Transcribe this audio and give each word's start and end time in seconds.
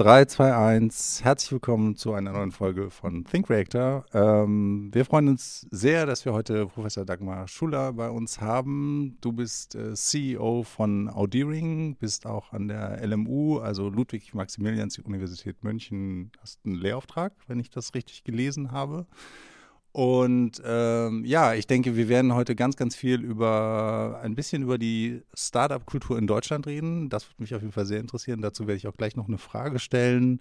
3, 0.00 0.24
2, 0.24 0.56
1. 0.56 1.24
Herzlich 1.24 1.52
willkommen 1.52 1.94
zu 1.94 2.14
einer 2.14 2.32
neuen 2.32 2.52
Folge 2.52 2.88
von 2.88 3.22
Think 3.22 3.50
Reactor. 3.50 4.06
Ähm, 4.14 4.88
wir 4.94 5.04
freuen 5.04 5.28
uns 5.28 5.66
sehr, 5.70 6.06
dass 6.06 6.24
wir 6.24 6.32
heute 6.32 6.64
Professor 6.64 7.04
Dagmar 7.04 7.46
Schuller 7.48 7.92
bei 7.92 8.08
uns 8.08 8.40
haben. 8.40 9.18
Du 9.20 9.32
bist 9.32 9.74
äh, 9.74 9.92
CEO 9.92 10.62
von 10.62 11.10
Audiering, 11.10 11.96
bist 11.96 12.24
auch 12.24 12.54
an 12.54 12.68
der 12.68 13.06
LMU, 13.06 13.58
also 13.58 13.90
Ludwig-Maximilians-Universität 13.90 15.62
München, 15.62 16.32
hast 16.40 16.60
einen 16.64 16.76
Lehrauftrag, 16.76 17.34
wenn 17.46 17.60
ich 17.60 17.68
das 17.68 17.92
richtig 17.92 18.24
gelesen 18.24 18.72
habe. 18.72 19.04
Und 19.92 20.62
ähm, 20.64 21.24
ja, 21.24 21.54
ich 21.54 21.66
denke, 21.66 21.96
wir 21.96 22.08
werden 22.08 22.34
heute 22.34 22.54
ganz, 22.54 22.76
ganz 22.76 22.94
viel 22.94 23.22
über 23.22 24.20
ein 24.22 24.36
bisschen 24.36 24.62
über 24.62 24.78
die 24.78 25.22
Startup-Kultur 25.34 26.16
in 26.16 26.28
Deutschland 26.28 26.66
reden. 26.66 27.08
Das 27.08 27.28
würde 27.28 27.42
mich 27.42 27.54
auf 27.54 27.62
jeden 27.62 27.72
Fall 27.72 27.86
sehr 27.86 27.98
interessieren. 27.98 28.40
Dazu 28.40 28.68
werde 28.68 28.76
ich 28.76 28.86
auch 28.86 28.96
gleich 28.96 29.16
noch 29.16 29.26
eine 29.26 29.38
Frage 29.38 29.80
stellen. 29.80 30.40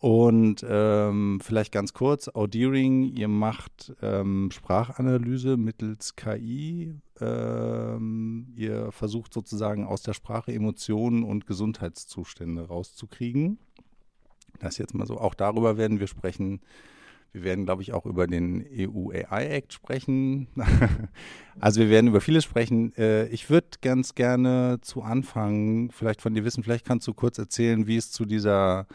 Und 0.00 0.64
ähm, 0.68 1.40
vielleicht 1.42 1.72
ganz 1.72 1.92
kurz, 1.92 2.28
Audiering, 2.28 3.02
ihr 3.02 3.26
macht 3.26 3.92
ähm, 4.00 4.50
Sprachanalyse 4.52 5.56
mittels 5.56 6.14
KI. 6.14 6.94
Ähm, 7.20 8.52
ihr 8.54 8.92
versucht 8.92 9.34
sozusagen 9.34 9.84
aus 9.84 10.02
der 10.02 10.12
Sprache 10.12 10.52
Emotionen 10.52 11.24
und 11.24 11.48
Gesundheitszustände 11.48 12.68
rauszukriegen. 12.68 13.58
Das 14.60 14.78
jetzt 14.78 14.94
mal 14.94 15.06
so. 15.06 15.18
Auch 15.18 15.34
darüber 15.34 15.76
werden 15.76 15.98
wir 15.98 16.06
sprechen. 16.06 16.60
Wir 17.32 17.44
werden, 17.44 17.66
glaube 17.66 17.82
ich, 17.82 17.92
auch 17.92 18.06
über 18.06 18.26
den 18.26 18.66
EU 18.72 19.10
AI 19.10 19.48
Act 19.48 19.72
sprechen. 19.72 20.48
also 21.60 21.80
wir 21.80 21.90
werden 21.90 22.08
über 22.08 22.20
vieles 22.20 22.44
sprechen. 22.44 22.94
Äh, 22.96 23.26
ich 23.28 23.50
würde 23.50 23.68
ganz 23.80 24.14
gerne 24.14 24.78
zu 24.80 25.02
Anfang 25.02 25.90
vielleicht 25.90 26.22
von 26.22 26.34
dir 26.34 26.44
wissen, 26.44 26.62
vielleicht 26.62 26.86
kannst 26.86 27.06
du 27.06 27.14
kurz 27.14 27.38
erzählen, 27.38 27.86
wie 27.86 27.96
es 27.96 28.10
zu 28.10 28.24
dieser 28.24 28.86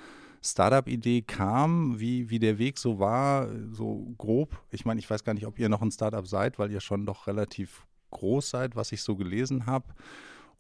Startup-Idee 0.44 1.22
kam, 1.22 2.00
wie, 2.00 2.30
wie 2.30 2.40
der 2.40 2.58
Weg 2.58 2.78
so 2.78 3.00
war, 3.00 3.48
so 3.72 4.14
grob. 4.18 4.60
Ich 4.72 4.84
meine, 4.84 5.00
ich 5.00 5.10
weiß 5.10 5.24
gar 5.24 5.34
nicht, 5.34 5.48
ob 5.48 5.58
ihr 5.58 5.70
noch 5.70 5.82
ein 5.82 5.92
Startup 5.92 6.28
seid, 6.28 6.60
weil 6.60 6.72
ihr 6.72 6.82
schon 6.82 7.06
doch 7.06 7.28
relativ 7.28 7.86
groß 8.12 8.50
seid, 8.50 8.76
was 8.76 8.92
ich 8.92 9.02
so 9.02 9.16
gelesen 9.16 9.66
habe. 9.66 9.86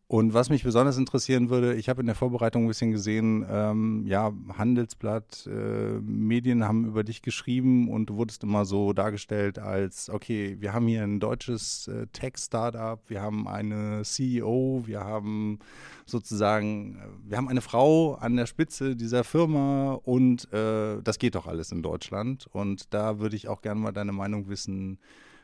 Und 0.07 0.33
was 0.33 0.49
mich 0.49 0.63
besonders 0.63 0.97
interessieren 0.97 1.49
würde, 1.49 1.73
ich 1.75 1.89
habe 1.89 2.01
in 2.01 2.07
der 2.07 2.15
Vorbereitung 2.15 2.65
ein 2.65 2.67
bisschen 2.67 2.91
gesehen, 2.91 3.45
ähm, 3.49 4.05
ja, 4.05 4.31
Handelsblatt, 4.57 5.47
äh, 5.47 5.99
Medien 6.01 6.65
haben 6.65 6.85
über 6.85 7.03
dich 7.03 7.21
geschrieben 7.21 7.89
und 7.89 8.07
du 8.07 8.17
wurdest 8.17 8.43
immer 8.43 8.65
so 8.65 8.93
dargestellt 8.93 9.59
als, 9.59 10.09
okay, 10.09 10.57
wir 10.59 10.73
haben 10.73 10.87
hier 10.87 11.03
ein 11.03 11.19
deutsches 11.19 11.87
äh, 11.87 12.05
Tech-Startup, 12.07 12.99
wir 13.07 13.21
haben 13.21 13.47
eine 13.47 14.03
CEO, 14.03 14.83
wir 14.85 14.99
haben 14.99 15.59
sozusagen, 16.05 16.97
äh, 16.97 17.29
wir 17.29 17.37
haben 17.37 17.47
eine 17.47 17.61
Frau 17.61 18.15
an 18.15 18.35
der 18.35 18.45
Spitze 18.45 18.95
dieser 18.95 19.23
Firma 19.23 19.93
und 20.03 20.51
äh, 20.53 21.01
das 21.01 21.17
geht 21.17 21.35
doch 21.35 21.47
alles 21.47 21.71
in 21.71 21.81
Deutschland. 21.81 22.47
Und 22.51 22.93
da 22.93 23.19
würde 23.19 23.37
ich 23.37 23.47
auch 23.47 23.61
gerne 23.61 23.79
mal 23.79 23.93
deine 23.93 24.11
Meinung 24.11 24.49
wissen, 24.49 24.99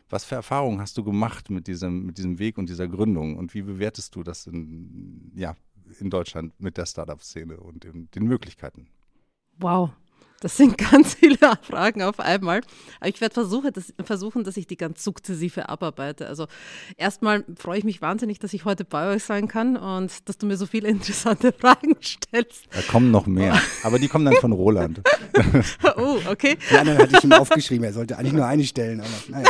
was 0.10 0.26
für 0.26 0.36
Erfahrungen 0.36 0.82
hast 0.82 0.98
du 0.98 1.04
gemacht 1.04 1.50
mit 1.50 1.68
diesem, 1.68 2.06
mit 2.06 2.18
diesem 2.18 2.40
Weg 2.40 2.58
und 2.58 2.70
dieser 2.70 2.88
Gründung 2.88 3.38
und 3.38 3.54
wie 3.54 3.62
bewertest 3.62 4.16
du 4.16 4.24
das 4.24 4.48
in, 4.48 5.32
ja, 5.36 5.56
in 6.00 6.10
Deutschland 6.10 6.60
mit 6.60 6.78
der 6.78 6.86
Startup-Szene 6.86 7.58
und 7.58 7.84
den, 7.84 8.10
den 8.12 8.26
Möglichkeiten? 8.26 8.88
Wow, 9.58 9.92
das 10.42 10.56
sind 10.56 10.78
ganz 10.92 11.16
viele 11.16 11.38
Fragen 11.62 12.02
auf 12.02 12.20
einmal. 12.20 12.62
Aber 13.00 13.10
ich 13.10 13.20
werde 13.22 13.34
versuche, 13.34 13.72
das, 13.72 13.94
versuchen, 14.04 14.44
dass 14.44 14.58
ich 14.58 14.68
die 14.68 14.78
ganz 14.78 15.04
sukzessive 15.04 15.70
abarbeite. 15.70 16.28
Also 16.28 16.48
erstmal 16.98 17.44
freue 17.58 17.80
ich 17.80 17.84
mich 17.84 18.02
wahnsinnig, 18.02 18.40
dass 18.40 18.54
ich 18.54 18.66
heute 18.66 18.86
bei 18.86 19.14
euch 19.14 19.24
sein 19.24 19.48
kann 19.48 19.78
und 19.78 20.28
dass 20.28 20.38
du 20.38 20.46
mir 20.46 20.58
so 20.58 20.66
viele 20.66 20.88
interessante 20.90 21.52
Fragen 21.52 21.96
stellst. 22.02 22.68
Da 22.72 22.82
kommen 22.84 23.12
noch 23.12 23.26
mehr, 23.26 23.62
aber 23.84 24.00
die 24.00 24.08
kommen 24.08 24.26
dann 24.26 24.36
von 24.36 24.52
Roland. 24.52 25.02
oh, 25.98 26.20
okay. 26.30 26.58
Die 26.72 26.78
anderen 26.78 27.00
hatte 27.00 27.18
ich 27.18 27.24
ihm 27.24 27.34
aufgeschrieben, 27.34 27.84
er 27.84 27.94
sollte 27.94 28.18
eigentlich 28.18 28.34
nur 28.34 28.46
eine 28.46 28.64
stellen, 28.64 29.02
aber 29.02 29.10
naja. 29.28 29.50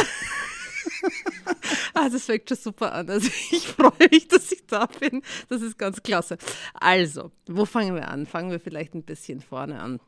Ah, 1.94 2.10
das 2.10 2.26
fängt 2.26 2.50
schon 2.50 2.58
super 2.58 2.94
an. 2.94 3.10
Also 3.10 3.30
ich 3.52 3.68
freue 3.68 4.10
mich, 4.12 4.28
dass 4.28 4.52
ich 4.52 4.66
da 4.68 4.86
bin. 4.86 5.22
Das 5.50 5.62
ist 5.62 5.78
ganz 5.78 6.02
klasse. 6.04 6.38
Also, 6.74 7.32
wo 7.48 7.66
fangen 7.66 7.96
wir 7.96 8.08
an? 8.08 8.26
Fangen 8.26 8.52
wir 8.52 8.60
vielleicht 8.60 8.96
ein 8.96 9.04
bisschen 9.04 9.42
vorne 9.42 9.80
an. 9.80 10.00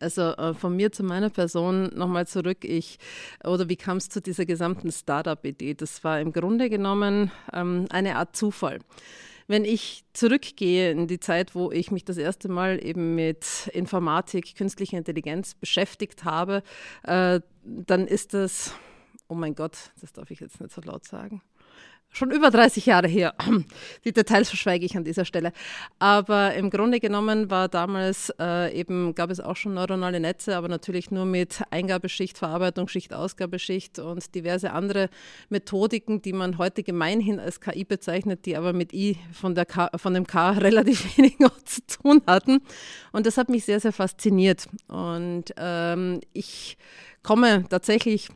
Also 0.00 0.22
äh, 0.22 0.54
von 0.54 0.74
mir 0.76 0.92
zu 0.92 1.02
meiner 1.02 1.30
Person 1.30 1.90
nochmal 1.94 2.26
zurück. 2.26 2.64
Ich 2.64 2.98
oder 3.44 3.68
wie 3.68 3.76
kam 3.76 3.98
es 3.98 4.08
zu 4.08 4.20
dieser 4.20 4.46
gesamten 4.46 4.90
Startup-Idee? 4.90 5.74
Das 5.74 6.02
war 6.04 6.20
im 6.20 6.32
Grunde 6.32 6.70
genommen 6.70 7.30
ähm, 7.52 7.86
eine 7.90 8.16
Art 8.16 8.34
Zufall. 8.34 8.78
Wenn 9.46 9.64
ich 9.64 10.04
zurückgehe 10.12 10.92
in 10.92 11.08
die 11.08 11.18
Zeit, 11.18 11.56
wo 11.56 11.72
ich 11.72 11.90
mich 11.90 12.04
das 12.04 12.18
erste 12.18 12.48
Mal 12.48 12.82
eben 12.84 13.16
mit 13.16 13.68
Informatik, 13.72 14.54
künstlicher 14.54 14.96
Intelligenz 14.96 15.54
beschäftigt 15.54 16.24
habe, 16.24 16.62
äh, 17.02 17.40
dann 17.64 18.06
ist 18.06 18.32
das 18.32 18.72
oh 19.30 19.34
mein 19.34 19.54
Gott, 19.54 19.92
das 20.00 20.12
darf 20.12 20.30
ich 20.30 20.40
jetzt 20.40 20.60
nicht 20.60 20.74
so 20.74 20.80
laut 20.82 21.06
sagen. 21.06 21.40
Schon 22.12 22.32
über 22.32 22.50
30 22.50 22.86
Jahre 22.86 23.06
her. 23.06 23.34
Die 24.04 24.12
Details 24.12 24.48
verschweige 24.48 24.84
ich 24.84 24.96
an 24.96 25.04
dieser 25.04 25.24
Stelle. 25.24 25.52
Aber 26.00 26.54
im 26.54 26.68
Grunde 26.68 26.98
genommen 26.98 27.50
war 27.50 27.68
damals 27.68 28.32
äh, 28.40 28.76
eben, 28.76 29.14
gab 29.14 29.30
es 29.30 29.38
auch 29.38 29.54
schon 29.54 29.74
neuronale 29.74 30.18
Netze, 30.18 30.56
aber 30.56 30.66
natürlich 30.66 31.12
nur 31.12 31.24
mit 31.24 31.62
Eingabeschicht, 31.70 32.36
Verarbeitungsschicht, 32.36 33.14
Ausgabeschicht 33.14 34.00
und 34.00 34.34
diverse 34.34 34.72
andere 34.72 35.08
Methodiken, 35.50 36.20
die 36.20 36.32
man 36.32 36.58
heute 36.58 36.82
gemeinhin 36.82 37.38
als 37.38 37.60
KI 37.60 37.84
bezeichnet, 37.84 38.44
die 38.44 38.56
aber 38.56 38.72
mit 38.72 38.92
I 38.92 39.16
von, 39.32 39.54
der 39.54 39.66
K, 39.66 39.90
von 39.96 40.12
dem 40.12 40.26
K 40.26 40.50
relativ 40.58 41.16
wenig 41.16 41.36
zu 41.64 41.80
tun 41.86 42.22
hatten. 42.26 42.60
Und 43.12 43.24
das 43.26 43.36
hat 43.36 43.48
mich 43.48 43.64
sehr, 43.64 43.78
sehr 43.78 43.92
fasziniert. 43.92 44.66
Und 44.88 45.44
ähm, 45.56 46.20
ich 46.32 46.76
komme 47.22 47.66
tatsächlich 47.68 48.30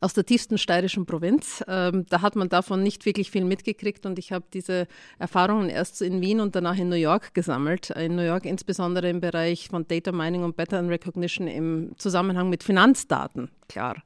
aus 0.00 0.12
der 0.12 0.26
tiefsten 0.26 0.58
steirischen 0.58 1.06
Provinz. 1.06 1.64
Ähm, 1.66 2.06
da 2.08 2.20
hat 2.20 2.36
man 2.36 2.48
davon 2.48 2.82
nicht 2.82 3.06
wirklich 3.06 3.30
viel 3.30 3.44
mitgekriegt 3.44 4.06
und 4.06 4.18
ich 4.18 4.32
habe 4.32 4.44
diese 4.52 4.86
Erfahrungen 5.18 5.70
erst 5.70 6.02
in 6.02 6.20
Wien 6.20 6.40
und 6.40 6.54
danach 6.54 6.78
in 6.78 6.88
New 6.88 6.96
York 6.96 7.34
gesammelt. 7.34 7.90
In 7.90 8.16
New 8.16 8.22
York 8.22 8.44
insbesondere 8.44 9.08
im 9.08 9.20
Bereich 9.20 9.68
von 9.68 9.86
Data 9.88 10.12
Mining 10.12 10.44
und 10.44 10.56
Pattern 10.56 10.88
Recognition 10.88 11.46
im 11.46 11.92
Zusammenhang 11.96 12.50
mit 12.50 12.62
Finanzdaten, 12.62 13.50
klar. 13.68 14.02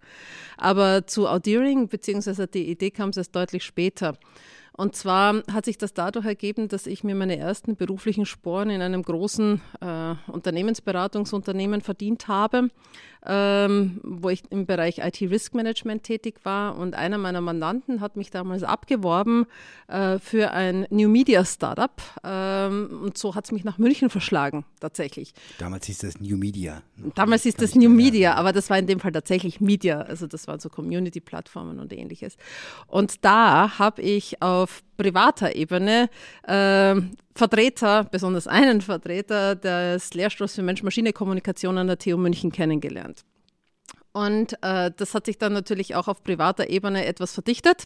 Aber 0.57 1.07
zu 1.07 1.29
Audiering, 1.29 1.89
beziehungsweise 1.89 2.47
die 2.47 2.71
Idee 2.71 2.91
kam 2.91 3.11
es 3.11 3.17
erst 3.17 3.35
deutlich 3.35 3.65
später. 3.65 4.17
Und 4.79 4.95
zwar 4.95 5.43
hat 5.53 5.65
sich 5.65 5.77
das 5.77 5.93
dadurch 5.93 6.25
ergeben, 6.25 6.69
dass 6.69 6.87
ich 6.87 7.03
mir 7.03 7.17
meine 7.17 7.37
ersten 7.37 7.75
beruflichen 7.75 8.27
Sporen 8.27 8.71
in 8.71 8.81
einem 8.81 9.03
großen 9.03 9.61
äh, 9.81 10.15
Unternehmensberatungsunternehmen 10.31 11.81
verdient 11.81 12.29
habe, 12.29 12.69
ähm, 13.27 14.01
wo 14.05 14.29
ich 14.29 14.45
im 14.51 14.67
Bereich 14.67 14.99
IT 14.99 15.21
Risk 15.21 15.57
Management 15.57 16.05
tätig 16.05 16.37
war. 16.45 16.79
Und 16.79 16.95
einer 16.95 17.19
meiner 17.19 17.41
Mandanten 17.41 18.01
hat 18.01 18.15
mich 18.15 18.31
damals 18.31 18.63
abgeworben 18.63 19.47
äh, 19.89 20.21
für 20.21 20.53
ein 20.53 20.87
New 20.91 21.09
Media 21.09 21.45
Startup. 21.45 22.01
Ähm, 22.23 23.01
und 23.03 23.19
so 23.19 23.35
hat 23.35 23.47
es 23.47 23.51
mich 23.51 23.65
nach 23.65 23.79
München 23.79 24.11
verschlagen, 24.11 24.65
tatsächlich. 24.79 25.35
Damals 25.59 25.87
hieß 25.87 25.99
das 25.99 26.21
New 26.21 26.37
Media. 26.37 26.83
Damals 27.17 27.43
hieß 27.43 27.57
das 27.57 27.75
New 27.75 27.91
Media, 27.91 28.35
aber 28.35 28.53
das 28.53 28.71
war 28.71 28.79
in 28.79 28.87
dem 28.87 29.01
Fall 29.01 29.11
tatsächlich 29.11 29.61
Media. 29.61 30.03
Also 30.03 30.29
das 30.29 30.47
waren 30.47 30.61
so 30.61 30.69
Community-Plattformen 30.69 31.81
und 31.81 31.93
ähnliches. 31.93 32.37
Und 32.87 33.25
da 33.25 33.81
habe 33.81 34.03
ich 34.03 34.41
auf 34.41 34.68
auf 34.69 34.83
privater 34.97 35.57
Ebene 35.57 36.11
äh, 36.47 36.95
Vertreter, 37.35 38.05
besonders 38.05 38.47
einen 38.47 38.81
Vertreter 38.81 39.55
des 39.55 40.13
Lehrstuhls 40.15 40.55
für 40.55 40.63
Mensch-Maschine-Kommunikation 40.63 41.79
an 41.79 41.87
der 41.87 41.99
TU 41.99 42.17
München 42.17 42.53
kennengelernt. 42.53 43.25
Und 44.13 44.55
äh, 44.63 44.91
das 44.97 45.15
hat 45.15 45.27
sich 45.27 45.39
dann 45.39 45.53
natürlich 45.53 45.95
auch 45.95 46.09
auf 46.09 46.23
privater 46.23 46.69
Ebene 46.69 47.07
etwas 47.07 47.33
verdichtet. 47.33 47.85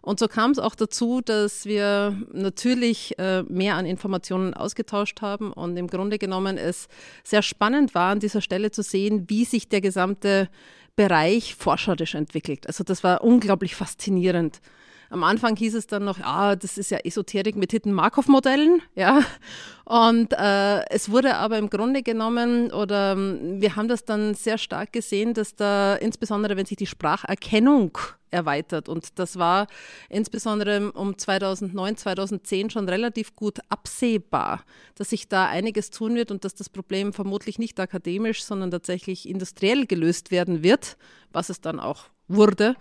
Und 0.00 0.18
so 0.18 0.28
kam 0.28 0.52
es 0.52 0.58
auch 0.58 0.74
dazu, 0.74 1.20
dass 1.20 1.66
wir 1.66 2.16
natürlich 2.32 3.18
äh, 3.18 3.42
mehr 3.42 3.74
an 3.74 3.84
Informationen 3.84 4.54
ausgetauscht 4.54 5.20
haben 5.20 5.52
und 5.52 5.76
im 5.76 5.88
Grunde 5.88 6.18
genommen 6.18 6.56
es 6.56 6.88
sehr 7.24 7.42
spannend 7.42 7.94
war, 7.94 8.12
an 8.12 8.20
dieser 8.20 8.40
Stelle 8.40 8.70
zu 8.70 8.82
sehen, 8.82 9.24
wie 9.28 9.44
sich 9.44 9.68
der 9.68 9.80
gesamte 9.80 10.48
Bereich 10.96 11.54
forscherisch 11.56 12.14
entwickelt. 12.14 12.66
Also 12.66 12.84
das 12.84 13.04
war 13.04 13.22
unglaublich 13.22 13.74
faszinierend. 13.74 14.60
Am 15.10 15.24
Anfang 15.24 15.56
hieß 15.56 15.74
es 15.74 15.86
dann 15.86 16.04
noch, 16.04 16.18
ja, 16.18 16.54
das 16.54 16.76
ist 16.76 16.90
ja 16.90 16.98
Esoterik 16.98 17.56
mit 17.56 17.72
Hidden 17.72 17.92
Markov-Modellen, 17.92 18.82
ja. 18.94 19.22
Und 19.84 20.34
äh, 20.34 20.84
es 20.90 21.10
wurde 21.10 21.36
aber 21.36 21.56
im 21.56 21.70
Grunde 21.70 22.02
genommen, 22.02 22.70
oder 22.72 23.16
wir 23.16 23.74
haben 23.74 23.88
das 23.88 24.04
dann 24.04 24.34
sehr 24.34 24.58
stark 24.58 24.92
gesehen, 24.92 25.32
dass 25.32 25.56
da 25.56 25.94
insbesondere, 25.94 26.58
wenn 26.58 26.66
sich 26.66 26.76
die 26.76 26.86
Spracherkennung 26.86 27.96
erweitert. 28.30 28.90
Und 28.90 29.18
das 29.18 29.38
war 29.38 29.66
insbesondere 30.10 30.92
um 30.92 31.16
2009, 31.16 31.96
2010 31.96 32.68
schon 32.68 32.86
relativ 32.86 33.34
gut 33.34 33.60
absehbar, 33.70 34.62
dass 34.94 35.08
sich 35.08 35.28
da 35.28 35.46
einiges 35.46 35.88
tun 35.88 36.16
wird 36.16 36.30
und 36.30 36.44
dass 36.44 36.54
das 36.54 36.68
Problem 36.68 37.14
vermutlich 37.14 37.58
nicht 37.58 37.80
akademisch, 37.80 38.44
sondern 38.44 38.70
tatsächlich 38.70 39.26
industriell 39.26 39.86
gelöst 39.86 40.30
werden 40.30 40.62
wird, 40.62 40.98
was 41.32 41.48
es 41.48 41.62
dann 41.62 41.80
auch 41.80 42.04
wurde 42.26 42.76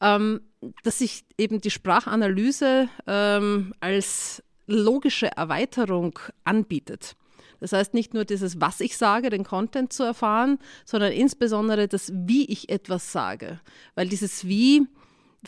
ähm, 0.00 0.40
dass 0.82 0.98
sich 0.98 1.24
eben 1.38 1.60
die 1.60 1.70
Sprachanalyse 1.70 2.88
ähm, 3.06 3.74
als 3.80 4.42
logische 4.66 5.28
Erweiterung 5.36 6.18
anbietet. 6.44 7.16
Das 7.60 7.72
heißt 7.72 7.94
nicht 7.94 8.14
nur 8.14 8.24
dieses, 8.24 8.60
was 8.60 8.80
ich 8.80 8.96
sage, 8.96 9.30
den 9.30 9.44
Content 9.44 9.92
zu 9.92 10.02
erfahren, 10.02 10.58
sondern 10.84 11.12
insbesondere 11.12 11.88
das, 11.88 12.12
wie 12.14 12.44
ich 12.46 12.68
etwas 12.68 13.12
sage. 13.12 13.60
Weil 13.94 14.08
dieses 14.08 14.46
Wie 14.46 14.86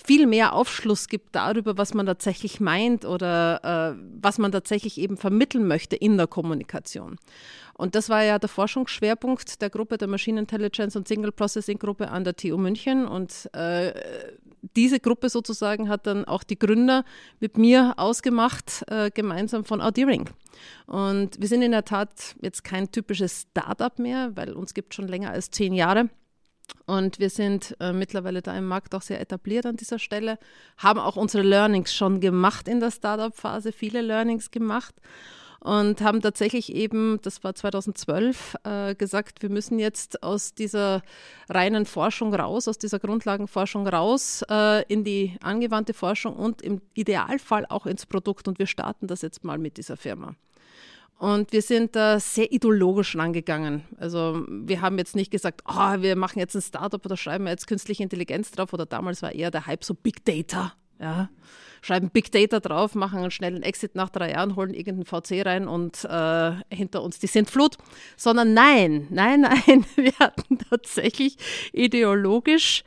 viel 0.04 0.26
mehr 0.26 0.52
Aufschluss 0.52 1.08
gibt 1.08 1.34
darüber, 1.34 1.78
was 1.78 1.94
man 1.94 2.06
tatsächlich 2.06 2.60
meint 2.60 3.04
oder 3.04 3.94
äh, 3.94 4.02
was 4.20 4.38
man 4.38 4.52
tatsächlich 4.52 4.98
eben 4.98 5.16
vermitteln 5.16 5.66
möchte 5.66 5.96
in 5.96 6.16
der 6.16 6.26
Kommunikation. 6.26 7.16
Und 7.74 7.94
das 7.94 8.08
war 8.08 8.22
ja 8.22 8.38
der 8.38 8.48
Forschungsschwerpunkt 8.48 9.60
der 9.60 9.70
Gruppe 9.70 9.98
der 9.98 10.08
Machine 10.08 10.40
Intelligence 10.40 10.96
und 10.96 11.08
Signal 11.08 11.32
Processing 11.32 11.78
Gruppe 11.78 12.08
an 12.10 12.24
der 12.24 12.36
TU 12.36 12.56
München. 12.56 13.06
Und 13.06 13.50
äh, 13.54 13.92
diese 14.74 15.00
Gruppe 15.00 15.28
sozusagen 15.28 15.88
hat 15.88 16.06
dann 16.06 16.24
auch 16.24 16.42
die 16.42 16.58
Gründer 16.58 17.04
mit 17.40 17.58
mir 17.58 17.94
ausgemacht, 17.96 18.84
äh, 18.88 19.10
gemeinsam 19.10 19.64
von 19.64 19.80
Audiring. 19.80 20.30
Und 20.86 21.40
wir 21.40 21.48
sind 21.48 21.62
in 21.62 21.72
der 21.72 21.84
Tat 21.84 22.34
jetzt 22.40 22.64
kein 22.64 22.90
typisches 22.90 23.46
Startup 23.50 23.98
mehr, 23.98 24.32
weil 24.34 24.52
uns 24.52 24.74
gibt 24.74 24.94
schon 24.94 25.08
länger 25.08 25.30
als 25.30 25.50
zehn 25.50 25.72
Jahre. 25.72 26.08
Und 26.86 27.18
wir 27.18 27.30
sind 27.30 27.76
äh, 27.80 27.92
mittlerweile 27.92 28.42
da 28.42 28.56
im 28.56 28.66
Markt 28.66 28.94
auch 28.94 29.02
sehr 29.02 29.20
etabliert 29.20 29.66
an 29.66 29.76
dieser 29.76 29.98
Stelle, 29.98 30.38
haben 30.78 30.98
auch 30.98 31.16
unsere 31.16 31.44
Learnings 31.44 31.94
schon 31.94 32.20
gemacht 32.20 32.66
in 32.66 32.80
der 32.80 32.90
Startup-Phase, 32.90 33.72
viele 33.72 34.00
Learnings 34.00 34.50
gemacht 34.50 34.94
und 35.66 36.00
haben 36.00 36.22
tatsächlich 36.22 36.72
eben, 36.72 37.18
das 37.22 37.42
war 37.42 37.52
2012, 37.52 38.54
äh, 38.62 38.94
gesagt, 38.94 39.42
wir 39.42 39.50
müssen 39.50 39.80
jetzt 39.80 40.22
aus 40.22 40.54
dieser 40.54 41.02
reinen 41.48 41.86
Forschung 41.86 42.32
raus, 42.32 42.68
aus 42.68 42.78
dieser 42.78 43.00
Grundlagenforschung 43.00 43.88
raus 43.88 44.44
äh, 44.48 44.84
in 44.84 45.02
die 45.02 45.36
angewandte 45.42 45.92
Forschung 45.92 46.36
und 46.36 46.62
im 46.62 46.82
Idealfall 46.94 47.66
auch 47.68 47.86
ins 47.86 48.06
Produkt. 48.06 48.46
Und 48.46 48.60
wir 48.60 48.68
starten 48.68 49.08
das 49.08 49.22
jetzt 49.22 49.42
mal 49.42 49.58
mit 49.58 49.76
dieser 49.76 49.96
Firma. 49.96 50.36
Und 51.18 51.52
wir 51.52 51.62
sind 51.62 51.96
da 51.96 52.20
sehr 52.20 52.52
ideologisch 52.52 53.16
rangegangen. 53.16 53.82
Also 53.96 54.44
wir 54.48 54.82
haben 54.82 54.98
jetzt 54.98 55.16
nicht 55.16 55.32
gesagt, 55.32 55.62
oh, 55.66 56.00
wir 56.00 56.14
machen 56.14 56.38
jetzt 56.38 56.54
ein 56.54 56.62
Startup 56.62 57.04
oder 57.04 57.16
schreiben 57.16 57.48
jetzt 57.48 57.66
künstliche 57.66 58.04
Intelligenz 58.04 58.52
drauf 58.52 58.72
oder 58.72 58.86
damals 58.86 59.20
war 59.20 59.32
eher 59.32 59.50
der 59.50 59.66
Hype 59.66 59.82
so 59.82 59.94
Big 59.94 60.24
Data. 60.24 60.74
Ja 61.00 61.28
schreiben 61.82 62.10
Big 62.10 62.32
Data 62.32 62.60
drauf, 62.60 62.94
machen 62.94 63.20
einen 63.20 63.30
schnellen 63.30 63.62
Exit 63.62 63.94
nach 63.94 64.10
drei 64.10 64.32
Jahren, 64.32 64.56
holen 64.56 64.74
irgendeinen 64.74 65.06
VC 65.06 65.44
rein 65.46 65.68
und 65.68 66.04
äh, 66.04 66.52
hinter 66.70 67.02
uns 67.02 67.18
die 67.18 67.26
Sintflut. 67.26 67.76
Sondern 68.16 68.54
nein, 68.54 69.06
nein, 69.10 69.40
nein, 69.66 69.84
wir 69.96 70.12
hatten 70.18 70.58
tatsächlich 70.58 71.36
ideologisch 71.72 72.84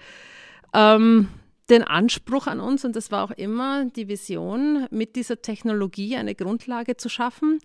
ähm, 0.74 1.30
den 1.70 1.84
Anspruch 1.84 2.48
an 2.48 2.60
uns, 2.60 2.84
und 2.84 2.96
das 2.96 3.12
war 3.12 3.24
auch 3.24 3.32
immer 3.32 3.86
die 3.86 4.08
Vision, 4.08 4.88
mit 4.90 5.16
dieser 5.16 5.42
Technologie 5.42 6.16
eine 6.16 6.36
Grundlage 6.36 6.98
zu 6.98 7.10
schaffen, 7.10 7.60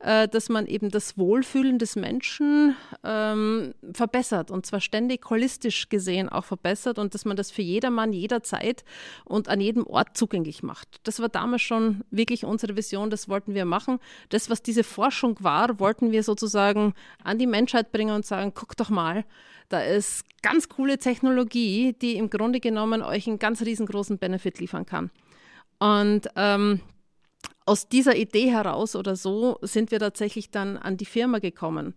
äh, 0.00 0.28
dass 0.28 0.48
man 0.48 0.66
eben 0.66 0.90
das 0.90 1.18
Wohlfühlen 1.18 1.78
des 1.78 1.96
Menschen 1.96 2.76
ähm, 3.02 3.74
verbessert 3.92 4.50
und 4.50 4.64
zwar 4.64 4.80
ständig 4.80 5.28
holistisch 5.28 5.88
gesehen 5.88 6.28
auch 6.28 6.44
verbessert 6.44 6.98
und 6.98 7.14
dass 7.14 7.24
man 7.24 7.36
das 7.36 7.50
für 7.50 7.62
jedermann 7.62 8.12
jederzeit 8.12 8.84
und 9.24 9.48
an 9.48 9.60
jedem 9.60 9.86
Ort 9.86 10.16
zugänglich 10.16 10.62
macht. 10.62 11.00
Das 11.02 11.20
war 11.20 11.28
damals 11.28 11.62
schon 11.62 12.04
wirklich 12.10 12.44
unsere 12.44 12.76
Vision, 12.76 13.10
das 13.10 13.28
wollten 13.28 13.54
wir 13.54 13.64
machen. 13.64 13.98
Das, 14.28 14.50
was 14.50 14.62
diese 14.62 14.84
Forschung 14.84 15.36
war, 15.40 15.80
wollten 15.80 16.12
wir 16.12 16.22
sozusagen 16.22 16.94
an 17.24 17.38
die 17.38 17.46
Menschheit 17.46 17.90
bringen 17.90 18.14
und 18.14 18.24
sagen, 18.24 18.52
guck 18.54 18.76
doch 18.76 18.90
mal, 18.90 19.24
da 19.68 19.80
ist 19.80 20.24
ganz 20.42 20.68
coole 20.68 20.98
Technologie, 20.98 21.94
die 22.00 22.16
im 22.16 22.30
Grunde 22.30 22.60
genommen 22.60 23.02
euch 23.02 23.26
einen 23.26 23.38
ganz 23.38 23.62
riesengroßen 23.62 24.18
Benefit 24.18 24.60
liefern 24.60 24.86
kann. 24.86 25.10
Und 25.78 26.28
ähm, 26.36 26.80
aus 27.66 27.88
dieser 27.88 28.16
Idee 28.16 28.50
heraus 28.50 28.96
oder 28.96 29.16
so 29.16 29.58
sind 29.62 29.90
wir 29.90 29.98
tatsächlich 29.98 30.50
dann 30.50 30.76
an 30.76 30.96
die 30.96 31.04
Firma 31.04 31.38
gekommen. 31.38 31.94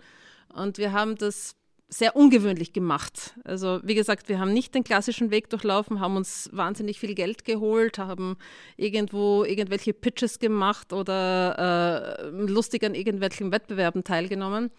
Und 0.53 0.77
wir 0.77 0.91
haben 0.91 1.15
das 1.15 1.55
sehr 1.93 2.15
ungewöhnlich 2.15 2.71
gemacht. 2.71 3.35
Also 3.43 3.81
wie 3.83 3.95
gesagt, 3.95 4.29
wir 4.29 4.39
haben 4.39 4.53
nicht 4.53 4.73
den 4.73 4.85
klassischen 4.85 5.29
Weg 5.29 5.49
durchlaufen, 5.49 5.99
haben 5.99 6.15
uns 6.15 6.49
wahnsinnig 6.53 6.99
viel 6.99 7.15
Geld 7.15 7.43
geholt, 7.43 7.97
haben 7.97 8.37
irgendwo 8.77 9.43
irgendwelche 9.43 9.93
Pitches 9.93 10.39
gemacht 10.39 10.93
oder 10.93 12.15
äh, 12.21 12.29
lustig 12.29 12.85
an 12.85 12.95
irgendwelchen 12.95 13.51
Wettbewerben 13.51 14.05
teilgenommen, 14.05 14.71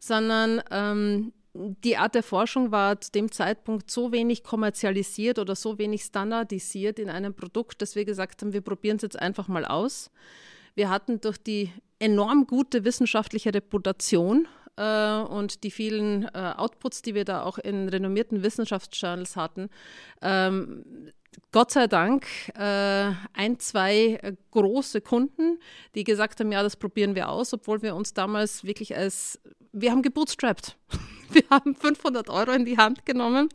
sondern 0.00 0.60
ähm, 0.72 1.32
die 1.84 1.96
Art 1.96 2.14
der 2.14 2.22
Forschung 2.22 2.70
war 2.70 3.00
zu 3.00 3.10
dem 3.12 3.30
Zeitpunkt 3.30 3.90
so 3.90 4.12
wenig 4.12 4.42
kommerzialisiert 4.42 5.38
oder 5.38 5.54
so 5.54 5.78
wenig 5.78 6.02
standardisiert 6.02 6.98
in 6.98 7.10
einem 7.10 7.34
Produkt, 7.34 7.82
dass 7.82 7.94
wir 7.94 8.04
gesagt 8.04 8.42
haben, 8.42 8.52
wir 8.52 8.60
probieren 8.60 8.96
es 8.96 9.02
jetzt 9.02 9.18
einfach 9.18 9.48
mal 9.48 9.64
aus. 9.64 10.10
Wir 10.74 10.90
hatten 10.90 11.20
durch 11.20 11.38
die 11.38 11.72
enorm 11.98 12.46
gute 12.46 12.84
wissenschaftliche 12.84 13.54
Reputation 13.54 14.46
äh, 14.76 15.18
und 15.20 15.64
die 15.64 15.70
vielen 15.70 16.24
äh, 16.24 16.54
Outputs, 16.56 17.02
die 17.02 17.14
wir 17.14 17.24
da 17.24 17.42
auch 17.42 17.58
in 17.58 17.88
renommierten 17.88 18.42
Wissenschaftsjournals 18.42 19.36
hatten, 19.36 19.70
ähm, 20.22 21.12
Gott 21.52 21.70
sei 21.70 21.86
Dank 21.86 22.26
äh, 22.54 23.12
ein, 23.32 23.58
zwei 23.58 24.18
äh, 24.22 24.34
große 24.50 25.00
Kunden, 25.00 25.58
die 25.94 26.04
gesagt 26.04 26.40
haben, 26.40 26.52
ja, 26.52 26.62
das 26.62 26.76
probieren 26.76 27.14
wir 27.14 27.28
aus, 27.28 27.52
obwohl 27.52 27.82
wir 27.82 27.94
uns 27.94 28.14
damals 28.14 28.64
wirklich 28.64 28.96
als, 28.96 29.40
wir 29.72 29.90
haben 29.90 30.02
gebootstrapped. 30.02 30.76
Wir 31.30 31.42
haben 31.50 31.74
500 31.74 32.28
Euro 32.30 32.52
in 32.52 32.64
die 32.64 32.76
Hand 32.76 33.04
genommen, 33.04 33.48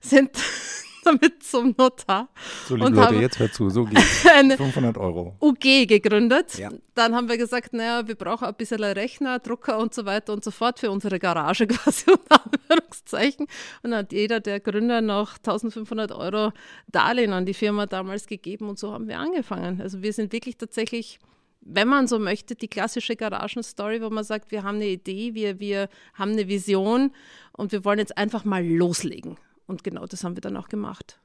sind 0.00 0.30
damit 1.04 1.42
zum 1.42 1.74
Notar. 1.76 2.28
So, 2.66 2.74
liebe 2.74 2.86
und 2.86 2.94
Leute, 2.94 3.16
jetzt 3.16 3.38
hört 3.38 3.54
zu, 3.54 3.70
so 3.70 3.84
geht's. 3.84 4.20
500 4.56 4.96
Euro. 4.98 5.36
UG 5.40 5.86
gegründet. 5.86 6.58
Ja. 6.58 6.70
Dann 6.94 7.14
haben 7.14 7.28
wir 7.28 7.38
gesagt, 7.38 7.72
naja, 7.72 8.06
wir 8.06 8.14
brauchen 8.14 8.46
ein 8.46 8.54
bisschen 8.54 8.82
Rechner, 8.82 9.38
Drucker 9.38 9.78
und 9.78 9.94
so 9.94 10.04
weiter 10.04 10.32
und 10.32 10.44
so 10.44 10.50
fort 10.50 10.78
für 10.78 10.90
unsere 10.90 11.18
Garage 11.18 11.66
quasi, 11.66 12.10
unter 12.10 12.44
Anführungszeichen. 12.44 13.46
Und 13.82 13.90
dann 13.90 14.00
hat 14.00 14.12
jeder 14.12 14.40
der 14.40 14.60
Gründer 14.60 15.00
noch 15.00 15.36
1500 15.38 16.12
Euro 16.12 16.52
Darlehen 16.88 17.32
an 17.32 17.46
die 17.46 17.54
Firma 17.54 17.86
damals 17.86 18.26
gegeben 18.26 18.68
und 18.68 18.78
so 18.78 18.92
haben 18.92 19.08
wir 19.08 19.18
angefangen. 19.18 19.80
Also 19.80 20.02
wir 20.02 20.12
sind 20.12 20.32
wirklich 20.32 20.56
tatsächlich 20.56 21.18
wenn 21.64 21.88
man 21.88 22.06
so 22.06 22.18
möchte, 22.18 22.54
die 22.54 22.68
klassische 22.68 23.16
Garagenstory, 23.16 24.02
wo 24.02 24.10
man 24.10 24.24
sagt, 24.24 24.50
wir 24.50 24.62
haben 24.62 24.76
eine 24.76 24.88
Idee, 24.88 25.34
wir, 25.34 25.60
wir 25.60 25.88
haben 26.14 26.32
eine 26.32 26.48
Vision 26.48 27.12
und 27.52 27.72
wir 27.72 27.84
wollen 27.84 27.98
jetzt 27.98 28.18
einfach 28.18 28.44
mal 28.44 28.64
loslegen. 28.64 29.36
Und 29.66 29.84
genau 29.84 30.06
das 30.06 30.24
haben 30.24 30.36
wir 30.36 30.40
dann 30.40 30.56
auch 30.56 30.68
gemacht. 30.68 31.20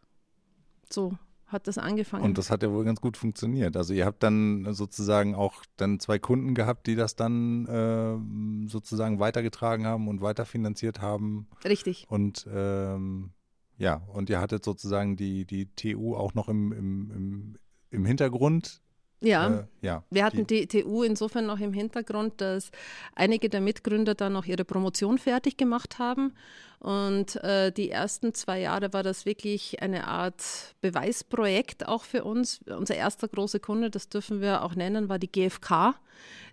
So 0.89 1.17
hat 1.47 1.67
das 1.67 1.77
angefangen. 1.77 2.23
Und 2.23 2.37
das 2.37 2.51
hat 2.51 2.61
ja 2.61 2.71
wohl 2.71 2.83
ganz 2.83 3.01
gut 3.01 3.17
funktioniert. 3.17 3.77
Also 3.77 3.93
ihr 3.93 4.05
habt 4.05 4.21
dann 4.21 4.73
sozusagen 4.73 5.33
auch 5.33 5.63
dann 5.77 5.99
zwei 5.99 6.19
Kunden 6.19 6.55
gehabt, 6.55 6.87
die 6.87 6.95
das 6.95 7.15
dann 7.15 7.65
äh, 7.65 8.69
sozusagen 8.69 9.19
weitergetragen 9.19 9.85
haben 9.85 10.07
und 10.07 10.21
weiterfinanziert 10.21 11.01
haben. 11.01 11.47
Richtig. 11.63 12.05
Und 12.09 12.47
ähm, 12.53 13.31
ja, 13.77 14.01
und 14.07 14.29
ihr 14.29 14.41
hattet 14.41 14.65
sozusagen 14.65 15.15
die, 15.15 15.45
die 15.45 15.67
TU 15.75 16.15
auch 16.15 16.33
noch 16.33 16.49
im, 16.49 16.71
im, 16.73 17.11
im, 17.11 17.55
im 17.91 18.05
Hintergrund 18.05 18.81
ja, 19.19 19.47
äh, 19.47 19.63
ja, 19.81 20.03
wir 20.09 20.23
hatten 20.23 20.45
die 20.45 20.67
TU 20.67 21.03
insofern 21.03 21.47
noch 21.47 21.59
im 21.59 21.73
Hintergrund, 21.73 22.39
dass 22.39 22.71
einige 23.15 23.49
der 23.49 23.61
Mitgründer 23.61 24.13
dann 24.13 24.33
noch 24.33 24.45
ihre 24.45 24.63
Promotion 24.63 25.17
fertig 25.17 25.57
gemacht 25.57 25.97
haben. 25.97 26.33
Und 26.79 27.37
äh, 27.43 27.71
die 27.71 27.89
ersten 27.89 28.35
zwei 28.35 28.59
Jahre 28.59 28.93
war 28.93 29.01
das 29.01 29.25
wirklich 29.25 29.81
eine 29.81 30.07
Art 30.07 30.75
Beweisprojekt 30.81 31.87
auch 31.87 32.03
für 32.03 32.23
uns. 32.23 32.59
Unser 32.67 32.95
erster 32.95 33.27
großer 33.27 33.59
Kunde, 33.59 33.89
das 33.89 34.09
dürfen 34.09 34.41
wir 34.41 34.63
auch 34.63 34.75
nennen, 34.75 35.09
war 35.09 35.17
die 35.17 35.31
GfK, 35.31 35.95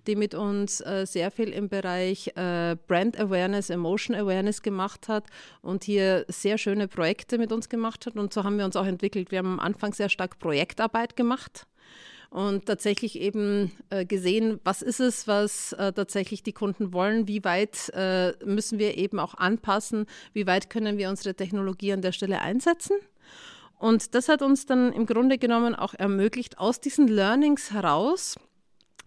die 0.06 0.16
mit 0.16 0.34
uns 0.34 0.80
äh, 0.80 1.04
sehr 1.06 1.30
viel 1.30 1.50
im 1.50 1.68
Bereich 1.68 2.28
äh, 2.36 2.76
Brand 2.86 3.20
Awareness, 3.20 3.68
Emotion 3.68 4.16
Awareness 4.16 4.62
gemacht 4.62 5.08
hat 5.08 5.24
und 5.60 5.84
hier 5.84 6.24
sehr 6.28 6.56
schöne 6.56 6.88
Projekte 6.88 7.36
mit 7.36 7.52
uns 7.52 7.68
gemacht 7.68 8.06
hat. 8.06 8.16
Und 8.16 8.32
so 8.32 8.44
haben 8.44 8.56
wir 8.56 8.64
uns 8.64 8.76
auch 8.76 8.86
entwickelt. 8.86 9.30
Wir 9.30 9.40
haben 9.40 9.58
am 9.58 9.60
Anfang 9.60 9.92
sehr 9.92 10.08
stark 10.08 10.38
Projektarbeit 10.38 11.16
gemacht 11.16 11.66
und 12.30 12.66
tatsächlich 12.66 13.20
eben 13.20 13.72
äh, 13.90 14.04
gesehen, 14.04 14.60
was 14.64 14.82
ist 14.82 15.00
es, 15.00 15.28
was 15.28 15.72
äh, 15.74 15.92
tatsächlich 15.92 16.42
die 16.42 16.52
Kunden 16.52 16.92
wollen, 16.92 17.28
wie 17.28 17.44
weit 17.44 17.90
äh, 17.94 18.32
müssen 18.44 18.78
wir 18.78 18.96
eben 18.96 19.18
auch 19.18 19.34
anpassen, 19.34 20.06
wie 20.32 20.46
weit 20.46 20.70
können 20.70 20.98
wir 20.98 21.08
unsere 21.08 21.34
Technologie 21.34 21.92
an 21.92 22.02
der 22.02 22.12
Stelle 22.12 22.40
einsetzen. 22.40 22.96
Und 23.78 24.14
das 24.14 24.28
hat 24.28 24.42
uns 24.42 24.66
dann 24.66 24.92
im 24.92 25.06
Grunde 25.06 25.38
genommen 25.38 25.74
auch 25.74 25.94
ermöglicht, 25.94 26.58
aus 26.58 26.80
diesen 26.80 27.08
Learnings 27.08 27.72
heraus 27.72 28.36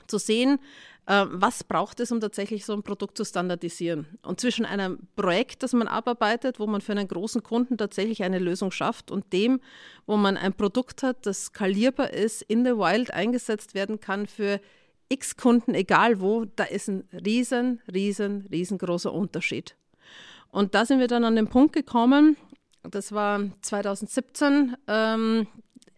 zu 0.08 0.18
sehen, 0.18 0.60
was 1.08 1.64
braucht 1.64 2.02
es, 2.02 2.12
um 2.12 2.20
tatsächlich 2.20 2.66
so 2.66 2.74
ein 2.74 2.84
Produkt 2.84 3.18
zu 3.18 3.24
standardisieren? 3.24 4.20
Und 4.24 4.42
zwischen 4.42 4.66
einem 4.66 5.08
Projekt, 5.16 5.64
das 5.64 5.72
man 5.72 5.88
abarbeitet, 5.88 6.60
wo 6.60 6.68
man 6.68 6.82
für 6.82 6.92
einen 6.92 7.08
großen 7.08 7.44
Kunden 7.44 7.78
tatsächlich 7.78 8.24
eine 8.24 8.40
Lösung 8.40 8.72
schafft, 8.72 9.10
und 9.10 9.32
dem, 9.32 9.62
wo 10.06 10.18
man 10.18 10.36
ein 10.36 10.54
Produkt 10.54 11.04
hat, 11.04 11.26
das 11.26 11.46
skalierbar 11.46 12.12
ist, 12.12 12.42
in 12.42 12.66
the 12.66 12.72
wild 12.72 13.14
eingesetzt 13.14 13.74
werden 13.74 14.02
kann 14.02 14.28
für 14.28 14.60
x 15.08 15.38
Kunden, 15.38 15.74
egal 15.74 16.20
wo, 16.20 16.44
da 16.44 16.66
ist 16.66 16.90
ein 16.90 17.08
riesen, 17.14 17.82
riesen, 17.92 18.46
riesengroßer 18.52 19.14
Unterschied. 19.14 19.78
Und 20.50 20.76
da 20.76 20.86
sind 20.86 21.00
wir 21.00 21.08
dann 21.08 21.24
an 21.24 21.38
den 21.38 21.48
Punkt 21.48 21.74
gekommen, 21.74 22.36
das 22.84 23.12
war 23.12 23.42
2017, 23.62 24.76
ähm, 24.88 25.48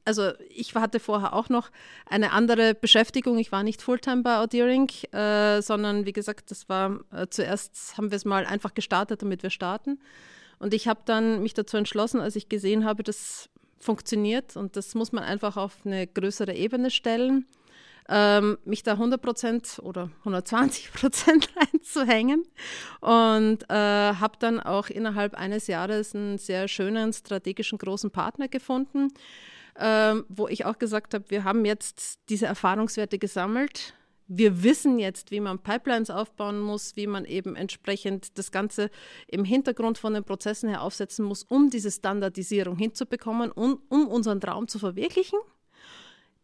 also 0.09 0.31
ich 0.49 0.73
hatte 0.73 0.99
vorher 0.99 1.33
auch 1.33 1.49
noch 1.49 1.69
eine 2.07 2.31
andere 2.31 2.73
Beschäftigung. 2.73 3.37
Ich 3.37 3.51
war 3.51 3.61
nicht 3.61 3.79
Fulltime 3.79 4.23
bei 4.23 4.37
Audeering, 4.37 4.89
äh, 5.11 5.61
sondern 5.61 6.07
wie 6.07 6.13
gesagt, 6.13 6.49
das 6.49 6.67
war 6.67 7.01
äh, 7.13 7.27
zuerst 7.29 7.95
haben 7.95 8.09
wir 8.09 8.15
es 8.15 8.25
mal 8.25 8.43
einfach 8.43 8.73
gestartet, 8.73 9.21
damit 9.21 9.43
wir 9.43 9.51
starten. 9.51 9.99
Und 10.57 10.73
ich 10.73 10.87
habe 10.87 11.01
dann 11.05 11.43
mich 11.43 11.53
dazu 11.53 11.77
entschlossen, 11.77 12.21
als 12.21 12.35
ich 12.35 12.49
gesehen 12.49 12.85
habe, 12.85 13.03
das 13.03 13.49
funktioniert 13.77 14.57
und 14.57 14.75
das 14.75 14.95
muss 14.95 15.11
man 15.11 15.23
einfach 15.23 15.57
auf 15.57 15.77
eine 15.85 16.07
größere 16.07 16.55
Ebene 16.55 16.89
stellen, 16.89 17.45
ähm, 18.09 18.57
mich 18.65 18.81
da 18.81 18.93
100 18.93 19.21
Prozent 19.21 19.79
oder 19.83 20.09
120 20.19 20.91
Prozent 20.91 21.49
reinzuhängen 21.73 22.43
und 22.99 23.69
äh, 23.69 23.75
habe 23.75 24.37
dann 24.39 24.59
auch 24.59 24.89
innerhalb 24.89 25.35
eines 25.35 25.67
Jahres 25.67 26.15
einen 26.15 26.39
sehr 26.39 26.67
schönen 26.67 27.13
strategischen 27.13 27.77
großen 27.77 28.09
Partner 28.09 28.47
gefunden, 28.47 29.09
ähm, 29.79 30.25
wo 30.29 30.47
ich 30.47 30.65
auch 30.65 30.77
gesagt 30.77 31.13
habe, 31.13 31.25
wir 31.29 31.43
haben 31.43 31.65
jetzt 31.65 32.19
diese 32.29 32.45
Erfahrungswerte 32.45 33.17
gesammelt 33.17 33.93
wir 34.29 34.63
wissen 34.63 34.99
jetzt, 34.99 35.31
wie 35.31 35.39
man 35.39 35.57
Pipelines 35.59 36.11
aufbauen 36.11 36.61
muss, 36.61 36.95
wie 36.95 37.07
man 37.07 37.25
eben 37.25 37.55
entsprechend 37.55 38.37
das 38.37 38.51
Ganze 38.51 38.91
im 39.27 39.43
Hintergrund 39.43 39.97
von 39.97 40.13
den 40.13 40.23
Prozessen 40.23 40.69
her 40.69 40.83
aufsetzen 40.83 41.25
muss, 41.25 41.43
um 41.43 41.71
diese 41.71 41.89
Standardisierung 41.89 42.77
hinzubekommen 42.77 43.51
und 43.51 43.79
um 43.89 44.07
unseren 44.07 44.39
Traum 44.39 44.67
zu 44.67 44.77
verwirklichen. 44.77 45.39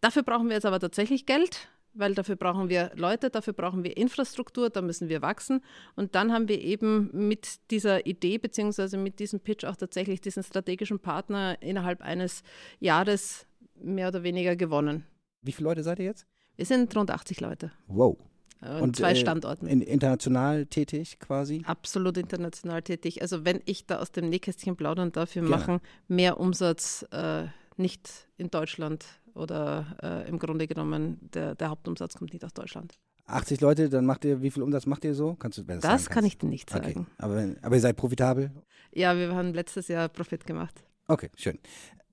Dafür 0.02 0.24
brauchen 0.24 0.48
wir 0.48 0.56
jetzt 0.56 0.66
aber 0.66 0.80
tatsächlich 0.80 1.28
Geld, 1.28 1.70
weil 1.96 2.14
dafür 2.14 2.36
brauchen 2.36 2.70
wir 2.70 2.92
Leute, 2.96 3.30
dafür 3.30 3.54
brauchen 3.54 3.84
wir 3.84 3.98
Infrastruktur, 3.98 4.70
da 4.70 4.82
müssen 4.82 5.10
wir 5.10 5.22
wachsen. 5.22 5.62
Und 5.96 6.16
dann 6.16 6.32
haben 6.32 6.48
wir 6.48 6.62
eben 6.62 7.10
mit 7.14 7.72
dieser 7.72 8.06
Idee 8.06 8.38
beziehungsweise 8.38 8.98
mit 8.98 9.20
diesem 9.20 9.40
Pitch 9.40 9.66
auch 9.66 9.76
tatsächlich 9.76 10.22
diesen 10.22 10.44
strategischen 10.44 11.00
Partner 11.00 11.58
innerhalb 11.62 12.02
eines 12.02 12.44
Jahres 12.80 13.48
mehr 13.76 14.10
oder 14.10 14.24
weniger 14.24 14.56
gewonnen. 14.56 15.06
Wie 15.42 15.52
viele 15.52 15.70
Leute 15.70 15.84
seid 15.84 16.00
ihr 16.00 16.06
jetzt? 16.06 16.26
Wir 16.56 16.66
sind 16.66 16.96
rund 16.96 17.12
80 17.12 17.42
Leute. 17.42 17.72
Wow. 17.88 18.18
Äh, 18.62 18.82
und 18.82 18.96
zwei 18.96 19.12
äh, 19.12 19.16
Standorten. 19.16 19.68
In, 19.68 19.82
international 19.82 20.66
tätig 20.66 21.20
quasi? 21.20 21.62
Absolut 21.66 22.18
international 22.18 22.82
tätig. 22.82 23.22
Also 23.22 23.46
wenn 23.46 23.62
ich 23.66 23.86
da 23.86 24.00
aus 24.00 24.12
dem 24.12 24.30
Nähkästchen 24.30 24.76
plaudern 24.76 25.12
darf, 25.12 25.36
wir 25.36 25.42
Gerne. 25.42 25.56
machen 25.56 25.80
mehr 26.08 26.40
Umsatz 26.40 27.06
äh, 27.12 27.46
nicht 27.78 28.28
in 28.38 28.50
Deutschland 28.50 29.06
oder 29.36 29.98
äh, 30.02 30.30
im 30.30 30.40
Grunde 30.40 30.68
genommen 30.68 31.18
der, 31.34 31.56
der 31.56 31.70
Hauptumsatz 31.70 32.16
kommt 32.16 32.34
nicht 32.34 32.44
aus 32.44 32.54
Deutschland. 32.54 32.98
80 33.28 33.62
Leute, 33.62 33.90
dann 33.90 34.06
macht 34.06 34.24
ihr, 34.24 34.42
wie 34.42 34.52
viel 34.52 34.62
Umsatz 34.62 34.86
macht 34.86 35.04
ihr 35.04 35.16
so? 35.16 35.36
Kannst 35.36 35.58
du 35.58 35.64
das 35.64 35.82
Das 35.82 36.10
kann 36.10 36.26
ich 36.26 36.38
dir 36.38 36.48
nicht 36.48 36.70
sagen. 36.70 36.86
Okay. 36.86 37.06
Aber, 37.18 37.56
aber 37.62 37.76
ihr 37.76 37.82
seid 37.82 37.96
profitabel? 37.96 38.52
Ja, 38.94 39.18
wir 39.18 39.34
haben 39.34 39.54
letztes 39.54 39.88
Jahr 39.88 40.10
Profit 40.10 40.46
gemacht. 40.46 40.84
Okay, 41.08 41.30
schön. 41.36 41.60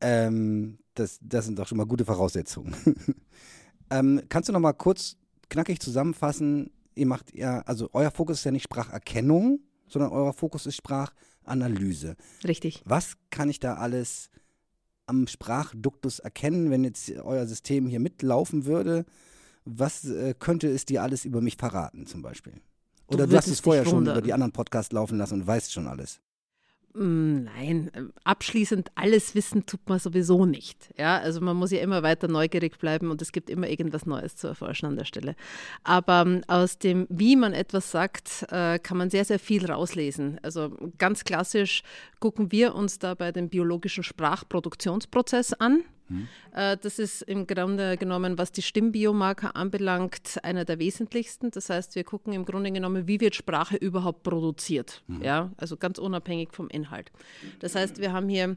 Ähm, 0.00 0.78
das, 0.94 1.18
das 1.22 1.44
sind 1.44 1.58
doch 1.58 1.66
schon 1.66 1.78
mal 1.78 1.86
gute 1.86 2.04
Voraussetzungen. 2.04 2.74
Ähm, 3.92 4.22
kannst 4.30 4.48
du 4.48 4.54
noch 4.54 4.60
mal 4.60 4.72
kurz 4.72 5.16
knackig 5.50 5.78
zusammenfassen? 5.80 6.70
Ihr 6.94 7.06
macht 7.06 7.34
ja, 7.34 7.60
also 7.60 7.90
euer 7.92 8.10
Fokus 8.10 8.38
ist 8.38 8.44
ja 8.44 8.50
nicht 8.50 8.64
Spracherkennung, 8.64 9.60
sondern 9.86 10.12
euer 10.12 10.32
Fokus 10.32 10.64
ist 10.64 10.76
Sprachanalyse. 10.76 12.16
Richtig. 12.46 12.82
Was 12.86 13.16
kann 13.28 13.50
ich 13.50 13.60
da 13.60 13.74
alles 13.74 14.30
am 15.06 15.26
Sprachduktus 15.26 16.18
erkennen, 16.18 16.70
wenn 16.70 16.84
jetzt 16.84 17.10
euer 17.22 17.46
System 17.46 17.86
hier 17.86 18.00
mitlaufen 18.00 18.64
würde? 18.64 19.04
Was 19.64 20.04
äh, 20.04 20.34
könnte 20.38 20.68
es 20.68 20.84
dir 20.84 21.02
alles 21.02 21.24
über 21.24 21.40
mich 21.40 21.56
verraten, 21.56 22.06
zum 22.06 22.22
Beispiel? 22.22 22.54
Oder 23.06 23.26
du, 23.26 23.32
du 23.32 23.36
hast 23.36 23.48
es 23.48 23.60
vorher 23.60 23.84
schon 23.84 24.06
über 24.06 24.22
die 24.22 24.32
anderen 24.32 24.52
Podcasts 24.52 24.92
laufen 24.92 25.18
lassen 25.18 25.42
und 25.42 25.46
weißt 25.46 25.72
schon 25.72 25.86
alles. 25.86 26.20
Mm, 26.94 27.44
nein, 27.44 28.12
abschließend 28.24 28.90
alles 28.96 29.34
wissen 29.34 29.64
tut 29.64 29.80
man 29.88 29.98
sowieso 29.98 30.44
nicht. 30.44 30.90
Ja, 30.98 31.18
also 31.18 31.40
man 31.40 31.56
muss 31.56 31.70
ja 31.70 31.80
immer 31.80 32.02
weiter 32.02 32.28
neugierig 32.28 32.78
bleiben 32.78 33.10
und 33.10 33.22
es 33.22 33.32
gibt 33.32 33.48
immer 33.48 33.66
irgendwas 33.68 34.04
Neues 34.04 34.36
zu 34.36 34.48
erforschen 34.48 34.86
an 34.86 34.96
der 34.96 35.06
Stelle. 35.06 35.34
Aber 35.84 36.22
ähm, 36.26 36.42
aus 36.48 36.78
dem, 36.78 37.06
wie 37.08 37.36
man 37.36 37.54
etwas 37.54 37.90
sagt, 37.90 38.46
äh, 38.50 38.78
kann 38.78 38.98
man 38.98 39.08
sehr, 39.08 39.24
sehr 39.24 39.38
viel 39.38 39.64
rauslesen. 39.70 40.38
Also 40.42 40.76
ganz 40.98 41.24
klassisch 41.24 41.82
gucken 42.20 42.52
wir 42.52 42.74
uns 42.74 42.98
da 42.98 43.14
bei 43.14 43.32
dem 43.32 43.48
biologischen 43.48 44.04
Sprachproduktionsprozess 44.04 45.54
an. 45.54 45.84
Mhm. 46.12 46.28
Äh, 46.54 46.76
das 46.76 46.98
ist 46.98 47.22
im 47.22 47.46
Grunde 47.46 47.96
genommen, 47.96 48.38
was 48.38 48.52
die 48.52 48.62
Stimmbiomarker 48.62 49.56
anbelangt, 49.56 50.38
einer 50.42 50.64
der 50.64 50.78
wesentlichsten. 50.78 51.50
Das 51.50 51.70
heißt, 51.70 51.94
wir 51.94 52.04
gucken 52.04 52.32
im 52.32 52.44
Grunde 52.44 52.70
genommen, 52.70 53.06
wie 53.06 53.20
wird 53.20 53.34
Sprache 53.34 53.76
überhaupt 53.76 54.22
produziert. 54.22 55.02
Mhm. 55.06 55.22
Ja, 55.22 55.50
also 55.56 55.76
ganz 55.76 55.98
unabhängig 55.98 56.50
vom 56.52 56.68
Inhalt. 56.68 57.10
Das 57.60 57.74
heißt, 57.74 57.98
wir 57.98 58.12
haben 58.12 58.28
hier 58.28 58.56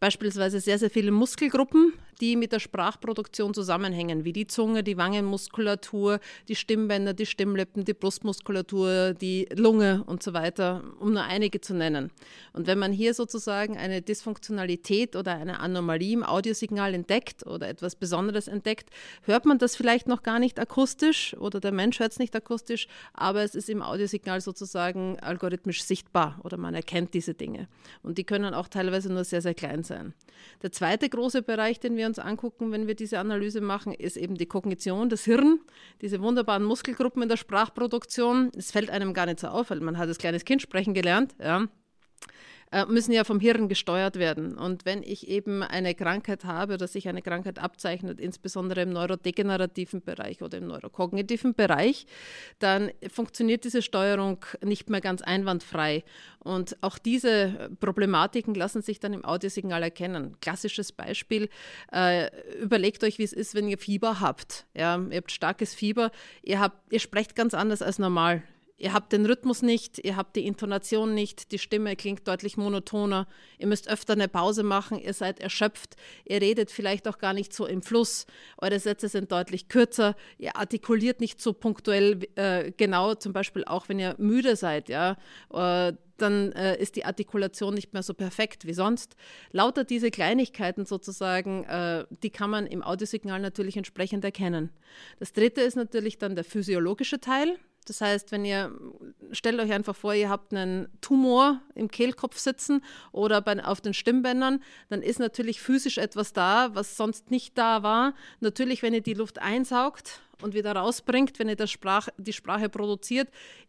beispielsweise 0.00 0.58
sehr, 0.58 0.78
sehr 0.78 0.90
viele 0.90 1.12
Muskelgruppen, 1.12 1.92
die 2.22 2.36
mit 2.36 2.52
der 2.52 2.60
Sprachproduktion 2.60 3.52
zusammenhängen, 3.52 4.24
wie 4.24 4.32
die 4.32 4.46
Zunge, 4.46 4.84
die 4.84 4.96
Wangenmuskulatur, 4.96 6.20
die 6.48 6.54
Stimmbänder, 6.54 7.14
die 7.14 7.26
Stimmlippen, 7.26 7.84
die 7.84 7.94
Brustmuskulatur, 7.94 9.12
die 9.12 9.48
Lunge 9.52 10.04
und 10.06 10.22
so 10.22 10.32
weiter, 10.32 10.84
um 11.00 11.12
nur 11.12 11.24
einige 11.24 11.60
zu 11.60 11.74
nennen. 11.74 12.12
Und 12.52 12.68
wenn 12.68 12.78
man 12.78 12.92
hier 12.92 13.12
sozusagen 13.12 13.76
eine 13.76 14.02
Dysfunktionalität 14.02 15.16
oder 15.16 15.34
eine 15.34 15.58
Anomalie 15.58 16.12
im 16.12 16.22
Audiosignal 16.22 16.94
entdeckt 16.94 17.44
oder 17.44 17.68
etwas 17.68 17.96
Besonderes 17.96 18.46
entdeckt, 18.46 18.90
hört 19.22 19.44
man 19.44 19.58
das 19.58 19.74
vielleicht 19.74 20.06
noch 20.06 20.22
gar 20.22 20.38
nicht 20.38 20.60
akustisch 20.60 21.36
oder 21.38 21.58
der 21.58 21.72
Mensch 21.72 21.98
hört 21.98 22.12
es 22.12 22.20
nicht 22.20 22.36
akustisch, 22.36 22.86
aber 23.14 23.42
es 23.42 23.56
ist 23.56 23.68
im 23.68 23.82
Audiosignal 23.82 24.40
sozusagen 24.40 25.18
algorithmisch 25.18 25.82
sichtbar 25.82 26.38
oder 26.44 26.56
man 26.56 26.76
erkennt 26.76 27.14
diese 27.14 27.34
Dinge. 27.34 27.66
Und 28.04 28.16
die 28.18 28.24
können 28.24 28.54
auch 28.54 28.68
teilweise 28.68 29.12
nur 29.12 29.24
sehr, 29.24 29.42
sehr 29.42 29.54
klein 29.54 29.82
sein. 29.82 30.14
Der 30.62 30.70
zweite 30.70 31.08
große 31.08 31.42
Bereich, 31.42 31.80
den 31.80 31.96
wir 31.96 32.11
uns 32.12 32.18
angucken, 32.18 32.72
wenn 32.72 32.86
wir 32.86 32.94
diese 32.94 33.18
Analyse 33.18 33.60
machen, 33.62 33.94
ist 33.94 34.16
eben 34.18 34.34
die 34.34 34.46
Kognition, 34.46 35.08
das 35.08 35.24
Hirn, 35.24 35.60
diese 36.02 36.20
wunderbaren 36.20 36.62
Muskelgruppen 36.62 37.22
in 37.22 37.28
der 37.30 37.38
Sprachproduktion. 37.38 38.50
Es 38.56 38.70
fällt 38.70 38.90
einem 38.90 39.14
gar 39.14 39.26
nicht 39.26 39.40
so 39.40 39.48
auf, 39.48 39.70
weil 39.70 39.80
man 39.80 39.96
hat 39.96 40.08
als 40.08 40.18
kleines 40.18 40.44
Kind 40.44 40.60
sprechen 40.60 40.92
gelernt. 40.92 41.34
Ja 41.40 41.68
müssen 42.88 43.12
ja 43.12 43.24
vom 43.24 43.38
Hirn 43.38 43.68
gesteuert 43.68 44.18
werden. 44.18 44.56
Und 44.56 44.84
wenn 44.86 45.02
ich 45.02 45.28
eben 45.28 45.62
eine 45.62 45.94
Krankheit 45.94 46.44
habe 46.44 46.74
oder 46.74 46.88
sich 46.88 47.08
eine 47.08 47.20
Krankheit 47.20 47.58
abzeichnet, 47.58 48.18
insbesondere 48.18 48.82
im 48.82 48.90
neurodegenerativen 48.90 50.02
Bereich 50.02 50.42
oder 50.42 50.58
im 50.58 50.68
neurokognitiven 50.68 51.54
Bereich, 51.54 52.06
dann 52.58 52.90
funktioniert 53.10 53.64
diese 53.64 53.82
Steuerung 53.82 54.44
nicht 54.64 54.88
mehr 54.88 55.02
ganz 55.02 55.20
einwandfrei. 55.20 56.02
Und 56.38 56.76
auch 56.80 56.98
diese 56.98 57.70
Problematiken 57.78 58.54
lassen 58.54 58.80
sich 58.80 59.00
dann 59.00 59.12
im 59.12 59.24
Audiosignal 59.24 59.82
erkennen. 59.82 60.36
Klassisches 60.40 60.92
Beispiel, 60.92 61.48
äh, 61.92 62.30
überlegt 62.58 63.04
euch, 63.04 63.18
wie 63.18 63.24
es 63.24 63.34
ist, 63.34 63.54
wenn 63.54 63.68
ihr 63.68 63.78
Fieber 63.78 64.20
habt. 64.20 64.66
Ja, 64.74 64.98
ihr 65.10 65.18
habt 65.18 65.30
starkes 65.30 65.74
Fieber, 65.74 66.10
ihr, 66.42 66.58
habt, 66.58 66.90
ihr 66.90 67.00
sprecht 67.00 67.36
ganz 67.36 67.52
anders 67.52 67.82
als 67.82 67.98
normal. 67.98 68.42
Ihr 68.82 68.92
habt 68.92 69.12
den 69.12 69.24
Rhythmus 69.26 69.62
nicht, 69.62 70.04
ihr 70.04 70.16
habt 70.16 70.34
die 70.34 70.44
Intonation 70.44 71.14
nicht, 71.14 71.52
die 71.52 71.60
Stimme 71.60 71.94
klingt 71.94 72.26
deutlich 72.26 72.56
monotoner, 72.56 73.28
ihr 73.58 73.68
müsst 73.68 73.88
öfter 73.88 74.14
eine 74.14 74.26
Pause 74.26 74.64
machen, 74.64 74.98
ihr 74.98 75.14
seid 75.14 75.38
erschöpft, 75.38 75.94
ihr 76.24 76.40
redet 76.40 76.68
vielleicht 76.72 77.06
auch 77.06 77.18
gar 77.18 77.32
nicht 77.32 77.52
so 77.54 77.64
im 77.64 77.82
Fluss, 77.82 78.26
eure 78.58 78.80
Sätze 78.80 79.06
sind 79.06 79.30
deutlich 79.30 79.68
kürzer, 79.68 80.16
ihr 80.36 80.56
artikuliert 80.56 81.20
nicht 81.20 81.40
so 81.40 81.52
punktuell 81.52 82.26
äh, 82.34 82.72
genau, 82.76 83.14
zum 83.14 83.32
Beispiel 83.32 83.64
auch 83.64 83.88
wenn 83.88 84.00
ihr 84.00 84.16
müde 84.18 84.56
seid, 84.56 84.88
ja. 84.88 85.16
Äh, 85.52 85.92
dann 86.16 86.50
äh, 86.52 86.76
ist 86.80 86.96
die 86.96 87.04
Artikulation 87.04 87.74
nicht 87.74 87.92
mehr 87.92 88.02
so 88.02 88.14
perfekt 88.14 88.66
wie 88.66 88.74
sonst. 88.74 89.14
Lauter 89.52 89.84
diese 89.84 90.10
Kleinigkeiten 90.10 90.86
sozusagen, 90.86 91.64
äh, 91.64 92.04
die 92.22 92.30
kann 92.30 92.50
man 92.50 92.66
im 92.66 92.82
Audiosignal 92.82 93.40
natürlich 93.40 93.76
entsprechend 93.76 94.24
erkennen. 94.24 94.70
Das 95.20 95.32
dritte 95.32 95.60
ist 95.60 95.76
natürlich 95.76 96.18
dann 96.18 96.34
der 96.34 96.44
physiologische 96.44 97.20
Teil. 97.20 97.58
Das 97.86 98.00
heißt, 98.00 98.30
wenn 98.30 98.44
ihr, 98.44 98.72
stellt 99.32 99.58
euch 99.60 99.72
einfach 99.72 99.96
vor, 99.96 100.14
ihr 100.14 100.28
habt 100.28 100.52
einen 100.52 100.88
Tumor 101.00 101.60
im 101.74 101.90
Kehlkopf 101.90 102.38
sitzen 102.38 102.84
oder 103.10 103.40
bei, 103.40 103.62
auf 103.64 103.80
den 103.80 103.92
Stimmbändern, 103.92 104.62
dann 104.88 105.02
ist 105.02 105.18
natürlich 105.18 105.60
physisch 105.60 105.98
etwas 105.98 106.32
da, 106.32 106.70
was 106.74 106.96
sonst 106.96 107.30
nicht 107.30 107.58
da 107.58 107.82
war. 107.82 108.14
Natürlich, 108.40 108.82
wenn 108.82 108.94
ihr 108.94 109.00
die 109.00 109.14
Luft 109.14 109.40
einsaugt 109.40 110.20
und 110.42 110.54
wieder 110.54 110.76
rausbringt, 110.76 111.38
wenn 111.38 111.48
ihr 111.48 111.56
das 111.56 111.70
Sprach, 111.70 112.08
die 112.18 112.32
Sprache 112.32 112.68
produziert, 112.68 113.28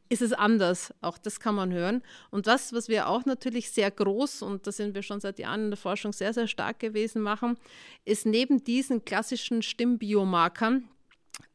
ist 0.10 0.22
es 0.22 0.34
anders. 0.34 0.94
Auch 1.02 1.18
das 1.18 1.40
kann 1.40 1.56
man 1.56 1.72
hören. 1.72 2.04
Und 2.30 2.46
das, 2.46 2.72
was 2.72 2.88
wir 2.88 3.08
auch 3.08 3.26
natürlich 3.26 3.72
sehr 3.72 3.90
groß, 3.90 4.44
und 4.44 4.68
da 4.68 4.72
sind 4.72 4.94
wir 4.94 5.02
schon 5.02 5.20
seit 5.22 5.40
Jahren 5.40 5.66
in 5.66 5.70
der 5.72 5.78
Forschung 5.78 6.14
sehr, 6.14 6.34
sehr 6.34 6.48
stark 6.48 6.80
gewesen, 6.80 7.22
machen, 7.22 7.58
ist 8.06 8.26
neben 8.28 8.64
diesen 8.64 9.06
klassischen 9.06 9.64
Stimmbiomarkern 9.64 10.88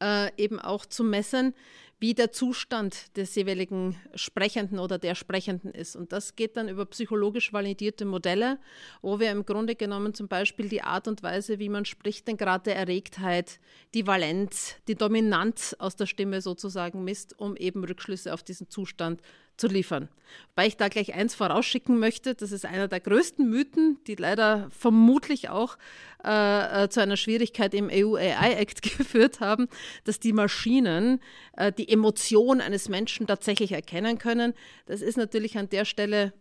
äh, 0.03 0.31
eben 0.37 0.59
auch 0.59 0.87
zu 0.87 1.05
messen, 1.05 1.55
wie 2.01 2.15
der 2.15 2.31
Zustand 2.31 3.17
des 3.17 3.35
jeweiligen 3.35 3.97
Sprechenden 4.15 4.79
oder 4.79 4.99
der 4.99 5.15
Sprechenden 5.15 5.73
ist. 5.73 5.97
Und 5.97 6.13
das 6.13 6.37
geht 6.37 6.57
dann 6.57 6.69
über 6.69 6.87
psychologisch 6.87 7.53
validierte 7.53 8.05
Modelle, 8.05 8.59
wo 9.03 9.19
wir 9.19 9.33
im 9.33 9.45
Grunde 9.45 9.75
genommen 9.75 10.15
zum 10.15 10.29
Beispiel 10.29 10.69
die 10.69 10.83
Art 10.83 11.09
und 11.09 11.23
Weise, 11.23 11.59
wie 11.59 11.69
man 11.69 11.85
spricht, 11.85 12.29
den 12.29 12.37
Grad 12.37 12.67
der 12.67 12.77
Erregtheit, 12.77 13.59
die 13.95 14.07
Valenz, 14.07 14.77
die 14.87 14.95
Dominanz 14.95 15.75
aus 15.79 15.97
der 15.97 16.07
Stimme 16.07 16.41
sozusagen 16.41 17.03
misst, 17.03 17.39
um 17.39 17.57
eben 17.57 17.83
Rückschlüsse 17.85 18.33
auf 18.33 18.43
diesen 18.45 18.71
Zustand 18.71 19.21
zu 19.59 19.67
liefern. 19.67 20.09
Wobei 20.51 20.67
ich 20.67 20.77
da 20.77 20.89
gleich 20.89 21.15
eins 21.15 21.35
vorausschicken 21.35 21.99
möchte, 21.99 22.35
das 22.35 22.53
ist 22.53 22.65
einer 22.65 22.89
der 22.89 23.01
größten 23.01 23.49
Mythen, 23.49 23.99
die 24.07 24.15
leider 24.15 24.69
vermutlich 24.71 25.49
auch 25.49 25.77
äh, 26.25 26.85
äh 26.85 26.89
zu 26.89 27.01
einer 27.01 27.17
Schwierigkeit 27.17 27.75
im 27.75 27.91
EU-AI-Act 27.93 28.83
geführt 28.99 29.41
haben, 29.41 29.69
dass 30.05 30.21
die 30.21 30.33
Maschinen 30.33 31.21
äh, 31.57 31.73
die 31.73 31.89
Emotion 31.89 32.61
eines 32.61 32.89
Menschen 32.89 33.27
tatsächlich 33.27 33.73
erkennen 33.73 34.19
können. 34.19 34.55
Das 34.87 35.01
ist 35.01 35.17
natürlich 35.17 35.59
an 35.59 35.69
der 35.69 35.85
Stelle 35.85 36.33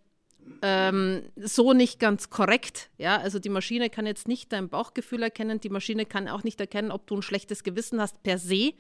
ähm, 0.62 1.24
so 1.36 1.74
nicht 1.74 2.00
ganz 2.00 2.29
korrekt. 2.29 2.89
Ja, 2.97 3.17
also 3.17 3.39
die 3.39 3.50
Maschine 3.50 3.89
kann 3.89 4.05
jetzt 4.05 4.27
nicht 4.27 4.51
dein 4.51 4.69
Bauchgefühl 4.69 5.24
erkennen, 5.24 5.59
die 5.59 5.69
Maschine 5.69 6.05
kann 6.05 6.27
auch 6.27 6.43
nicht 6.43 6.59
erkennen, 6.59 6.91
ob 6.91 7.07
du 7.07 7.17
ein 7.17 7.21
schlechtes 7.21 7.63
Gewissen 7.63 8.01
hast 8.01 8.24
per 8.24 8.38
se, 8.38 8.74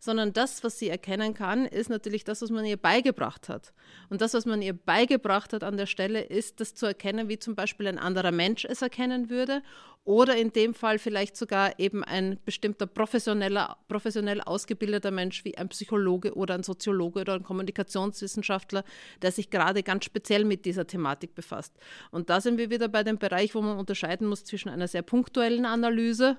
sondern 0.00 0.32
das, 0.32 0.64
was 0.64 0.78
sie 0.78 0.88
erkennen 0.88 1.34
kann, 1.34 1.66
ist 1.66 1.90
natürlich 1.90 2.24
das, 2.24 2.42
was 2.42 2.50
man 2.50 2.64
ihr 2.64 2.76
beigebracht 2.76 3.48
hat. 3.48 3.72
Und 4.08 4.20
das, 4.20 4.34
was 4.34 4.46
man 4.46 4.62
ihr 4.62 4.74
beigebracht 4.74 5.52
hat 5.52 5.64
an 5.64 5.76
der 5.76 5.86
Stelle, 5.86 6.20
ist, 6.20 6.60
das 6.60 6.74
zu 6.74 6.86
erkennen, 6.86 7.28
wie 7.28 7.38
zum 7.38 7.54
Beispiel 7.54 7.86
ein 7.86 7.98
anderer 7.98 8.32
Mensch 8.32 8.64
es 8.64 8.82
erkennen 8.82 9.30
würde 9.30 9.62
oder 10.08 10.36
in 10.36 10.54
dem 10.54 10.72
Fall 10.72 10.98
vielleicht 10.98 11.36
sogar 11.36 11.78
eben 11.78 12.02
ein 12.02 12.38
bestimmter 12.46 12.86
professioneller, 12.86 13.76
professionell 13.88 14.40
ausgebildeter 14.40 15.10
Mensch 15.10 15.44
wie 15.44 15.58
ein 15.58 15.68
Psychologe 15.68 16.34
oder 16.34 16.54
ein 16.54 16.62
Soziologe 16.62 17.20
oder 17.20 17.34
ein 17.34 17.42
Kommunikationswissenschaftler, 17.42 18.84
der 19.20 19.32
sich 19.32 19.50
gerade 19.50 19.82
ganz 19.82 20.06
speziell 20.06 20.46
mit 20.46 20.64
dieser 20.64 20.86
Thematik 20.86 21.34
befasst. 21.34 21.76
Und 22.10 22.30
da 22.30 22.40
sind 22.40 22.56
wir 22.56 22.70
wieder 22.70 22.88
bei 22.88 23.04
dem 23.04 23.18
Bereich, 23.18 23.54
wo 23.54 23.60
man 23.60 23.76
unterscheiden 23.76 24.28
muss 24.28 24.44
zwischen 24.44 24.70
einer 24.70 24.88
sehr 24.88 25.02
punktuellen 25.02 25.66
Analyse 25.66 26.38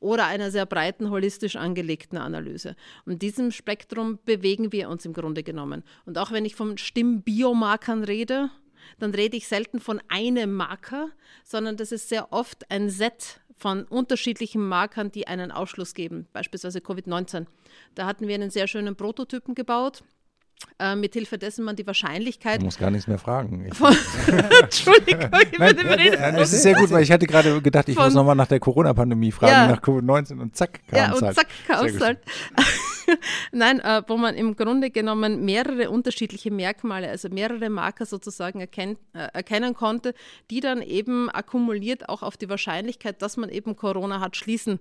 oder 0.00 0.26
einer 0.26 0.50
sehr 0.50 0.66
breiten, 0.66 1.10
holistisch 1.10 1.56
angelegten 1.56 2.18
Analyse. 2.18 2.74
Und 3.04 3.14
in 3.14 3.18
diesem 3.18 3.50
Spektrum 3.52 4.18
bewegen 4.24 4.72
wir 4.72 4.88
uns 4.88 5.04
im 5.04 5.12
Grunde 5.12 5.42
genommen. 5.42 5.84
Und 6.06 6.18
auch 6.18 6.32
wenn 6.32 6.44
ich 6.44 6.56
von 6.56 6.78
Stimmbiomarkern 6.78 8.04
rede, 8.04 8.50
dann 8.98 9.14
rede 9.14 9.36
ich 9.36 9.46
selten 9.46 9.78
von 9.78 10.00
einem 10.08 10.52
Marker, 10.52 11.10
sondern 11.44 11.76
das 11.76 11.92
ist 11.92 12.08
sehr 12.08 12.32
oft 12.32 12.70
ein 12.70 12.88
Set 12.90 13.40
von 13.56 13.84
unterschiedlichen 13.84 14.66
Markern, 14.66 15.12
die 15.12 15.28
einen 15.28 15.52
Ausschluss 15.52 15.92
geben, 15.92 16.26
beispielsweise 16.32 16.78
Covid-19. 16.78 17.46
Da 17.94 18.06
hatten 18.06 18.26
wir 18.26 18.34
einen 18.34 18.50
sehr 18.50 18.66
schönen 18.66 18.96
Prototypen 18.96 19.54
gebaut 19.54 20.02
äh, 20.78 20.96
mithilfe 20.96 21.38
dessen 21.38 21.64
man 21.64 21.76
die 21.76 21.86
Wahrscheinlichkeit. 21.86 22.60
Du 22.60 22.64
musst 22.64 22.78
gar 22.78 22.90
nichts 22.90 23.06
mehr 23.06 23.18
fragen. 23.18 23.64
Entschuldigung, 24.62 25.30
ich 25.52 25.58
Nein, 25.58 25.76
bin 25.76 26.12
ja, 26.12 26.30
Es 26.38 26.52
ist 26.52 26.62
sehr 26.62 26.74
gut, 26.74 26.90
weil 26.90 27.02
ich 27.02 27.12
hatte 27.12 27.26
gerade 27.26 27.60
gedacht, 27.60 27.88
ich 27.88 27.94
von, 27.94 28.04
muss 28.06 28.14
nochmal 28.14 28.36
nach 28.36 28.46
der 28.46 28.60
Corona-Pandemie 28.60 29.32
fragen, 29.32 29.52
ja, 29.52 29.66
nach 29.68 29.82
Covid-19 29.82 30.40
und 30.40 30.56
zack 30.56 30.80
kam 30.88 30.98
Ja, 30.98 31.12
und 31.12 31.22
halt. 31.22 31.36
zack 31.36 31.48
kam 31.66 31.86
es 31.86 32.00
halt. 32.00 32.18
Nein, 33.52 33.80
äh, 33.80 34.02
wo 34.06 34.16
man 34.16 34.34
im 34.34 34.56
Grunde 34.56 34.90
genommen 34.90 35.44
mehrere 35.44 35.90
unterschiedliche 35.90 36.50
Merkmale, 36.50 37.08
also 37.08 37.28
mehrere 37.28 37.68
Marker 37.68 38.06
sozusagen 38.06 38.60
erkennt, 38.60 38.98
äh, 39.12 39.28
erkennen 39.32 39.74
konnte, 39.74 40.14
die 40.50 40.60
dann 40.60 40.82
eben 40.82 41.28
akkumuliert 41.30 42.08
auch 42.08 42.22
auf 42.22 42.36
die 42.36 42.48
Wahrscheinlichkeit, 42.48 43.22
dass 43.22 43.36
man 43.36 43.50
eben 43.50 43.76
Corona 43.76 44.20
hat, 44.20 44.36
schließen 44.36 44.78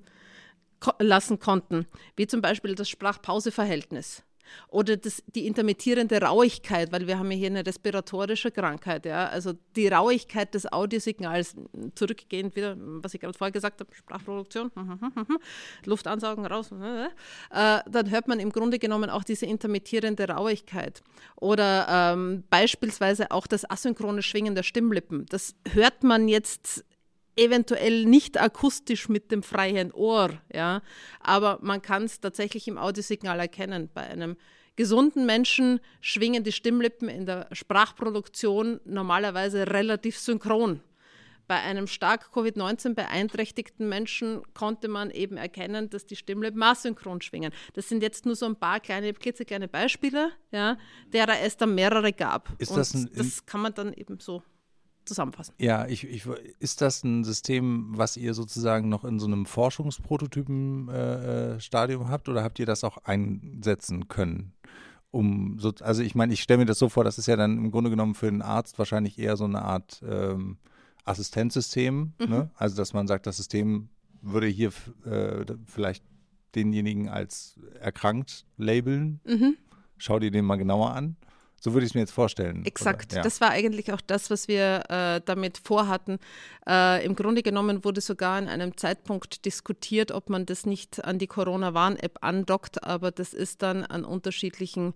ko 0.79 0.91
lassen 0.99 1.39
konnten. 1.39 1.87
Wie 2.15 2.27
zum 2.27 2.41
Beispiel 2.41 2.75
das 2.75 2.89
Sprach-Pause-Verhältnis. 2.89 4.23
Oder 4.67 4.97
das, 4.97 5.23
die 5.35 5.47
intermittierende 5.47 6.21
Rauigkeit, 6.21 6.91
weil 6.91 7.07
wir 7.07 7.17
haben 7.17 7.31
ja 7.31 7.37
hier 7.37 7.47
eine 7.47 7.65
respiratorische 7.65 8.51
Krankheit. 8.51 9.05
Ja? 9.05 9.27
Also 9.27 9.53
die 9.75 9.87
Rauigkeit 9.87 10.53
des 10.53 10.71
Audiosignals, 10.71 11.55
zurückgehend 11.95 12.55
wieder, 12.55 12.75
was 12.77 13.13
ich 13.13 13.21
gerade 13.21 13.37
vorher 13.37 13.51
gesagt 13.51 13.79
habe, 13.79 13.93
Sprachproduktion, 13.93 14.71
Luftansaugen 15.85 16.45
raus, 16.45 16.71
äh, 16.71 17.09
dann 17.49 18.09
hört 18.09 18.27
man 18.27 18.39
im 18.39 18.51
Grunde 18.51 18.79
genommen 18.79 19.09
auch 19.09 19.23
diese 19.23 19.45
intermittierende 19.45 20.27
Rauigkeit. 20.27 21.01
Oder 21.35 21.87
ähm, 21.89 22.43
beispielsweise 22.49 23.31
auch 23.31 23.47
das 23.47 23.69
asynchrone 23.69 24.21
Schwingen 24.21 24.55
der 24.55 24.63
Stimmlippen. 24.63 25.25
Das 25.29 25.55
hört 25.71 26.03
man 26.03 26.27
jetzt 26.27 26.83
eventuell 27.39 28.05
nicht 28.05 28.39
akustisch 28.39 29.09
mit 29.09 29.31
dem 29.31 29.43
freien 29.43 29.91
Ohr, 29.93 30.31
ja, 30.53 30.81
aber 31.19 31.59
man 31.61 31.81
kann 31.81 32.03
es 32.03 32.19
tatsächlich 32.19 32.67
im 32.67 32.77
Audiosignal 32.77 33.39
erkennen. 33.39 33.89
Bei 33.93 34.01
einem 34.01 34.35
gesunden 34.75 35.25
Menschen 35.25 35.79
schwingen 36.01 36.43
die 36.43 36.51
Stimmlippen 36.51 37.09
in 37.09 37.25
der 37.25 37.47
Sprachproduktion 37.51 38.79
normalerweise 38.85 39.67
relativ 39.67 40.17
synchron. 40.17 40.81
Bei 41.47 41.61
einem 41.61 41.87
stark 41.87 42.29
Covid-19 42.31 42.93
beeinträchtigten 42.93 43.89
Menschen 43.89 44.43
konnte 44.53 44.87
man 44.87 45.09
eben 45.09 45.35
erkennen, 45.35 45.89
dass 45.89 46.05
die 46.05 46.15
Stimmlippen 46.15 46.61
asynchron 46.61 47.21
schwingen. 47.21 47.51
Das 47.73 47.89
sind 47.89 48.03
jetzt 48.03 48.27
nur 48.27 48.35
so 48.35 48.45
ein 48.45 48.55
paar 48.55 48.79
kleine, 48.79 49.11
klitzekleine 49.13 49.67
Beispiele, 49.67 50.31
ja, 50.51 50.77
derer 51.11 51.39
es 51.41 51.57
dann 51.57 51.73
mehrere 51.73 52.13
gab. 52.13 52.53
Ist 52.59 52.77
das, 52.77 52.93
ein, 52.93 53.09
das 53.15 53.47
kann 53.47 53.61
man 53.61 53.73
dann 53.73 53.93
eben 53.93 54.19
so 54.19 54.43
zusammenfassen. 55.09 55.53
Ja, 55.57 55.85
ich, 55.87 56.05
ich, 56.05 56.25
ist 56.59 56.79
das 56.81 57.03
ein 57.03 57.25
System, 57.25 57.97
was 57.97 58.17
ihr 58.17 58.33
sozusagen 58.33 58.89
noch 58.89 59.03
in 59.03 59.19
so 59.19 59.27
einem 59.27 59.45
Forschungsprototypen-Stadium 59.45 62.01
äh, 62.01 62.05
äh 62.05 62.09
habt 62.09 62.29
oder 62.29 62.43
habt 62.43 62.57
ihr 62.59 62.65
das 62.65 62.83
auch 62.83 62.97
einsetzen 62.99 64.07
können? 64.07 64.53
Um 65.11 65.59
so, 65.59 65.73
also 65.81 66.01
ich 66.03 66.15
meine, 66.15 66.33
ich 66.33 66.41
stelle 66.41 66.59
mir 66.59 66.65
das 66.65 66.79
so 66.79 66.87
vor, 66.87 67.03
das 67.03 67.17
ist 67.17 67.27
ja 67.27 67.35
dann 67.35 67.57
im 67.57 67.71
Grunde 67.71 67.89
genommen 67.89 68.15
für 68.15 68.27
einen 68.27 68.43
Arzt 68.43 68.77
wahrscheinlich 68.77 69.17
eher 69.17 69.37
so 69.37 69.45
eine 69.45 69.63
Art 69.63 70.03
ähm, 70.07 70.59
Assistenzsystem. 71.03 72.13
Mhm. 72.19 72.29
Ne? 72.29 72.51
Also 72.55 72.77
dass 72.77 72.93
man 72.93 73.07
sagt, 73.07 73.27
das 73.27 73.37
System 73.37 73.89
würde 74.21 74.47
hier 74.47 74.71
äh, 75.05 75.45
vielleicht 75.65 76.03
denjenigen 76.55 77.09
als 77.09 77.59
erkrankt 77.79 78.45
labeln. 78.57 79.19
Mhm. 79.25 79.57
Schau 79.97 80.19
dir 80.19 80.31
den 80.31 80.45
mal 80.45 80.57
genauer 80.57 80.91
an. 80.91 81.15
So 81.61 81.73
würde 81.73 81.85
ich 81.85 81.91
es 81.91 81.93
mir 81.93 82.01
jetzt 82.01 82.11
vorstellen. 82.11 82.65
Exakt. 82.65 83.13
Ja. 83.13 83.21
Das 83.21 83.41
war 83.41 83.49
eigentlich 83.49 83.91
auch 83.91 84.01
das, 84.01 84.29
was 84.29 84.47
wir 84.47 84.83
äh, 84.89 85.21
damit 85.23 85.57
vorhatten. 85.57 86.19
Äh, 86.67 87.05
Im 87.05 87.15
Grunde 87.15 87.43
genommen 87.43 87.83
wurde 87.83 88.01
sogar 88.01 88.37
an 88.37 88.47
einem 88.47 88.77
Zeitpunkt 88.77 89.45
diskutiert, 89.45 90.11
ob 90.11 90.29
man 90.29 90.45
das 90.45 90.65
nicht 90.65 91.03
an 91.03 91.19
die 91.19 91.27
Corona-Warn-App 91.27 92.19
andockt, 92.21 92.83
aber 92.83 93.11
das 93.11 93.33
ist 93.33 93.61
dann 93.61 93.83
an 93.83 94.05
unterschiedlichen 94.05 94.93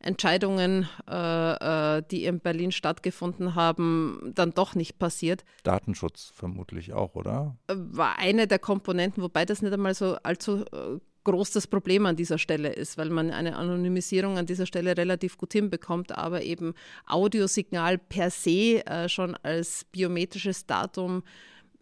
Entscheidungen, 0.00 0.88
äh, 1.10 1.96
äh 1.98 2.02
die 2.10 2.24
in 2.24 2.40
Berlin 2.40 2.72
stattgefunden 2.72 3.54
haben, 3.54 4.32
dann 4.34 4.52
doch 4.52 4.74
nicht 4.74 4.98
passiert. 4.98 5.44
Datenschutz 5.64 6.32
vermutlich 6.34 6.92
auch, 6.92 7.14
oder? 7.14 7.56
War 7.68 8.18
eine 8.18 8.46
der 8.46 8.58
Komponenten, 8.58 9.22
wobei 9.22 9.44
das 9.44 9.62
nicht 9.62 9.72
einmal 9.72 9.94
so 9.94 10.16
allzu 10.22 10.64
äh, 10.72 10.98
groß 11.26 11.50
das 11.50 11.66
Problem 11.66 12.06
an 12.06 12.14
dieser 12.14 12.38
Stelle 12.38 12.72
ist, 12.72 12.96
weil 12.98 13.10
man 13.10 13.32
eine 13.32 13.56
Anonymisierung 13.56 14.38
an 14.38 14.46
dieser 14.46 14.64
Stelle 14.64 14.96
relativ 14.96 15.36
gut 15.36 15.52
hinbekommt, 15.52 16.16
aber 16.16 16.42
eben 16.42 16.72
Audiosignal 17.04 17.98
per 17.98 18.30
se 18.30 18.86
äh, 18.86 19.08
schon 19.08 19.34
als 19.42 19.84
biometrisches 19.90 20.66
Datum 20.66 21.24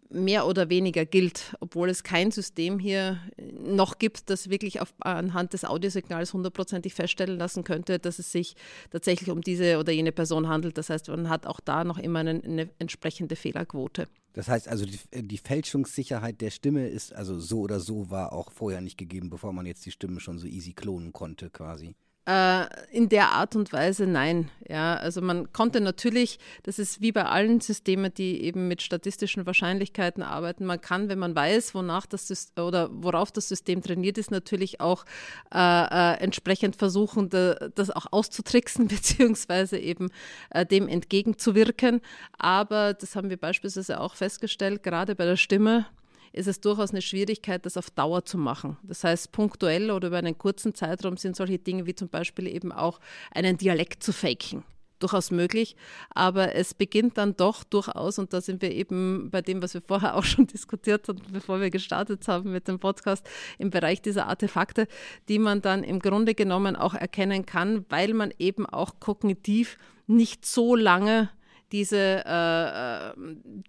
mehr 0.09 0.47
oder 0.47 0.69
weniger 0.69 1.05
gilt, 1.05 1.55
obwohl 1.59 1.89
es 1.89 2.03
kein 2.03 2.31
System 2.31 2.79
hier 2.79 3.19
noch 3.51 3.99
gibt, 3.99 4.29
das 4.31 4.49
wirklich 4.49 4.81
auf, 4.81 4.93
anhand 4.99 5.53
des 5.53 5.63
Audiosignals 5.63 6.33
hundertprozentig 6.33 6.95
feststellen 6.95 7.37
lassen 7.37 7.63
könnte, 7.63 7.99
dass 7.99 8.17
es 8.17 8.31
sich 8.31 8.55
tatsächlich 8.89 9.29
um 9.29 9.41
diese 9.41 9.77
oder 9.77 9.91
jene 9.91 10.11
Person 10.11 10.47
handelt. 10.47 10.77
Das 10.77 10.89
heißt, 10.89 11.09
man 11.09 11.29
hat 11.29 11.45
auch 11.45 11.59
da 11.59 11.83
noch 11.83 11.99
immer 11.99 12.19
eine, 12.19 12.41
eine 12.43 12.69
entsprechende 12.79 13.35
Fehlerquote. 13.35 14.07
Das 14.35 14.49
heißt 14.49 14.67
also, 14.67 14.85
die, 14.85 14.99
die, 15.13 15.37
Fälschungssicherheit 15.37 16.41
der 16.41 16.49
Stimme 16.49 16.89
ist 16.89 17.13
also 17.13 17.39
so 17.39 17.61
oder 17.61 17.79
so 17.79 18.09
war 18.09 18.33
auch 18.33 18.51
vorher 18.51 18.81
nicht 18.81 18.97
gegeben, 18.97 19.29
bevor 19.29 19.53
man 19.53 19.65
jetzt 19.65 19.85
die 19.85 19.91
Stimme 19.91 20.19
schon 20.19 20.39
so 20.39 20.45
easy 20.45 20.73
klonen 20.73 21.13
konnte 21.13 21.49
quasi. 21.49 21.95
Äh, 22.27 22.65
in 22.91 23.07
der 23.07 23.33
Art 23.33 23.55
und 23.55 23.71
Weise 23.71 24.07
nein. 24.07 24.49
Ja, 24.67 24.95
also 24.95 25.21
man 25.21 25.53
konnte 25.53 25.79
natürlich, 25.79 26.39
das 26.63 26.79
ist 26.79 26.99
wie 26.99 27.11
bei 27.11 27.23
allen 27.23 27.61
Systemen, 27.61 28.11
die 28.11 28.41
eben 28.41 28.67
mit 28.67 28.81
statistischen 28.81 29.45
Wahrscheinlichkeiten 29.45 30.23
arbeiten, 30.23 30.65
man 30.65 30.81
kann, 30.81 31.07
wenn 31.07 31.19
man 31.19 31.35
weiß, 31.35 31.75
wonach 31.75 32.07
das 32.07 32.27
System, 32.27 32.65
oder 32.65 32.89
worauf 32.91 33.31
das 33.31 33.47
System 33.47 33.83
trainiert 33.83 34.17
ist, 34.17 34.31
natürlich 34.31 34.81
auch 34.81 35.05
äh, 35.53 35.59
äh, 35.59 36.17
entsprechend 36.19 36.75
versuchen, 36.75 37.29
de, 37.29 37.69
das 37.75 37.91
auch 37.91 38.07
auszutricksen, 38.11 38.87
beziehungsweise 38.89 39.77
eben 39.77 40.09
äh, 40.49 40.65
dem 40.65 40.87
entgegenzuwirken. 40.87 42.01
Aber 42.39 42.95
das 42.95 43.15
haben 43.15 43.29
wir 43.29 43.37
beispielsweise 43.37 43.99
auch 43.99 44.15
festgestellt, 44.15 44.81
gerade 44.81 45.13
bei 45.13 45.25
der 45.25 45.37
Stimme 45.37 45.85
ist 46.35 46.47
es 46.47 46.59
durchaus 46.59 46.91
eine 46.91 47.01
Schwierigkeit, 47.01 47.65
das 47.65 47.77
auf 47.77 47.89
Dauer 47.89 48.25
zu 48.25 48.37
machen. 48.37 48.77
Das 48.83 49.03
heißt, 49.03 49.31
punktuell 49.31 49.91
oder 49.91 50.09
über 50.09 50.17
einen 50.17 50.37
kurzen 50.37 50.75
Zeitraum 50.75 51.17
sind 51.17 51.35
solche 51.35 51.59
Dinge 51.59 51.85
wie 51.85 51.95
zum 51.95 52.09
Beispiel 52.09 52.47
eben 52.47 52.71
auch 52.71 52.99
einen 53.31 53.57
Dialekt 53.57 54.03
zu 54.03 54.11
faken 54.11 54.63
durchaus 54.99 55.29
möglich, 55.29 55.75
aber 56.11 56.55
es 56.55 56.73
beginnt 56.73 57.17
dann 57.17 57.35
doch 57.35 57.63
durchaus, 57.63 58.17
und 58.17 58.33
da 58.33 58.39
sind 58.41 58.61
wir 58.61 58.71
eben 58.71 59.29
bei 59.29 59.41
dem, 59.41 59.61
was 59.61 59.73
wir 59.73 59.81
vorher 59.81 60.15
auch 60.15 60.23
schon 60.23 60.47
diskutiert 60.53 61.07
haben, 61.07 61.21
bevor 61.31 61.59
wir 61.59 61.69
gestartet 61.69 62.27
haben 62.27 62.51
mit 62.51 62.67
dem 62.67 62.79
Podcast, 62.79 63.27
im 63.57 63.69
Bereich 63.71 64.01
dieser 64.01 64.27
Artefakte, 64.27 64.87
die 65.27 65.37
man 65.37 65.61
dann 65.61 65.83
im 65.83 65.99
Grunde 65.99 66.33
genommen 66.33 66.75
auch 66.75 66.93
erkennen 66.93 67.45
kann, 67.45 67.85
weil 67.89 68.13
man 68.13 68.33
eben 68.39 68.65
auch 68.65 68.99
kognitiv 68.99 69.77
nicht 70.07 70.45
so 70.45 70.75
lange 70.75 71.29
diese, 71.71 72.23
äh, 72.25 73.09
äh, 73.09 73.13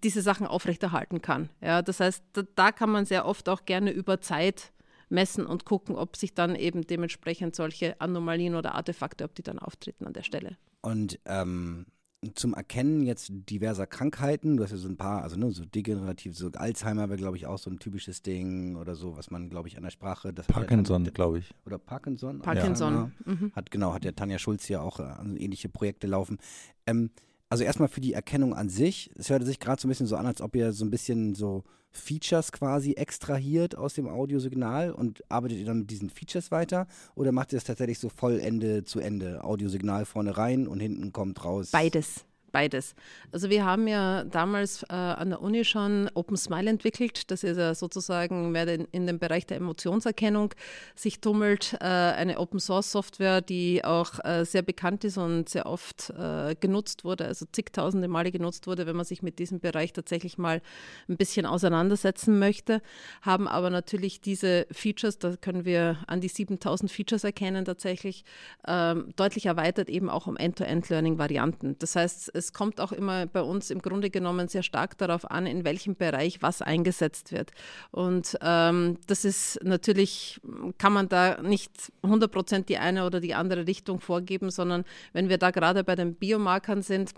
diese 0.02 0.22
Sachen 0.22 0.46
aufrechterhalten 0.46 1.22
kann. 1.22 1.48
Ja, 1.60 1.82
das 1.82 2.00
heißt, 2.00 2.22
da, 2.32 2.42
da, 2.54 2.72
kann 2.72 2.90
man 2.90 3.04
sehr 3.06 3.26
oft 3.26 3.48
auch 3.48 3.64
gerne 3.64 3.90
über 3.90 4.20
Zeit 4.20 4.72
messen 5.08 5.46
und 5.46 5.64
gucken, 5.64 5.96
ob 5.96 6.16
sich 6.16 6.34
dann 6.34 6.54
eben 6.56 6.86
dementsprechend 6.86 7.54
solche 7.54 8.00
Anomalien 8.00 8.54
oder 8.54 8.74
Artefakte, 8.74 9.24
ob 9.24 9.34
die 9.34 9.42
dann 9.42 9.58
auftreten 9.58 10.06
an 10.06 10.12
der 10.12 10.22
Stelle. 10.22 10.56
Und 10.82 11.18
ähm, 11.24 11.86
zum 12.34 12.54
Erkennen 12.54 13.02
jetzt 13.02 13.30
diverser 13.30 13.86
Krankheiten, 13.86 14.56
du 14.56 14.64
hast 14.64 14.70
ja 14.70 14.76
so 14.76 14.88
ein 14.88 14.96
paar, 14.96 15.22
also 15.22 15.36
ne, 15.36 15.50
so 15.52 15.64
degenerativ, 15.64 16.36
so 16.36 16.50
Alzheimer 16.52 17.08
wäre, 17.08 17.18
glaube 17.18 17.36
ich, 17.36 17.46
auch 17.46 17.58
so 17.58 17.70
ein 17.70 17.78
typisches 17.78 18.22
Ding 18.22 18.76
oder 18.76 18.94
so, 18.94 19.16
was 19.16 19.30
man, 19.30 19.48
glaube 19.48 19.68
ich, 19.68 19.76
an 19.76 19.82
der 19.84 19.90
Sprache. 19.90 20.32
Das 20.32 20.46
Parkinson, 20.46 21.04
ja 21.04 21.10
glaube 21.10 21.38
ich. 21.38 21.54
Oder 21.66 21.78
Parkinson? 21.78 22.40
Parkinson. 22.40 23.12
Ja. 23.26 23.32
Mhm. 23.32 23.52
Hat, 23.54 23.70
genau, 23.70 23.92
hat 23.92 24.04
ja 24.04 24.12
Tanja 24.12 24.38
Schulz 24.38 24.68
ja 24.68 24.80
auch 24.80 24.98
äh, 24.98 25.12
ähnliche 25.36 25.68
Projekte 25.68 26.06
laufen. 26.06 26.38
Ähm, 26.86 27.10
also 27.48 27.64
erstmal 27.64 27.88
für 27.88 28.00
die 28.00 28.12
Erkennung 28.12 28.54
an 28.54 28.68
sich. 28.68 29.10
Es 29.16 29.30
hört 29.30 29.44
sich 29.44 29.60
gerade 29.60 29.80
so 29.80 29.86
ein 29.86 29.90
bisschen 29.90 30.06
so 30.06 30.16
an, 30.16 30.26
als 30.26 30.40
ob 30.40 30.54
ihr 30.56 30.72
so 30.72 30.84
ein 30.84 30.90
bisschen 30.90 31.34
so 31.34 31.64
Features 31.90 32.52
quasi 32.52 32.92
extrahiert 32.92 33.76
aus 33.76 33.94
dem 33.94 34.08
Audiosignal 34.08 34.92
und 34.92 35.22
arbeitet 35.30 35.58
ihr 35.58 35.64
dann 35.64 35.80
mit 35.80 35.90
diesen 35.90 36.10
Features 36.10 36.50
weiter? 36.50 36.86
Oder 37.14 37.32
macht 37.32 37.52
ihr 37.52 37.56
das 37.56 37.64
tatsächlich 37.64 37.98
so 37.98 38.08
voll 38.08 38.38
Ende 38.38 38.84
zu 38.84 39.00
Ende? 39.00 39.42
Audiosignal 39.44 40.04
vorne 40.04 40.36
rein 40.36 40.66
und 40.66 40.80
hinten 40.80 41.12
kommt 41.12 41.42
raus? 41.44 41.70
Beides 41.70 42.25
beides. 42.52 42.94
Also 43.32 43.50
wir 43.50 43.64
haben 43.64 43.86
ja 43.86 44.24
damals 44.24 44.82
äh, 44.84 44.94
an 44.94 45.30
der 45.30 45.42
Uni 45.42 45.64
schon 45.64 46.10
Open 46.14 46.36
Smile 46.36 46.70
entwickelt. 46.70 47.30
Das 47.30 47.44
ist 47.44 47.56
ja 47.56 47.74
sozusagen 47.74 48.52
mehr 48.52 48.66
in, 48.68 48.86
in 48.92 49.06
dem 49.06 49.18
Bereich 49.18 49.46
der 49.46 49.58
Emotionserkennung 49.58 50.54
sich 50.94 51.20
tummelt. 51.20 51.76
Äh, 51.80 51.84
eine 51.84 52.38
Open 52.38 52.60
Source 52.60 52.92
Software, 52.92 53.40
die 53.40 53.84
auch 53.84 54.24
äh, 54.24 54.44
sehr 54.44 54.62
bekannt 54.62 55.04
ist 55.04 55.18
und 55.18 55.48
sehr 55.48 55.66
oft 55.66 56.10
äh, 56.10 56.54
genutzt 56.58 57.04
wurde, 57.04 57.26
also 57.26 57.46
zigtausende 57.50 58.08
Male 58.08 58.30
genutzt 58.32 58.66
wurde, 58.66 58.86
wenn 58.86 58.96
man 58.96 59.04
sich 59.04 59.22
mit 59.22 59.38
diesem 59.38 59.60
Bereich 59.60 59.92
tatsächlich 59.92 60.38
mal 60.38 60.62
ein 61.08 61.16
bisschen 61.16 61.46
auseinandersetzen 61.46 62.38
möchte. 62.38 62.82
Haben 63.22 63.48
aber 63.48 63.70
natürlich 63.70 64.20
diese 64.20 64.66
Features, 64.70 65.18
da 65.18 65.36
können 65.36 65.64
wir 65.64 65.98
an 66.06 66.20
die 66.20 66.28
7000 66.28 66.90
Features 66.90 67.24
erkennen 67.24 67.64
tatsächlich, 67.64 68.24
ähm, 68.66 69.12
deutlich 69.16 69.46
erweitert 69.46 69.88
eben 69.88 70.08
auch 70.08 70.26
um 70.26 70.36
End-to-End-Learning-Varianten. 70.36 71.76
Das 71.78 71.96
heißt, 71.96 72.35
es 72.36 72.52
kommt 72.52 72.80
auch 72.80 72.92
immer 72.92 73.26
bei 73.26 73.42
uns 73.42 73.70
im 73.70 73.80
Grunde 73.80 74.10
genommen 74.10 74.48
sehr 74.48 74.62
stark 74.62 74.96
darauf 74.98 75.30
an, 75.30 75.46
in 75.46 75.64
welchem 75.64 75.96
Bereich 75.96 76.42
was 76.42 76.62
eingesetzt 76.62 77.32
wird. 77.32 77.50
Und 77.90 78.38
ähm, 78.42 78.98
das 79.06 79.24
ist 79.24 79.58
natürlich, 79.64 80.40
kann 80.78 80.92
man 80.92 81.08
da 81.08 81.42
nicht 81.42 81.92
100 82.02 82.30
Prozent 82.30 82.68
die 82.68 82.78
eine 82.78 83.06
oder 83.06 83.20
die 83.20 83.34
andere 83.34 83.66
Richtung 83.66 84.00
vorgeben, 84.00 84.50
sondern 84.50 84.84
wenn 85.12 85.28
wir 85.28 85.38
da 85.38 85.50
gerade 85.50 85.82
bei 85.82 85.94
den 85.96 86.14
Biomarkern 86.14 86.82
sind, 86.82 87.12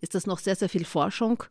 ist 0.00 0.14
das 0.14 0.26
noch 0.26 0.38
sehr, 0.38 0.56
sehr 0.56 0.68
viel 0.68 0.84
Forschung. 0.84 1.44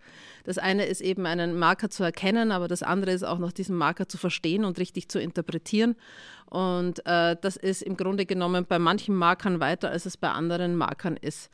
Das 0.44 0.58
eine 0.58 0.86
ist 0.86 1.02
eben 1.02 1.26
einen 1.26 1.58
Marker 1.58 1.90
zu 1.90 2.04
erkennen, 2.04 2.52
aber 2.52 2.68
das 2.68 2.84
andere 2.84 3.12
ist 3.12 3.24
auch 3.24 3.40
noch 3.40 3.52
diesen 3.52 3.76
Marker 3.76 4.08
zu 4.08 4.18
verstehen 4.18 4.66
und 4.66 4.78
richtig 4.78 5.10
zu 5.10 5.20
interpretieren. 5.20 5.96
Und 6.46 7.06
äh, 7.06 7.36
das 7.42 7.58
ist 7.58 7.82
im 7.82 7.98
Grunde 7.98 8.26
genommen 8.26 8.66
bei 8.66 8.78
manchen 8.78 9.16
Markern 9.16 9.60
weiter, 9.60 9.90
als 9.90 10.06
es 10.06 10.16
bei 10.16 10.30
anderen 10.30 10.76
Markern 10.76 11.18
ist. 11.18 11.50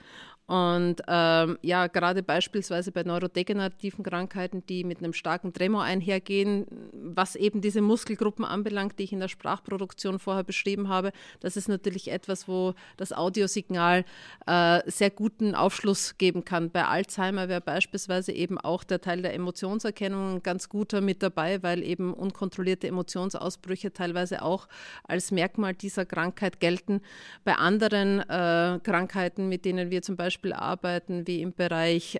Und 0.51 0.97
ähm, 1.07 1.57
ja, 1.61 1.87
gerade 1.87 2.23
beispielsweise 2.23 2.91
bei 2.91 3.03
neurodegenerativen 3.03 4.03
Krankheiten, 4.03 4.65
die 4.65 4.83
mit 4.83 4.97
einem 4.97 5.13
starken 5.13 5.53
Tremor 5.53 5.83
einhergehen, 5.83 6.65
was 6.91 7.37
eben 7.37 7.61
diese 7.61 7.79
Muskelgruppen 7.79 8.43
anbelangt, 8.43 8.99
die 8.99 9.03
ich 9.03 9.13
in 9.13 9.21
der 9.21 9.29
Sprachproduktion 9.29 10.19
vorher 10.19 10.43
beschrieben 10.43 10.89
habe, 10.89 11.13
das 11.39 11.55
ist 11.55 11.69
natürlich 11.69 12.11
etwas, 12.11 12.49
wo 12.49 12.73
das 12.97 13.13
Audiosignal 13.13 14.03
äh, 14.45 14.81
sehr 14.91 15.09
guten 15.09 15.55
Aufschluss 15.55 16.17
geben 16.17 16.43
kann. 16.43 16.69
Bei 16.69 16.85
Alzheimer 16.85 17.47
wäre 17.47 17.61
beispielsweise 17.61 18.33
eben 18.33 18.57
auch 18.57 18.83
der 18.83 18.99
Teil 18.99 19.21
der 19.21 19.33
Emotionserkennung 19.33 20.35
ein 20.35 20.43
ganz 20.43 20.67
guter 20.67 20.99
mit 20.99 21.23
dabei, 21.23 21.63
weil 21.63 21.81
eben 21.81 22.13
unkontrollierte 22.13 22.89
Emotionsausbrüche 22.89 23.93
teilweise 23.93 24.41
auch 24.41 24.67
als 25.05 25.31
Merkmal 25.31 25.75
dieser 25.75 26.05
Krankheit 26.05 26.59
gelten. 26.59 26.99
Bei 27.45 27.55
anderen 27.55 28.19
äh, 28.19 28.81
Krankheiten, 28.83 29.47
mit 29.47 29.63
denen 29.63 29.91
wir 29.91 30.01
zum 30.01 30.17
Beispiel 30.17 30.40
Beispiel 30.41 30.53
arbeiten, 30.53 31.27
wie 31.27 31.41
im 31.43 31.53
Bereich 31.53 32.15
äh, 32.15 32.19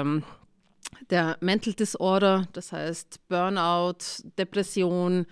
ähm, 0.00 0.24
der 1.10 1.36
Mental 1.40 1.72
Disorder, 1.74 2.48
das 2.52 2.72
heißt 2.72 3.28
Burnout, 3.28 3.98
Depression, 4.36 5.26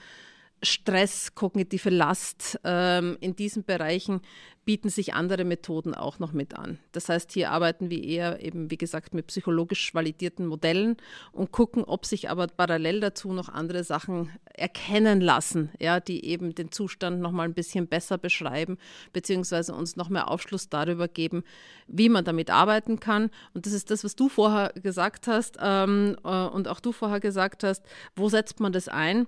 Stress, 0.62 1.34
kognitive 1.34 1.90
Last. 1.90 2.60
Ähm, 2.64 3.16
in 3.20 3.34
diesen 3.34 3.64
Bereichen 3.64 4.20
bieten 4.66 4.90
sich 4.90 5.14
andere 5.14 5.44
Methoden 5.44 5.94
auch 5.94 6.18
noch 6.18 6.32
mit 6.32 6.54
an. 6.54 6.78
Das 6.92 7.08
heißt, 7.08 7.32
hier 7.32 7.50
arbeiten 7.50 7.88
wir 7.90 8.04
eher 8.04 8.40
eben, 8.44 8.70
wie 8.70 8.76
gesagt, 8.76 9.14
mit 9.14 9.28
psychologisch 9.28 9.94
validierten 9.94 10.46
Modellen 10.46 10.98
und 11.32 11.50
gucken, 11.50 11.82
ob 11.82 12.04
sich 12.04 12.30
aber 12.30 12.46
parallel 12.46 13.00
dazu 13.00 13.32
noch 13.32 13.48
andere 13.48 13.84
Sachen 13.84 14.30
erkennen 14.54 15.20
lassen, 15.22 15.70
ja, 15.80 15.98
die 15.98 16.24
eben 16.26 16.54
den 16.54 16.70
Zustand 16.70 17.20
noch 17.20 17.32
mal 17.32 17.44
ein 17.44 17.54
bisschen 17.54 17.88
besser 17.88 18.18
beschreiben, 18.18 18.76
beziehungsweise 19.12 19.74
uns 19.74 19.96
noch 19.96 20.10
mehr 20.10 20.30
Aufschluss 20.30 20.68
darüber 20.68 21.08
geben, 21.08 21.42
wie 21.88 22.10
man 22.10 22.24
damit 22.24 22.50
arbeiten 22.50 23.00
kann. 23.00 23.30
Und 23.54 23.64
das 23.66 23.72
ist 23.72 23.90
das, 23.90 24.04
was 24.04 24.14
du 24.14 24.28
vorher 24.28 24.72
gesagt 24.74 25.26
hast 25.26 25.56
ähm, 25.60 26.16
äh, 26.22 26.46
und 26.46 26.68
auch 26.68 26.80
du 26.80 26.92
vorher 26.92 27.20
gesagt 27.20 27.64
hast, 27.64 27.82
wo 28.14 28.28
setzt 28.28 28.60
man 28.60 28.72
das 28.72 28.88
ein? 28.88 29.26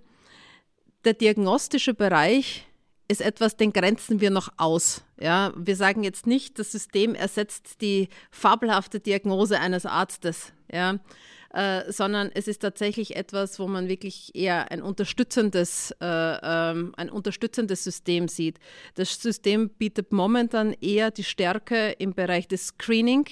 Der 1.05 1.15
diagnostische 1.15 1.95
Bereich 1.95 2.67
ist 3.09 3.21
etwas, 3.21 3.57
den 3.57 3.73
grenzen 3.73 4.21
wir 4.21 4.31
noch 4.31 4.51
aus. 4.57 5.05
Ja, 5.21 5.53
wir 5.57 5.77
sagen 5.77 6.03
jetzt 6.03 6.27
nicht, 6.27 6.59
das 6.59 6.73
System 6.73 7.15
ersetzt 7.15 7.81
die 7.81 8.09
fabelhafte 8.31 9.01
Diagnose 9.01 9.61
eines 9.61 9.87
Arztes, 9.87 10.53
ja, 10.73 10.99
äh, 11.53 11.93
sondern 11.93 12.31
es 12.33 12.49
ist 12.49 12.63
tatsächlich 12.63 13.15
etwas, 13.17 13.59
wo 13.59 13.69
man 13.69 13.87
wirklich 13.89 14.35
eher 14.35 14.71
ein 14.71 14.81
unterstützendes, 14.83 15.95
äh, 16.01 16.07
ähm, 16.07 16.95
ein 16.97 17.11
unterstützendes 17.11 17.85
System 17.85 18.29
sieht. 18.29 18.59
Das 18.95 19.21
System 19.21 19.69
bietet 19.69 20.13
momentan 20.13 20.73
eher 20.81 21.11
die 21.11 21.25
Stärke 21.25 21.91
im 21.99 22.15
Bereich 22.15 22.49
des 22.49 22.69
Screening 22.69 23.27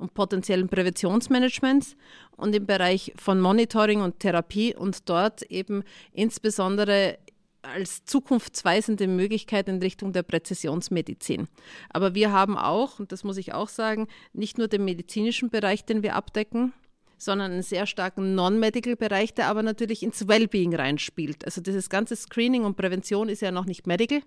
und 0.00 0.14
potenziellen 0.14 0.68
Präventionsmanagements 0.68 1.96
und 2.36 2.54
im 2.54 2.66
Bereich 2.66 3.12
von 3.16 3.40
Monitoring 3.40 4.00
und 4.00 4.18
Therapie 4.18 4.74
und 4.74 5.08
dort 5.08 5.42
eben 5.42 5.84
insbesondere 6.12 7.18
als 7.62 8.04
zukunftsweisende 8.04 9.06
Möglichkeit 9.06 9.68
in 9.68 9.80
Richtung 9.80 10.12
der 10.12 10.22
Präzisionsmedizin. 10.22 11.46
Aber 11.90 12.14
wir 12.14 12.32
haben 12.32 12.56
auch, 12.56 12.98
und 12.98 13.12
das 13.12 13.22
muss 13.22 13.36
ich 13.36 13.52
auch 13.52 13.68
sagen, 13.68 14.08
nicht 14.32 14.56
nur 14.56 14.68
den 14.68 14.84
medizinischen 14.84 15.50
Bereich, 15.50 15.84
den 15.84 16.02
wir 16.02 16.14
abdecken, 16.14 16.72
sondern 17.18 17.52
einen 17.52 17.62
sehr 17.62 17.86
starken 17.86 18.34
Non-Medical-Bereich, 18.34 19.34
der 19.34 19.48
aber 19.48 19.62
natürlich 19.62 20.02
ins 20.02 20.26
Wellbeing 20.26 20.74
reinspielt. 20.74 21.44
Also 21.44 21.60
dieses 21.60 21.90
ganze 21.90 22.16
Screening 22.16 22.64
und 22.64 22.78
Prävention 22.78 23.28
ist 23.28 23.42
ja 23.42 23.50
noch 23.50 23.66
nicht 23.66 23.86
Medical, 23.86 24.22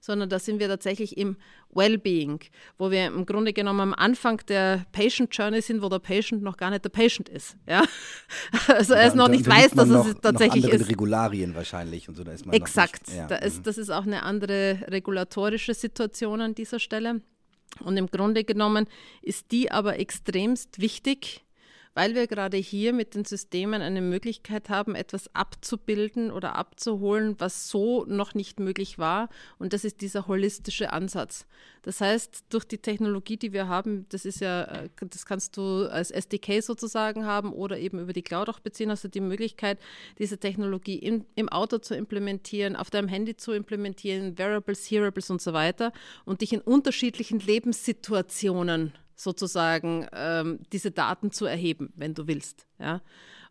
sondern 0.00 0.28
da 0.28 0.38
sind 0.38 0.60
wir 0.60 0.68
tatsächlich 0.68 1.16
im 1.16 1.36
Wellbeing, 1.70 2.40
wo 2.78 2.90
wir 2.90 3.06
im 3.06 3.26
Grunde 3.26 3.52
genommen 3.52 3.80
am 3.80 3.94
Anfang 3.94 4.40
der 4.48 4.84
Patient 4.92 5.34
Journey 5.36 5.60
sind, 5.60 5.82
wo 5.82 5.88
der 5.88 5.98
Patient 5.98 6.42
noch 6.42 6.56
gar 6.56 6.70
nicht 6.70 6.84
der 6.84 6.90
Patient 6.90 7.28
ist. 7.28 7.56
Ja? 7.66 7.82
Also 8.68 8.94
er 8.94 9.06
ist 9.06 9.16
noch 9.16 9.28
nicht 9.28 9.46
weiß, 9.46 9.72
dass 9.72 9.88
noch, 9.88 10.06
es 10.06 10.14
tatsächlich 10.20 10.64
noch 10.64 10.72
ist. 10.72 10.88
Regularien 10.88 11.54
wahrscheinlich 11.54 12.08
und 12.08 12.16
so. 12.16 12.24
Da 12.24 12.32
ist 12.32 12.46
man 12.46 12.54
Exakt. 12.54 13.08
Nicht, 13.08 13.16
ja. 13.16 13.26
da 13.26 13.36
ist, 13.36 13.58
mhm. 13.58 13.62
das 13.64 13.78
ist 13.78 13.90
auch 13.90 14.04
eine 14.04 14.22
andere 14.22 14.78
regulatorische 14.88 15.74
Situation 15.74 16.40
an 16.40 16.54
dieser 16.54 16.78
Stelle. 16.78 17.20
Und 17.80 17.96
im 17.96 18.06
Grunde 18.06 18.44
genommen 18.44 18.86
ist 19.22 19.52
die 19.52 19.70
aber 19.70 19.98
extremst 19.98 20.80
wichtig, 20.80 21.45
weil 21.96 22.14
wir 22.14 22.26
gerade 22.26 22.58
hier 22.58 22.92
mit 22.92 23.14
den 23.14 23.24
Systemen 23.24 23.80
eine 23.80 24.02
Möglichkeit 24.02 24.68
haben, 24.68 24.94
etwas 24.94 25.34
abzubilden 25.34 26.30
oder 26.30 26.54
abzuholen, 26.54 27.36
was 27.38 27.70
so 27.70 28.04
noch 28.04 28.34
nicht 28.34 28.60
möglich 28.60 28.98
war. 28.98 29.30
Und 29.58 29.72
das 29.72 29.82
ist 29.82 30.02
dieser 30.02 30.26
holistische 30.26 30.92
Ansatz. 30.92 31.46
Das 31.80 32.02
heißt, 32.02 32.44
durch 32.50 32.66
die 32.66 32.76
Technologie, 32.76 33.38
die 33.38 33.54
wir 33.54 33.68
haben, 33.68 34.04
das 34.10 34.26
ist 34.26 34.42
ja, 34.42 34.64
äh, 34.64 34.88
das 35.00 35.24
kannst 35.24 35.56
du 35.56 35.90
als 35.90 36.10
SDK 36.10 36.60
sozusagen 36.60 37.24
haben 37.24 37.50
oder 37.50 37.78
eben 37.78 37.98
über 37.98 38.12
die 38.12 38.22
Cloud 38.22 38.50
auch 38.50 38.60
beziehen, 38.60 38.90
hast 38.90 39.04
du 39.04 39.08
die 39.08 39.22
Möglichkeit, 39.22 39.78
diese 40.18 40.36
Technologie 40.36 40.98
in, 40.98 41.24
im 41.34 41.48
Auto 41.48 41.78
zu 41.78 41.96
implementieren, 41.96 42.76
auf 42.76 42.90
deinem 42.90 43.08
Handy 43.08 43.38
zu 43.38 43.52
implementieren, 43.52 44.38
Variables, 44.38 44.90
Hearables 44.90 45.30
und 45.30 45.40
so 45.40 45.54
weiter 45.54 45.94
und 46.26 46.42
dich 46.42 46.52
in 46.52 46.60
unterschiedlichen 46.60 47.40
Lebenssituationen 47.40 48.92
sozusagen 49.16 50.06
ähm, 50.12 50.60
diese 50.72 50.90
Daten 50.90 51.32
zu 51.32 51.46
erheben, 51.46 51.92
wenn 51.96 52.14
du 52.14 52.26
willst. 52.26 52.66
Ja? 52.78 53.02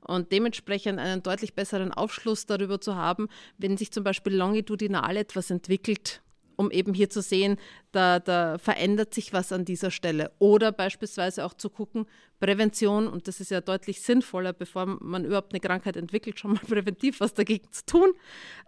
Und 0.01 0.31
dementsprechend 0.31 0.99
einen 0.99 1.23
deutlich 1.23 1.55
besseren 1.55 1.91
Aufschluss 1.91 2.45
darüber 2.45 2.79
zu 2.79 2.95
haben, 2.95 3.27
wenn 3.57 3.75
sich 3.75 3.91
zum 3.91 4.03
Beispiel 4.03 4.35
longitudinal 4.35 5.17
etwas 5.17 5.49
entwickelt, 5.49 6.21
um 6.55 6.71
eben 6.71 6.93
hier 6.93 7.09
zu 7.09 7.21
sehen, 7.21 7.57
da, 7.95 8.19
da 8.19 8.57
verändert 8.57 9.13
sich 9.13 9.31
was 9.31 9.53
an 9.53 9.63
dieser 9.63 9.89
Stelle. 9.89 10.31
Oder 10.39 10.73
beispielsweise 10.73 11.45
auch 11.45 11.53
zu 11.53 11.69
gucken, 11.69 12.05
Prävention, 12.39 13.07
und 13.07 13.29
das 13.29 13.39
ist 13.39 13.51
ja 13.51 13.61
deutlich 13.61 14.01
sinnvoller, 14.01 14.51
bevor 14.51 14.85
man 14.85 15.23
überhaupt 15.23 15.53
eine 15.53 15.61
Krankheit 15.61 15.95
entwickelt, 15.95 16.37
schon 16.37 16.53
mal 16.53 16.59
präventiv 16.67 17.21
was 17.21 17.33
dagegen 17.33 17.71
zu 17.71 17.85
tun. 17.85 18.11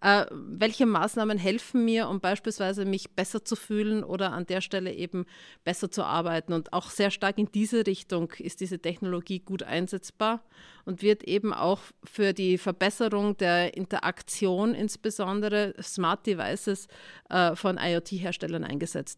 Äh, 0.02 0.26
welche 0.32 0.86
Maßnahmen 0.86 1.38
helfen 1.38 1.84
mir, 1.84 2.08
um 2.08 2.22
beispielsweise 2.22 2.86
mich 2.86 3.12
besser 3.12 3.44
zu 3.44 3.58
fühlen 3.58 4.04
oder 4.04 4.32
an 4.32 4.46
der 4.46 4.62
Stelle 4.62 4.94
eben 4.94 5.26
besser 5.66 5.92
zu 5.92 6.04
arbeiten? 6.04 6.54
Und 6.54 6.72
auch 6.72 6.90
sehr 6.90 7.12
stark 7.12 7.38
in 7.38 7.52
diese 7.52 7.86
Richtung 7.86 8.32
ist 8.40 8.62
diese 8.62 8.80
Technologie 8.80 9.40
gut 9.40 9.64
einsetzbar 9.64 10.42
und 10.86 11.02
wird 11.02 11.24
eben 11.26 11.54
auch 11.54 11.82
für 12.06 12.32
die 12.32 12.58
Verbesserung 12.58 13.36
der 13.36 13.76
Interaktion, 13.76 14.74
insbesondere 14.74 15.74
Smart 15.84 16.26
Devices 16.26 16.88
äh, 17.30 17.56
von 17.58 17.78
IoT-Herstellern 17.78 18.64
eingesetzt. 18.64 19.17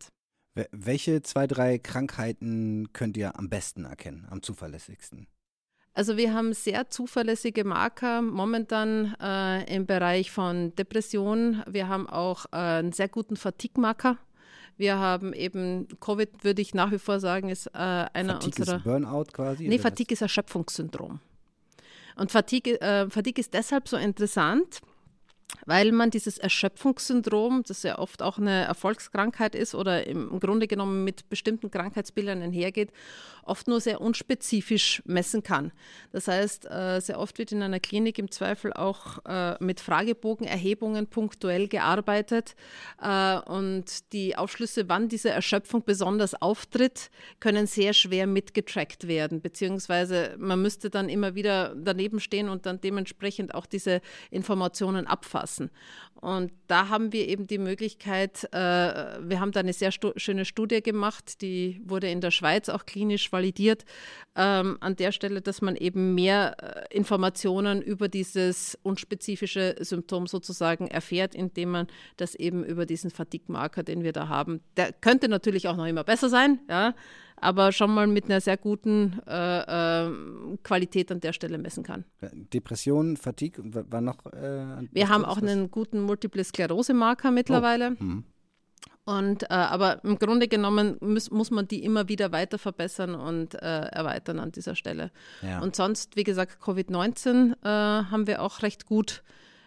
Welche 0.71 1.21
zwei, 1.21 1.47
drei 1.47 1.77
Krankheiten 1.77 2.91
könnt 2.93 3.17
ihr 3.17 3.37
am 3.37 3.49
besten 3.49 3.85
erkennen, 3.85 4.27
am 4.29 4.41
zuverlässigsten? 4.41 5.27
Also 5.93 6.17
wir 6.17 6.33
haben 6.33 6.53
sehr 6.53 6.89
zuverlässige 6.89 7.63
Marker 7.63 8.21
momentan 8.21 9.15
äh, 9.21 9.75
im 9.75 9.85
Bereich 9.85 10.31
von 10.31 10.73
Depression. 10.75 11.63
Wir 11.67 11.87
haben 11.87 12.07
auch 12.07 12.45
äh, 12.51 12.57
einen 12.57 12.91
sehr 12.93 13.09
guten 13.09 13.35
Fatigue-Marker. 13.35 14.17
Wir 14.77 14.97
haben 14.97 15.33
eben, 15.33 15.87
Covid 15.99 16.43
würde 16.43 16.61
ich 16.61 16.73
nach 16.73 16.91
wie 16.91 16.99
vor 16.99 17.19
sagen, 17.19 17.49
ist 17.49 17.67
äh, 17.67 17.71
einer 17.73 18.35
Fatigue 18.35 18.59
unserer... 18.59 18.77
Ist 18.77 18.83
Burnout 18.83 19.25
quasi? 19.33 19.67
Nee, 19.67 19.77
Fatigue 19.77 20.13
ist 20.13 20.21
Erschöpfungssyndrom. 20.21 21.19
Und 22.15 22.31
Fatigue, 22.31 22.79
äh, 22.79 23.09
Fatigue 23.09 23.41
ist 23.41 23.53
deshalb 23.53 23.89
so 23.89 23.97
interessant, 23.97 24.79
weil 25.65 25.91
man 25.91 26.09
dieses 26.09 26.37
Erschöpfungssyndrom, 26.37 27.63
das 27.67 27.83
ja 27.83 27.99
oft 27.99 28.21
auch 28.21 28.37
eine 28.37 28.65
Erfolgskrankheit 28.65 29.55
ist 29.55 29.75
oder 29.75 30.07
im 30.07 30.39
Grunde 30.39 30.67
genommen 30.67 31.03
mit 31.03 31.29
bestimmten 31.29 31.71
Krankheitsbildern 31.71 32.41
einhergeht, 32.41 32.91
oft 33.49 33.67
nur 33.67 33.81
sehr 33.81 33.99
unspezifisch 34.01 35.01
messen 35.05 35.43
kann. 35.43 35.71
Das 36.11 36.27
heißt, 36.27 36.65
äh, 36.69 36.99
sehr 37.01 37.19
oft 37.19 37.37
wird 37.37 37.51
in 37.51 37.61
einer 37.61 37.79
Klinik 37.79 38.19
im 38.19 38.31
Zweifel 38.31 38.71
auch 38.73 39.19
äh, 39.25 39.55
mit 39.63 39.79
Fragebogenerhebungen 39.79 41.07
punktuell 41.07 41.67
gearbeitet 41.67 42.55
äh, 43.01 43.39
und 43.39 44.13
die 44.13 44.35
Aufschlüsse, 44.37 44.87
wann 44.87 45.09
diese 45.09 45.29
Erschöpfung 45.29 45.83
besonders 45.83 46.39
auftritt, 46.41 47.09
können 47.39 47.67
sehr 47.67 47.93
schwer 47.93 48.27
mitgetrackt 48.27 49.07
werden, 49.07 49.41
beziehungsweise 49.41 50.35
man 50.37 50.61
müsste 50.61 50.89
dann 50.89 51.09
immer 51.09 51.35
wieder 51.35 51.75
daneben 51.75 52.19
stehen 52.19 52.49
und 52.49 52.65
dann 52.65 52.79
dementsprechend 52.81 53.55
auch 53.55 53.65
diese 53.65 54.01
Informationen 54.29 55.07
abfassen. 55.07 55.71
Und 56.15 56.51
da 56.67 56.89
haben 56.89 57.13
wir 57.13 57.29
eben 57.29 57.47
die 57.47 57.57
Möglichkeit, 57.57 58.49
wir 58.51 59.39
haben 59.39 59.53
da 59.53 59.61
eine 59.61 59.71
sehr 59.71 59.91
schöne 59.91 60.43
Studie 60.43 60.81
gemacht, 60.81 61.41
die 61.41 61.81
wurde 61.85 62.09
in 62.09 62.19
der 62.19 62.31
Schweiz 62.31 62.67
auch 62.67 62.85
klinisch 62.85 63.29
validiert, 63.39 63.85
ähm, 64.35 64.77
an 64.81 64.95
der 64.95 65.11
Stelle, 65.11 65.41
dass 65.41 65.61
man 65.61 65.75
eben 65.75 66.13
mehr 66.13 66.87
äh, 66.91 66.95
Informationen 66.95 67.81
über 67.81 68.07
dieses 68.09 68.77
unspezifische 68.83 69.75
Symptom 69.79 70.27
sozusagen 70.27 70.87
erfährt, 70.87 71.33
indem 71.35 71.71
man 71.71 71.87
das 72.17 72.35
eben 72.35 72.63
über 72.63 72.85
diesen 72.85 73.09
Fatigue-Marker, 73.09 73.83
den 73.83 74.03
wir 74.03 74.13
da 74.13 74.27
haben, 74.27 74.61
der 74.77 74.91
könnte 74.93 75.29
natürlich 75.29 75.67
auch 75.67 75.77
noch 75.77 75.85
immer 75.85 76.03
besser 76.03 76.29
sein, 76.29 76.59
ja, 76.69 76.93
aber 77.41 77.71
schon 77.71 77.93
mal 77.93 78.07
mit 78.07 78.25
einer 78.25 78.41
sehr 78.41 78.57
guten 78.57 79.19
äh, 79.25 80.05
äh, 80.07 80.11
Qualität 80.63 81.11
an 81.11 81.21
der 81.21 81.33
Stelle 81.33 81.57
messen 81.57 81.83
kann. 81.83 82.03
Depression, 82.53 83.15
Fatigue, 83.15 83.63
war 83.89 84.01
noch. 84.01 84.25
Äh, 84.25 84.87
Wir 84.91 85.07
haben 85.07 85.23
auch 85.23 85.37
einen 85.37 85.71
guten 85.71 86.01
Multiple 86.01 86.43
Sklerose-Marker 86.43 87.31
mittlerweile. 87.31 87.95
Oh. 87.99 88.03
Mhm. 88.03 88.23
Und, 89.09 89.43
äh, 89.43 89.47
aber 89.47 90.03
im 90.03 90.19
Grunde 90.19 90.47
genommen 90.47 90.97
muss, 90.99 91.31
muss 91.31 91.49
man 91.49 91.67
die 91.67 91.83
immer 91.83 92.07
wieder 92.09 92.31
weiter 92.31 92.59
verbessern 92.59 93.15
und 93.15 93.55
äh, 93.55 93.57
erweitern 93.57 94.39
an 94.39 94.51
dieser 94.51 94.75
Stelle. 94.75 95.09
Ja. 95.41 95.61
Und 95.61 95.75
sonst, 95.75 96.15
wie 96.15 96.23
gesagt, 96.23 96.61
Covid-19 96.61 97.53
äh, 97.63 97.65
haben 97.65 98.27
wir 98.27 98.43
auch 98.43 98.61
recht 98.61 98.85
gut 98.85 99.23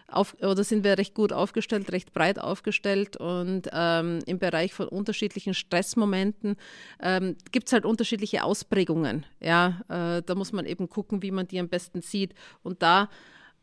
auf, 0.06 0.36
oder 0.40 0.62
sind 0.62 0.84
wir 0.84 0.96
recht 0.96 1.14
gut 1.14 1.32
aufgestellt, 1.32 1.90
recht 1.90 2.12
breit 2.12 2.38
aufgestellt 2.38 3.16
und 3.16 3.68
ähm, 3.72 4.20
im 4.26 4.38
Bereich 4.38 4.74
von 4.74 4.86
unterschiedlichen 4.86 5.54
Stressmomenten 5.54 6.54
ähm, 7.00 7.34
gibt 7.50 7.66
es 7.66 7.72
halt 7.72 7.84
unterschiedliche 7.84 8.44
Ausprägungen. 8.44 9.26
Ja, 9.40 9.80
äh, 9.88 10.22
da 10.22 10.36
muss 10.36 10.52
man 10.52 10.66
eben 10.66 10.88
gucken, 10.88 11.20
wie 11.20 11.32
man 11.32 11.48
die 11.48 11.58
am 11.58 11.68
besten 11.68 12.00
sieht. 12.00 12.32
Und 12.62 12.80
da 12.82 13.08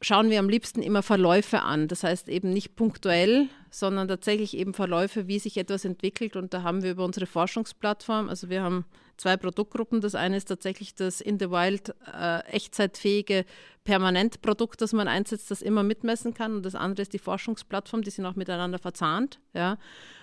schauen 0.01 0.29
wir 0.29 0.39
am 0.39 0.49
liebsten 0.49 0.81
immer 0.81 1.03
Verläufe 1.03 1.61
an. 1.61 1.87
Das 1.87 2.03
heißt 2.03 2.29
eben 2.29 2.51
nicht 2.51 2.75
punktuell, 2.75 3.49
sondern 3.69 4.07
tatsächlich 4.07 4.55
eben 4.55 4.73
Verläufe, 4.73 5.27
wie 5.27 5.39
sich 5.39 5.57
etwas 5.57 5.85
entwickelt. 5.85 6.35
Und 6.35 6.53
da 6.53 6.63
haben 6.63 6.83
wir 6.83 6.91
über 6.91 7.05
unsere 7.05 7.25
Forschungsplattform, 7.25 8.29
also 8.29 8.49
wir 8.49 8.63
haben 8.63 8.85
zwei 9.17 9.35
Produktgruppen. 9.35 10.01
Das 10.01 10.15
eine 10.15 10.37
ist 10.37 10.45
tatsächlich 10.45 10.95
das 10.95 11.21
In 11.21 11.39
the 11.39 11.49
Wild 11.49 11.93
äh, 12.13 12.39
echtzeitfähige 12.45 13.45
Permanentprodukt, 13.83 14.81
das 14.81 14.93
man 14.93 15.07
einsetzt, 15.07 15.51
das 15.51 15.61
immer 15.61 15.83
mitmessen 15.83 16.33
kann. 16.33 16.55
Und 16.55 16.65
das 16.65 16.75
andere 16.75 17.01
ist 17.01 17.13
die 17.13 17.19
Forschungsplattform, 17.19 18.01
die 18.01 18.11
sind 18.11 18.25
auch 18.25 18.35
miteinander 18.35 18.79
verzahnt. 18.79 19.39
Ja 19.53 19.77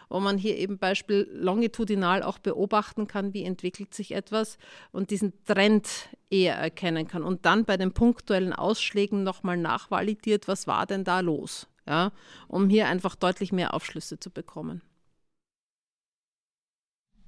wo 0.09 0.21
man 0.21 0.38
hier 0.38 0.57
eben 0.57 0.79
Beispiel 0.79 1.29
longitudinal 1.33 2.23
auch 2.23 2.38
beobachten 2.38 3.07
kann, 3.07 3.35
wie 3.35 3.45
entwickelt 3.45 3.95
sich 3.95 4.12
etwas 4.12 4.59
und 4.92 5.11
diesen 5.11 5.33
Trend 5.45 5.88
eher 6.31 6.57
erkennen 6.57 7.09
kann 7.09 7.23
und 7.23 7.45
dann 7.47 7.64
bei 7.64 7.77
den 7.77 7.92
punktuellen 7.92 8.53
Ausschlägen 8.53 9.23
nochmal 9.23 9.57
nachvalidiert, 9.57 10.49
was 10.49 10.66
war 10.66 10.87
denn 10.87 11.05
da 11.05 11.21
los, 11.21 11.69
ja, 11.87 12.12
um 12.49 12.69
hier 12.69 12.88
einfach 12.88 13.14
deutlich 13.14 13.53
mehr 13.53 13.75
Aufschlüsse 13.75 14.19
zu 14.19 14.31
bekommen. 14.31 14.83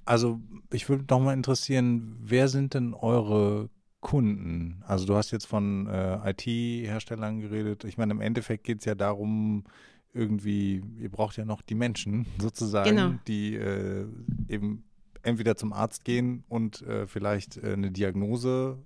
Also 0.05 0.41
ich 0.73 0.89
würde 0.89 1.05
noch 1.07 1.19
mal 1.19 1.33
interessieren, 1.33 2.17
wer 2.19 2.47
sind 2.47 2.73
denn 2.73 2.95
eure 2.95 3.69
Kunden? 3.99 4.83
Also 4.87 5.05
du 5.05 5.15
hast 5.15 5.29
jetzt 5.29 5.45
von 5.45 5.85
äh, 5.87 6.31
IT-Herstellern 6.31 7.41
geredet. 7.41 7.83
Ich 7.83 7.97
meine, 7.97 8.13
im 8.13 8.21
Endeffekt 8.21 8.63
geht 8.63 8.79
es 8.79 8.85
ja 8.85 8.95
darum, 8.95 9.65
irgendwie, 10.13 10.81
ihr 10.97 11.09
braucht 11.09 11.37
ja 11.37 11.45
noch 11.45 11.61
die 11.61 11.75
Menschen 11.75 12.25
sozusagen, 12.39 12.89
genau. 12.89 13.13
die 13.27 13.55
äh, 13.55 14.07
eben 14.47 14.83
entweder 15.21 15.55
zum 15.55 15.73
Arzt 15.73 16.05
gehen 16.05 16.43
und 16.47 16.81
äh, 16.83 17.07
vielleicht 17.07 17.57
äh, 17.57 17.73
eine 17.73 17.91
Diagnose 17.91 18.77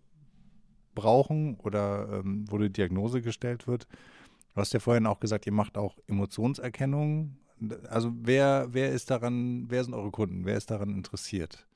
brauchen 0.96 1.56
oder 1.56 2.22
ähm, 2.24 2.46
wo 2.50 2.58
die 2.58 2.72
Diagnose 2.72 3.22
gestellt 3.22 3.68
wird. 3.68 3.88
Du 4.54 4.62
hast 4.62 4.74
ja 4.74 4.80
vorhin 4.80 5.08
auch 5.08 5.20
gesagt, 5.20 5.46
ihr 5.46 5.52
macht 5.52 5.78
auch 5.78 5.98
Emotionserkennung. 6.08 7.38
Also 7.90 8.12
wer, 8.22 8.68
wer 8.72 8.92
ist 8.92 9.10
daran, 9.10 9.66
wer 9.70 9.84
sind 9.84 9.94
eure 9.94 10.12
Kunden? 10.12 10.46
Wer 10.46 10.58
ist 10.58 10.70
daran 10.70 10.90
interessiert? 10.90 11.68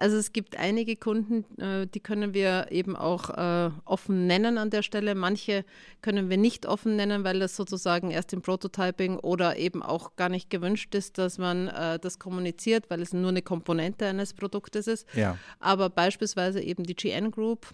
Also 0.00 0.16
es 0.16 0.32
gibt 0.32 0.56
einige 0.56 0.94
Kunden, 0.94 1.44
äh, 1.60 1.86
die 1.88 1.98
können 1.98 2.32
wir 2.32 2.68
eben 2.70 2.94
auch 2.94 3.30
äh, 3.30 3.70
offen 3.84 4.28
nennen 4.28 4.56
an 4.56 4.70
der 4.70 4.82
Stelle. 4.82 5.16
Manche 5.16 5.64
können 6.02 6.30
wir 6.30 6.36
nicht 6.36 6.66
offen 6.66 6.94
nennen, 6.94 7.24
weil 7.24 7.40
das 7.40 7.56
sozusagen 7.56 8.12
erst 8.12 8.32
im 8.32 8.40
Prototyping 8.40 9.18
oder 9.18 9.56
eben 9.56 9.82
auch 9.82 10.14
gar 10.14 10.28
nicht 10.28 10.50
gewünscht 10.50 10.94
ist, 10.94 11.18
dass 11.18 11.38
man 11.38 11.66
äh, 11.66 11.98
das 11.98 12.20
kommuniziert, 12.20 12.90
weil 12.90 13.02
es 13.02 13.12
nur 13.12 13.30
eine 13.30 13.42
Komponente 13.42 14.06
eines 14.06 14.34
Produktes 14.34 14.86
ist. 14.86 15.06
Ja. 15.14 15.36
Aber 15.58 15.90
beispielsweise 15.90 16.60
eben 16.60 16.84
die 16.84 16.94
GN 16.94 17.32
Group, 17.32 17.66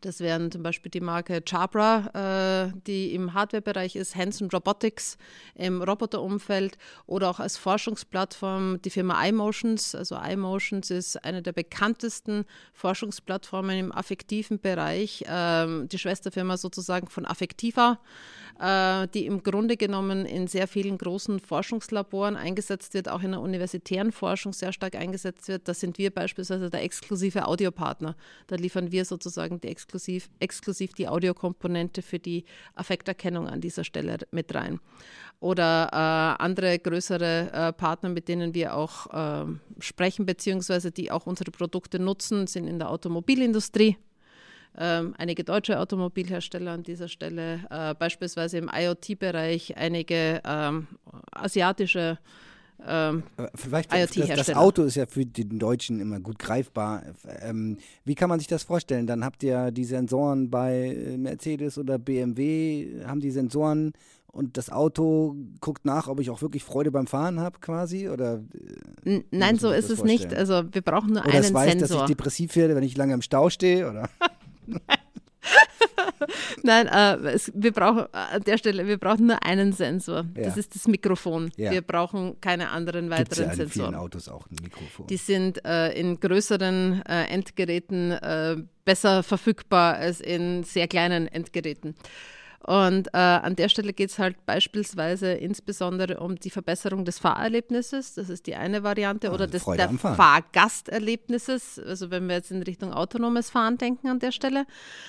das 0.00 0.20
wären 0.20 0.50
zum 0.50 0.62
Beispiel 0.62 0.90
die 0.90 1.00
Marke 1.00 1.42
Jabra, 1.46 2.68
äh, 2.68 2.72
die 2.86 3.14
im 3.14 3.34
Hardware-Bereich 3.34 3.96
ist, 3.96 4.16
Hanson 4.16 4.48
Robotics 4.50 5.18
im 5.54 5.82
Roboterumfeld 5.82 6.78
oder 7.06 7.30
auch 7.30 7.40
als 7.40 7.56
Forschungsplattform 7.56 8.80
die 8.82 8.90
Firma 8.90 9.24
iMotions. 9.26 9.94
Also 9.94 10.16
iMotions 10.16 10.90
ist 10.90 11.24
eine 11.24 11.42
der 11.42 11.52
bekanntesten 11.52 12.44
Forschungsplattformen 12.72 13.78
im 13.78 13.92
affektiven 13.92 14.60
Bereich, 14.60 15.24
ähm, 15.28 15.88
die 15.88 15.98
Schwesterfirma 15.98 16.56
sozusagen 16.56 17.08
von 17.08 17.26
Affektiva 17.26 17.98
äh, 18.60 19.08
die 19.08 19.26
im 19.26 19.42
Grunde 19.42 19.76
genommen 19.76 20.26
in 20.26 20.46
sehr 20.46 20.68
vielen 20.68 20.98
großen 20.98 21.40
Forschungslaboren 21.40 22.36
eingesetzt 22.36 22.94
wird, 22.94 23.08
auch 23.08 23.22
in 23.22 23.32
der 23.32 23.40
universitären 23.40 24.12
Forschung 24.12 24.52
sehr 24.52 24.72
stark 24.72 24.94
eingesetzt 24.94 25.48
wird. 25.48 25.66
Da 25.68 25.74
sind 25.74 25.98
wir 25.98 26.10
beispielsweise 26.12 26.70
der 26.70 26.82
exklusive 26.82 27.46
Audiopartner. 27.46 28.16
Da 28.46 28.56
liefern 28.56 28.92
wir 28.92 29.04
sozusagen 29.04 29.60
die 29.60 29.68
exklusiv, 29.94 30.28
exklusiv 30.40 30.92
die 30.94 31.08
Audiokomponente 31.08 32.02
für 32.02 32.18
die 32.18 32.44
Affekterkennung 32.74 33.48
an 33.48 33.60
dieser 33.60 33.84
Stelle 33.84 34.18
mit 34.32 34.54
rein. 34.54 34.80
Oder 35.40 35.88
äh, 35.92 36.42
andere 36.42 36.78
größere 36.78 37.52
äh, 37.52 37.72
Partner, 37.72 38.08
mit 38.08 38.28
denen 38.28 38.54
wir 38.54 38.74
auch 38.74 39.44
äh, 39.46 39.46
sprechen, 39.78 40.26
beziehungsweise 40.26 40.90
die 40.90 41.10
auch 41.10 41.26
unsere 41.26 41.50
Produkte 41.50 41.98
nutzen, 41.98 42.46
sind 42.46 42.66
in 42.66 42.78
der 42.78 42.90
Automobilindustrie 42.90 43.96
ähm, 44.76 45.14
einige 45.18 45.44
deutsche 45.44 45.78
Automobilhersteller 45.78 46.72
an 46.72 46.82
dieser 46.82 47.06
Stelle, 47.06 47.60
äh, 47.70 47.94
beispielsweise 47.94 48.58
im 48.58 48.68
IoT-Bereich 48.72 49.76
einige 49.76 50.42
ähm, 50.44 50.88
asiatische 51.30 52.18
ähm, 52.86 53.22
Vielleicht 53.54 53.92
das, 53.92 54.10
das, 54.12 54.54
Auto 54.54 54.82
ist 54.82 54.96
ja 54.96 55.06
für 55.06 55.24
den 55.24 55.58
Deutschen 55.58 56.00
immer 56.00 56.20
gut 56.20 56.38
greifbar. 56.38 57.02
Ähm, 57.40 57.78
wie 58.04 58.14
kann 58.14 58.28
man 58.28 58.38
sich 58.38 58.48
das 58.48 58.62
vorstellen? 58.62 59.06
Dann 59.06 59.24
habt 59.24 59.42
ihr 59.42 59.70
die 59.70 59.84
Sensoren 59.84 60.50
bei 60.50 61.16
Mercedes 61.16 61.78
oder 61.78 61.98
BMW, 61.98 63.04
haben 63.06 63.20
die 63.20 63.30
Sensoren 63.30 63.92
und 64.34 64.56
das 64.56 64.70
Auto 64.70 65.36
guckt 65.60 65.84
nach, 65.84 66.08
ob 66.08 66.20
ich 66.20 66.28
auch 66.28 66.42
wirklich 66.42 66.64
Freude 66.64 66.90
beim 66.90 67.06
Fahren 67.06 67.40
habe 67.40 67.60
quasi? 67.60 68.08
Oder, 68.08 68.42
äh, 69.04 69.22
Nein, 69.30 69.58
so 69.58 69.70
ist 69.70 69.90
es 69.90 70.00
vorstellen? 70.00 70.28
nicht. 70.28 70.34
Also 70.34 70.64
wir 70.72 70.82
brauchen 70.82 71.12
nur 71.12 71.22
oder 71.22 71.34
einen 71.34 71.44
es 71.44 71.54
weiß, 71.54 71.70
Sensor. 71.70 71.88
dass 71.88 72.10
ich 72.10 72.16
depressiv 72.16 72.56
werde, 72.56 72.74
wenn 72.74 72.82
ich 72.82 72.96
lange 72.96 73.14
im 73.14 73.22
Stau 73.22 73.48
stehe? 73.48 73.88
Oder? 73.88 74.10
Nein, 74.66 74.80
äh, 76.86 77.16
es, 77.28 77.52
wir 77.54 77.72
brauchen 77.72 78.06
an 78.12 78.42
der 78.42 78.58
Stelle, 78.58 78.86
wir 78.86 78.98
brauchen 78.98 79.26
nur 79.26 79.42
einen 79.44 79.72
Sensor. 79.72 80.24
Ja. 80.36 80.44
Das 80.44 80.56
ist 80.56 80.74
das 80.74 80.86
Mikrofon. 80.88 81.50
Ja. 81.56 81.70
Wir 81.70 81.82
brauchen 81.82 82.40
keine 82.40 82.70
anderen 82.70 83.10
weiteren 83.10 83.24
Gibt's 83.24 83.38
ja 83.38 83.44
in 83.44 83.56
Sensoren. 83.56 83.90
vielen 83.90 84.00
Autos 84.00 84.28
auch 84.28 84.46
ein 84.50 84.56
Mikrofon. 84.62 85.06
Die 85.06 85.16
sind 85.16 85.64
äh, 85.64 85.92
in 85.92 86.20
größeren 86.20 87.02
äh, 87.06 87.24
Endgeräten 87.26 88.12
äh, 88.12 88.56
besser 88.84 89.22
verfügbar 89.22 89.94
als 89.94 90.20
in 90.20 90.62
sehr 90.64 90.88
kleinen 90.88 91.26
Endgeräten. 91.26 91.94
Und 92.66 93.08
äh, 93.08 93.18
an 93.18 93.56
der 93.56 93.68
Stelle 93.68 93.92
geht 93.92 94.08
es 94.08 94.18
halt 94.18 94.46
beispielsweise 94.46 95.32
insbesondere 95.32 96.18
um 96.20 96.36
die 96.36 96.48
Verbesserung 96.48 97.04
des 97.04 97.18
Fahrerlebnisses. 97.18 98.14
Das 98.14 98.30
ist 98.30 98.46
die 98.46 98.54
eine 98.54 98.82
Variante. 98.82 99.32
Oder 99.32 99.46
des 99.46 99.66
der 99.66 99.90
Fahrgasterlebnisses. 99.90 101.78
Also 101.78 102.10
wenn 102.10 102.26
wir 102.26 102.36
jetzt 102.36 102.50
in 102.50 102.62
Richtung 102.62 102.94
autonomes 102.94 103.50
Fahren 103.50 103.76
denken 103.76 104.08
an 104.08 104.18
der 104.18 104.32
Stelle. 104.32 104.64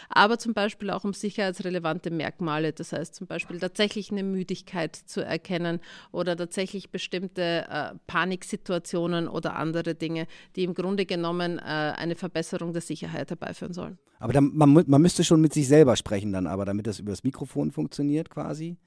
Aber 0.10 0.38
zum 0.38 0.54
Beispiel 0.54 0.90
auch 0.90 1.06
um 1.06 1.14
sicherheitsrelevante 1.14 2.12
Merkmale. 2.12 2.74
Das 2.74 2.92
heißt 2.92 3.16
zum 3.16 3.26
Beispiel 3.26 3.58
tatsächlich 3.58 4.12
eine 4.12 4.24
Müdigkeit 4.24 4.94
zu 4.94 5.22
erkennen 5.22 5.80
oder 6.12 6.36
tatsächlich 6.36 6.90
bestimmte 6.90 7.68
äh, 7.70 7.94
Paniksituationen 8.08 9.30
oder 9.30 9.56
andere 9.56 9.96
Dinge, 9.96 10.28
die 10.58 10.66
im 10.66 10.74
Grunde 10.74 11.06
genommen 11.06 11.60
äh, 11.60 11.62
eine 11.62 12.16
Verbesserung 12.16 12.74
der 12.74 12.82
Sicherheit 12.82 13.30
herbeiführen 13.30 13.74
sollen. 13.74 13.98
Aber 14.20 14.34
dann, 14.34 14.52
man, 14.54 14.84
man 14.88 15.02
müsste 15.02 15.24
schon 15.24 15.42
mit 15.42 15.54
sich 15.54 15.68
selber 15.68 15.96
sprechen 15.96 16.32
dann, 16.32 16.48
aber 16.48 16.66
damit 16.66 16.88
das 16.88 17.00
über 17.00 17.12
das 17.12 17.24
Mikrofon 17.24 17.72
funktioniert 17.72 18.30
quasi. 18.30 18.78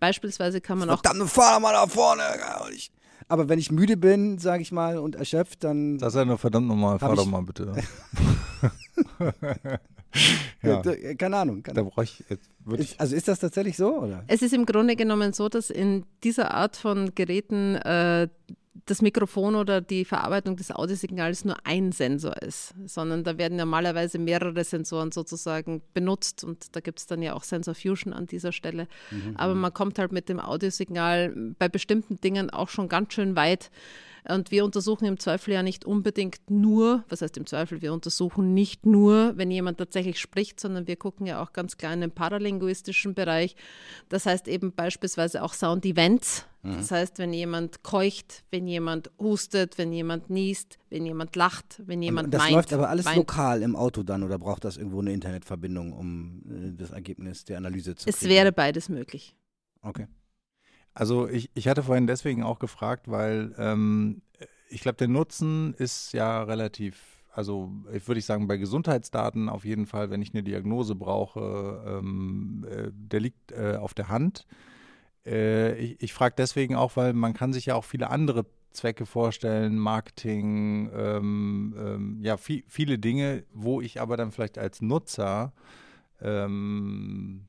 Beispielsweise 0.00 0.60
kann 0.60 0.78
man 0.78 0.90
auch. 0.90 1.02
Verdammt, 1.02 1.30
fahr 1.30 1.60
mal 1.60 1.72
da 1.72 1.86
vorne! 1.86 2.22
Aber 3.28 3.48
wenn 3.48 3.58
ich 3.58 3.70
müde 3.70 3.96
bin, 3.96 4.38
sage 4.38 4.62
ich 4.62 4.72
mal, 4.72 4.98
und 4.98 5.16
erschöpft, 5.16 5.64
dann. 5.64 5.98
Das 5.98 6.14
ist 6.14 6.18
ja 6.18 6.24
nur 6.24 6.38
verdammt 6.38 6.68
nochmal, 6.68 6.98
fahr 6.98 7.16
doch 7.16 7.26
mal 7.26 7.42
bitte. 7.42 7.72
ja. 10.62 10.82
Keine 11.16 11.36
Ahnung. 11.36 11.62
Keine 11.62 11.74
da 11.76 11.82
brauche 11.82 12.04
ich 12.04 12.24
jetzt 12.28 12.48
ist, 12.76 13.00
also 13.00 13.16
ist 13.16 13.28
das 13.28 13.38
tatsächlich 13.38 13.76
so? 13.76 13.98
Oder? 13.98 14.24
Es 14.26 14.42
ist 14.42 14.52
im 14.52 14.66
Grunde 14.66 14.96
genommen 14.96 15.32
so, 15.32 15.48
dass 15.48 15.70
in 15.70 16.04
dieser 16.24 16.52
Art 16.52 16.76
von 16.76 17.14
Geräten 17.14 17.76
äh, 17.76 18.28
das 18.90 19.02
Mikrofon 19.02 19.54
oder 19.54 19.80
die 19.80 20.04
Verarbeitung 20.04 20.56
des 20.56 20.70
Audiosignals 20.70 21.44
nur 21.44 21.56
ein 21.64 21.92
Sensor 21.92 22.36
ist, 22.42 22.74
sondern 22.86 23.24
da 23.24 23.38
werden 23.38 23.56
normalerweise 23.56 24.18
mehrere 24.18 24.64
Sensoren 24.64 25.12
sozusagen 25.12 25.82
benutzt 25.94 26.44
und 26.44 26.74
da 26.74 26.80
gibt 26.80 26.98
es 26.98 27.06
dann 27.06 27.22
ja 27.22 27.34
auch 27.34 27.44
Sensor 27.44 27.74
Fusion 27.74 28.12
an 28.12 28.26
dieser 28.26 28.52
Stelle. 28.52 28.88
Mhm. 29.10 29.34
Aber 29.36 29.54
mhm. 29.54 29.60
man 29.60 29.74
kommt 29.74 29.98
halt 29.98 30.12
mit 30.12 30.28
dem 30.28 30.40
Audiosignal 30.40 31.34
bei 31.58 31.68
bestimmten 31.68 32.20
Dingen 32.20 32.50
auch 32.50 32.68
schon 32.68 32.88
ganz 32.88 33.12
schön 33.12 33.36
weit. 33.36 33.70
Und 34.28 34.50
wir 34.50 34.64
untersuchen 34.64 35.04
im 35.04 35.18
Zweifel 35.18 35.54
ja 35.54 35.62
nicht 35.62 35.84
unbedingt 35.84 36.50
nur, 36.50 37.04
was 37.08 37.22
heißt 37.22 37.36
im 37.36 37.46
Zweifel, 37.46 37.82
wir 37.82 37.92
untersuchen 37.92 38.54
nicht 38.54 38.86
nur, 38.86 39.36
wenn 39.36 39.50
jemand 39.50 39.78
tatsächlich 39.78 40.18
spricht, 40.18 40.60
sondern 40.60 40.86
wir 40.86 40.96
gucken 40.96 41.26
ja 41.26 41.42
auch 41.42 41.52
ganz 41.52 41.76
klar 41.76 41.92
in 41.92 42.00
den 42.00 42.10
paralinguistischen 42.10 43.14
Bereich. 43.14 43.56
Das 44.08 44.26
heißt 44.26 44.48
eben 44.48 44.72
beispielsweise 44.72 45.42
auch 45.42 45.54
Sound-Events. 45.54 46.46
Mhm. 46.62 46.76
Das 46.76 46.90
heißt, 46.90 47.18
wenn 47.18 47.32
jemand 47.32 47.82
keucht, 47.82 48.44
wenn 48.50 48.66
jemand 48.66 49.10
hustet, 49.18 49.78
wenn 49.78 49.92
jemand 49.92 50.28
niest, 50.30 50.78
wenn 50.90 51.06
jemand 51.06 51.36
lacht, 51.36 51.80
wenn 51.86 52.02
jemand 52.02 52.26
Und 52.26 52.34
das 52.34 52.42
meint. 52.42 52.50
Das 52.50 52.56
läuft 52.56 52.72
aber 52.72 52.88
alles 52.88 53.04
meint. 53.04 53.16
lokal 53.16 53.62
im 53.62 53.76
Auto 53.76 54.02
dann 54.02 54.22
oder 54.22 54.38
braucht 54.38 54.64
das 54.64 54.76
irgendwo 54.76 55.00
eine 55.00 55.12
Internetverbindung, 55.12 55.92
um 55.92 56.42
äh, 56.48 56.72
das 56.76 56.90
Ergebnis 56.90 57.44
der 57.44 57.58
Analyse 57.58 57.94
zu 57.94 58.04
kriegen? 58.04 58.16
Es 58.16 58.28
wäre 58.28 58.52
beides 58.52 58.88
möglich. 58.88 59.36
Okay. 59.82 60.06
Also 60.98 61.28
ich, 61.28 61.48
ich 61.54 61.68
hatte 61.68 61.84
vorhin 61.84 62.08
deswegen 62.08 62.42
auch 62.42 62.58
gefragt, 62.58 63.08
weil 63.08 63.54
ähm, 63.56 64.20
ich 64.68 64.80
glaube, 64.80 64.96
der 64.96 65.06
Nutzen 65.06 65.72
ist 65.74 66.12
ja 66.12 66.42
relativ, 66.42 67.22
also 67.32 67.70
ich 67.92 68.08
würde 68.08 68.18
ich 68.18 68.24
sagen, 68.24 68.48
bei 68.48 68.56
Gesundheitsdaten 68.56 69.48
auf 69.48 69.64
jeden 69.64 69.86
Fall, 69.86 70.10
wenn 70.10 70.22
ich 70.22 70.34
eine 70.34 70.42
Diagnose 70.42 70.96
brauche, 70.96 72.00
ähm, 72.00 72.66
äh, 72.68 72.90
der 72.92 73.20
liegt 73.20 73.52
äh, 73.52 73.76
auf 73.76 73.94
der 73.94 74.08
Hand. 74.08 74.44
Äh, 75.24 75.78
ich 75.78 76.02
ich 76.02 76.12
frage 76.12 76.34
deswegen 76.36 76.74
auch, 76.74 76.96
weil 76.96 77.12
man 77.12 77.32
kann 77.32 77.52
sich 77.52 77.66
ja 77.66 77.76
auch 77.76 77.84
viele 77.84 78.10
andere 78.10 78.44
Zwecke 78.72 79.06
vorstellen, 79.06 79.78
Marketing, 79.78 80.90
ähm, 80.92 81.76
ähm, 81.78 82.18
ja, 82.22 82.36
viel, 82.36 82.64
viele 82.66 82.98
Dinge, 82.98 83.44
wo 83.54 83.80
ich 83.80 84.00
aber 84.00 84.16
dann 84.16 84.32
vielleicht 84.32 84.58
als 84.58 84.82
Nutzer 84.82 85.52
ähm, 86.20 87.47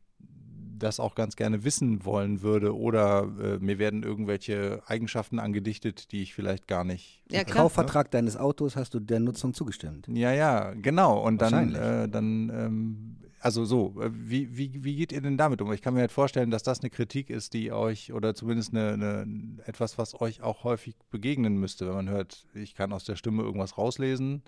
das 0.80 1.00
auch 1.00 1.16
ganz 1.16 1.36
gerne 1.36 1.64
wissen 1.64 2.06
wollen 2.06 2.42
würde 2.42 2.76
oder 2.76 3.28
äh, 3.42 3.58
mir 3.60 3.80
werden 3.80 4.04
irgendwelche 4.04 4.82
Eigenschaften 4.86 5.40
angedichtet, 5.40 6.12
die 6.12 6.22
ich 6.22 6.34
vielleicht 6.34 6.68
gar 6.68 6.84
nicht. 6.84 7.22
Ja, 7.30 7.42
Im 7.42 7.48
Kaufvertrag 7.48 8.12
deines 8.12 8.38
Autos 8.38 8.76
hast 8.76 8.94
du 8.94 9.00
der 9.00 9.20
Nutzung 9.20 9.54
zugestimmt. 9.54 10.08
Ja, 10.08 10.32
ja, 10.32 10.74
genau. 10.74 11.20
Und 11.22 11.42
dann, 11.42 11.76
äh, 11.76 12.10
dann 12.10 12.50
ähm, 12.50 13.16
also 13.40 13.66
so, 13.66 13.96
äh, 14.02 14.10
wie, 14.12 14.58
wie, 14.58 14.84
wie 14.84 14.96
geht 14.96 15.12
ihr 15.12 15.22
denn 15.22 15.38
damit 15.38 15.62
um? 15.62 15.72
Ich 15.72 15.82
kann 15.82 15.94
mir 15.94 16.02
halt 16.02 16.12
vorstellen, 16.12 16.52
dass 16.52 16.64
das 16.64 16.82
eine 16.82 16.90
Kritik 16.90 17.30
ist, 17.30 17.54
die 17.54 17.72
euch 17.72 18.12
oder 18.14 18.36
zumindest 18.36 18.74
eine, 18.74 18.94
eine, 18.94 19.28
etwas, 19.66 19.98
was 19.98 20.20
euch 20.20 20.42
auch 20.42 20.64
häufig 20.64 20.96
begegnen 21.10 21.58
müsste, 21.58 21.88
wenn 21.88 21.96
man 21.96 22.10
hört, 22.10 22.46
ich 22.54 22.76
kann 22.76 22.92
aus 22.92 23.06
der 23.06 23.16
Stimme 23.16 23.44
irgendwas 23.44 23.78
rauslesen. 23.78 24.44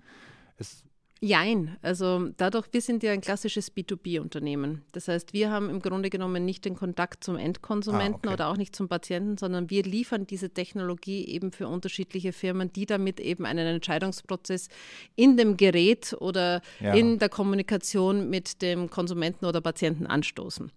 Es 0.58 0.84
Jein, 1.24 1.76
also 1.82 2.30
dadurch, 2.36 2.66
wir 2.72 2.80
sind 2.80 3.04
ja 3.04 3.12
ein 3.12 3.20
klassisches 3.20 3.72
B2B-Unternehmen. 3.72 4.82
Das 4.90 5.06
heißt, 5.06 5.32
wir 5.32 5.52
haben 5.52 5.70
im 5.70 5.78
Grunde 5.78 6.10
genommen 6.10 6.44
nicht 6.44 6.64
den 6.64 6.74
Kontakt 6.74 7.22
zum 7.22 7.36
Endkonsumenten 7.36 8.22
ah, 8.24 8.32
okay. 8.32 8.34
oder 8.34 8.48
auch 8.48 8.56
nicht 8.56 8.74
zum 8.74 8.88
Patienten, 8.88 9.38
sondern 9.38 9.70
wir 9.70 9.84
liefern 9.84 10.26
diese 10.26 10.50
Technologie 10.50 11.24
eben 11.28 11.52
für 11.52 11.68
unterschiedliche 11.68 12.32
Firmen, 12.32 12.72
die 12.72 12.86
damit 12.86 13.20
eben 13.20 13.46
einen 13.46 13.68
Entscheidungsprozess 13.68 14.66
in 15.14 15.36
dem 15.36 15.56
Gerät 15.56 16.16
oder 16.18 16.60
ja. 16.80 16.92
in 16.92 17.20
der 17.20 17.28
Kommunikation 17.28 18.28
mit 18.28 18.60
dem 18.60 18.90
Konsumenten 18.90 19.44
oder 19.46 19.60
Patienten 19.60 20.08
anstoßen. 20.08 20.72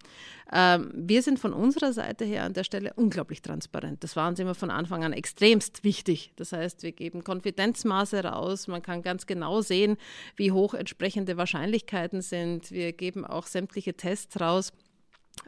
Ähm, 0.51 0.91
wir 0.95 1.21
sind 1.21 1.39
von 1.39 1.53
unserer 1.53 1.91
Seite 1.93 2.25
her 2.25 2.43
an 2.43 2.53
der 2.53 2.63
Stelle 2.63 2.93
unglaublich 2.95 3.41
transparent. 3.41 4.03
Das 4.03 4.15
war 4.15 4.27
uns 4.27 4.39
immer 4.39 4.55
von 4.55 4.69
Anfang 4.69 5.03
an 5.03 5.13
extremst 5.13 5.83
wichtig. 5.83 6.33
Das 6.35 6.51
heißt, 6.51 6.83
wir 6.83 6.91
geben 6.91 7.23
Konfidenzmaße 7.23 8.23
raus. 8.23 8.67
Man 8.67 8.81
kann 8.81 9.01
ganz 9.01 9.25
genau 9.25 9.61
sehen, 9.61 9.97
wie 10.35 10.51
hoch 10.51 10.73
entsprechende 10.73 11.37
Wahrscheinlichkeiten 11.37 12.21
sind. 12.21 12.71
Wir 12.71 12.93
geben 12.93 13.25
auch 13.25 13.47
sämtliche 13.47 13.95
Tests 13.95 14.39
raus 14.39 14.71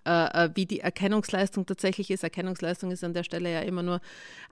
wie 0.06 0.65
die 0.65 0.80
Erkennungsleistung 0.80 1.65
tatsächlich 1.65 2.12
ist. 2.12 2.23
Erkennungsleistung 2.23 2.91
ist 2.91 3.04
an 3.04 3.13
der 3.13 3.23
Stelle 3.23 3.52
ja 3.52 3.62
immer 3.62 3.84
nur 3.84 4.00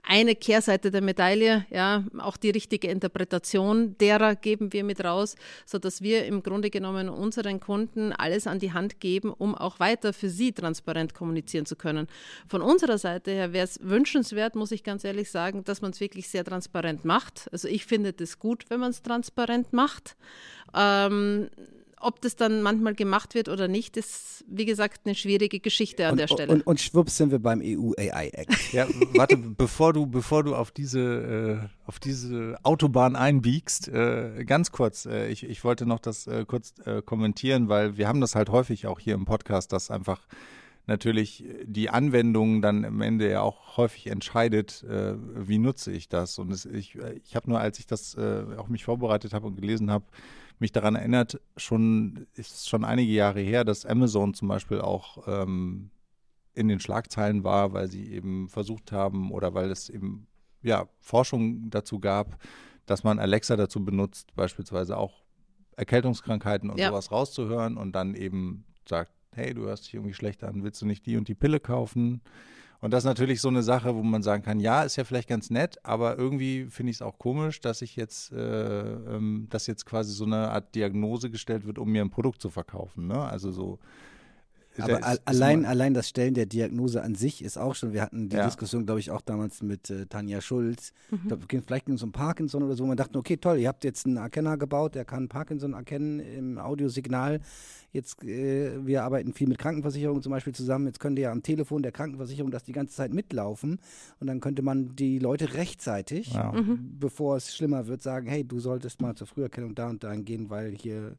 eine 0.02 0.34
Kehrseite 0.34 0.90
der 0.90 1.02
Medaille. 1.02 1.66
Ja, 1.70 2.04
auch 2.18 2.36
die 2.36 2.50
richtige 2.50 2.88
Interpretation 2.88 3.96
derer 3.98 4.36
geben 4.36 4.72
wir 4.72 4.84
mit 4.84 5.02
raus, 5.02 5.36
sodass 5.64 6.02
wir 6.02 6.26
im 6.26 6.42
Grunde 6.42 6.70
genommen 6.70 7.08
unseren 7.08 7.60
Kunden 7.60 8.12
alles 8.12 8.46
an 8.46 8.58
die 8.58 8.72
Hand 8.72 9.00
geben, 9.00 9.32
um 9.32 9.54
auch 9.54 9.80
weiter 9.80 10.12
für 10.12 10.28
sie 10.28 10.52
transparent 10.52 11.14
kommunizieren 11.14 11.66
zu 11.66 11.76
können. 11.76 12.06
Von 12.48 12.62
unserer 12.62 12.98
Seite 12.98 13.30
her 13.30 13.52
wäre 13.52 13.64
es 13.64 13.80
wünschenswert, 13.82 14.54
muss 14.54 14.72
ich 14.72 14.84
ganz 14.84 15.04
ehrlich 15.04 15.30
sagen, 15.30 15.64
dass 15.64 15.80
man 15.80 15.92
es 15.92 16.00
wirklich 16.00 16.28
sehr 16.28 16.44
transparent 16.44 17.04
macht. 17.04 17.48
Also 17.52 17.68
ich 17.68 17.86
finde 17.86 18.12
das 18.12 18.38
gut, 18.38 18.64
wenn 18.68 18.80
man 18.80 18.90
es 18.90 19.02
transparent 19.02 19.72
macht. 19.72 20.16
Ähm, 20.74 21.48
ob 22.00 22.20
das 22.20 22.36
dann 22.36 22.62
manchmal 22.62 22.94
gemacht 22.94 23.34
wird 23.34 23.48
oder 23.48 23.68
nicht, 23.68 23.96
ist, 23.96 24.44
wie 24.48 24.66
gesagt, 24.66 25.02
eine 25.04 25.14
schwierige 25.14 25.60
Geschichte 25.60 26.06
an 26.06 26.12
und, 26.12 26.18
der 26.18 26.28
Stelle. 26.28 26.52
Und, 26.52 26.66
und, 26.66 26.80
schwupps 26.80 27.16
sind 27.16 27.30
wir 27.30 27.38
beim 27.38 27.60
EU 27.62 27.92
AI 27.96 28.28
Act. 28.28 28.54
Ja, 28.72 28.86
warte, 29.14 29.36
bevor 29.36 29.92
du, 29.92 30.06
bevor 30.06 30.44
du 30.44 30.54
auf 30.54 30.70
diese, 30.70 31.00
äh, 31.00 31.86
auf 31.86 31.98
diese 31.98 32.58
Autobahn 32.62 33.16
einbiegst, 33.16 33.88
äh, 33.88 34.44
ganz 34.44 34.72
kurz, 34.72 35.06
äh, 35.06 35.28
ich, 35.28 35.44
ich 35.44 35.64
wollte 35.64 35.86
noch 35.86 36.00
das 36.00 36.26
äh, 36.26 36.44
kurz 36.46 36.74
äh, 36.84 37.00
kommentieren, 37.00 37.68
weil 37.68 37.96
wir 37.96 38.08
haben 38.08 38.20
das 38.20 38.34
halt 38.34 38.50
häufig 38.50 38.86
auch 38.86 38.98
hier 38.98 39.14
im 39.14 39.24
Podcast, 39.24 39.72
dass 39.72 39.90
einfach 39.90 40.20
natürlich 40.86 41.44
die 41.64 41.88
Anwendung 41.90 42.60
dann 42.60 42.84
am 42.84 43.00
Ende 43.00 43.30
ja 43.30 43.40
auch 43.40 43.76
häufig 43.76 44.08
entscheidet, 44.08 44.84
äh, 44.84 45.14
wie 45.16 45.58
nutze 45.58 45.92
ich 45.92 46.08
das. 46.08 46.38
Und 46.38 46.52
es, 46.52 46.66
ich, 46.66 46.98
ich 47.24 47.34
habe 47.34 47.48
nur, 47.48 47.60
als 47.60 47.78
ich 47.78 47.86
das 47.86 48.16
auch 48.16 48.68
mich 48.68 48.84
vorbereitet 48.84 49.32
habe 49.32 49.46
und 49.46 49.56
gelesen 49.56 49.90
habe, 49.90 50.04
mich 50.58 50.72
daran 50.72 50.94
erinnert, 50.94 51.40
schon 51.56 52.26
ist 52.34 52.68
schon 52.68 52.84
einige 52.84 53.12
Jahre 53.12 53.40
her, 53.40 53.64
dass 53.64 53.86
Amazon 53.86 54.34
zum 54.34 54.48
Beispiel 54.48 54.80
auch 54.80 55.26
ähm, 55.26 55.90
in 56.54 56.68
den 56.68 56.80
Schlagzeilen 56.80 57.44
war, 57.44 57.72
weil 57.72 57.90
sie 57.90 58.10
eben 58.10 58.48
versucht 58.48 58.92
haben 58.92 59.30
oder 59.30 59.54
weil 59.54 59.70
es 59.70 59.90
eben 59.90 60.26
ja 60.62 60.88
Forschung 61.00 61.68
dazu 61.70 62.00
gab, 62.00 62.38
dass 62.86 63.04
man 63.04 63.18
Alexa 63.18 63.56
dazu 63.56 63.84
benutzt, 63.84 64.34
beispielsweise 64.34 64.96
auch 64.96 65.24
Erkältungskrankheiten 65.76 66.70
und 66.70 66.78
ja. 66.78 66.88
sowas 66.88 67.12
rauszuhören 67.12 67.76
und 67.76 67.92
dann 67.92 68.14
eben 68.14 68.64
sagt, 68.88 69.12
hey, 69.32 69.52
du 69.52 69.62
hörst 69.62 69.86
dich 69.86 69.94
irgendwie 69.94 70.14
schlecht 70.14 70.42
an, 70.42 70.64
willst 70.64 70.80
du 70.80 70.86
nicht 70.86 71.04
die 71.04 71.16
und 71.18 71.28
die 71.28 71.34
Pille 71.34 71.60
kaufen? 71.60 72.22
Und 72.80 72.92
das 72.92 73.04
ist 73.04 73.06
natürlich 73.06 73.40
so 73.40 73.48
eine 73.48 73.62
Sache, 73.62 73.94
wo 73.94 74.02
man 74.02 74.22
sagen 74.22 74.42
kann, 74.42 74.60
ja, 74.60 74.82
ist 74.82 74.96
ja 74.96 75.04
vielleicht 75.04 75.28
ganz 75.28 75.50
nett, 75.50 75.78
aber 75.82 76.18
irgendwie 76.18 76.66
finde 76.66 76.90
ich 76.90 76.96
es 76.96 77.02
auch 77.02 77.18
komisch, 77.18 77.60
dass 77.60 77.82
ich 77.82 77.96
jetzt, 77.96 78.32
äh, 78.32 78.36
ähm, 78.36 79.46
dass 79.50 79.66
jetzt 79.66 79.86
quasi 79.86 80.12
so 80.12 80.24
eine 80.24 80.50
Art 80.50 80.74
Diagnose 80.74 81.30
gestellt 81.30 81.66
wird, 81.66 81.78
um 81.78 81.90
mir 81.90 82.02
ein 82.02 82.10
Produkt 82.10 82.40
zu 82.42 82.50
verkaufen. 82.50 83.06
Ne? 83.06 83.18
Also 83.18 83.50
so, 83.50 83.78
Aber 84.82 84.98
ist, 84.98 85.22
allein, 85.24 85.62
ist 85.62 85.68
allein 85.68 85.94
das 85.94 86.08
Stellen 86.08 86.34
der 86.34 86.46
Diagnose 86.46 87.02
an 87.02 87.14
sich 87.14 87.42
ist 87.42 87.56
auch 87.58 87.74
schon, 87.74 87.92
wir 87.92 88.02
hatten 88.02 88.28
die 88.28 88.36
ja. 88.36 88.46
Diskussion, 88.46 88.86
glaube 88.86 89.00
ich, 89.00 89.10
auch 89.10 89.20
damals 89.20 89.62
mit 89.62 89.90
äh, 89.90 90.06
Tanja 90.06 90.40
Schulz. 90.40 90.92
Mhm. 91.10 91.18
Ich 91.22 91.48
glaub, 91.48 91.64
vielleicht 91.66 91.86
ging 91.86 91.94
es 91.94 92.02
um 92.02 92.12
Parkinson 92.12 92.62
oder 92.62 92.74
so. 92.74 92.84
Man 92.86 92.96
dachte, 92.96 93.18
okay, 93.18 93.36
toll, 93.36 93.58
ihr 93.58 93.68
habt 93.68 93.84
jetzt 93.84 94.06
einen 94.06 94.16
Erkenner 94.16 94.56
gebaut, 94.56 94.94
der 94.94 95.04
kann 95.04 95.28
Parkinson 95.28 95.72
erkennen 95.72 96.20
im 96.20 96.58
Audiosignal. 96.58 97.40
Jetzt, 97.92 98.22
äh, 98.24 98.84
wir 98.86 99.04
arbeiten 99.04 99.32
viel 99.32 99.48
mit 99.48 99.58
Krankenversicherungen 99.58 100.22
zum 100.22 100.30
Beispiel 100.30 100.54
zusammen. 100.54 100.86
Jetzt 100.86 101.00
könnte 101.00 101.22
ja 101.22 101.32
am 101.32 101.42
Telefon 101.42 101.82
der 101.82 101.92
Krankenversicherung 101.92 102.50
das 102.50 102.64
die 102.64 102.72
ganze 102.72 102.94
Zeit 102.94 103.12
mitlaufen. 103.12 103.78
Und 104.20 104.26
dann 104.26 104.40
könnte 104.40 104.62
man 104.62 104.94
die 104.96 105.18
Leute 105.18 105.54
rechtzeitig, 105.54 106.34
ja. 106.34 106.52
mhm. 106.52 106.96
bevor 106.98 107.36
es 107.36 107.54
schlimmer 107.54 107.86
wird, 107.86 108.02
sagen, 108.02 108.26
hey, 108.26 108.44
du 108.44 108.60
solltest 108.60 109.00
mal 109.00 109.14
zur 109.14 109.26
Früherkennung 109.26 109.74
da 109.74 109.88
und 109.88 110.04
dahin 110.04 110.24
gehen, 110.24 110.50
weil 110.50 110.72
hier 110.72 111.16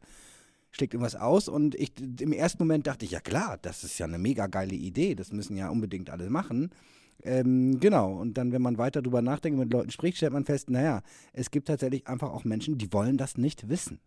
schlägt 0.72 0.94
irgendwas 0.94 1.16
aus. 1.16 1.48
Und 1.48 1.76
ich 1.76 1.94
im 2.20 2.34
ersten 2.34 2.64
Moment 2.64 2.88
dachte 2.88 3.06
ich, 3.06 3.12
ja 3.12 3.20
klar, 3.20 3.58
das 3.62 3.84
ist 3.84 3.98
ja 4.00 4.06
eine 4.06 4.18
mega 4.18 4.48
geile 4.48 4.76
Idee, 4.76 5.16
das 5.16 5.32
müssen 5.32 5.58
ja 5.58 5.70
unbedingt 5.70 6.10
alle 6.10 6.30
machen. 6.30 6.72
Ähm, 7.24 7.80
genau, 7.80 8.14
und 8.14 8.38
dann, 8.38 8.52
wenn 8.52 8.62
man 8.62 8.78
weiter 8.78 9.02
drüber 9.02 9.22
nachdenkt, 9.22 9.58
mit 9.58 9.74
Leuten 9.74 9.92
spricht, 9.92 10.18
stellt 10.18 10.34
man 10.34 10.46
fest, 10.46 10.70
naja, 10.70 11.02
es 11.34 11.50
gibt 11.50 11.68
tatsächlich 11.68 12.08
einfach 12.08 12.32
auch 12.32 12.44
Menschen, 12.44 12.78
die 12.78 12.94
wollen 12.94 13.18
das 13.18 13.38
nicht 13.38 13.70
wissen. 13.70 14.00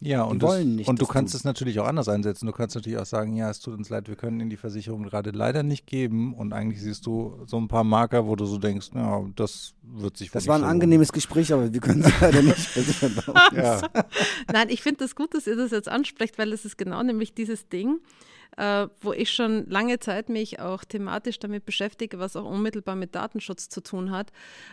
Ja, 0.00 0.22
und, 0.22 0.44
das, 0.44 0.54
und 0.54 1.00
du 1.00 1.06
kannst 1.06 1.32
tun. 1.32 1.38
es 1.38 1.44
natürlich 1.44 1.80
auch 1.80 1.86
anders 1.86 2.08
einsetzen. 2.08 2.46
Du 2.46 2.52
kannst 2.52 2.76
natürlich 2.76 2.98
auch 2.98 3.06
sagen, 3.06 3.34
ja, 3.34 3.50
es 3.50 3.58
tut 3.58 3.74
uns 3.74 3.88
leid, 3.88 4.08
wir 4.08 4.14
können 4.14 4.38
Ihnen 4.38 4.48
die 4.48 4.56
Versicherung 4.56 5.02
gerade 5.02 5.30
leider 5.30 5.64
nicht 5.64 5.86
geben. 5.86 6.34
Und 6.34 6.52
eigentlich 6.52 6.80
siehst 6.80 7.04
du 7.04 7.42
so 7.46 7.56
ein 7.56 7.66
paar 7.66 7.82
Marker, 7.82 8.28
wo 8.28 8.36
du 8.36 8.46
so 8.46 8.58
denkst, 8.58 8.90
ja, 8.94 9.24
das 9.34 9.74
wird 9.82 10.16
sich 10.16 10.30
Das 10.30 10.46
war 10.46 10.54
ein 10.54 10.60
so 10.60 10.68
angenehmes 10.68 11.12
Gespräch, 11.12 11.52
aber 11.52 11.72
wir 11.72 11.80
können 11.80 12.04
es 12.04 12.12
leider 12.20 12.42
nicht 12.42 12.58
versichern. 12.58 13.12
ja. 13.52 13.80
Nein, 14.52 14.68
ich 14.68 14.82
finde 14.82 14.98
das 15.04 15.16
gut, 15.16 15.34
dass 15.34 15.48
ihr 15.48 15.56
das 15.56 15.72
jetzt 15.72 15.88
ansprecht, 15.88 16.38
weil 16.38 16.52
es 16.52 16.64
ist 16.64 16.78
genau 16.78 17.02
nämlich 17.02 17.34
dieses 17.34 17.68
Ding, 17.68 17.98
äh, 18.56 18.86
wo 19.00 19.12
ich 19.12 19.32
schon 19.32 19.68
lange 19.68 19.98
Zeit 19.98 20.28
mich 20.28 20.60
auch 20.60 20.84
thematisch 20.84 21.40
damit 21.40 21.64
beschäftige, 21.66 22.20
was 22.20 22.36
auch 22.36 22.44
unmittelbar 22.44 22.94
mit 22.94 23.16
Datenschutz 23.16 23.68
zu 23.68 23.80
tun 23.80 24.12
hat, 24.12 24.30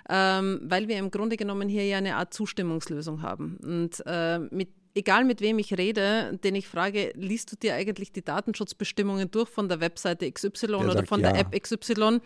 ähm, 0.07 0.59
weil 0.63 0.87
wir 0.87 0.99
im 0.99 1.09
Grunde 1.09 1.35
genommen 1.35 1.67
hier 1.67 1.85
ja 1.87 1.97
eine 1.97 2.15
Art 2.15 2.31
Zustimmungslösung 2.31 3.23
haben. 3.23 3.57
Und 3.63 4.03
äh, 4.05 4.37
mit 4.37 4.69
egal 4.95 5.25
mit 5.25 5.41
wem 5.41 5.59
ich 5.59 5.77
rede, 5.77 6.39
den 6.43 6.55
ich 6.55 6.67
frage, 6.67 7.11
liest 7.15 7.51
du 7.51 7.57
dir 7.57 7.75
eigentlich 7.75 8.13
die 8.13 8.23
Datenschutzbestimmungen 8.23 9.29
durch 9.29 9.49
von 9.49 9.67
der 9.69 9.81
Webseite 9.81 10.31
XY 10.31 10.67
der 10.67 10.79
oder 10.79 11.05
von 11.05 11.21
der 11.21 11.35
ja. 11.35 11.41
App 11.41 11.61
XY 11.61 12.21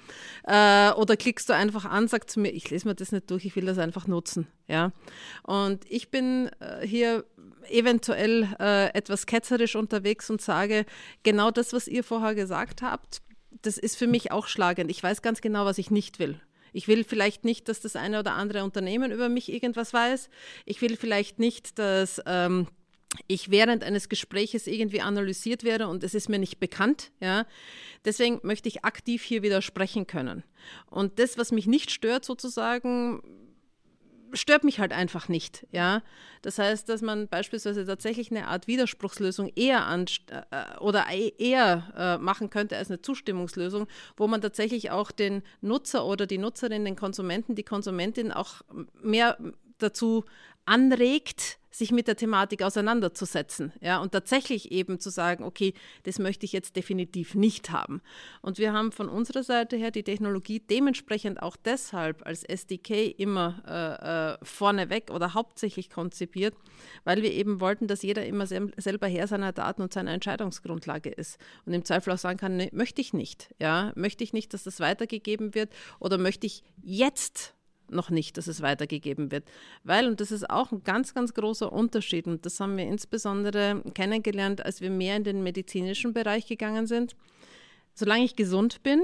äh, 0.45 0.91
oder 0.91 1.17
klickst 1.17 1.49
du 1.49 1.53
einfach 1.53 1.85
an, 1.85 2.07
sagst 2.07 2.29
zu 2.29 2.39
mir, 2.39 2.51
ich 2.51 2.69
lese 2.69 2.87
mir 2.87 2.95
das 2.95 3.11
nicht 3.11 3.29
durch, 3.31 3.43
ich 3.45 3.55
will 3.55 3.65
das 3.65 3.79
einfach 3.79 4.07
nutzen. 4.07 4.47
Ja? 4.67 4.91
Und 5.43 5.83
ich 5.89 6.11
bin 6.11 6.49
äh, 6.59 6.85
hier 6.85 7.25
eventuell 7.69 8.47
äh, 8.59 8.93
etwas 8.93 9.25
ketzerisch 9.25 9.75
unterwegs 9.75 10.29
und 10.29 10.39
sage, 10.39 10.85
genau 11.23 11.51
das, 11.51 11.73
was 11.73 11.87
ihr 11.87 12.03
vorher 12.03 12.35
gesagt 12.35 12.83
habt, 12.83 13.21
das 13.63 13.77
ist 13.77 13.97
für 13.97 14.07
mich 14.07 14.31
auch 14.31 14.47
schlagend. 14.47 14.91
Ich 14.91 15.01
weiß 15.01 15.21
ganz 15.21 15.41
genau, 15.41 15.65
was 15.65 15.79
ich 15.79 15.89
nicht 15.91 16.19
will. 16.19 16.39
Ich 16.73 16.87
will 16.87 17.03
vielleicht 17.03 17.45
nicht, 17.45 17.69
dass 17.69 17.79
das 17.79 17.95
eine 17.95 18.19
oder 18.19 18.33
andere 18.33 18.63
Unternehmen 18.63 19.11
über 19.11 19.29
mich 19.29 19.51
irgendwas 19.51 19.93
weiß. 19.93 20.29
Ich 20.65 20.81
will 20.81 20.97
vielleicht 20.97 21.39
nicht, 21.39 21.79
dass 21.79 22.21
ähm, 22.25 22.67
ich 23.27 23.49
während 23.49 23.83
eines 23.83 24.09
Gespräches 24.09 24.67
irgendwie 24.67 25.01
analysiert 25.01 25.63
werde 25.63 25.87
und 25.87 26.03
es 26.03 26.13
ist 26.13 26.29
mir 26.29 26.39
nicht 26.39 26.59
bekannt. 26.59 27.11
Ja. 27.19 27.45
Deswegen 28.05 28.39
möchte 28.43 28.69
ich 28.69 28.85
aktiv 28.85 29.23
hier 29.23 29.41
widersprechen 29.41 30.07
können. 30.07 30.43
Und 30.89 31.19
das, 31.19 31.37
was 31.37 31.51
mich 31.51 31.67
nicht 31.67 31.91
stört, 31.91 32.23
sozusagen, 32.23 33.21
stört 34.33 34.63
mich 34.63 34.79
halt 34.79 34.91
einfach 34.91 35.27
nicht. 35.27 35.67
Ja? 35.71 36.01
Das 36.41 36.57
heißt, 36.57 36.89
dass 36.89 37.01
man 37.01 37.27
beispielsweise 37.27 37.85
tatsächlich 37.85 38.31
eine 38.31 38.47
Art 38.47 38.67
Widerspruchslösung 38.67 39.51
eher 39.55 39.87
äh, 40.29 40.79
oder 40.79 41.05
eher 41.09 41.93
äh, 41.97 42.17
machen 42.17 42.49
könnte 42.49 42.77
als 42.77 42.89
eine 42.89 43.01
Zustimmungslösung, 43.01 43.87
wo 44.17 44.27
man 44.27 44.41
tatsächlich 44.41 44.91
auch 44.91 45.11
den 45.11 45.43
Nutzer 45.61 46.05
oder 46.05 46.25
die 46.25 46.37
Nutzerin, 46.37 46.85
den 46.85 46.95
Konsumenten, 46.95 47.55
die 47.55 47.63
Konsumentin 47.63 48.31
auch 48.31 48.61
mehr 49.01 49.37
dazu 49.77 50.25
anregt, 50.65 51.58
sich 51.71 51.91
mit 51.91 52.07
der 52.07 52.15
Thematik 52.15 52.63
auseinanderzusetzen, 52.63 53.73
ja, 53.81 53.99
und 53.99 54.11
tatsächlich 54.11 54.71
eben 54.71 54.99
zu 54.99 55.09
sagen, 55.09 55.43
okay, 55.43 55.73
das 56.03 56.19
möchte 56.19 56.45
ich 56.45 56.51
jetzt 56.51 56.75
definitiv 56.75 57.35
nicht 57.35 57.71
haben. 57.71 58.01
Und 58.41 58.57
wir 58.57 58.73
haben 58.73 58.91
von 58.91 59.07
unserer 59.09 59.43
Seite 59.43 59.77
her 59.77 59.91
die 59.91 60.03
Technologie 60.03 60.59
dementsprechend 60.59 61.41
auch 61.41 61.55
deshalb 61.55 62.25
als 62.25 62.43
SDK 62.43 63.13
immer 63.17 63.63
äh, 63.67 64.33
äh, 64.33 64.45
vorneweg 64.45 65.11
oder 65.11 65.33
hauptsächlich 65.33 65.89
konzipiert, 65.89 66.55
weil 67.03 67.21
wir 67.21 67.31
eben 67.31 67.59
wollten, 67.61 67.87
dass 67.87 68.01
jeder 68.01 68.25
immer 68.25 68.47
sel 68.47 68.71
selber 68.77 69.07
Herr 69.07 69.27
seiner 69.27 69.51
Daten 69.51 69.81
und 69.81 69.93
seiner 69.93 70.11
Entscheidungsgrundlage 70.11 71.09
ist 71.09 71.37
und 71.65 71.73
im 71.73 71.85
Zweifel 71.85 72.13
auch 72.13 72.17
sagen 72.17 72.37
kann, 72.37 72.57
nee, 72.57 72.69
möchte 72.73 73.01
ich 73.01 73.13
nicht, 73.13 73.53
ja, 73.59 73.91
möchte 73.95 74.23
ich 74.23 74.33
nicht, 74.33 74.53
dass 74.53 74.63
das 74.63 74.79
weitergegeben 74.79 75.53
wird 75.53 75.71
oder 75.99 76.17
möchte 76.17 76.47
ich 76.47 76.63
jetzt 76.81 77.53
noch 77.91 78.09
nicht, 78.09 78.37
dass 78.37 78.47
es 78.47 78.61
weitergegeben 78.61 79.31
wird. 79.31 79.45
Weil, 79.83 80.07
und 80.07 80.19
das 80.19 80.31
ist 80.31 80.49
auch 80.49 80.71
ein 80.71 80.83
ganz, 80.83 81.13
ganz 81.13 81.33
großer 81.33 81.71
Unterschied, 81.71 82.27
und 82.27 82.45
das 82.45 82.59
haben 82.59 82.77
wir 82.77 82.85
insbesondere 82.85 83.83
kennengelernt, 83.93 84.65
als 84.65 84.81
wir 84.81 84.89
mehr 84.89 85.15
in 85.15 85.23
den 85.23 85.43
medizinischen 85.43 86.13
Bereich 86.13 86.47
gegangen 86.47 86.87
sind. 86.87 87.15
Solange 87.93 88.23
ich 88.23 88.35
gesund 88.35 88.83
bin, 88.83 89.01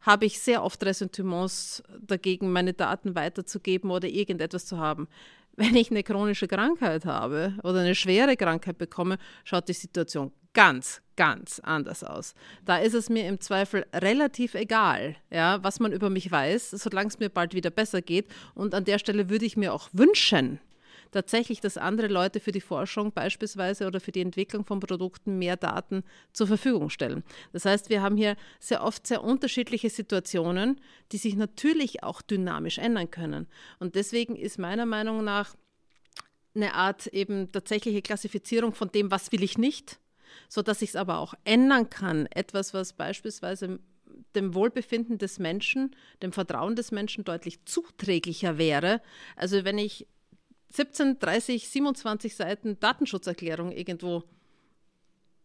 habe 0.00 0.24
ich 0.24 0.40
sehr 0.40 0.64
oft 0.64 0.84
Ressentiments 0.84 1.82
dagegen, 2.00 2.52
meine 2.52 2.72
Daten 2.72 3.14
weiterzugeben 3.14 3.90
oder 3.90 4.08
irgendetwas 4.08 4.66
zu 4.66 4.78
haben. 4.78 5.08
Wenn 5.56 5.76
ich 5.76 5.90
eine 5.90 6.02
chronische 6.02 6.48
Krankheit 6.48 7.04
habe 7.04 7.54
oder 7.62 7.80
eine 7.80 7.94
schwere 7.94 8.36
Krankheit 8.36 8.78
bekomme, 8.78 9.18
schaut 9.44 9.68
die 9.68 9.74
Situation 9.74 10.32
ganz, 10.52 11.02
ganz 11.16 11.60
anders 11.60 12.02
aus. 12.02 12.34
Da 12.64 12.78
ist 12.78 12.94
es 12.94 13.08
mir 13.08 13.28
im 13.28 13.40
Zweifel 13.40 13.86
relativ 13.92 14.54
egal, 14.54 15.16
ja, 15.30 15.62
was 15.62 15.80
man 15.80 15.92
über 15.92 16.10
mich 16.10 16.30
weiß, 16.30 16.70
solange 16.70 17.08
es 17.08 17.18
mir 17.18 17.28
bald 17.28 17.54
wieder 17.54 17.70
besser 17.70 18.02
geht. 18.02 18.26
Und 18.54 18.74
an 18.74 18.84
der 18.84 18.98
Stelle 18.98 19.30
würde 19.30 19.44
ich 19.44 19.56
mir 19.56 19.74
auch 19.74 19.88
wünschen, 19.92 20.60
tatsächlich, 21.10 21.60
dass 21.60 21.76
andere 21.76 22.08
Leute 22.08 22.40
für 22.40 22.52
die 22.52 22.60
Forschung 22.60 23.12
beispielsweise 23.12 23.86
oder 23.86 24.00
für 24.00 24.12
die 24.12 24.20
Entwicklung 24.20 24.64
von 24.64 24.80
Produkten 24.80 25.38
mehr 25.38 25.56
Daten 25.56 26.04
zur 26.32 26.46
Verfügung 26.46 26.90
stellen. 26.90 27.24
Das 27.52 27.64
heißt, 27.64 27.90
wir 27.90 28.02
haben 28.02 28.16
hier 28.16 28.36
sehr 28.58 28.82
oft 28.82 29.06
sehr 29.06 29.22
unterschiedliche 29.22 29.90
Situationen, 29.90 30.80
die 31.12 31.18
sich 31.18 31.36
natürlich 31.36 32.02
auch 32.02 32.22
dynamisch 32.22 32.78
ändern 32.78 33.10
können. 33.10 33.46
Und 33.78 33.94
deswegen 33.94 34.36
ist 34.36 34.58
meiner 34.58 34.86
Meinung 34.86 35.24
nach 35.24 35.54
eine 36.54 36.74
Art 36.74 37.06
eben 37.08 37.52
tatsächliche 37.52 38.02
Klassifizierung 38.02 38.74
von 38.74 38.90
dem, 38.90 39.10
was 39.10 39.30
will 39.32 39.42
ich 39.42 39.56
nicht, 39.56 40.00
sodass 40.48 40.82
ich 40.82 40.90
es 40.90 40.96
aber 40.96 41.18
auch 41.18 41.34
ändern 41.44 41.90
kann. 41.90 42.26
Etwas, 42.26 42.74
was 42.74 42.92
beispielsweise 42.92 43.80
dem 44.34 44.54
Wohlbefinden 44.54 45.18
des 45.18 45.38
Menschen, 45.38 45.94
dem 46.22 46.32
Vertrauen 46.32 46.76
des 46.76 46.92
Menschen 46.92 47.24
deutlich 47.24 47.64
zuträglicher 47.64 48.58
wäre. 48.58 49.00
Also 49.36 49.64
wenn 49.64 49.78
ich 49.78 50.06
17, 50.72 51.18
30, 51.18 51.68
27 51.68 52.36
Seiten 52.36 52.78
Datenschutzerklärung 52.78 53.72
irgendwo 53.72 54.24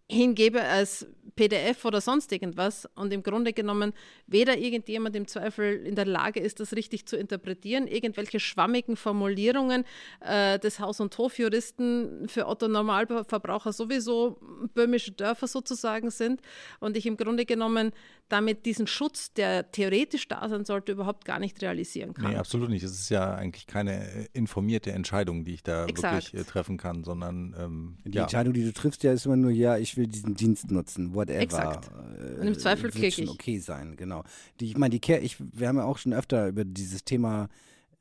hingebe 0.09 0.61
als 0.61 1.07
PDF 1.35 1.83
oder 1.83 1.99
sonst 1.99 2.31
irgendwas. 2.31 2.87
Und 2.95 3.11
im 3.11 3.23
Grunde 3.23 3.53
genommen 3.53 3.93
weder 4.27 4.57
irgendjemand 4.57 5.15
im 5.15 5.27
Zweifel 5.27 5.85
in 5.85 5.95
der 5.95 6.05
Lage 6.05 6.39
ist, 6.39 6.59
das 6.59 6.73
richtig 6.73 7.07
zu 7.07 7.17
interpretieren, 7.17 7.87
irgendwelche 7.87 8.39
schwammigen 8.39 8.95
Formulierungen 8.95 9.83
äh, 10.21 10.59
des 10.59 10.79
Haus- 10.79 10.99
und 10.99 11.17
Hofjuristen 11.17 12.27
für 12.29 12.47
Otto 12.47 12.67
Normalverbraucher 12.67 13.73
sowieso 13.73 14.37
böhmische 14.73 15.11
Dörfer 15.11 15.47
sozusagen 15.47 16.09
sind. 16.09 16.41
Und 16.79 16.95
ich 16.95 17.05
im 17.05 17.17
Grunde 17.17 17.45
genommen 17.45 17.91
damit 18.29 18.65
diesen 18.65 18.87
Schutz, 18.87 19.33
der 19.33 19.71
theoretisch 19.71 20.27
da 20.27 20.47
sein 20.49 20.65
sollte, 20.65 20.91
überhaupt 20.91 21.25
gar 21.25 21.39
nicht 21.39 21.61
realisieren 21.61 22.13
kann. 22.13 22.31
Nee, 22.31 22.37
absolut 22.37 22.69
nicht. 22.69 22.83
Es 22.83 22.91
ist 22.91 23.09
ja 23.09 23.35
eigentlich 23.35 23.67
keine 23.67 24.03
äh, 24.03 24.27
informierte 24.33 24.91
Entscheidung, 24.91 25.43
die 25.43 25.53
ich 25.53 25.63
da 25.63 25.85
Exakt. 25.85 26.33
wirklich 26.33 26.41
äh, 26.41 26.43
treffen 26.43 26.77
kann, 26.77 27.03
sondern 27.03 27.55
ähm, 27.59 27.97
die 28.03 28.17
ja. 28.17 28.23
Entscheidung, 28.23 28.53
die 28.53 28.63
du 28.63 28.73
triffst, 28.73 29.03
ja 29.03 29.13
ist 29.13 29.25
immer 29.25 29.35
nur, 29.35 29.51
ja, 29.51 29.77
ich 29.77 29.95
will 29.95 30.07
diesen 30.07 30.33
Dienst 30.33 30.71
nutzen, 30.71 31.13
whatever. 31.13 31.39
Exakt. 31.39 31.91
Äh, 32.17 32.41
Und 32.41 32.47
im 32.47 32.57
Zweifel 32.57 32.89
klicke 32.89 33.21
ich. 33.21 33.29
okay 33.29 33.59
sein, 33.59 33.95
genau. 33.95 34.23
Die, 34.59 34.69
ich 34.69 34.77
meine, 34.77 34.97
die 34.97 35.13
ich, 35.13 35.37
wir 35.39 35.67
haben 35.67 35.77
ja 35.77 35.83
auch 35.83 35.99
schon 35.99 36.13
öfter 36.13 36.47
über 36.47 36.65
dieses 36.65 37.03
Thema 37.03 37.47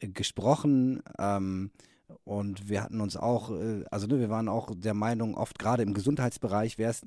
äh, 0.01 0.09
gesprochen. 0.09 1.03
Ähm, 1.18 1.70
und 2.25 2.68
wir 2.68 2.83
hatten 2.83 3.01
uns 3.01 3.16
auch, 3.16 3.51
äh, 3.51 3.85
also 3.91 4.07
ne, 4.07 4.18
wir 4.18 4.31
waren 4.31 4.49
auch 4.49 4.70
der 4.75 4.95
Meinung, 4.95 5.35
oft 5.35 5.59
gerade 5.59 5.83
im 5.83 5.95
Gesundheitsbereich 5.95 6.79
wäre 6.79 6.91
es, 6.91 7.03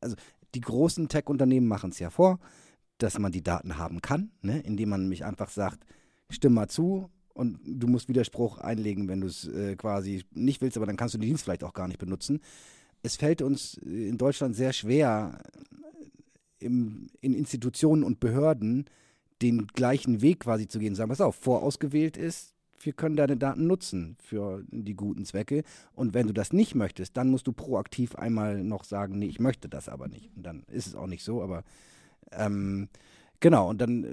also 0.00 0.16
die 0.54 0.60
großen 0.60 1.08
Tech-Unternehmen 1.08 1.68
machen 1.68 1.90
es 1.90 1.98
ja 1.98 2.10
vor, 2.10 2.38
dass 2.98 3.18
man 3.18 3.32
die 3.32 3.42
Daten 3.42 3.78
haben 3.78 4.02
kann, 4.02 4.30
ne? 4.42 4.60
indem 4.60 4.90
man 4.90 5.02
nämlich 5.02 5.24
einfach 5.24 5.50
sagt, 5.50 5.84
stimm 6.28 6.54
mal 6.54 6.68
zu 6.68 7.10
und 7.34 7.58
du 7.64 7.86
musst 7.86 8.08
Widerspruch 8.08 8.58
einlegen, 8.58 9.08
wenn 9.08 9.20
du 9.20 9.26
es 9.26 9.46
äh, 9.48 9.76
quasi 9.76 10.24
nicht 10.32 10.60
willst, 10.60 10.76
aber 10.76 10.86
dann 10.86 10.96
kannst 10.96 11.14
du 11.14 11.18
den 11.18 11.28
Dienst 11.28 11.44
vielleicht 11.44 11.64
auch 11.64 11.72
gar 11.72 11.88
nicht 11.88 11.98
benutzen. 11.98 12.40
Es 13.02 13.16
fällt 13.16 13.40
uns 13.40 13.74
in 13.74 14.18
Deutschland 14.18 14.54
sehr 14.54 14.72
schwer, 14.72 15.42
im, 16.58 17.08
in 17.20 17.34
Institutionen 17.34 18.02
und 18.02 18.20
Behörden 18.20 18.84
den 19.40 19.66
gleichen 19.68 20.20
Weg 20.20 20.40
quasi 20.40 20.68
zu 20.68 20.78
gehen. 20.78 20.94
Sagen, 20.94 21.08
pass 21.08 21.22
auf, 21.22 21.36
vorausgewählt 21.36 22.16
ist, 22.16 22.54
wir 22.80 22.92
können 22.92 23.16
deine 23.16 23.36
Daten 23.36 23.66
nutzen 23.66 24.16
für 24.20 24.64
die 24.70 24.94
guten 24.94 25.24
Zwecke. 25.24 25.62
Und 25.94 26.14
wenn 26.14 26.26
du 26.26 26.32
das 26.32 26.52
nicht 26.52 26.74
möchtest, 26.74 27.16
dann 27.16 27.30
musst 27.30 27.46
du 27.46 27.52
proaktiv 27.52 28.14
einmal 28.16 28.64
noch 28.64 28.84
sagen, 28.84 29.18
nee, 29.18 29.26
ich 29.26 29.40
möchte 29.40 29.68
das 29.68 29.88
aber 29.88 30.08
nicht. 30.08 30.30
Und 30.36 30.44
dann 30.44 30.64
ist 30.68 30.86
es 30.86 30.94
auch 30.94 31.06
nicht 31.06 31.22
so, 31.22 31.42
aber 31.42 31.62
ähm, 32.32 32.88
Genau, 33.40 33.70
und 33.70 33.80
dann 33.80 34.04
äh, 34.04 34.08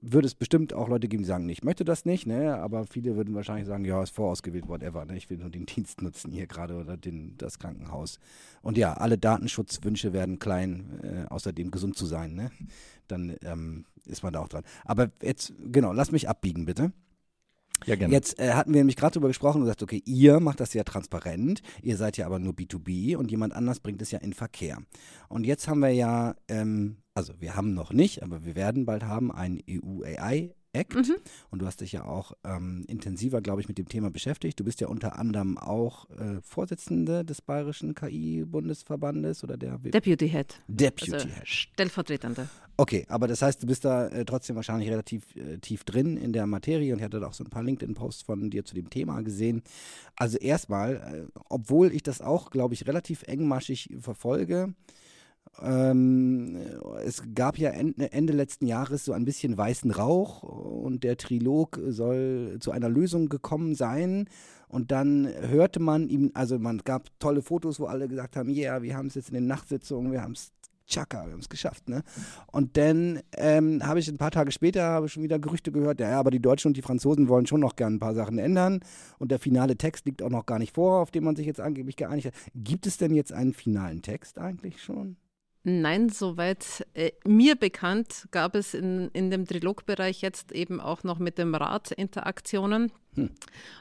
würde 0.00 0.26
es 0.26 0.34
bestimmt 0.34 0.72
auch 0.72 0.88
Leute 0.88 1.08
geben, 1.08 1.22
die 1.22 1.28
sagen, 1.28 1.46
nee, 1.46 1.52
ich 1.52 1.64
möchte 1.64 1.84
das 1.84 2.04
nicht, 2.04 2.26
ne? 2.26 2.56
aber 2.56 2.84
viele 2.86 3.16
würden 3.16 3.34
wahrscheinlich 3.34 3.66
sagen, 3.66 3.84
ja, 3.84 4.02
ist 4.02 4.14
vorausgewählt, 4.14 4.68
whatever, 4.68 5.04
ne? 5.04 5.16
ich 5.16 5.30
will 5.30 5.38
nur 5.38 5.50
den 5.50 5.66
Dienst 5.76 6.02
nutzen 6.02 6.32
hier 6.32 6.46
gerade 6.46 6.74
oder 6.74 6.96
den, 6.96 7.36
das 7.38 7.58
Krankenhaus. 7.58 8.18
Und 8.62 8.76
ja, 8.76 8.94
alle 8.94 9.18
Datenschutzwünsche 9.18 10.12
werden 10.12 10.38
klein, 10.38 11.00
äh, 11.02 11.32
außerdem 11.32 11.70
gesund 11.70 11.96
zu 11.96 12.06
sein, 12.06 12.34
ne? 12.34 12.50
dann 13.06 13.36
ähm, 13.42 13.86
ist 14.04 14.24
man 14.24 14.32
da 14.32 14.40
auch 14.40 14.48
dran. 14.48 14.64
Aber 14.84 15.10
jetzt, 15.22 15.54
genau, 15.70 15.92
lass 15.92 16.10
mich 16.10 16.28
abbiegen, 16.28 16.66
bitte. 16.66 16.92
Ja, 17.84 17.94
gerne. 17.94 18.12
Jetzt 18.12 18.38
äh, 18.38 18.52
hatten 18.52 18.72
wir 18.72 18.80
nämlich 18.80 18.96
gerade 18.96 19.14
darüber 19.14 19.28
gesprochen 19.28 19.58
und 19.58 19.64
gesagt, 19.64 19.82
okay, 19.82 20.02
ihr 20.06 20.40
macht 20.40 20.60
das 20.60 20.72
ja 20.72 20.82
transparent, 20.82 21.60
ihr 21.82 21.96
seid 21.96 22.16
ja 22.16 22.26
aber 22.26 22.38
nur 22.38 22.54
B2B 22.54 23.16
und 23.16 23.30
jemand 23.30 23.54
anders 23.54 23.80
bringt 23.80 24.00
es 24.00 24.10
ja 24.10 24.18
in 24.18 24.32
Verkehr. 24.32 24.78
Und 25.28 25.44
jetzt 25.44 25.68
haben 25.68 25.80
wir 25.80 25.90
ja, 25.90 26.34
ähm, 26.48 26.96
also 27.14 27.34
wir 27.38 27.54
haben 27.54 27.74
noch 27.74 27.92
nicht, 27.92 28.22
aber 28.22 28.44
wir 28.44 28.56
werden 28.56 28.86
bald 28.86 29.04
haben, 29.04 29.30
einen 29.30 29.60
EU-AI 29.68 30.54
Act. 30.76 30.94
Mhm. 30.94 31.16
Und 31.50 31.60
du 31.60 31.66
hast 31.66 31.80
dich 31.80 31.92
ja 31.92 32.04
auch 32.04 32.32
ähm, 32.44 32.84
intensiver, 32.88 33.40
glaube 33.40 33.60
ich, 33.60 33.68
mit 33.68 33.78
dem 33.78 33.88
Thema 33.88 34.10
beschäftigt. 34.10 34.60
Du 34.60 34.64
bist 34.64 34.80
ja 34.80 34.88
unter 34.88 35.18
anderem 35.18 35.58
auch 35.58 36.08
äh, 36.10 36.40
Vorsitzende 36.42 37.24
des 37.24 37.42
Bayerischen 37.42 37.94
KI-Bundesverbandes 37.94 39.42
oder 39.42 39.56
der 39.56 39.78
Deputy 39.78 40.28
Head. 40.28 40.60
Deputy 40.68 41.14
also 41.14 41.28
Head. 41.28 41.48
Stellvertretende. 41.48 42.48
Okay, 42.78 43.06
aber 43.08 43.26
das 43.26 43.40
heißt, 43.40 43.62
du 43.62 43.66
bist 43.66 43.86
da 43.86 44.08
äh, 44.08 44.26
trotzdem 44.26 44.54
wahrscheinlich 44.54 44.90
relativ 44.90 45.34
äh, 45.34 45.56
tief 45.58 45.84
drin 45.84 46.18
in 46.18 46.34
der 46.34 46.46
Materie 46.46 46.92
und 46.92 46.98
ich 46.98 47.04
hatte 47.04 47.26
auch 47.26 47.32
so 47.32 47.42
ein 47.42 47.48
paar 47.48 47.62
LinkedIn-Posts 47.62 48.22
von 48.22 48.50
dir 48.50 48.66
zu 48.66 48.74
dem 48.74 48.90
Thema 48.90 49.22
gesehen. 49.22 49.62
Also 50.14 50.36
erstmal, 50.36 50.96
äh, 50.96 51.40
obwohl 51.48 51.94
ich 51.94 52.02
das 52.02 52.20
auch, 52.20 52.50
glaube 52.50 52.74
ich, 52.74 52.86
relativ 52.86 53.22
engmaschig 53.22 53.94
verfolge, 53.98 54.74
ähm, 55.62 56.56
es 57.04 57.22
gab 57.34 57.58
ja 57.58 57.70
Ende, 57.70 58.12
Ende, 58.12 58.32
letzten 58.32 58.66
Jahres 58.66 59.04
so 59.04 59.12
ein 59.12 59.24
bisschen 59.24 59.56
weißen 59.56 59.90
Rauch 59.90 60.42
und 60.42 61.04
der 61.04 61.16
Trilog 61.16 61.80
soll 61.88 62.58
zu 62.60 62.72
einer 62.72 62.88
Lösung 62.88 63.28
gekommen 63.28 63.74
sein. 63.74 64.28
Und 64.68 64.90
dann 64.90 65.28
hörte 65.28 65.80
man 65.80 66.08
ihm, 66.08 66.32
also 66.34 66.58
man 66.58 66.78
gab 66.78 67.08
tolle 67.20 67.40
Fotos, 67.40 67.78
wo 67.78 67.86
alle 67.86 68.08
gesagt 68.08 68.36
haben, 68.36 68.50
ja, 68.50 68.72
yeah, 68.72 68.82
wir 68.82 68.96
haben 68.96 69.06
es 69.06 69.14
jetzt 69.14 69.28
in 69.28 69.34
den 69.34 69.46
Nachtsitzungen, 69.46 70.10
wir 70.10 70.22
haben 70.22 70.32
es 70.32 70.52
Chaka, 70.86 71.26
wir 71.26 71.32
haben 71.32 71.40
es 71.40 71.48
geschafft, 71.48 71.88
ne? 71.88 72.02
Und 72.46 72.76
dann 72.76 73.20
ähm, 73.36 73.84
habe 73.84 73.98
ich 73.98 74.08
ein 74.08 74.18
paar 74.18 74.30
Tage 74.30 74.52
später 74.52 74.84
habe 74.84 75.08
schon 75.08 75.22
wieder 75.22 75.38
Gerüchte 75.38 75.72
gehört, 75.72 76.00
ja, 76.00 76.18
aber 76.18 76.30
die 76.30 76.40
Deutschen 76.40 76.68
und 76.68 76.76
die 76.76 76.82
Franzosen 76.82 77.28
wollen 77.28 77.46
schon 77.46 77.60
noch 77.60 77.74
gern 77.74 77.94
ein 77.94 77.98
paar 77.98 78.14
Sachen 78.14 78.38
ändern 78.38 78.80
und 79.18 79.32
der 79.32 79.40
finale 79.40 79.76
Text 79.76 80.06
liegt 80.06 80.22
auch 80.22 80.30
noch 80.30 80.46
gar 80.46 80.60
nicht 80.60 80.74
vor, 80.74 81.00
auf 81.00 81.10
den 81.10 81.24
man 81.24 81.34
sich 81.34 81.46
jetzt 81.46 81.60
angeblich 81.60 81.96
geeinigt 81.96 82.28
hat. 82.28 82.34
Gibt 82.54 82.86
es 82.86 82.98
denn 82.98 83.14
jetzt 83.14 83.32
einen 83.32 83.52
finalen 83.52 84.02
Text 84.02 84.38
eigentlich 84.38 84.80
schon? 84.80 85.16
Nein, 85.68 86.10
soweit 86.10 86.86
äh, 86.94 87.10
mir 87.24 87.56
bekannt 87.56 88.28
gab 88.30 88.54
es 88.54 88.72
in, 88.72 89.10
in 89.12 89.32
dem 89.32 89.46
Trilogbereich 89.46 90.22
jetzt 90.22 90.52
eben 90.52 90.80
auch 90.80 91.02
noch 91.02 91.18
mit 91.18 91.38
dem 91.38 91.56
Rat 91.56 91.90
Interaktionen. 91.90 92.92
Hm. 93.14 93.30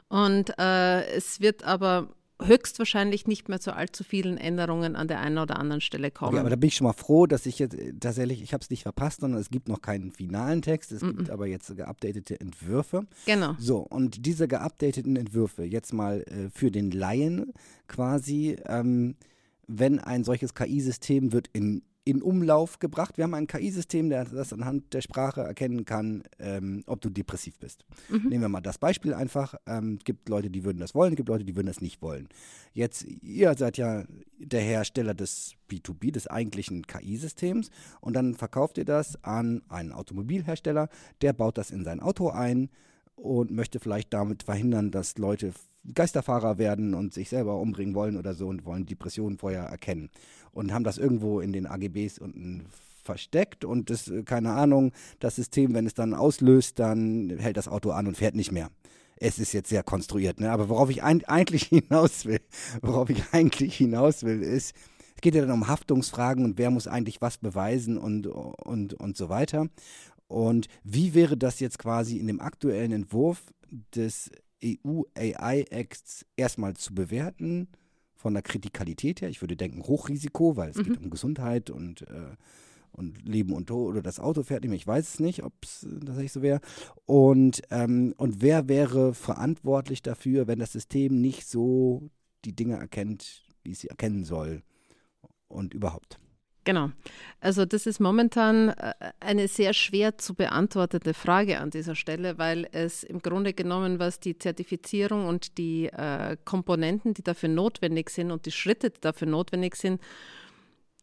Und 0.09 0.57
äh, 0.57 1.05
es 1.15 1.41
wird 1.41 1.63
aber 1.63 2.09
höchstwahrscheinlich 2.41 3.27
nicht 3.27 3.49
mehr 3.49 3.59
zu 3.59 3.75
allzu 3.75 4.03
vielen 4.03 4.39
Änderungen 4.39 4.95
an 4.95 5.07
der 5.07 5.19
einen 5.19 5.37
oder 5.37 5.59
anderen 5.59 5.79
Stelle 5.79 6.09
kommen. 6.09 6.29
Okay, 6.29 6.39
aber 6.39 6.49
da 6.49 6.55
bin 6.55 6.69
ich 6.69 6.75
schon 6.75 6.87
mal 6.87 6.93
froh, 6.93 7.27
dass 7.27 7.45
ich 7.45 7.59
jetzt 7.59 7.75
äh, 7.75 7.93
tatsächlich, 7.93 8.41
ich 8.41 8.53
habe 8.53 8.63
es 8.63 8.71
nicht 8.71 8.81
verpasst, 8.81 9.21
sondern 9.21 9.39
es 9.39 9.51
gibt 9.51 9.67
noch 9.67 9.83
keinen 9.83 10.11
finalen 10.11 10.63
Text, 10.63 10.91
es 10.91 11.03
mm 11.03 11.05
-mm. 11.05 11.17
gibt 11.17 11.29
aber 11.29 11.45
jetzt 11.45 11.77
geupdatete 11.77 12.39
Entwürfe. 12.39 13.05
Genau. 13.27 13.55
So, 13.59 13.77
und 13.77 14.25
diese 14.25 14.47
geupdateten 14.47 15.17
Entwürfe, 15.17 15.63
jetzt 15.63 15.93
mal 15.93 16.21
äh, 16.21 16.49
für 16.49 16.71
den 16.71 16.89
Laien 16.89 17.53
quasi, 17.87 18.57
ähm, 18.65 19.15
wenn 19.67 19.99
ein 19.99 20.23
solches 20.23 20.53
KI-System 20.53 21.31
wird 21.33 21.49
in, 21.53 21.83
in 22.03 22.21
Umlauf 22.21 22.79
gebracht. 22.79 23.17
Wir 23.17 23.23
haben 23.23 23.33
ein 23.33 23.47
KI-System, 23.47 24.09
das 24.09 24.53
anhand 24.53 24.93
der 24.93 25.01
Sprache 25.01 25.41
erkennen 25.41 25.85
kann, 25.85 26.23
ähm, 26.39 26.83
ob 26.85 27.01
du 27.01 27.09
depressiv 27.09 27.57
bist. 27.59 27.85
Mhm. 28.09 28.29
Nehmen 28.29 28.41
wir 28.41 28.49
mal 28.49 28.61
das 28.61 28.77
Beispiel 28.77 29.13
einfach. 29.13 29.55
Ähm, 29.65 29.95
es 29.99 30.03
gibt 30.03 30.29
Leute, 30.29 30.49
die 30.49 30.63
würden 30.63 30.77
das 30.77 30.93
wollen, 30.93 31.13
es 31.13 31.17
gibt 31.17 31.29
Leute, 31.29 31.43
die 31.43 31.55
würden 31.55 31.67
das 31.67 31.81
nicht 31.81 32.01
wollen. 32.01 32.29
Jetzt, 32.73 33.03
ihr 33.03 33.55
seid 33.57 33.77
ja 33.77 34.05
der 34.37 34.61
Hersteller 34.61 35.13
des 35.13 35.55
B2B, 35.69 36.11
des 36.11 36.27
eigentlichen 36.27 36.85
KI-Systems 36.85 37.71
und 38.01 38.13
dann 38.13 38.35
verkauft 38.35 38.77
ihr 38.77 38.85
das 38.85 39.23
an 39.23 39.63
einen 39.67 39.91
Automobilhersteller, 39.91 40.89
der 41.21 41.33
baut 41.33 41.57
das 41.57 41.71
in 41.71 41.83
sein 41.83 41.99
Auto 41.99 42.29
ein 42.29 42.69
und 43.15 43.51
möchte 43.51 43.79
vielleicht 43.79 44.13
damit 44.13 44.43
verhindern, 44.43 44.91
dass 44.91 45.17
Leute 45.17 45.53
Geisterfahrer 45.93 46.57
werden 46.57 46.93
und 46.93 47.13
sich 47.13 47.29
selber 47.29 47.59
umbringen 47.59 47.95
wollen 47.95 48.17
oder 48.17 48.33
so 48.33 48.47
und 48.47 48.65
wollen 48.65 48.85
Depressionen 48.85 49.37
vorher 49.37 49.63
erkennen 49.63 50.09
und 50.51 50.73
haben 50.73 50.83
das 50.83 50.97
irgendwo 50.97 51.39
in 51.39 51.53
den 51.53 51.67
AGBs 51.67 52.19
unten 52.19 52.65
versteckt 53.03 53.63
und 53.63 53.89
das, 53.89 54.07
äh, 54.07 54.23
keine 54.23 54.53
Ahnung, 54.53 54.91
das 55.19 55.35
System, 55.35 55.73
wenn 55.73 55.85
es 55.85 55.93
dann 55.93 56.13
auslöst, 56.13 56.79
dann 56.79 57.37
hält 57.37 57.57
das 57.57 57.67
Auto 57.67 57.91
an 57.91 58.07
und 58.07 58.17
fährt 58.17 58.35
nicht 58.35 58.51
mehr. 58.51 58.69
Es 59.17 59.39
ist 59.39 59.53
jetzt 59.53 59.69
sehr 59.69 59.83
konstruiert, 59.83 60.41
ne? 60.41 60.51
aber 60.51 60.67
worauf 60.67 60.89
ich 60.89 61.03
ein, 61.03 61.23
eigentlich 61.25 61.63
hinaus 61.67 62.25
will, 62.25 62.41
worauf 62.81 63.09
ich 63.09 63.23
eigentlich 63.31 63.77
hinaus 63.77 64.23
will, 64.23 64.41
ist, 64.41 64.75
es 65.15 65.21
geht 65.21 65.35
ja 65.35 65.41
dann 65.41 65.51
um 65.51 65.67
Haftungsfragen 65.67 66.43
und 66.43 66.57
wer 66.57 66.71
muss 66.71 66.87
eigentlich 66.87 67.21
was 67.21 67.37
beweisen 67.37 67.97
und, 67.97 68.27
und, 68.27 68.93
und 68.95 69.15
so 69.15 69.29
weiter. 69.29 69.69
Und 70.35 70.67
wie 70.83 71.13
wäre 71.13 71.37
das 71.37 71.61
jetzt 71.61 71.79
quasi 71.79 72.17
in 72.17 72.27
dem 72.27 72.41
aktuellen 72.41 72.91
Entwurf 72.91 73.53
des 73.95 74.29
EU-AI-Acts 74.61 76.25
erstmal 76.35 76.75
zu 76.75 76.93
bewerten, 76.93 77.69
von 78.25 78.33
der 78.33 78.43
Kritikalität 78.43 79.21
her. 79.21 79.29
Ich 79.29 79.41
würde 79.41 79.55
denken, 79.55 79.83
Hochrisiko, 79.83 80.57
weil 80.57 80.71
es 80.71 80.77
mhm. 80.77 80.83
geht 80.83 80.97
um 80.97 81.09
Gesundheit 81.11 81.69
und, 81.69 82.01
äh, 82.09 82.35
und 82.91 83.23
Leben 83.23 83.53
und 83.53 83.67
Tod 83.67 83.87
oder 83.87 84.01
das 84.01 84.19
Auto 84.19 84.41
fährt 84.41 84.63
nicht 84.63 84.71
mehr. 84.71 84.77
Ich 84.77 84.87
weiß 84.87 85.13
es 85.13 85.19
nicht, 85.19 85.43
ob 85.43 85.53
es 85.61 85.87
tatsächlich 86.05 86.31
so 86.31 86.41
wäre. 86.41 86.59
Und, 87.05 87.61
ähm, 87.69 88.15
und 88.17 88.41
wer 88.41 88.67
wäre 88.67 89.13
verantwortlich 89.13 90.01
dafür, 90.01 90.47
wenn 90.47 90.59
das 90.59 90.71
System 90.71 91.21
nicht 91.21 91.47
so 91.47 92.09
die 92.45 92.55
Dinge 92.55 92.77
erkennt, 92.77 93.43
wie 93.63 93.71
es 93.71 93.81
sie 93.81 93.89
erkennen 93.89 94.23
soll 94.23 94.63
und 95.47 95.73
überhaupt? 95.75 96.19
Genau. 96.65 96.89
Also 97.39 97.63
das 97.63 97.85
ist 97.85 97.99
momentan 97.99 98.69
äh, 98.69 98.93
eine 99.19 99.47
sehr 99.47 99.73
schwer 99.73 100.17
zu 100.17 100.33
beantwortende 100.33 101.13
Frage 101.13 101.59
an 101.59 101.69
dieser 101.69 101.95
Stelle, 101.95 102.39
weil 102.39 102.67
es 102.71 103.03
im 103.03 103.21
Grunde 103.21 103.53
genommen, 103.53 103.99
was 103.99 104.19
die 104.19 104.37
Zertifizierung 104.37 105.27
und 105.27 105.59
die 105.59 105.85
äh, 105.85 106.37
Komponenten, 106.43 107.13
die 107.13 107.23
dafür 107.23 107.49
notwendig 107.49 108.09
sind 108.09 108.31
und 108.31 108.47
die 108.47 108.51
Schritte, 108.51 108.89
die 108.89 108.99
dafür 108.99 109.27
notwendig 109.27 109.75
sind, 109.75 110.01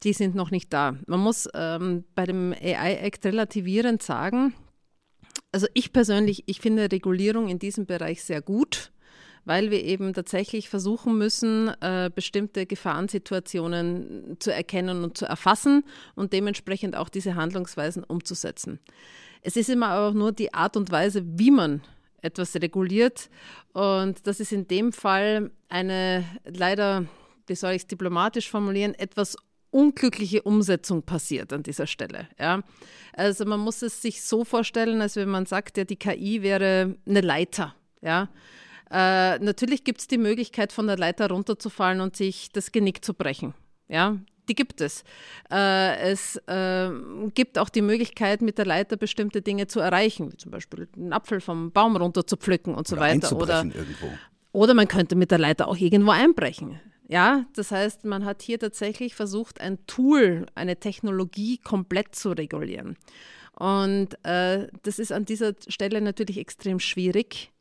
die 0.02 0.12
sind 0.12 0.34
noch 0.34 0.50
nicht 0.50 0.72
da. 0.72 0.96
Man 1.06 1.20
muss 1.20 1.48
ähm, 1.54 2.04
bei 2.16 2.24
dem 2.24 2.52
AI-Act 2.52 3.24
relativierend 3.24 4.02
sagen, 4.02 4.52
also 5.52 5.68
ich 5.74 5.92
persönlich, 5.92 6.42
ich 6.46 6.60
finde 6.60 6.90
Regulierung 6.90 7.48
in 7.48 7.60
diesem 7.60 7.86
Bereich 7.86 8.24
sehr 8.24 8.42
gut 8.42 8.91
weil 9.44 9.70
wir 9.70 9.82
eben 9.82 10.12
tatsächlich 10.12 10.68
versuchen 10.68 11.18
müssen, 11.18 11.68
äh, 11.80 12.10
bestimmte 12.14 12.66
Gefahrensituationen 12.66 14.36
zu 14.38 14.52
erkennen 14.52 15.04
und 15.04 15.18
zu 15.18 15.26
erfassen 15.26 15.84
und 16.14 16.32
dementsprechend 16.32 16.96
auch 16.96 17.08
diese 17.08 17.34
Handlungsweisen 17.34 18.04
umzusetzen. 18.04 18.78
Es 19.42 19.56
ist 19.56 19.68
immer 19.68 19.98
auch 19.98 20.12
nur 20.12 20.32
die 20.32 20.54
Art 20.54 20.76
und 20.76 20.90
Weise, 20.90 21.22
wie 21.24 21.50
man 21.50 21.82
etwas 22.22 22.54
reguliert. 22.54 23.28
Und 23.72 24.26
das 24.26 24.40
ist 24.40 24.52
in 24.52 24.68
dem 24.68 24.92
Fall 24.92 25.50
eine 25.68 26.24
leider, 26.44 27.06
wie 27.46 27.54
soll 27.56 27.72
ich 27.72 27.82
es 27.82 27.86
diplomatisch 27.88 28.48
formulieren, 28.48 28.94
etwas 28.94 29.36
unglückliche 29.70 30.42
Umsetzung 30.42 31.02
passiert 31.02 31.52
an 31.52 31.62
dieser 31.62 31.86
Stelle. 31.86 32.28
Ja. 32.38 32.62
Also 33.14 33.44
man 33.44 33.58
muss 33.60 33.82
es 33.82 34.00
sich 34.00 34.22
so 34.22 34.44
vorstellen, 34.44 35.00
als 35.00 35.16
wenn 35.16 35.30
man 35.30 35.46
sagt, 35.46 35.78
ja, 35.78 35.84
die 35.84 35.96
KI 35.96 36.42
wäre 36.42 36.94
eine 37.06 37.20
Leiter. 37.20 37.74
Ja. 38.00 38.28
Äh, 38.92 39.38
natürlich 39.38 39.84
gibt 39.84 40.00
es 40.00 40.06
die 40.06 40.18
Möglichkeit, 40.18 40.72
von 40.72 40.86
der 40.86 40.98
Leiter 40.98 41.30
runterzufallen 41.30 42.00
und 42.00 42.14
sich 42.14 42.50
das 42.52 42.72
Genick 42.72 43.04
zu 43.04 43.14
brechen. 43.14 43.54
Ja, 43.88 44.18
die 44.48 44.54
gibt 44.54 44.82
es. 44.82 45.02
Äh, 45.50 46.10
es 46.10 46.36
äh, 46.46 46.90
gibt 47.34 47.58
auch 47.58 47.70
die 47.70 47.80
Möglichkeit, 47.80 48.42
mit 48.42 48.58
der 48.58 48.66
Leiter 48.66 48.96
bestimmte 48.96 49.40
Dinge 49.40 49.66
zu 49.66 49.80
erreichen, 49.80 50.30
wie 50.30 50.36
zum 50.36 50.50
Beispiel 50.50 50.88
einen 50.94 51.12
Apfel 51.12 51.40
vom 51.40 51.72
Baum 51.72 51.96
runter 51.96 52.26
zu 52.26 52.36
pflücken 52.36 52.74
und 52.74 52.86
so 52.86 52.96
oder 52.96 53.02
weiter. 53.02 53.36
Oder, 53.36 53.64
irgendwo. 53.64 54.08
oder 54.52 54.74
man 54.74 54.88
könnte 54.88 55.16
mit 55.16 55.30
der 55.30 55.38
Leiter 55.38 55.68
auch 55.68 55.76
irgendwo 55.76 56.10
einbrechen. 56.10 56.80
Ja, 57.08 57.46
das 57.54 57.70
heißt, 57.70 58.04
man 58.04 58.24
hat 58.24 58.42
hier 58.42 58.58
tatsächlich 58.58 59.14
versucht, 59.14 59.60
ein 59.60 59.86
Tool, 59.86 60.46
eine 60.54 60.76
Technologie 60.76 61.58
komplett 61.58 62.14
zu 62.14 62.30
regulieren. 62.30 62.96
Und 63.54 64.08
äh, 64.24 64.68
das 64.82 64.98
ist 64.98 65.12
an 65.12 65.24
dieser 65.24 65.52
Stelle 65.68 66.00
natürlich 66.00 66.38
extrem 66.38 66.80
schwierig, 66.80 67.51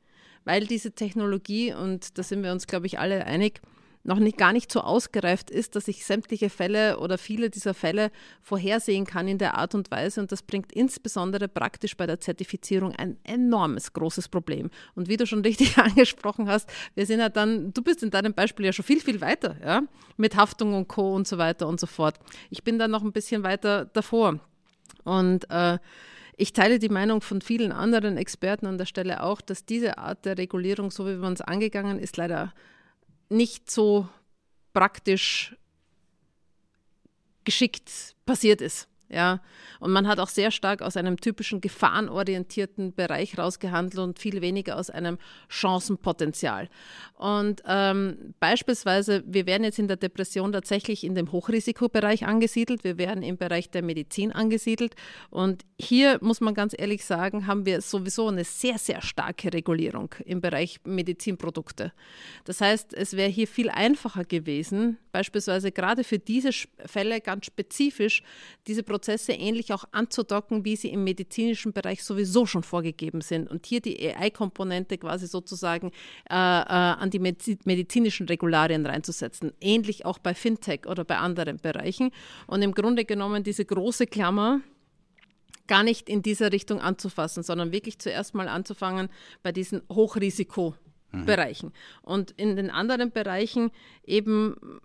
weil 0.44 0.66
diese 0.66 0.92
Technologie, 0.92 1.74
und 1.74 2.18
da 2.18 2.24
sind 2.24 2.44
wir 2.44 2.52
uns, 2.52 2.68
glaube 2.68 2.88
ich, 2.88 3.00
alle 3.00 3.26
einig, 3.26 3.62
noch 4.04 4.20
nicht, 4.20 4.38
gar 4.38 4.52
nicht 4.52 4.72
so 4.72 4.82
ausgereift 4.82 5.52
ist, 5.52 5.76
dass 5.76 5.88
ich 5.88 6.06
sämtliche 6.06 6.50
Fälle 6.50 6.98
oder 7.00 7.18
viele 7.18 7.50
dieser 7.50 7.74
Fälle 7.74 8.12
vorhersehen 8.42 9.06
kann 9.06 9.28
in 9.28 9.38
der 9.38 9.56
Art 9.56 9.76
und 9.76 9.92
Weise. 9.92 10.22
Und 10.22 10.32
das 10.32 10.42
bringt 10.42 10.72
insbesondere 10.72 11.48
praktisch 11.48 11.96
bei 11.96 12.08
der 12.08 12.20
Zertifizierung 12.20 12.96
ein 12.96 13.18
enormes 13.24 13.94
großes 13.94 14.30
Problem. 14.30 14.72
Und 14.96 15.08
wie 15.08 15.18
du 15.18 15.28
schon 15.28 15.42
richtig 15.42 15.78
angesprochen 15.78 16.50
hast, 16.50 16.70
wir 16.96 17.06
sind 17.06 17.20
ja 17.20 17.30
dann, 17.30 17.74
du 17.74 17.82
bist 17.84 18.02
in 18.02 18.10
deinem 18.10 18.34
Beispiel 18.34 18.66
ja 18.66 18.74
schon 18.74 18.86
viel, 18.86 19.02
viel 19.02 19.22
weiter, 19.22 19.56
ja, 19.64 19.84
mit 20.18 20.36
Haftung 20.36 20.74
und 20.74 20.88
Co. 20.88 21.14
und 21.14 21.28
so 21.28 21.38
weiter 21.38 21.68
und 21.68 21.80
so 21.80 21.88
fort. 21.88 22.18
Ich 22.50 22.64
bin 22.64 22.80
da 22.80 22.88
noch 22.88 23.04
ein 23.04 23.12
bisschen 23.12 23.44
weiter 23.44 23.86
davor. 23.86 24.40
Und 25.04 25.50
äh, 25.50 25.78
ich 26.38 26.54
teile 26.54 26.80
die 26.80 26.90
Meinung 26.90 27.22
von 27.22 27.42
vielen 27.42 27.72
anderen 27.72 28.18
Experten 28.18 28.66
an 28.66 28.78
der 28.78 28.86
Stelle 28.86 29.24
auch, 29.24 29.42
dass 29.42 29.66
diese 29.66 29.98
Art 29.98 30.26
der 30.26 30.38
Regulierung, 30.38 30.92
so 30.92 31.08
wie 31.08 31.16
man 31.16 31.34
es 31.34 31.42
angegangen 31.42 32.00
ist, 32.00 32.18
leider 32.18 32.54
nicht 33.30 33.70
so 33.70 34.08
praktisch 34.74 35.56
geschickt 37.44 38.16
passiert 38.26 38.62
ist. 38.62 38.88
Ja, 39.14 39.42
und 39.82 39.92
man 39.92 40.08
hat 40.08 40.20
auch 40.20 40.30
sehr 40.30 40.52
stark 40.52 40.82
aus 40.82 40.96
einem 40.96 41.18
typischen 41.18 41.60
gefahrenorientierten 41.60 42.94
Bereich 42.94 43.38
rausgehandelt 43.38 44.00
und 44.00 44.20
viel 44.20 44.40
weniger 44.40 44.78
aus 44.78 44.90
einem 44.90 45.18
Chancenpotenzial. 45.50 46.70
Und 47.16 47.62
ähm, 47.68 48.34
beispielsweise, 48.40 49.22
wir 49.28 49.46
werden 49.48 49.66
jetzt 49.66 49.80
in 49.80 49.90
der 49.90 49.98
Depression 49.98 50.54
tatsächlich 50.54 51.04
in 51.04 51.14
dem 51.14 51.30
Hochrisikobereich 51.34 52.26
angesiedelt, 52.26 52.86
wir 52.86 52.98
werden 52.98 53.22
im 53.22 53.36
Bereich 53.36 53.70
der 53.70 53.82
Medizin 53.82 54.32
angesiedelt. 54.32 54.96
Und 55.30 55.66
hier 55.78 56.18
muss 56.22 56.40
man 56.40 56.54
ganz 56.54 56.74
ehrlich 56.78 57.04
sagen, 57.04 57.48
haben 57.48 57.66
wir 57.66 57.82
sowieso 57.82 58.30
eine 58.30 58.46
sehr, 58.46 58.78
sehr 58.78 59.02
starke 59.02 59.52
Regulierung 59.52 60.16
im 60.24 60.40
Bereich 60.40 60.80
Medizinprodukte. 60.86 61.92
Das 62.46 62.62
heißt, 62.62 62.94
es 62.94 63.18
wäre 63.18 63.30
hier 63.30 63.48
viel 63.48 63.70
einfacher 63.70 64.24
gewesen, 64.24 65.00
beispielsweise 65.12 65.74
gerade 65.74 66.06
für 66.06 66.18
diese 66.18 66.52
Fälle 66.86 67.20
ganz 67.20 67.48
spezifisch 67.48 68.24
diese 68.68 68.84
Prozesse 68.84 69.01
Prozesse 69.02 69.32
ähnlich 69.32 69.74
auch 69.74 69.86
anzudocken, 69.92 70.64
wie 70.64 70.76
sie 70.76 70.90
im 70.90 71.04
medizinischen 71.04 71.74
Bereich 71.74 72.04
sowieso 72.04 72.46
schon 72.46 72.62
vorgegeben 72.62 73.22
sind. 73.22 73.50
Und 73.50 73.66
hier 73.66 73.82
die 73.82 73.98
AI-Komponente 74.00 75.00
quasi 75.00 75.26
sozusagen 75.26 75.88
äh, 76.30 76.34
äh, 76.34 76.36
an 76.36 77.10
die 77.10 77.18
medizinischen 77.18 78.28
Regularien 78.28 78.86
reinzusetzen. 78.86 79.54
Ähnlich 79.60 80.06
auch 80.06 80.20
bei 80.20 80.36
Fintech 80.36 80.86
oder 80.86 81.04
bei 81.04 81.18
anderen 81.18 81.58
Bereichen. 81.58 82.12
Und 82.46 82.62
im 82.62 82.74
Grunde 82.76 83.04
genommen 83.04 83.44
diese 83.44 83.66
große 83.66 84.06
Klammer, 84.06 84.62
gar 85.66 85.82
nicht 85.82 86.08
in 86.08 86.22
dieser 86.22 86.52
Richtung 86.52 86.80
anzufassen, 86.80 87.42
sondern 87.42 87.72
wirklich 87.72 87.98
zuerst 87.98 88.36
mal 88.36 88.48
anzufangen 88.50 89.10
bei 89.42 89.52
diesen 89.52 89.82
Hochrisikobereichen. 89.90 91.70
Mhm. 91.70 92.04
Und 92.04 92.32
in 92.32 92.56
den 92.56 92.70
anderen 92.70 93.12
Bereichen 93.12 93.72
eben 94.06 94.80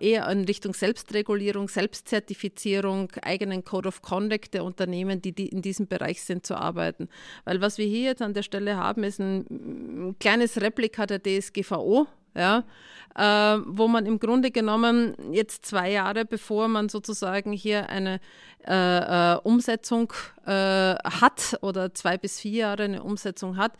eher 0.00 0.28
in 0.28 0.44
Richtung 0.44 0.74
Selbstregulierung, 0.74 1.68
Selbstzertifizierung, 1.68 3.10
eigenen 3.22 3.64
Code 3.64 3.88
of 3.88 4.02
Conduct 4.02 4.54
der 4.54 4.64
Unternehmen, 4.64 5.22
die, 5.22 5.32
die 5.32 5.48
in 5.48 5.62
diesem 5.62 5.86
Bereich 5.86 6.22
sind, 6.22 6.46
zu 6.46 6.56
arbeiten. 6.56 7.08
Weil 7.44 7.60
was 7.60 7.78
wir 7.78 7.86
hier 7.86 8.02
jetzt 8.02 8.22
an 8.22 8.34
der 8.34 8.42
Stelle 8.42 8.76
haben, 8.76 9.04
ist 9.04 9.20
ein, 9.20 9.46
ein 9.50 10.16
kleines 10.18 10.60
Replika 10.60 11.06
der 11.06 11.22
DSGVO, 11.22 12.06
ja, 12.34 12.64
äh, 13.14 13.58
wo 13.66 13.88
man 13.88 14.06
im 14.06 14.18
Grunde 14.18 14.50
genommen 14.50 15.14
jetzt 15.32 15.66
zwei 15.66 15.90
Jahre 15.92 16.24
bevor 16.24 16.68
man 16.68 16.88
sozusagen 16.88 17.52
hier 17.52 17.88
eine 17.88 18.20
äh, 18.66 19.34
äh, 19.34 19.36
Umsetzung 19.42 20.12
äh, 20.46 20.50
hat 20.50 21.58
oder 21.60 21.94
zwei 21.94 22.18
bis 22.18 22.40
vier 22.40 22.58
Jahre 22.58 22.84
eine 22.84 23.02
Umsetzung 23.02 23.56
hat, 23.56 23.72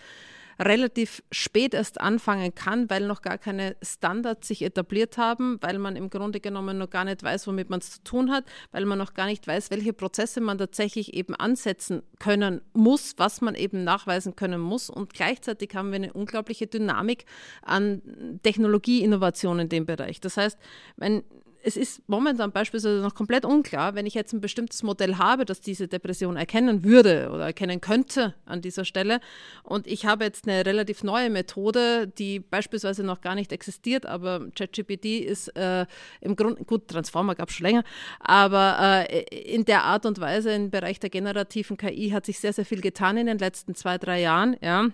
relativ 0.58 1.22
spät 1.30 1.74
erst 1.74 2.00
anfangen 2.00 2.54
kann, 2.54 2.88
weil 2.90 3.06
noch 3.06 3.22
gar 3.22 3.38
keine 3.38 3.76
Standards 3.82 4.48
sich 4.48 4.62
etabliert 4.62 5.18
haben, 5.18 5.58
weil 5.60 5.78
man 5.78 5.96
im 5.96 6.10
Grunde 6.10 6.40
genommen 6.40 6.78
noch 6.78 6.90
gar 6.90 7.04
nicht 7.04 7.22
weiß, 7.22 7.46
womit 7.46 7.70
man 7.70 7.80
es 7.80 7.92
zu 7.92 8.04
tun 8.04 8.30
hat, 8.30 8.44
weil 8.72 8.84
man 8.84 8.98
noch 8.98 9.14
gar 9.14 9.26
nicht 9.26 9.46
weiß, 9.46 9.70
welche 9.70 9.92
Prozesse 9.92 10.40
man 10.40 10.58
tatsächlich 10.58 11.14
eben 11.14 11.34
ansetzen 11.34 12.02
können 12.18 12.60
muss, 12.72 13.14
was 13.16 13.40
man 13.40 13.54
eben 13.54 13.84
nachweisen 13.84 14.36
können 14.36 14.60
muss. 14.60 14.90
Und 14.90 15.14
gleichzeitig 15.14 15.74
haben 15.74 15.90
wir 15.90 15.96
eine 15.96 16.12
unglaubliche 16.12 16.66
Dynamik 16.66 17.24
an 17.62 18.02
Technologieinnovation 18.42 19.60
in 19.60 19.68
dem 19.68 19.86
Bereich. 19.86 20.20
Das 20.20 20.36
heißt, 20.36 20.58
wenn 20.96 21.24
es 21.66 21.78
ist 21.78 22.06
momentan 22.08 22.52
beispielsweise 22.52 23.00
noch 23.00 23.14
komplett 23.14 23.46
unklar, 23.46 23.94
wenn 23.94 24.04
ich 24.04 24.12
jetzt 24.12 24.34
ein 24.34 24.42
bestimmtes 24.42 24.82
Modell 24.82 25.16
habe, 25.16 25.46
das 25.46 25.62
diese 25.62 25.88
Depression 25.88 26.36
erkennen 26.36 26.84
würde 26.84 27.30
oder 27.32 27.46
erkennen 27.46 27.80
könnte 27.80 28.34
an 28.44 28.60
dieser 28.60 28.84
Stelle. 28.84 29.18
Und 29.62 29.86
ich 29.86 30.04
habe 30.04 30.24
jetzt 30.24 30.46
eine 30.46 30.66
relativ 30.66 31.02
neue 31.02 31.30
Methode, 31.30 32.06
die 32.06 32.38
beispielsweise 32.38 33.02
noch 33.02 33.22
gar 33.22 33.34
nicht 33.34 33.50
existiert, 33.50 34.04
aber 34.04 34.46
ChatGPT 34.54 35.06
ist 35.24 35.48
äh, 35.56 35.86
im 36.20 36.36
Grunde, 36.36 36.64
gut, 36.64 36.88
Transformer 36.88 37.34
gab 37.34 37.48
es 37.48 37.54
schon 37.54 37.66
länger, 37.66 37.84
aber 38.20 39.06
äh, 39.08 39.22
in 39.22 39.64
der 39.64 39.84
Art 39.84 40.04
und 40.04 40.20
Weise 40.20 40.50
im 40.52 40.70
Bereich 40.70 41.00
der 41.00 41.10
generativen 41.10 41.78
KI 41.78 42.10
hat 42.10 42.26
sich 42.26 42.40
sehr, 42.40 42.52
sehr 42.52 42.66
viel 42.66 42.82
getan 42.82 43.16
in 43.16 43.26
den 43.26 43.38
letzten 43.38 43.74
zwei, 43.74 43.96
drei 43.96 44.20
Jahren, 44.20 44.56
ja, 44.60 44.88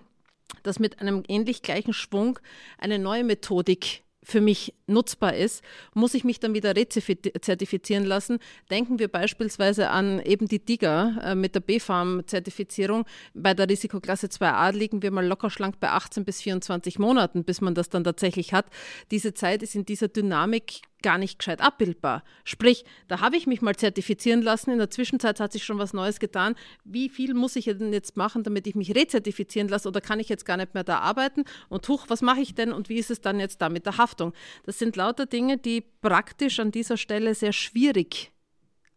dass 0.63 0.79
mit 0.79 1.01
einem 1.01 1.25
ähnlich 1.27 1.63
gleichen 1.63 1.93
Schwung 1.93 2.39
eine 2.79 3.01
neue 3.01 3.25
Methodik 3.25 4.05
für 4.23 4.41
mich 4.41 4.75
nutzbar 4.87 5.35
ist, 5.35 5.63
muss 5.95 6.15
ich 6.15 6.25
mich 6.25 6.41
dann 6.41 6.55
wieder 6.55 6.77
rezertifizieren 6.77 8.05
lassen. 8.05 8.39
Denken 8.71 8.99
wir 8.99 9.09
beispielsweise 9.09 9.91
an 9.91 10.21
eben 10.21 10.47
die 10.47 10.65
DIGA 10.65 11.21
äh, 11.23 11.35
mit 11.35 11.55
der 11.55 11.61
B-Farm-Zertifizierung. 11.61 13.07
Bei 13.35 13.55
der 13.55 13.69
Risikoklasse 13.69 14.27
2a 14.27 14.73
liegen 14.73 15.03
wir 15.03 15.11
mal 15.11 15.27
locker 15.27 15.51
schlank 15.51 15.81
bei 15.81 15.91
18 15.91 16.25
bis 16.25 16.43
24 16.43 16.99
Monaten, 16.99 17.45
bis 17.45 17.61
man 17.61 17.75
das 17.75 17.89
dann 17.89 18.05
tatsächlich 18.05 18.53
hat. 18.53 18.67
Diese 19.11 19.33
Zeit 19.33 19.63
ist 19.63 19.75
in 19.75 19.87
dieser 19.87 20.09
Dynamik 20.09 20.83
gar 21.03 21.19
nicht 21.19 21.39
gescheit 21.39 21.61
abbildbar. 21.61 22.23
Sprich, 22.45 22.85
da 23.09 23.21
habe 23.21 23.37
ich 23.37 23.47
mich 23.47 23.63
mal 23.63 23.77
zertifizieren 23.77 24.43
lassen, 24.43 24.71
in 24.71 24.79
der 24.79 24.91
Zwischenzeit 24.91 25.41
hat 25.41 25.53
sich 25.53 25.65
schon 25.65 25.79
was 25.79 25.93
Neues 25.93 26.21
getan. 26.21 26.55
Wie 26.85 27.09
viel 27.09 27.35
muss 27.35 27.57
ich 27.57 27.65
denn 27.67 27.93
jetzt 27.93 28.17
machen, 28.17 28.43
damit 28.43 28.67
ich 28.67 28.75
mich 28.75 28.95
rezertifizieren 28.95 29.69
lasse 29.69 29.89
oder 29.89 30.01
kann 30.01 30.21
ich 30.21 30.29
jetzt 30.29 30.45
gar 30.45 30.57
nicht 30.57 30.75
mehr 30.75 30.85
da 30.85 30.99
arbeiten? 30.99 31.45
Und 31.69 31.89
huch, 31.89 32.07
was 32.09 32.23
mache 32.23 32.41
ich 32.41 32.55
denn 32.55 32.73
und 32.73 32.89
wie 32.89 32.99
ist 32.99 33.11
es 33.11 33.21
dann 33.21 33.41
jetzt 33.41 33.61
da 33.63 33.69
mit 33.69 33.87
der 33.87 33.97
Haftung? 33.97 34.33
Das 34.65 34.79
sind 34.79 34.97
lauter 34.97 35.27
Dinge, 35.27 35.59
die 35.59 35.83
praktisch 36.03 36.61
an 36.61 36.71
dieser 36.71 36.97
Stelle 36.97 37.35
sehr 37.35 37.53
schwierig 37.53 38.33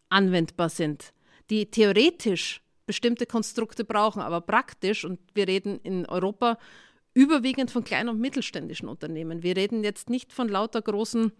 anwendbar 0.09 0.69
sind, 0.69 1.13
die 1.49 1.65
theoretisch 1.65 2.61
bestimmte 2.85 3.25
Konstrukte 3.25 3.83
brauchen, 3.85 4.21
aber 4.21 4.41
praktisch, 4.41 5.05
und 5.05 5.19
wir 5.33 5.47
reden 5.47 5.79
in 5.83 6.05
Europa 6.05 6.57
überwiegend 7.13 7.71
von 7.71 7.83
kleinen 7.83 8.09
und 8.09 8.19
mittelständischen 8.19 8.89
Unternehmen. 8.89 9.43
Wir 9.43 9.55
reden 9.55 9.83
jetzt 9.83 10.09
nicht 10.09 10.33
von 10.33 10.49
lauter 10.49 10.81
großen 10.81 11.31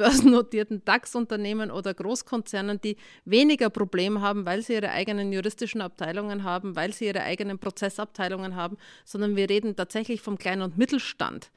börsennotierten 0.00 0.82
DAX-Unternehmen 0.86 1.70
oder 1.70 1.92
Großkonzernen, 1.92 2.80
die 2.80 2.96
weniger 3.26 3.68
Probleme 3.68 4.22
haben, 4.22 4.46
weil 4.46 4.62
sie 4.62 4.72
ihre 4.72 4.92
eigenen 4.92 5.30
juristischen 5.30 5.82
Abteilungen 5.82 6.42
haben, 6.42 6.74
weil 6.74 6.94
sie 6.94 7.04
ihre 7.04 7.22
eigenen 7.22 7.58
Prozessabteilungen 7.58 8.56
haben, 8.56 8.78
sondern 9.04 9.36
wir 9.36 9.50
reden 9.50 9.76
tatsächlich 9.76 10.22
vom 10.22 10.38
Klein- 10.38 10.62
und 10.62 10.78
Mittelstand, 10.78 11.50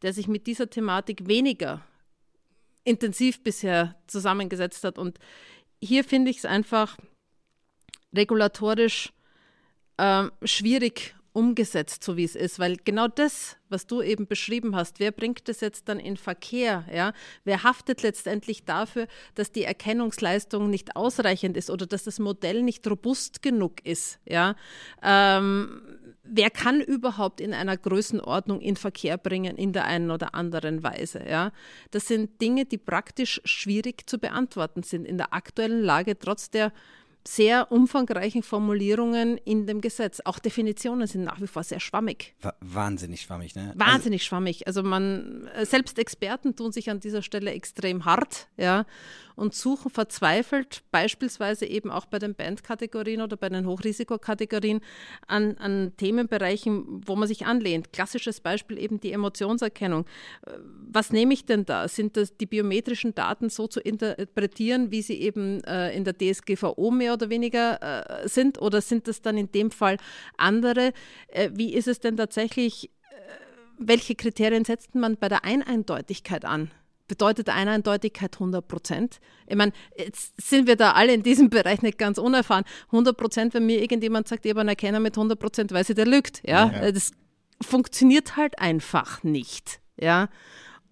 der 0.00 0.14
sich 0.14 0.28
mit 0.28 0.46
dieser 0.46 0.70
Thematik 0.70 1.28
weniger 1.28 1.82
intensiv 2.84 3.42
bisher 3.42 3.96
zusammengesetzt 4.06 4.82
hat. 4.82 4.96
Und 4.96 5.18
hier 5.82 6.02
finde 6.02 6.30
ich 6.30 6.38
es 6.38 6.46
einfach 6.46 6.96
regulatorisch 8.16 9.12
äh, 9.98 10.24
schwierig 10.42 11.14
umgesetzt, 11.32 12.02
so 12.02 12.16
wie 12.16 12.24
es 12.24 12.34
ist, 12.34 12.58
weil 12.58 12.76
genau 12.76 13.06
das, 13.06 13.56
was 13.68 13.86
du 13.86 14.02
eben 14.02 14.26
beschrieben 14.26 14.74
hast, 14.74 14.98
wer 14.98 15.12
bringt 15.12 15.48
das 15.48 15.60
jetzt 15.60 15.88
dann 15.88 16.00
in 16.00 16.16
Verkehr, 16.16 16.84
ja? 16.92 17.12
Wer 17.44 17.62
haftet 17.62 18.02
letztendlich 18.02 18.64
dafür, 18.64 19.06
dass 19.36 19.52
die 19.52 19.62
Erkennungsleistung 19.62 20.70
nicht 20.70 20.96
ausreichend 20.96 21.56
ist 21.56 21.70
oder 21.70 21.86
dass 21.86 22.04
das 22.04 22.18
Modell 22.18 22.62
nicht 22.62 22.86
robust 22.88 23.42
genug 23.42 23.84
ist, 23.86 24.18
ja? 24.24 24.56
Ähm, 25.02 25.82
wer 26.24 26.50
kann 26.50 26.80
überhaupt 26.80 27.40
in 27.40 27.54
einer 27.54 27.76
Größenordnung 27.76 28.60
in 28.60 28.74
Verkehr 28.74 29.16
bringen 29.16 29.56
in 29.56 29.72
der 29.72 29.84
einen 29.84 30.10
oder 30.10 30.34
anderen 30.34 30.82
Weise, 30.82 31.24
ja? 31.28 31.52
Das 31.92 32.08
sind 32.08 32.40
Dinge, 32.40 32.64
die 32.64 32.78
praktisch 32.78 33.40
schwierig 33.44 34.08
zu 34.10 34.18
beantworten 34.18 34.82
sind 34.82 35.04
in 35.04 35.16
der 35.16 35.32
aktuellen 35.32 35.82
Lage, 35.82 36.18
trotz 36.18 36.50
der 36.50 36.72
sehr 37.26 37.70
umfangreichen 37.70 38.42
Formulierungen 38.42 39.36
in 39.38 39.66
dem 39.66 39.80
Gesetz. 39.80 40.20
Auch 40.24 40.38
Definitionen 40.38 41.06
sind 41.06 41.24
nach 41.24 41.40
wie 41.40 41.46
vor 41.46 41.62
sehr 41.62 41.80
schwammig. 41.80 42.34
Wahnsinnig 42.60 43.20
schwammig, 43.22 43.54
ne? 43.54 43.72
Wahnsinnig 43.76 44.22
also, 44.22 44.28
schwammig. 44.28 44.66
Also 44.66 44.82
man, 44.82 45.48
äh, 45.54 45.66
selbst 45.66 45.98
Experten 45.98 46.56
tun 46.56 46.72
sich 46.72 46.90
an 46.90 47.00
dieser 47.00 47.22
Stelle 47.22 47.52
extrem 47.52 48.04
hart, 48.04 48.48
ja 48.56 48.86
und 49.40 49.54
suchen 49.54 49.90
verzweifelt, 49.90 50.82
beispielsweise 50.90 51.64
eben 51.64 51.90
auch 51.90 52.04
bei 52.04 52.18
den 52.18 52.34
Bandkategorien 52.34 53.22
oder 53.22 53.38
bei 53.38 53.48
den 53.48 53.66
Hochrisikokategorien, 53.66 54.80
an, 55.26 55.56
an 55.56 55.92
Themenbereichen, 55.96 57.00
wo 57.06 57.16
man 57.16 57.26
sich 57.26 57.46
anlehnt. 57.46 57.90
Klassisches 57.90 58.42
Beispiel 58.42 58.78
eben 58.78 59.00
die 59.00 59.12
Emotionserkennung. 59.12 60.04
Äh, 60.46 60.52
was 60.92 61.10
nehme 61.10 61.32
ich 61.32 61.46
denn 61.46 61.64
da? 61.64 61.88
Sind 61.88 62.18
das 62.18 62.36
die 62.36 62.44
biometrischen 62.44 63.14
Daten 63.14 63.48
so 63.48 63.66
zu 63.66 63.80
interpretieren, 63.80 64.90
wie 64.90 65.00
sie 65.00 65.18
eben 65.18 65.64
äh, 65.64 65.96
in 65.96 66.04
der 66.04 66.18
DSGVO 66.18 66.90
mehr 66.90 67.14
oder 67.14 67.30
weniger 67.30 68.22
äh, 68.22 68.28
sind? 68.28 68.60
Oder 68.60 68.82
sind 68.82 69.08
das 69.08 69.22
dann 69.22 69.38
in 69.38 69.50
dem 69.50 69.70
Fall 69.70 69.96
andere? 70.36 70.92
Äh, 71.28 71.50
wie 71.54 71.72
ist 71.72 71.88
es 71.88 71.98
denn 71.98 72.16
tatsächlich? 72.16 72.90
welche 73.82 74.14
Kriterien 74.14 74.66
setzt 74.66 74.94
man 74.94 75.16
bei 75.16 75.30
der 75.30 75.42
Eineindeutigkeit 75.46 76.44
an? 76.44 76.70
Bedeutet 77.10 77.48
Eineindeutigkeit 77.48 78.36
100 78.36 78.68
Prozent? 78.68 79.18
Ich 79.48 79.56
meine, 79.56 79.72
jetzt 79.98 80.40
sind 80.40 80.68
wir 80.68 80.76
da 80.76 80.92
alle 80.92 81.12
in 81.12 81.24
diesem 81.24 81.50
Bereich 81.50 81.82
nicht 81.82 81.98
ganz 81.98 82.18
unerfahren. 82.18 82.64
100 82.86 83.16
Prozent, 83.16 83.52
wenn 83.52 83.66
mir 83.66 83.80
irgendjemand 83.80 84.28
sagt, 84.28 84.46
ich 84.46 84.50
habe 84.50 84.60
einen 84.60 84.68
Erkenner 84.68 85.00
mit 85.00 85.16
100 85.16 85.36
Prozent, 85.36 85.72
weiß 85.72 85.88
ich, 85.90 85.96
der 85.96 86.06
lügt. 86.06 86.40
Ja? 86.46 86.70
ja? 86.70 86.92
Das 86.92 87.10
funktioniert 87.60 88.36
halt 88.36 88.60
einfach 88.60 89.24
nicht. 89.24 89.80
Ja? 90.00 90.28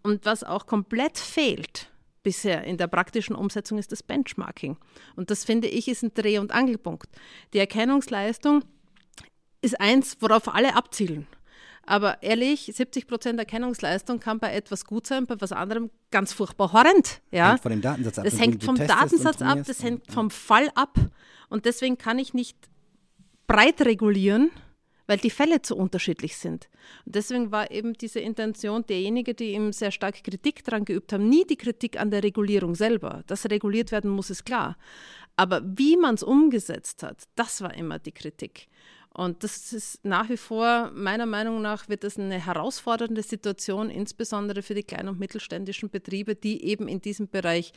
Und 0.02 0.26
was 0.26 0.42
auch 0.42 0.66
komplett 0.66 1.18
fehlt 1.18 1.88
bisher 2.24 2.64
in 2.64 2.78
der 2.78 2.88
praktischen 2.88 3.36
Umsetzung 3.36 3.78
ist 3.78 3.92
das 3.92 4.02
Benchmarking. 4.02 4.76
Und 5.14 5.30
das 5.30 5.44
finde 5.44 5.68
ich 5.68 5.86
ist 5.86 6.02
ein 6.02 6.14
Dreh- 6.14 6.40
und 6.40 6.50
Angelpunkt. 6.50 7.08
Die 7.54 7.60
Erkennungsleistung 7.60 8.64
ist 9.62 9.80
eins, 9.80 10.16
worauf 10.18 10.52
alle 10.52 10.74
abzielen. 10.74 11.28
Aber 11.88 12.22
ehrlich, 12.22 12.70
70 12.74 13.06
Prozent 13.06 13.38
Erkennungsleistung 13.38 14.20
kann 14.20 14.38
bei 14.38 14.52
etwas 14.52 14.84
gut 14.84 15.06
sein, 15.06 15.24
bei 15.24 15.40
was 15.40 15.52
anderem 15.52 15.90
ganz 16.10 16.34
furchtbar 16.34 16.74
horrend. 16.74 17.22
Ja? 17.30 17.52
Hängt 17.52 17.62
von 17.62 17.70
dem 17.72 17.80
Datensatz 17.80 18.18
ab. 18.18 18.24
Das 18.24 18.38
hängt 18.38 18.62
vom 18.62 18.76
Datensatz 18.76 19.40
ab, 19.40 19.58
das 19.66 19.82
hängt 19.82 20.12
vom 20.12 20.30
Fall 20.30 20.68
ab. 20.74 20.98
Und 21.48 21.64
deswegen 21.64 21.96
kann 21.96 22.18
ich 22.18 22.34
nicht 22.34 22.58
breit 23.46 23.80
regulieren, 23.80 24.50
weil 25.06 25.16
die 25.16 25.30
Fälle 25.30 25.62
zu 25.62 25.76
unterschiedlich 25.76 26.36
sind. 26.36 26.68
Und 27.06 27.14
deswegen 27.14 27.52
war 27.52 27.70
eben 27.70 27.94
diese 27.94 28.20
Intention 28.20 28.84
derjenige, 28.86 29.32
die 29.32 29.54
eben 29.54 29.72
sehr 29.72 29.90
stark 29.90 30.22
Kritik 30.22 30.64
daran 30.64 30.84
geübt 30.84 31.14
haben, 31.14 31.26
nie 31.26 31.46
die 31.46 31.56
Kritik 31.56 31.98
an 31.98 32.10
der 32.10 32.22
Regulierung 32.22 32.74
selber. 32.74 33.22
Dass 33.28 33.48
reguliert 33.48 33.92
werden 33.92 34.10
muss, 34.10 34.28
ist 34.28 34.44
klar. 34.44 34.76
Aber 35.36 35.62
wie 35.64 35.96
man 35.96 36.16
es 36.16 36.22
umgesetzt 36.22 37.02
hat, 37.02 37.24
das 37.34 37.62
war 37.62 37.72
immer 37.72 37.98
die 37.98 38.12
Kritik. 38.12 38.68
Und 39.18 39.42
das 39.42 39.72
ist 39.72 40.04
nach 40.04 40.28
wie 40.28 40.36
vor, 40.36 40.92
meiner 40.94 41.26
Meinung 41.26 41.60
nach, 41.60 41.88
wird 41.88 42.04
das 42.04 42.20
eine 42.20 42.38
herausfordernde 42.38 43.24
Situation, 43.24 43.90
insbesondere 43.90 44.62
für 44.62 44.74
die 44.74 44.84
kleinen 44.84 45.08
und 45.08 45.18
mittelständischen 45.18 45.90
Betriebe, 45.90 46.36
die 46.36 46.64
eben 46.64 46.86
in 46.86 47.00
diesem 47.00 47.26
Bereich 47.26 47.72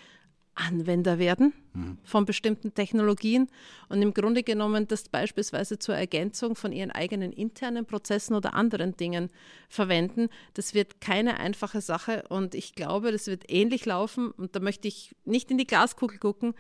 Anwender 0.54 1.18
werden 1.18 1.54
mhm. 1.74 1.98
von 2.04 2.26
bestimmten 2.26 2.76
Technologien 2.76 3.48
und 3.90 4.04
im 4.04 4.14
Grunde 4.14 4.44
genommen 4.44 4.88
das 4.88 5.10
beispielsweise 5.10 5.80
zur 5.80 5.96
Ergänzung 5.96 6.56
von 6.56 6.74
ihren 6.74 6.92
eigenen 6.92 7.32
internen 7.32 7.88
Prozessen 7.88 8.36
oder 8.36 8.54
anderen 8.54 8.96
Dingen 8.96 9.32
verwenden. 9.68 10.30
Das 10.54 10.76
wird 10.76 11.02
keine 11.02 11.40
einfache 11.40 11.82
Sache 11.82 12.24
und 12.30 12.54
ich 12.54 12.76
glaube, 12.76 13.12
das 13.12 13.26
wird 13.26 13.46
ähnlich 13.50 13.88
laufen 13.88 14.30
und 14.30 14.56
da 14.56 14.60
möchte 14.60 14.88
ich 14.88 15.16
nicht 15.26 15.50
in 15.50 15.58
die 15.58 15.66
Glaskugel 15.66 16.20
gucken, 16.20 16.54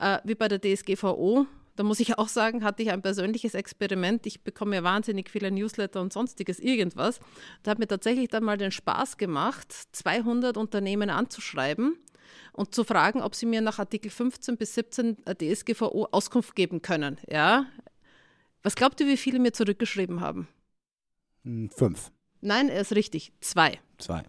äh, 0.00 0.20
wie 0.24 0.36
bei 0.36 0.48
der 0.48 0.58
DSGVO. 0.58 1.46
Da 1.76 1.82
muss 1.84 2.00
ich 2.00 2.18
auch 2.18 2.28
sagen, 2.28 2.64
hatte 2.64 2.82
ich 2.82 2.90
ein 2.90 3.00
persönliches 3.00 3.54
Experiment. 3.54 4.26
Ich 4.26 4.42
bekomme 4.42 4.76
ja 4.76 4.82
wahnsinnig 4.82 5.30
viele 5.30 5.50
Newsletter 5.50 6.00
und 6.00 6.12
sonstiges 6.12 6.58
irgendwas. 6.58 7.18
Da 7.62 7.70
hat 7.70 7.78
mir 7.78 7.88
tatsächlich 7.88 8.28
dann 8.28 8.44
mal 8.44 8.58
den 8.58 8.72
Spaß 8.72 9.16
gemacht, 9.16 9.72
200 9.92 10.56
Unternehmen 10.56 11.08
anzuschreiben 11.08 11.96
und 12.52 12.74
zu 12.74 12.84
fragen, 12.84 13.22
ob 13.22 13.34
sie 13.34 13.46
mir 13.46 13.62
nach 13.62 13.78
Artikel 13.78 14.10
15 14.10 14.56
bis 14.56 14.74
17 14.74 15.16
DSGVO 15.24 16.08
Auskunft 16.12 16.54
geben 16.54 16.82
können. 16.82 17.18
Ja? 17.28 17.66
Was 18.62 18.76
glaubt 18.76 19.00
ihr, 19.00 19.06
wie 19.06 19.16
viele 19.16 19.38
mir 19.38 19.52
zurückgeschrieben 19.52 20.20
haben? 20.20 20.48
Hm, 21.44 21.70
fünf. 21.70 22.12
Nein, 22.40 22.68
er 22.68 22.82
ist 22.82 22.94
richtig. 22.94 23.32
Zwei. 23.40 23.78
Zwei. 23.98 24.24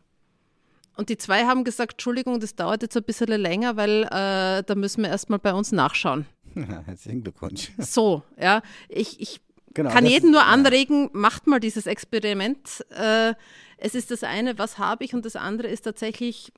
Und 0.95 1.09
die 1.09 1.17
zwei 1.17 1.45
haben 1.45 1.63
gesagt, 1.63 1.93
Entschuldigung, 1.93 2.39
das 2.39 2.55
dauert 2.55 2.83
jetzt 2.83 2.95
ein 2.95 3.03
bisschen 3.03 3.29
länger, 3.29 3.75
weil 3.75 4.03
äh, 4.03 4.63
da 4.63 4.75
müssen 4.75 5.01
wir 5.01 5.09
erstmal 5.09 5.39
bei 5.39 5.53
uns 5.53 5.71
nachschauen. 5.71 6.27
herzlichen 6.85 7.23
Glückwunsch. 7.23 7.71
So, 7.77 8.23
ja. 8.39 8.61
Ich, 8.89 9.19
ich 9.19 9.41
genau, 9.73 9.89
kann 9.89 10.05
jeden 10.05 10.31
nur 10.31 10.43
anregen, 10.43 11.03
ja. 11.03 11.09
macht 11.13 11.47
mal 11.47 11.59
dieses 11.59 11.85
Experiment. 11.85 12.85
Äh, 12.89 13.33
es 13.77 13.95
ist 13.95 14.11
das 14.11 14.23
eine, 14.23 14.57
was 14.57 14.77
habe 14.77 15.03
ich, 15.03 15.13
und 15.13 15.25
das 15.25 15.35
andere 15.35 15.67
ist 15.67 15.81
tatsächlich, 15.81 16.51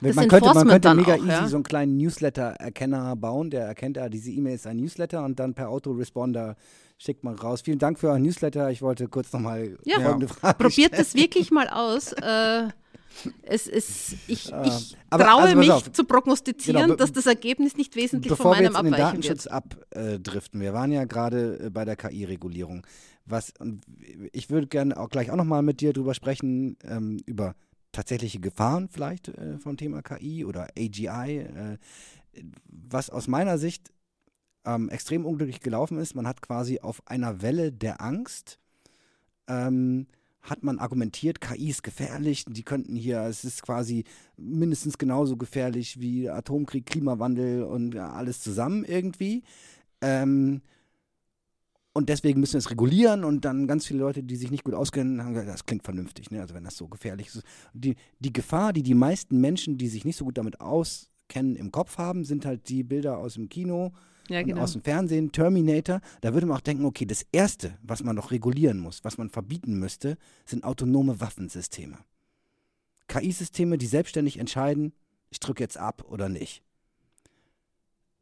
das 0.00 0.16
man 0.16 0.28
könnte, 0.28 0.54
man 0.54 0.68
könnte 0.68 0.94
mega 0.94 1.14
auch, 1.14 1.18
easy 1.18 1.28
ja? 1.28 1.48
so 1.48 1.56
einen 1.56 1.64
kleinen 1.64 1.96
Newsletter-Erkenner 1.96 3.16
bauen, 3.16 3.50
der 3.50 3.66
erkennt, 3.66 3.96
ja, 3.96 4.08
diese 4.08 4.30
E-Mail 4.30 4.54
ist 4.54 4.66
ein 4.66 4.76
Newsletter 4.76 5.24
und 5.24 5.38
dann 5.38 5.54
per 5.54 5.68
Autoresponder 5.68 6.56
schickt 6.98 7.24
man 7.24 7.34
raus. 7.34 7.62
Vielen 7.62 7.78
Dank 7.78 7.98
für 7.98 8.08
euren 8.08 8.22
Newsletter. 8.22 8.70
Ich 8.70 8.80
wollte 8.80 9.08
kurz 9.08 9.32
nochmal 9.32 9.76
ja. 9.84 10.00
folgende 10.00 10.28
Frage 10.28 10.58
Probiert 10.58 10.94
stellen. 10.94 11.02
das 11.02 11.14
wirklich 11.14 11.50
mal 11.50 11.68
aus. 11.68 12.12
Äh, 12.12 12.68
es 13.42 13.66
ist, 13.66 14.14
ich, 14.26 14.52
ich 14.64 14.96
aber, 15.10 15.24
traue 15.24 15.42
also 15.42 15.56
mich 15.56 15.70
auf. 15.70 15.92
zu 15.92 16.04
prognostizieren, 16.04 16.82
genau, 16.82 16.94
dass 16.96 17.12
das 17.12 17.26
Ergebnis 17.26 17.76
nicht 17.76 17.94
wesentlich 17.96 18.32
von 18.34 18.50
meinem 18.50 18.74
abweichen 18.76 19.22
wird. 19.22 19.22
Bevor 19.22 19.22
wir 19.22 19.24
in 19.24 19.24
den 19.24 19.32
Datenschutz 19.32 19.46
abdriften, 19.46 20.60
wir 20.60 20.72
waren 20.72 20.92
ja 20.92 21.04
gerade 21.04 21.66
äh, 21.66 21.70
bei 21.70 21.84
der 21.84 21.96
KI-Regulierung. 21.96 22.86
Was, 23.24 23.54
ich 24.32 24.50
würde 24.50 24.66
gerne 24.66 24.96
auch 24.96 25.08
gleich 25.08 25.30
auch 25.30 25.36
nochmal 25.36 25.62
mit 25.62 25.80
dir 25.80 25.92
drüber 25.92 26.14
sprechen, 26.14 26.76
ähm, 26.84 27.18
über 27.26 27.54
tatsächliche 27.92 28.40
Gefahren 28.40 28.88
vielleicht 28.88 29.28
äh, 29.28 29.58
vom 29.58 29.76
Thema 29.76 30.02
KI 30.02 30.44
oder 30.44 30.68
AGI, 30.76 31.38
äh, 31.38 31.78
was 32.64 33.10
aus 33.10 33.28
meiner 33.28 33.58
Sicht 33.58 33.92
ähm, 34.64 34.88
extrem 34.88 35.26
unglücklich 35.26 35.60
gelaufen 35.60 35.98
ist. 35.98 36.14
Man 36.14 36.26
hat 36.26 36.42
quasi 36.42 36.80
auf 36.80 37.02
einer 37.06 37.42
Welle 37.42 37.72
der 37.72 38.00
Angst 38.00 38.58
ähm, 39.48 40.06
hat 40.42 40.64
man 40.64 40.78
argumentiert, 40.78 41.40
KI 41.40 41.70
ist 41.70 41.82
gefährlich, 41.82 42.44
die 42.48 42.64
könnten 42.64 42.96
hier, 42.96 43.20
es 43.22 43.44
ist 43.44 43.62
quasi 43.62 44.04
mindestens 44.36 44.98
genauso 44.98 45.36
gefährlich 45.36 46.00
wie 46.00 46.28
Atomkrieg, 46.28 46.84
Klimawandel 46.84 47.62
und 47.62 47.96
alles 47.96 48.40
zusammen 48.40 48.84
irgendwie. 48.84 49.44
Ähm, 50.00 50.60
und 51.94 52.08
deswegen 52.08 52.40
müssen 52.40 52.54
wir 52.54 52.58
es 52.58 52.70
regulieren 52.70 53.22
und 53.22 53.44
dann 53.44 53.66
ganz 53.66 53.86
viele 53.86 54.00
Leute, 54.00 54.22
die 54.22 54.36
sich 54.36 54.50
nicht 54.50 54.64
gut 54.64 54.74
auskennen, 54.74 55.22
haben 55.22 55.34
gesagt, 55.34 55.50
das 55.50 55.66
klingt 55.66 55.84
vernünftig, 55.84 56.30
ne? 56.30 56.40
also 56.40 56.54
wenn 56.54 56.64
das 56.64 56.76
so 56.76 56.88
gefährlich 56.88 57.28
ist. 57.28 57.42
Die, 57.74 57.94
die 58.18 58.32
Gefahr, 58.32 58.72
die 58.72 58.82
die 58.82 58.94
meisten 58.94 59.40
Menschen, 59.40 59.76
die 59.76 59.88
sich 59.88 60.04
nicht 60.04 60.16
so 60.16 60.24
gut 60.24 60.38
damit 60.38 60.60
auskennen, 60.60 61.54
im 61.54 61.70
Kopf 61.70 61.98
haben, 61.98 62.24
sind 62.24 62.46
halt 62.46 62.68
die 62.68 62.82
Bilder 62.82 63.18
aus 63.18 63.34
dem 63.34 63.48
Kino, 63.48 63.92
ja, 64.32 64.42
genau. 64.42 64.62
aus 64.62 64.72
dem 64.72 64.82
Fernsehen, 64.82 65.32
Terminator. 65.32 66.00
Da 66.20 66.34
würde 66.34 66.46
man 66.46 66.56
auch 66.56 66.62
denken, 66.62 66.84
okay, 66.84 67.06
das 67.06 67.26
Erste, 67.32 67.78
was 67.82 68.02
man 68.02 68.16
noch 68.16 68.30
regulieren 68.30 68.78
muss, 68.78 69.04
was 69.04 69.18
man 69.18 69.30
verbieten 69.30 69.78
müsste, 69.78 70.16
sind 70.44 70.64
autonome 70.64 71.20
Waffensysteme. 71.20 71.98
KI-Systeme, 73.08 73.78
die 73.78 73.86
selbstständig 73.86 74.38
entscheiden, 74.38 74.92
ich 75.30 75.40
drücke 75.40 75.62
jetzt 75.62 75.78
ab 75.78 76.04
oder 76.08 76.28
nicht 76.28 76.62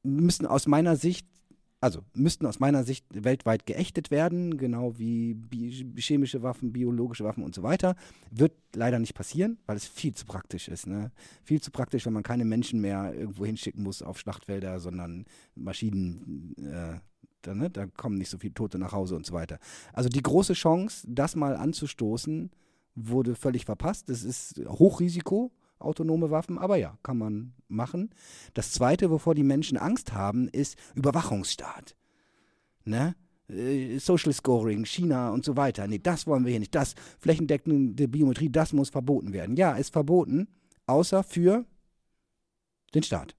müssen 0.02 0.46
aus 0.46 0.66
meiner 0.66 0.96
Sicht 0.96 1.26
also 1.80 2.00
müssten 2.14 2.44
aus 2.44 2.60
meiner 2.60 2.84
Sicht 2.84 3.06
weltweit 3.10 3.64
geächtet 3.64 4.10
werden, 4.10 4.58
genau 4.58 4.98
wie 4.98 5.34
chemische 5.96 6.42
Waffen, 6.42 6.72
biologische 6.72 7.24
Waffen 7.24 7.42
und 7.42 7.54
so 7.54 7.62
weiter. 7.62 7.96
Wird 8.30 8.52
leider 8.74 8.98
nicht 8.98 9.14
passieren, 9.14 9.58
weil 9.66 9.76
es 9.76 9.86
viel 9.86 10.12
zu 10.12 10.26
praktisch 10.26 10.68
ist. 10.68 10.86
Ne? 10.86 11.10
Viel 11.42 11.62
zu 11.62 11.70
praktisch, 11.70 12.04
wenn 12.04 12.12
man 12.12 12.22
keine 12.22 12.44
Menschen 12.44 12.80
mehr 12.82 13.14
irgendwo 13.14 13.46
hinschicken 13.46 13.82
muss 13.82 14.02
auf 14.02 14.18
Schlachtfelder, 14.18 14.78
sondern 14.78 15.24
Maschinen. 15.54 16.54
Äh, 16.58 17.00
da, 17.42 17.54
ne? 17.54 17.70
da 17.70 17.86
kommen 17.86 18.18
nicht 18.18 18.28
so 18.28 18.36
viele 18.36 18.52
Tote 18.52 18.78
nach 18.78 18.92
Hause 18.92 19.16
und 19.16 19.24
so 19.24 19.32
weiter. 19.32 19.58
Also 19.94 20.10
die 20.10 20.22
große 20.22 20.52
Chance, 20.52 21.06
das 21.08 21.34
mal 21.34 21.56
anzustoßen, 21.56 22.50
wurde 22.94 23.34
völlig 23.34 23.64
verpasst. 23.64 24.10
Das 24.10 24.24
ist 24.24 24.60
Hochrisiko, 24.68 25.50
autonome 25.80 26.30
Waffen, 26.30 26.58
aber 26.58 26.76
ja, 26.76 26.98
kann 27.02 27.18
man 27.18 27.52
machen. 27.68 28.10
Das 28.54 28.72
Zweite, 28.72 29.10
wovor 29.10 29.34
die 29.34 29.42
Menschen 29.42 29.78
Angst 29.78 30.12
haben, 30.12 30.48
ist 30.48 30.78
Überwachungsstaat. 30.94 31.96
Ne? 32.84 33.14
Äh, 33.48 33.98
Social 33.98 34.32
Scoring, 34.32 34.84
China 34.84 35.30
und 35.30 35.44
so 35.44 35.56
weiter. 35.56 35.86
Nee, 35.86 35.98
das 35.98 36.26
wollen 36.26 36.44
wir 36.44 36.50
hier 36.50 36.60
nicht. 36.60 36.74
Das 36.74 36.94
flächendeckende 37.18 38.08
Biometrie, 38.08 38.50
das 38.50 38.72
muss 38.72 38.90
verboten 38.90 39.32
werden. 39.32 39.56
Ja, 39.56 39.72
ist 39.74 39.92
verboten, 39.92 40.48
außer 40.86 41.22
für 41.22 41.64
den 42.94 43.02
Staat. 43.02 43.36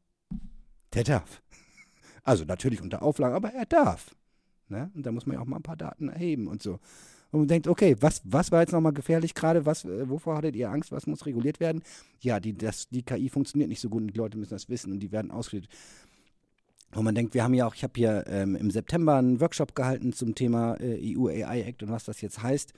Der 0.93 1.03
darf. 1.03 1.41
Also 2.23 2.45
natürlich 2.45 2.81
unter 2.81 3.01
Auflagen, 3.01 3.35
aber 3.35 3.53
er 3.53 3.65
darf. 3.65 4.15
Ne? 4.67 4.91
Und 4.93 5.05
da 5.05 5.11
muss 5.11 5.25
man 5.25 5.35
ja 5.35 5.41
auch 5.41 5.45
mal 5.45 5.57
ein 5.57 5.63
paar 5.63 5.77
Daten 5.77 6.09
erheben 6.09 6.47
und 6.47 6.61
so 6.61 6.79
und 7.31 7.39
man 7.41 7.47
denkt, 7.47 7.67
okay, 7.67 7.95
was, 7.99 8.21
was 8.25 8.51
war 8.51 8.61
jetzt 8.61 8.73
nochmal 8.73 8.93
gefährlich 8.93 9.33
gerade? 9.33 9.65
Was, 9.65 9.85
äh, 9.85 10.09
wovor 10.09 10.37
hattet 10.37 10.55
ihr 10.55 10.69
Angst? 10.69 10.91
Was 10.91 11.07
muss 11.07 11.25
reguliert 11.25 11.59
werden? 11.59 11.81
Ja, 12.19 12.39
die, 12.39 12.53
das, 12.53 12.89
die 12.89 13.03
KI 13.03 13.29
funktioniert 13.29 13.69
nicht 13.69 13.81
so 13.81 13.89
gut 13.89 14.01
und 14.01 14.07
die 14.07 14.17
Leute 14.17 14.37
müssen 14.37 14.51
das 14.53 14.69
wissen 14.69 14.91
und 14.91 14.99
die 14.99 15.11
werden 15.11 15.31
ausgebildet. 15.31 15.71
Und 16.93 17.05
man 17.05 17.15
denkt, 17.15 17.33
wir 17.33 17.43
haben 17.43 17.53
ja 17.53 17.65
auch, 17.65 17.73
ich 17.73 17.83
habe 17.83 17.93
hier 17.95 18.25
ähm, 18.27 18.55
im 18.55 18.69
September 18.69 19.15
einen 19.15 19.39
Workshop 19.39 19.75
gehalten 19.75 20.11
zum 20.11 20.35
Thema 20.35 20.75
äh, 20.81 21.15
EU 21.15 21.27
AI 21.27 21.61
Act 21.61 21.83
und 21.83 21.89
was 21.89 22.03
das 22.03 22.19
jetzt 22.19 22.43
heißt 22.43 22.73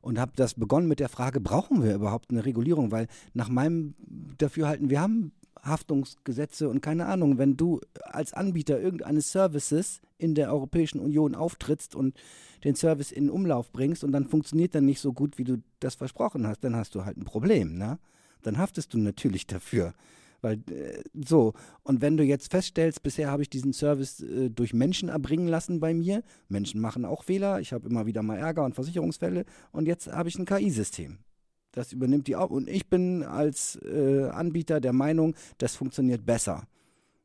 und 0.00 0.18
habe 0.18 0.32
das 0.36 0.54
begonnen 0.54 0.88
mit 0.88 1.00
der 1.00 1.08
Frage, 1.08 1.40
brauchen 1.40 1.82
wir 1.82 1.94
überhaupt 1.94 2.30
eine 2.30 2.44
Regulierung? 2.44 2.90
Weil 2.92 3.08
nach 3.34 3.48
meinem 3.48 3.94
Dafürhalten, 4.38 4.88
wir 4.90 5.00
haben 5.00 5.32
Haftungsgesetze 5.62 6.68
und 6.68 6.80
keine 6.80 7.06
Ahnung, 7.06 7.38
wenn 7.38 7.56
du 7.56 7.80
als 8.02 8.32
Anbieter 8.32 8.80
irgendeines 8.80 9.32
Services 9.32 10.00
in 10.18 10.34
der 10.34 10.52
Europäischen 10.52 11.00
Union 11.00 11.34
auftrittst 11.34 11.94
und 11.94 12.16
den 12.64 12.74
Service 12.74 13.12
in 13.12 13.30
Umlauf 13.30 13.70
bringst 13.72 14.04
und 14.04 14.12
dann 14.12 14.26
funktioniert 14.26 14.74
dann 14.74 14.84
nicht 14.84 15.00
so 15.00 15.12
gut, 15.12 15.38
wie 15.38 15.44
du 15.44 15.62
das 15.80 15.94
versprochen 15.94 16.46
hast, 16.46 16.64
dann 16.64 16.76
hast 16.76 16.94
du 16.94 17.04
halt 17.04 17.16
ein 17.16 17.24
Problem, 17.24 17.76
ne? 17.76 17.98
Dann 18.42 18.58
haftest 18.58 18.94
du 18.94 18.98
natürlich 18.98 19.46
dafür. 19.46 19.94
Weil 20.40 20.58
äh, 20.70 21.02
so, 21.14 21.54
und 21.82 22.00
wenn 22.00 22.16
du 22.16 22.24
jetzt 22.24 22.50
feststellst, 22.50 23.02
bisher 23.02 23.30
habe 23.30 23.42
ich 23.42 23.50
diesen 23.50 23.72
Service 23.72 24.20
äh, 24.20 24.50
durch 24.50 24.72
Menschen 24.72 25.08
erbringen 25.08 25.48
lassen 25.48 25.80
bei 25.80 25.94
mir, 25.94 26.22
Menschen 26.48 26.80
machen 26.80 27.04
auch 27.04 27.24
Fehler, 27.24 27.60
ich 27.60 27.72
habe 27.72 27.88
immer 27.88 28.06
wieder 28.06 28.22
mal 28.22 28.38
Ärger 28.38 28.64
und 28.64 28.74
Versicherungsfälle 28.74 29.44
und 29.72 29.86
jetzt 29.86 30.12
habe 30.12 30.28
ich 30.28 30.38
ein 30.38 30.44
KI-System. 30.44 31.18
Das 31.72 31.92
übernimmt 31.92 32.26
die 32.26 32.36
auch. 32.36 32.50
Und 32.50 32.68
ich 32.68 32.88
bin 32.88 33.22
als 33.22 33.76
äh, 33.84 34.28
Anbieter 34.28 34.80
der 34.80 34.92
Meinung, 34.92 35.34
das 35.58 35.76
funktioniert 35.76 36.24
besser. 36.24 36.64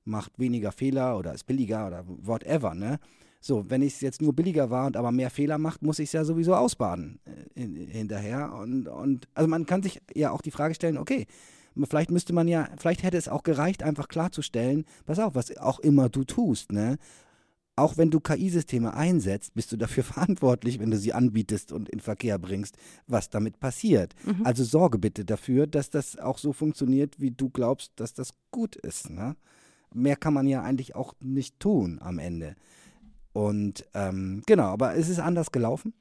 Macht 0.06 0.38
weniger 0.38 0.72
Fehler 0.72 1.18
oder 1.18 1.34
ist 1.34 1.46
billiger 1.46 1.88
oder 1.88 2.04
whatever, 2.08 2.76
ne? 2.76 3.00
So, 3.40 3.70
wenn 3.70 3.82
ich 3.82 3.96
es 3.96 4.02
jetzt 4.02 4.22
nur 4.22 4.34
billiger 4.34 4.70
war 4.70 4.86
und 4.86 4.96
aber 4.96 5.12
mehr 5.12 5.30
Fehler 5.30 5.58
macht, 5.58 5.82
muss 5.82 6.00
ich 6.00 6.08
es 6.08 6.14
ja 6.14 6.24
sowieso 6.24 6.56
ausbaden 6.56 7.20
äh, 7.26 7.62
in, 7.62 7.76
hinterher. 7.76 8.54
Und, 8.54 8.88
und 8.88 9.28
also 9.34 9.50
man 9.50 9.66
kann 9.66 9.84
sich 9.84 10.02
ja 10.14 10.32
auch 10.32 10.42
die 10.42 10.52
Frage 10.52 10.76
stellen, 10.76 10.98
okay, 10.98 11.28
vielleicht 11.90 12.12
müsste 12.12 12.34
man 12.34 12.48
ja, 12.48 12.70
vielleicht 12.78 13.04
hätte 13.04 13.18
es 13.18 13.28
auch 13.28 13.44
gereicht, 13.44 13.84
einfach 13.84 14.08
klarzustellen, 14.08 14.86
pass 15.06 15.20
auf, 15.20 15.36
was 15.36 15.58
auch 15.58 15.80
immer 15.80 16.08
du 16.10 16.24
tust, 16.24 16.72
ne? 16.72 16.98
Auch 17.76 17.98
wenn 17.98 18.12
du 18.12 18.20
KI-Systeme 18.20 18.94
einsetzt, 18.94 19.56
bist 19.56 19.72
du 19.72 19.78
dafür 19.78 20.04
verantwortlich, 20.04 20.80
wenn 20.80 20.92
du 20.92 20.98
sie 20.98 21.14
anbietest 21.14 21.72
und 21.72 21.90
in 21.90 22.00
Verkehr 22.00 22.38
bringst, 22.38 22.78
was 23.08 23.30
damit 23.30 23.60
passiert. 23.60 24.14
Mhm. 24.26 24.46
Also 24.46 24.64
sorge 24.64 25.00
bitte 25.00 25.26
dafür, 25.26 25.68
dass 25.68 25.90
das 25.90 26.18
auch 26.18 26.38
so 26.38 26.54
funktioniert, 26.54 27.20
wie 27.20 27.32
du 27.32 27.50
glaubst, 27.50 27.92
dass 27.96 28.14
das 28.14 28.32
gut 28.52 28.76
ist. 28.76 29.10
Ne? 29.10 29.36
Mehr 29.94 30.16
kann 30.16 30.34
man 30.34 30.48
ja 30.48 30.62
eigentlich 30.62 30.96
auch 30.96 31.14
nicht 31.20 31.60
tun 31.60 32.00
am 32.02 32.20
Ende. 32.20 32.56
Und 33.34 33.86
ähm, 33.96 34.44
genau, 34.46 34.66
aber 34.66 34.96
es 34.96 35.10
ist 35.10 35.20
anders 35.20 35.52
gelaufen. 35.52 35.94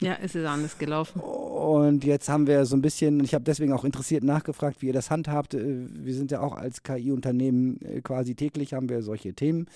Ja, 0.00 0.16
es 0.20 0.34
ist 0.34 0.46
anders 0.46 0.78
gelaufen. 0.78 1.20
Und 1.20 2.04
jetzt 2.04 2.28
haben 2.28 2.46
wir 2.46 2.64
so 2.64 2.74
ein 2.74 2.80
bisschen, 2.80 3.22
ich 3.22 3.34
habe 3.34 3.44
deswegen 3.44 3.74
auch 3.74 3.84
interessiert 3.84 4.24
nachgefragt, 4.24 4.80
wie 4.80 4.86
ihr 4.86 4.92
das 4.92 5.10
handhabt. 5.10 5.54
Äh, 5.54 5.86
wir 5.90 6.14
sind 6.14 6.30
ja 6.30 6.40
auch 6.40 6.56
als 6.56 6.82
KI-Unternehmen 6.82 7.80
äh, 7.82 8.00
quasi 8.00 8.34
täglich, 8.34 8.72
haben 8.72 8.88
wir 8.88 9.02
solche 9.02 9.34
Themen. 9.34 9.66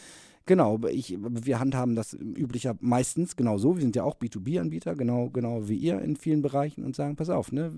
Genau, 0.47 0.79
ich, 0.89 1.17
wir 1.19 1.59
handhaben 1.59 1.95
das 1.95 2.13
üblicher 2.13 2.77
meistens 2.81 3.35
genau 3.35 3.57
so. 3.57 3.77
Wir 3.77 3.83
sind 3.83 3.97
ja 3.97 4.05
auch 4.05 4.17
B2B-Anbieter, 4.17 4.95
genau, 4.95 5.31
genau 5.31 5.69
wie 5.69 5.77
ihr 5.77 6.01
in 6.03 6.17
vielen 6.17 6.43
Bereichen 6.43 6.85
und 6.85 6.95
sagen, 6.95 7.17
pass 7.17 7.31
auf, 7.31 7.51
ne, 7.51 7.73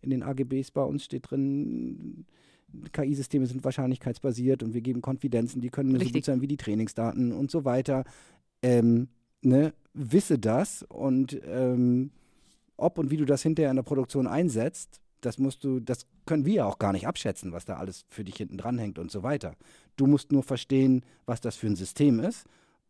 in 0.00 0.10
den 0.10 0.22
AGBs 0.22 0.70
bei 0.70 0.82
uns 0.82 1.04
steht 1.04 1.30
drin, 1.30 2.24
KI-Systeme 2.92 3.46
sind 3.46 3.64
wahrscheinlichkeitsbasiert 3.64 4.62
und 4.62 4.74
wir 4.74 4.80
geben 4.80 5.02
Konfidenzen, 5.02 5.60
die 5.60 5.70
können 5.70 5.98
so 5.98 6.08
gut 6.08 6.24
sein 6.24 6.40
wie 6.40 6.46
die 6.46 6.56
Trainingsdaten 6.56 7.32
und 7.32 7.50
so 7.50 7.64
weiter. 7.64 8.04
Ähm, 8.62 9.08
ne, 9.42 9.72
wisse 9.92 10.38
das 10.38 10.84
und 10.88 11.40
ähm, 11.46 12.10
ob 12.76 12.98
und 12.98 13.10
wie 13.10 13.16
du 13.16 13.24
das 13.24 13.42
hinterher 13.42 13.70
in 13.70 13.76
der 13.76 13.82
Produktion 13.82 14.26
einsetzt, 14.26 15.00
das 15.24 15.38
musst 15.38 15.64
du, 15.64 15.80
das 15.80 16.06
können 16.26 16.44
wir 16.44 16.54
ja 16.54 16.64
auch 16.66 16.78
gar 16.78 16.92
nicht 16.92 17.06
abschätzen, 17.06 17.52
was 17.52 17.64
da 17.64 17.76
alles 17.76 18.04
für 18.08 18.24
dich 18.24 18.36
hinten 18.36 18.58
dran 18.58 18.78
hängt 18.78 18.98
und 18.98 19.10
so 19.10 19.22
weiter. 19.22 19.56
Du 19.96 20.06
musst 20.06 20.32
nur 20.32 20.42
verstehen, 20.42 21.04
was 21.26 21.40
das 21.40 21.56
für 21.56 21.66
ein 21.66 21.76
System 21.76 22.20
ist 22.20 22.46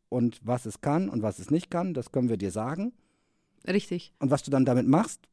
und 0.08 0.40
was 0.42 0.66
es 0.66 0.80
kann 0.80 1.08
und 1.08 1.22
was 1.22 1.38
es 1.38 1.50
nicht 1.50 1.70
kann, 1.70 1.94
das 1.94 2.12
können 2.12 2.28
wir 2.28 2.36
dir 2.36 2.50
sagen. 2.50 2.92
Richtig. 3.66 4.12
Und 4.18 4.30
was 4.30 4.42
du 4.42 4.50
dann 4.50 4.64
damit 4.64 4.86
machst, 4.86 5.28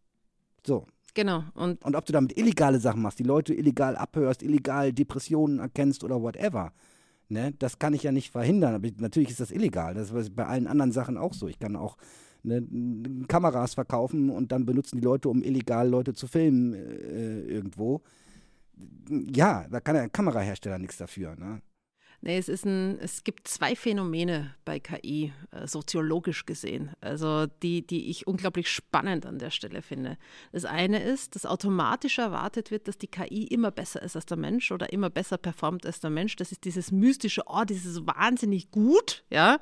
so. 0.66 0.86
Genau. 1.14 1.44
Und, 1.56 1.84
und 1.84 1.96
ob 1.96 2.06
du 2.06 2.14
damit 2.14 2.38
illegale 2.38 2.80
Sachen 2.80 3.02
machst, 3.02 3.20
die 3.20 3.24
Leute 3.24 3.54
illegal 3.54 3.98
abhörst, 3.98 4.44
illegal 4.44 4.94
Depressionen 4.94 5.60
erkennst 5.60 6.04
oder 6.04 6.22
whatever, 6.22 6.72
ne, 7.28 7.54
das 7.60 7.80
kann 7.80 7.94
ich 7.94 8.04
ja 8.04 8.14
nicht 8.14 8.32
verhindern. 8.32 8.76
Aber 8.76 8.88
natürlich 8.98 9.32
ist 9.32 9.42
das 9.42 9.52
illegal. 9.52 9.94
Das 9.94 10.12
ist 10.12 10.36
bei 10.36 10.46
allen 10.46 10.68
anderen 10.68 10.94
Sachen 10.94 11.18
auch 11.18 11.34
so. 11.34 11.48
Ich 11.48 11.60
kann 11.60 11.76
auch 11.76 11.98
ne, 12.44 13.26
Kameras 13.28 13.74
verkaufen 13.74 14.30
und 14.30 14.52
dann 14.52 14.66
benutzen 14.66 14.98
die 14.98 15.04
Leute, 15.04 15.30
um 15.30 15.44
illegal 15.44 15.88
Leute 15.90 16.14
zu 16.14 16.28
filmen 16.28 16.74
äh, 16.74 17.42
irgendwo. 17.42 18.02
Ja, 19.10 19.66
da 19.70 19.80
kann 19.80 19.96
der 19.96 20.10
Kamerahersteller 20.10 20.80
nichts 20.80 20.98
dafür. 20.98 21.36
Ne? 21.36 21.62
Nee, 22.24 22.38
es, 22.38 22.50
ist 22.50 22.66
ein, 22.66 23.00
es 23.00 23.24
gibt 23.24 23.48
zwei 23.48 23.76
Phänomene 23.76 24.54
bei 24.64 24.80
KI, 24.80 25.34
äh, 25.50 25.66
soziologisch 25.66 26.46
gesehen, 26.46 26.92
also 27.02 27.48
die, 27.48 27.86
die 27.86 28.12
ich 28.12 28.28
unglaublich 28.28 28.70
spannend 28.70 29.26
an 29.26 29.40
der 29.40 29.50
Stelle 29.50 29.82
finde. 29.82 30.18
Das 30.52 30.66
eine 30.66 31.02
ist, 31.02 31.36
dass 31.36 31.48
automatisch 31.48 32.20
erwartet 32.20 32.70
wird, 32.70 32.88
dass 32.88 33.00
die 33.00 33.08
KI 33.08 33.46
immer 33.46 33.72
besser 33.72 34.04
ist 34.04 34.16
als 34.16 34.28
der 34.28 34.38
Mensch 34.38 34.72
oder 34.72 34.94
immer 34.94 35.10
besser 35.10 35.40
performt 35.40 35.84
als 35.88 36.00
der 36.00 36.12
Mensch. 36.12 36.36
Das 36.36 36.52
ist 36.52 36.64
dieses 36.64 36.92
mystische, 36.92 37.42
oh, 37.48 37.64
dieses 37.64 38.06
wahnsinnig 38.06 38.70
gut, 38.70 39.24
ja. 39.32 39.58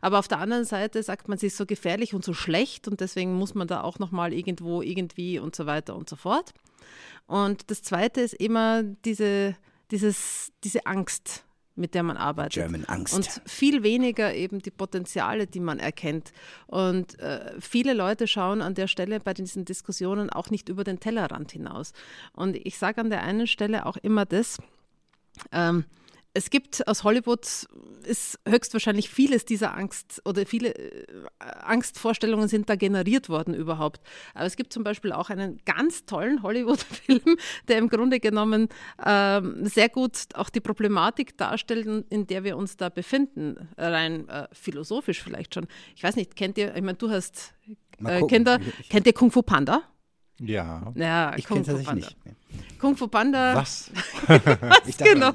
Aber 0.00 0.18
auf 0.18 0.26
der 0.26 0.40
anderen 0.40 0.64
Seite 0.64 1.04
sagt 1.04 1.28
man, 1.28 1.38
sie 1.38 1.46
ist 1.46 1.56
so 1.56 1.64
gefährlich 1.64 2.12
und 2.12 2.24
so 2.24 2.34
schlecht 2.34 2.88
und 2.88 3.00
deswegen 3.00 3.34
muss 3.34 3.54
man 3.54 3.68
da 3.68 3.82
auch 3.82 4.00
nochmal 4.00 4.32
irgendwo, 4.32 4.82
irgendwie 4.82 5.38
und 5.38 5.54
so 5.54 5.66
weiter 5.66 5.94
und 5.94 6.08
so 6.08 6.16
fort. 6.16 6.54
Und 7.28 7.70
das 7.70 7.82
zweite 7.82 8.20
ist 8.20 8.34
immer 8.34 8.82
diese, 8.82 9.54
dieses, 9.92 10.50
diese 10.64 10.86
Angst 10.86 11.44
mit 11.76 11.94
der 11.94 12.02
man 12.02 12.16
arbeitet. 12.16 12.54
German 12.54 12.84
Angst. 12.84 13.14
Und 13.14 13.40
viel 13.46 13.82
weniger 13.82 14.34
eben 14.34 14.60
die 14.60 14.70
Potenziale, 14.70 15.46
die 15.46 15.60
man 15.60 15.78
erkennt. 15.78 16.32
Und 16.66 17.18
äh, 17.20 17.52
viele 17.60 17.94
Leute 17.94 18.26
schauen 18.26 18.62
an 18.62 18.74
der 18.74 18.86
Stelle 18.86 19.20
bei 19.20 19.34
diesen 19.34 19.64
Diskussionen 19.64 20.30
auch 20.30 20.50
nicht 20.50 20.68
über 20.68 20.84
den 20.84 21.00
Tellerrand 21.00 21.52
hinaus. 21.52 21.92
Und 22.32 22.56
ich 22.56 22.78
sage 22.78 23.00
an 23.00 23.10
der 23.10 23.22
einen 23.22 23.46
Stelle 23.46 23.86
auch 23.86 23.96
immer 23.96 24.26
das, 24.26 24.58
ähm, 25.52 25.84
es 26.32 26.50
gibt 26.50 26.86
aus 26.86 27.04
Hollywood 27.04 27.46
ist 28.04 28.38
höchstwahrscheinlich 28.48 29.10
vieles 29.10 29.44
dieser 29.44 29.76
Angst 29.76 30.22
oder 30.24 30.46
viele 30.46 30.74
äh, 30.74 31.06
Angstvorstellungen 31.38 32.48
sind 32.48 32.68
da 32.68 32.76
generiert 32.76 33.28
worden 33.28 33.54
überhaupt. 33.54 34.00
Aber 34.34 34.46
es 34.46 34.56
gibt 34.56 34.72
zum 34.72 34.84
Beispiel 34.84 35.12
auch 35.12 35.30
einen 35.30 35.60
ganz 35.64 36.06
tollen 36.06 36.42
Hollywood-Film, 36.42 37.20
der 37.68 37.78
im 37.78 37.88
Grunde 37.88 38.20
genommen 38.20 38.68
ähm, 39.04 39.66
sehr 39.66 39.88
gut 39.88 40.28
auch 40.34 40.50
die 40.50 40.60
Problematik 40.60 41.36
darstellt, 41.36 42.06
in 42.10 42.26
der 42.26 42.44
wir 42.44 42.56
uns 42.56 42.76
da 42.76 42.88
befinden, 42.88 43.68
rein 43.76 44.28
äh, 44.28 44.46
philosophisch 44.52 45.22
vielleicht 45.22 45.54
schon. 45.54 45.66
Ich 45.96 46.02
weiß 46.02 46.16
nicht, 46.16 46.36
kennt 46.36 46.58
ihr, 46.58 46.74
ich 46.74 46.82
meine, 46.82 46.98
du 46.98 47.10
hast 47.10 47.54
äh, 48.04 48.22
kennt, 48.26 48.48
ihr, 48.48 48.60
kennt 48.88 49.06
ihr 49.06 49.12
Kung 49.12 49.30
Fu 49.30 49.42
Panda? 49.42 49.82
Ja. 50.38 50.92
Ja, 50.94 51.34
ich 51.36 51.46
kenne 51.46 51.60
es 51.60 51.66
tatsächlich 51.66 52.06
nicht. 52.06 52.16
Kung 52.80 52.96
Fu 52.96 53.08
Panda. 53.08 53.56
Was? 53.56 53.90
Was 54.26 54.38
ich 54.86 54.96
dachte, 54.96 55.12
genau. 55.12 55.32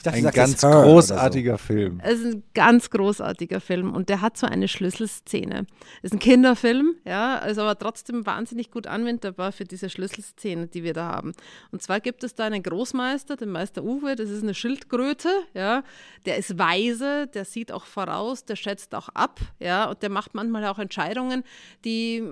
Ich 0.00 0.04
dachte, 0.04 0.18
ein 0.18 0.32
ganz 0.32 0.62
großartiger 0.62 1.52
so. 1.52 1.58
Film. 1.58 2.00
Es 2.02 2.20
ist 2.20 2.34
ein 2.34 2.42
ganz 2.54 2.88
großartiger 2.88 3.60
Film 3.60 3.92
und 3.92 4.08
der 4.08 4.22
hat 4.22 4.38
so 4.38 4.46
eine 4.46 4.66
Schlüsselszene. 4.66 5.66
Es 5.98 6.04
ist 6.04 6.14
ein 6.14 6.18
Kinderfilm, 6.18 6.94
ja, 7.04 7.36
ist 7.36 7.58
aber 7.58 7.78
trotzdem 7.78 8.24
wahnsinnig 8.24 8.70
gut 8.70 8.86
anwendbar 8.86 9.52
für 9.52 9.64
diese 9.64 9.90
Schlüsselszene, 9.90 10.68
die 10.68 10.82
wir 10.82 10.94
da 10.94 11.04
haben. 11.04 11.32
Und 11.70 11.82
zwar 11.82 12.00
gibt 12.00 12.24
es 12.24 12.34
da 12.34 12.46
einen 12.46 12.62
Großmeister, 12.62 13.36
den 13.36 13.50
Meister 13.50 13.84
Uwe, 13.84 14.16
das 14.16 14.30
ist 14.30 14.42
eine 14.42 14.54
Schildkröte, 14.54 15.28
ja, 15.52 15.84
der 16.24 16.38
ist 16.38 16.58
weise, 16.58 17.26
der 17.26 17.44
sieht 17.44 17.70
auch 17.70 17.84
voraus, 17.84 18.46
der 18.46 18.56
schätzt 18.56 18.94
auch 18.94 19.10
ab, 19.10 19.38
ja, 19.58 19.84
und 19.84 20.02
der 20.02 20.08
macht 20.08 20.34
manchmal 20.34 20.64
auch 20.66 20.78
Entscheidungen, 20.78 21.44
die 21.84 22.22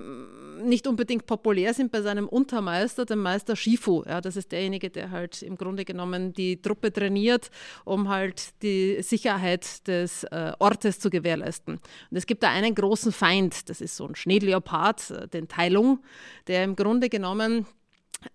nicht 0.63 0.87
unbedingt 0.87 1.27
populär 1.27 1.75
sind 1.75 1.91
bei 1.91 2.01
seinem 2.01 2.27
Untermeister, 2.27 3.05
dem 3.05 3.21
Meister 3.21 3.55
Shifu, 3.55 4.03
ja, 4.07 4.18
das 4.21 4.35
ist 4.35 4.51
derjenige, 4.51 4.89
der 4.89 5.11
halt 5.11 5.41
im 5.41 5.55
Grunde 5.55 5.85
genommen 5.85 6.33
die 6.33 6.61
Truppe 6.61 6.91
trainiert, 6.91 7.49
um 7.85 8.09
halt 8.09 8.61
die 8.61 9.01
Sicherheit 9.01 9.87
des 9.87 10.23
äh, 10.25 10.53
Ortes 10.59 10.99
zu 10.99 11.09
gewährleisten. 11.09 11.75
Und 11.75 12.17
es 12.17 12.25
gibt 12.25 12.43
da 12.43 12.49
einen 12.49 12.75
großen 12.75 13.11
Feind, 13.11 13.69
das 13.69 13.81
ist 13.81 13.95
so 13.95 14.07
ein 14.07 14.15
Schneeleopard, 14.15 15.11
äh, 15.11 15.27
den 15.27 15.47
Teilung, 15.47 15.99
der 16.47 16.63
im 16.63 16.75
Grunde 16.75 17.09
genommen 17.09 17.65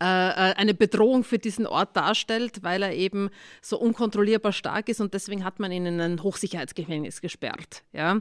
äh, 0.03 0.05
äh, 0.05 0.55
eine 0.55 0.73
Bedrohung 0.73 1.25
für 1.25 1.39
diesen 1.39 1.67
Ort 1.67 1.95
darstellt, 1.95 2.63
weil 2.63 2.83
er 2.83 2.95
eben 2.95 3.29
so 3.61 3.79
unkontrollierbar 3.79 4.53
stark 4.53 4.89
ist 4.89 5.03
und 5.03 5.13
deswegen 5.13 5.45
hat 5.45 5.61
man 5.61 5.71
ihn 5.73 5.85
in 5.85 6.01
ein 6.01 6.23
Hochsicherheitsgefängnis 6.23 7.21
gesperrt. 7.21 7.83
Ja? 7.93 8.21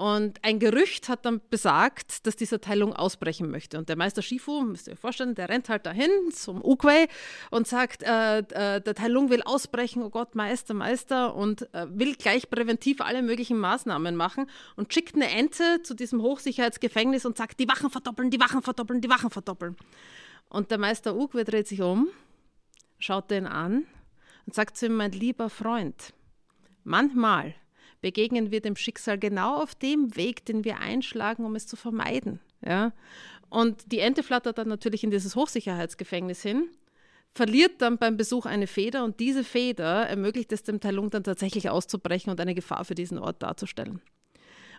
Und 0.00 0.42
ein 0.42 0.58
Gerücht 0.58 1.10
hat 1.10 1.26
dann 1.26 1.42
besagt, 1.50 2.26
dass 2.26 2.34
diese 2.34 2.58
Teilung 2.58 2.94
ausbrechen 2.94 3.50
möchte. 3.50 3.76
Und 3.76 3.90
der 3.90 3.96
Meister 3.96 4.22
Shifu, 4.22 4.62
müsst 4.62 4.86
ihr 4.86 4.94
euch 4.94 4.98
vorstellen, 4.98 5.34
der 5.34 5.50
rennt 5.50 5.68
halt 5.68 5.84
dahin 5.84 6.10
zum 6.32 6.64
Uguay 6.64 7.06
und 7.50 7.68
sagt, 7.68 8.02
äh, 8.02 8.38
äh, 8.38 8.80
der 8.80 8.94
Teilung 8.94 9.28
will 9.28 9.42
ausbrechen, 9.42 10.02
oh 10.02 10.08
Gott, 10.08 10.34
Meister, 10.34 10.72
Meister, 10.72 11.34
und 11.34 11.68
äh, 11.74 11.86
will 11.90 12.14
gleich 12.14 12.48
präventiv 12.48 13.02
alle 13.02 13.20
möglichen 13.20 13.58
Maßnahmen 13.58 14.16
machen 14.16 14.46
und 14.74 14.90
schickt 14.90 15.16
eine 15.16 15.28
Ente 15.28 15.82
zu 15.82 15.92
diesem 15.92 16.22
Hochsicherheitsgefängnis 16.22 17.26
und 17.26 17.36
sagt, 17.36 17.60
die 17.60 17.68
Wachen 17.68 17.90
verdoppeln, 17.90 18.30
die 18.30 18.40
Wachen 18.40 18.62
verdoppeln, 18.62 19.02
die 19.02 19.10
Wachen 19.10 19.28
verdoppeln. 19.28 19.76
Und 20.48 20.70
der 20.70 20.78
Meister 20.78 21.14
Uguay 21.14 21.44
dreht 21.44 21.68
sich 21.68 21.82
um, 21.82 22.08
schaut 22.98 23.30
den 23.30 23.46
an 23.46 23.84
und 24.46 24.54
sagt 24.54 24.78
zu 24.78 24.86
ihm, 24.86 24.94
mein 24.94 25.12
lieber 25.12 25.50
Freund, 25.50 26.14
manchmal 26.84 27.54
begegnen 28.00 28.50
wir 28.50 28.60
dem 28.60 28.76
Schicksal 28.76 29.18
genau 29.18 29.62
auf 29.62 29.74
dem 29.74 30.16
Weg, 30.16 30.44
den 30.44 30.64
wir 30.64 30.78
einschlagen, 30.78 31.44
um 31.44 31.54
es 31.54 31.66
zu 31.66 31.76
vermeiden. 31.76 32.40
Ja? 32.64 32.92
Und 33.48 33.92
die 33.92 33.98
Ente 33.98 34.22
flattert 34.22 34.58
dann 34.58 34.68
natürlich 34.68 35.04
in 35.04 35.10
dieses 35.10 35.36
Hochsicherheitsgefängnis 35.36 36.42
hin, 36.42 36.68
verliert 37.32 37.82
dann 37.82 37.98
beim 37.98 38.16
Besuch 38.16 38.46
eine 38.46 38.66
Feder 38.66 39.04
und 39.04 39.20
diese 39.20 39.44
Feder 39.44 40.06
ermöglicht 40.08 40.52
es 40.52 40.62
dem 40.62 40.80
Talung 40.80 41.10
dann 41.10 41.24
tatsächlich 41.24 41.68
auszubrechen 41.68 42.30
und 42.30 42.40
eine 42.40 42.54
Gefahr 42.54 42.84
für 42.84 42.94
diesen 42.94 43.18
Ort 43.18 43.42
darzustellen. 43.42 44.00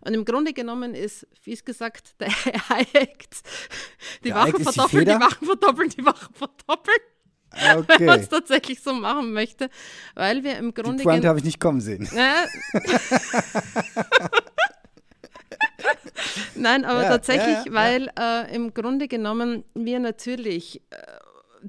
Und 0.03 0.13
im 0.15 0.25
Grunde 0.25 0.53
genommen 0.53 0.95
ist, 0.95 1.27
wie 1.43 1.53
es 1.53 1.63
gesagt, 1.63 2.19
der 2.19 2.29
Hayek, 2.69 3.27
die 4.23 4.29
der 4.29 4.35
Wachen 4.35 4.63
verdoppeln, 4.63 5.05
die, 5.05 5.11
die 5.11 5.19
Wachen 5.19 5.45
verdoppeln, 5.45 5.89
die 5.89 6.05
Wachen 6.05 6.33
verdoppeln. 6.33 6.97
Okay. 7.77 7.99
wenn 7.99 8.05
man 8.05 8.19
es 8.21 8.29
tatsächlich 8.29 8.81
so 8.81 8.93
machen 8.93 9.33
möchte, 9.33 9.69
weil 10.15 10.43
wir 10.43 10.57
im 10.57 10.73
Grunde. 10.73 10.97
Die 10.97 11.03
Pointe 11.03 11.27
habe 11.27 11.39
ich 11.39 11.45
nicht 11.45 11.59
kommen 11.59 11.81
sehen. 11.81 12.07
Nein, 16.55 16.85
aber 16.85 17.03
ja, 17.03 17.09
tatsächlich, 17.09 17.57
ja, 17.57 17.63
ja, 17.65 17.73
weil 17.73 18.09
äh, 18.17 18.55
im 18.55 18.73
Grunde 18.73 19.07
genommen 19.07 19.63
wir 19.73 19.99
natürlich 19.99 20.81
äh, 20.91 20.95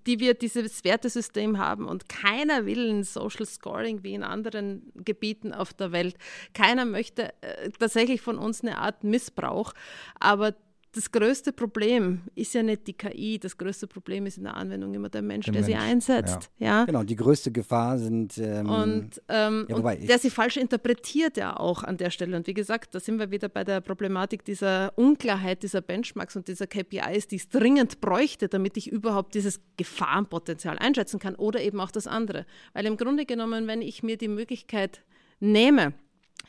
die 0.07 0.21
wir 0.21 0.35
dieses 0.35 0.85
Wertesystem 0.85 1.59
haben 1.59 1.87
und 1.87 2.09
keiner 2.09 2.67
will 2.67 2.91
ein 2.91 3.05
Social 3.05 3.47
Scoring 3.47 4.03
wie 4.03 4.15
in 4.15 4.23
anderen 4.23 4.91
Gebieten 4.95 5.53
auf 5.53 5.73
der 5.75 5.93
Welt. 5.93 6.17
Keiner 6.55 6.85
möchte 6.85 7.33
äh, 7.43 7.71
tatsächlich 7.79 8.21
von 8.21 8.39
uns 8.39 8.63
eine 8.63 8.79
Art 8.79 9.05
Missbrauch, 9.05 9.73
aber 10.19 10.55
das 10.95 11.11
größte 11.11 11.53
Problem 11.53 12.21
ist 12.35 12.53
ja 12.53 12.63
nicht 12.63 12.87
die 12.87 12.93
KI, 12.93 13.39
das 13.39 13.57
größte 13.57 13.87
Problem 13.87 14.27
ist 14.27 14.37
in 14.37 14.45
der 14.45 14.55
Anwendung 14.55 14.93
immer 14.93 15.09
der 15.09 15.23
Mensch, 15.23 15.47
der, 15.47 15.55
der 15.55 15.63
Mensch, 15.63 15.73
sie 15.73 15.77
einsetzt. 15.77 16.51
Ja. 16.59 16.67
ja. 16.67 16.85
Genau, 16.85 17.03
die 17.03 17.17
größte 17.17 17.51
Gefahr 17.51 17.99
sind. 17.99 18.37
Ähm, 18.37 18.69
und, 18.69 19.23
ähm, 19.29 19.67
ja, 19.71 19.77
und 19.77 20.09
der 20.09 20.19
sie 20.19 20.29
falsch 20.29 20.59
interpretiert 20.59 21.39
ja 21.39 21.57
auch 21.57 21.83
an 21.83 21.97
der 21.97 22.11
Stelle. 22.11 22.37
Und 22.37 22.47
wie 22.47 22.53
gesagt, 22.53 22.95
da 22.95 23.01
sind 23.01 23.19
wir 23.19 23.31
wieder 23.31 23.49
bei 23.49 23.65
der 23.65 23.81
Problematik 23.81 24.45
dieser 24.45 24.93
Unklarheit 24.97 25.63
dieser 25.63 25.81
Benchmarks 25.81 26.37
und 26.37 26.47
dieser 26.47 26.67
KPIs, 26.67 27.27
die 27.27 27.37
es 27.37 27.49
dringend 27.49 28.03
bräuchte, 28.03 28.49
damit 28.49 28.77
ich 28.77 28.93
überhaupt 28.93 29.35
dieses 29.35 29.61
Gefahrenpotenzial 29.79 30.79
einschätzen 30.79 31.19
kann 31.19 31.37
oder 31.37 31.63
eben 31.63 31.81
auch 31.81 31.91
das 31.91 32.07
andere. 32.07 32.45
Weil 32.75 32.85
im 32.85 32.99
Grunde 32.99 33.25
genommen, 33.25 33.67
wenn 33.67 33.81
ich 33.81 34.03
mir 34.03 34.19
die 34.19 34.29
Möglichkeit 34.29 35.03
nehme, 35.41 35.95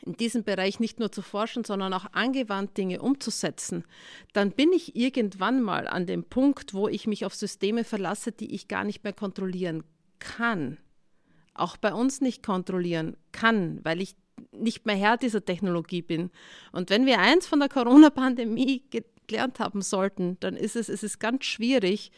in 0.02 0.16
diesem 0.16 0.44
Bereich 0.44 0.80
nicht 0.80 0.98
nur 0.98 1.12
zu 1.12 1.22
forschen, 1.22 1.64
sondern 1.64 1.92
auch 1.92 2.06
angewandt 2.12 2.76
Dinge 2.76 3.00
umzusetzen, 3.00 3.84
dann 4.32 4.50
bin 4.50 4.72
ich 4.72 4.96
irgendwann 4.96 5.62
mal 5.62 5.88
an 5.88 6.06
dem 6.06 6.24
Punkt, 6.24 6.74
wo 6.74 6.88
ich 6.88 7.06
mich 7.06 7.24
auf 7.24 7.34
Systeme 7.34 7.84
verlasse, 7.84 8.32
die 8.32 8.54
ich 8.54 8.68
gar 8.68 8.84
nicht 8.84 9.04
mehr 9.04 9.12
kontrollieren 9.12 9.84
kann. 10.18 10.78
Auch 11.54 11.76
bei 11.76 11.94
uns 11.94 12.20
nicht 12.20 12.42
kontrollieren 12.42 13.16
kann, 13.32 13.80
weil 13.84 14.00
ich 14.00 14.16
nicht 14.52 14.86
mehr 14.86 14.96
Herr 14.96 15.16
dieser 15.16 15.44
Technologie 15.44 16.02
bin. 16.02 16.30
Und 16.72 16.90
wenn 16.90 17.06
wir 17.06 17.20
eins 17.20 17.46
von 17.46 17.60
der 17.60 17.68
Corona-Pandemie 17.68 18.82
gelernt 19.26 19.60
haben 19.60 19.80
sollten, 19.80 20.36
dann 20.40 20.56
ist 20.56 20.76
es, 20.76 20.88
es 20.88 21.02
ist 21.02 21.20
ganz 21.20 21.44
schwierig, 21.44 22.10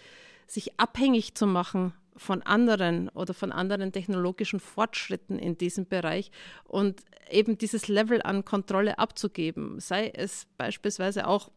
sich 0.46 0.78
abhängig 0.78 1.34
zu 1.34 1.46
machen 1.46 1.92
von 2.16 2.42
anderen 2.42 3.08
oder 3.10 3.34
von 3.34 3.52
anderen 3.52 3.92
technologischen 3.92 4.60
Fortschritten 4.60 5.38
in 5.38 5.58
diesem 5.58 5.86
Bereich 5.86 6.30
und 6.64 7.02
eben 7.30 7.58
dieses 7.58 7.88
Level 7.88 8.22
an 8.22 8.44
Kontrolle 8.44 8.98
abzugeben, 8.98 9.80
sei 9.80 10.08
es 10.14 10.46
beispielsweise 10.56 11.26
auch 11.26 11.50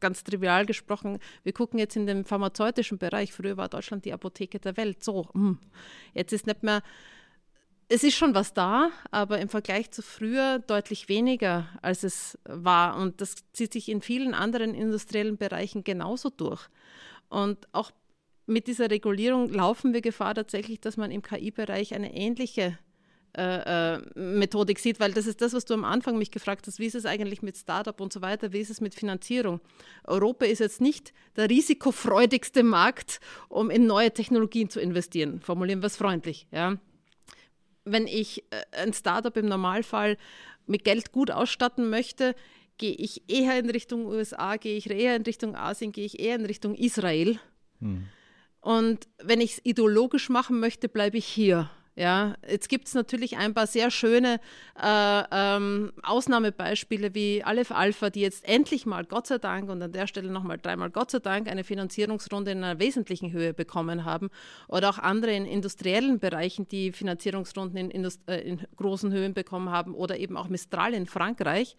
ganz 0.00 0.24
trivial 0.24 0.66
gesprochen, 0.66 1.18
wir 1.42 1.52
gucken 1.52 1.78
jetzt 1.78 1.96
in 1.96 2.06
den 2.06 2.24
pharmazeutischen 2.24 2.98
Bereich. 2.98 3.32
Früher 3.32 3.56
war 3.56 3.68
Deutschland 3.68 4.04
die 4.04 4.12
Apotheke 4.12 4.58
der 4.58 4.76
Welt. 4.76 5.02
So, 5.02 5.28
hm. 5.32 5.58
jetzt 6.12 6.32
ist 6.32 6.46
nicht 6.46 6.62
mehr, 6.62 6.82
es 7.88 8.02
ist 8.02 8.16
schon 8.16 8.34
was 8.34 8.54
da, 8.54 8.90
aber 9.10 9.38
im 9.38 9.48
Vergleich 9.48 9.90
zu 9.90 10.02
früher 10.02 10.58
deutlich 10.58 11.08
weniger, 11.08 11.68
als 11.82 12.02
es 12.02 12.38
war. 12.44 12.96
Und 12.96 13.20
das 13.20 13.36
zieht 13.52 13.72
sich 13.72 13.88
in 13.88 14.00
vielen 14.00 14.34
anderen 14.34 14.74
industriellen 14.74 15.36
Bereichen 15.36 15.84
genauso 15.84 16.30
durch. 16.30 16.68
Und 17.28 17.68
auch 17.72 17.90
mit 18.46 18.66
dieser 18.66 18.90
Regulierung 18.90 19.52
laufen 19.52 19.92
wir 19.92 20.00
Gefahr 20.00 20.34
tatsächlich, 20.34 20.80
dass 20.80 20.96
man 20.96 21.10
im 21.10 21.22
KI-Bereich 21.22 21.94
eine 21.94 22.14
ähnliche 22.14 22.78
äh, 23.36 23.96
äh, 23.96 24.00
Methodik 24.14 24.78
sieht, 24.78 25.00
weil 25.00 25.12
das 25.12 25.26
ist 25.26 25.40
das, 25.40 25.54
was 25.54 25.64
du 25.64 25.74
am 25.74 25.84
Anfang 25.84 26.18
mich 26.18 26.30
gefragt 26.30 26.68
hast, 26.68 26.78
wie 26.78 26.86
ist 26.86 26.94
es 26.94 27.04
eigentlich 27.04 27.42
mit 27.42 27.56
Startup 27.56 28.00
und 28.00 28.12
so 28.12 28.22
weiter, 28.22 28.52
wie 28.52 28.60
ist 28.60 28.70
es 28.70 28.80
mit 28.80 28.94
Finanzierung? 28.94 29.60
Europa 30.04 30.44
ist 30.44 30.60
jetzt 30.60 30.80
nicht 30.80 31.12
der 31.34 31.50
risikofreudigste 31.50 32.62
Markt, 32.62 33.18
um 33.48 33.70
in 33.70 33.86
neue 33.86 34.12
Technologien 34.12 34.70
zu 34.70 34.78
investieren, 34.78 35.40
formulieren 35.40 35.82
wir 35.82 35.88
es 35.88 35.96
freundlich. 35.96 36.46
Ja. 36.52 36.78
Wenn 37.84 38.06
ich 38.06 38.44
äh, 38.50 38.82
ein 38.82 38.92
Startup 38.92 39.36
im 39.36 39.46
Normalfall 39.46 40.16
mit 40.66 40.84
Geld 40.84 41.10
gut 41.10 41.32
ausstatten 41.32 41.90
möchte, 41.90 42.36
gehe 42.78 42.94
ich 42.94 43.28
eher 43.28 43.58
in 43.58 43.68
Richtung 43.68 44.06
USA, 44.06 44.56
gehe 44.58 44.76
ich 44.76 44.88
eher 44.88 45.16
in 45.16 45.22
Richtung 45.22 45.56
Asien, 45.56 45.90
gehe 45.90 46.06
ich 46.06 46.20
eher 46.20 46.36
in 46.36 46.46
Richtung 46.46 46.76
Israel. 46.76 47.40
Hm. 47.80 48.06
Und 48.64 49.08
wenn 49.22 49.42
ich 49.42 49.52
es 49.52 49.60
ideologisch 49.62 50.30
machen 50.30 50.58
möchte, 50.58 50.88
bleibe 50.88 51.18
ich 51.18 51.26
hier. 51.26 51.68
Ja, 51.96 52.34
jetzt 52.48 52.68
gibt 52.68 52.88
es 52.88 52.94
natürlich 52.94 53.36
ein 53.36 53.54
paar 53.54 53.68
sehr 53.68 53.90
schöne 53.92 54.40
äh, 54.82 55.22
ähm, 55.30 55.92
Ausnahmebeispiele 56.02 57.14
wie 57.14 57.44
Aleph 57.44 57.70
Alpha, 57.70 58.10
die 58.10 58.22
jetzt 58.22 58.48
endlich 58.48 58.84
mal, 58.84 59.04
Gott 59.04 59.28
sei 59.28 59.38
Dank, 59.38 59.70
und 59.70 59.80
an 59.80 59.92
der 59.92 60.06
Stelle 60.08 60.32
nochmal 60.32 60.58
dreimal 60.58 60.90
Gott 60.90 61.12
sei 61.12 61.20
Dank, 61.20 61.46
eine 61.46 61.62
Finanzierungsrunde 61.62 62.50
in 62.50 62.64
einer 62.64 62.80
wesentlichen 62.80 63.30
Höhe 63.32 63.52
bekommen 63.54 64.04
haben. 64.04 64.30
Oder 64.66 64.88
auch 64.88 64.98
andere 64.98 65.36
in 65.36 65.44
industriellen 65.44 66.18
Bereichen, 66.18 66.66
die 66.66 66.90
Finanzierungsrunden 66.90 67.78
in, 67.78 67.90
Indust 67.90 68.22
äh, 68.28 68.40
in 68.40 68.62
großen 68.76 69.12
Höhen 69.12 69.34
bekommen 69.34 69.70
haben. 69.70 69.94
Oder 69.94 70.18
eben 70.18 70.36
auch 70.36 70.48
Mistral 70.48 70.94
in 70.94 71.06
Frankreich. 71.06 71.76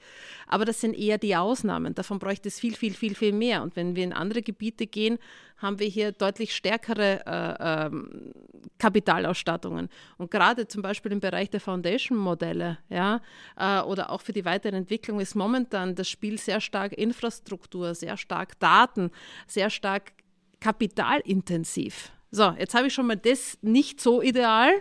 Aber 0.48 0.64
das 0.64 0.80
sind 0.80 0.96
eher 0.96 1.18
die 1.18 1.36
Ausnahmen. 1.36 1.96
Davon 1.96 2.20
bräuchte 2.20 2.48
es 2.48 2.58
viel, 2.58 2.76
viel, 2.76 2.94
viel, 2.94 3.16
viel 3.16 3.34
mehr. 3.34 3.64
Und 3.64 3.76
wenn 3.76 3.98
wir 3.98 4.04
in 4.06 4.14
andere 4.14 4.44
Gebiete 4.44 4.88
gehen, 4.88 5.18
haben 5.66 5.80
wir 5.80 5.88
hier 5.88 6.12
deutlich 6.12 6.56
stärkere 6.56 7.26
äh, 7.26 7.86
ähm, 7.88 8.32
Kapitalausstattungen. 8.78 9.90
Und 10.18 10.32
gerade 10.32 10.68
zum 10.68 10.82
Beispiel 10.82 11.12
im 11.12 11.20
Bereich 11.20 11.50
der 11.50 11.60
Foundation-Modelle 11.60 12.78
ja, 12.90 13.22
äh, 13.58 13.82
oder 13.82 14.12
auch 14.12 14.22
für 14.22 14.34
die 14.34 14.46
weitere 14.46 14.78
Entwicklung 14.78 15.20
ist 15.20 15.36
momentan 15.36 15.96
das 15.96 16.08
Spiel 16.08 16.38
sehr 16.38 16.62
stark 16.62 16.94
Infrastruktur, 16.94 17.96
sehr 17.96 18.18
stark 18.18 18.60
Daten, 18.60 19.12
sehr 19.48 19.70
stark 19.70 20.14
kapitalintensiv. 20.60 22.12
So, 22.32 22.52
jetzt 22.58 22.74
habe 22.74 22.88
ich 22.88 22.94
schon 22.94 23.08
mal 23.08 23.18
das 23.18 23.58
nicht 23.62 24.02
so 24.02 24.22
ideal. 24.22 24.72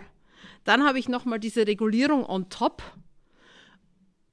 Dann 0.63 0.83
habe 0.83 0.99
ich 0.99 1.09
nochmal 1.09 1.39
diese 1.39 1.67
Regulierung 1.67 2.25
on 2.25 2.49
top 2.49 2.81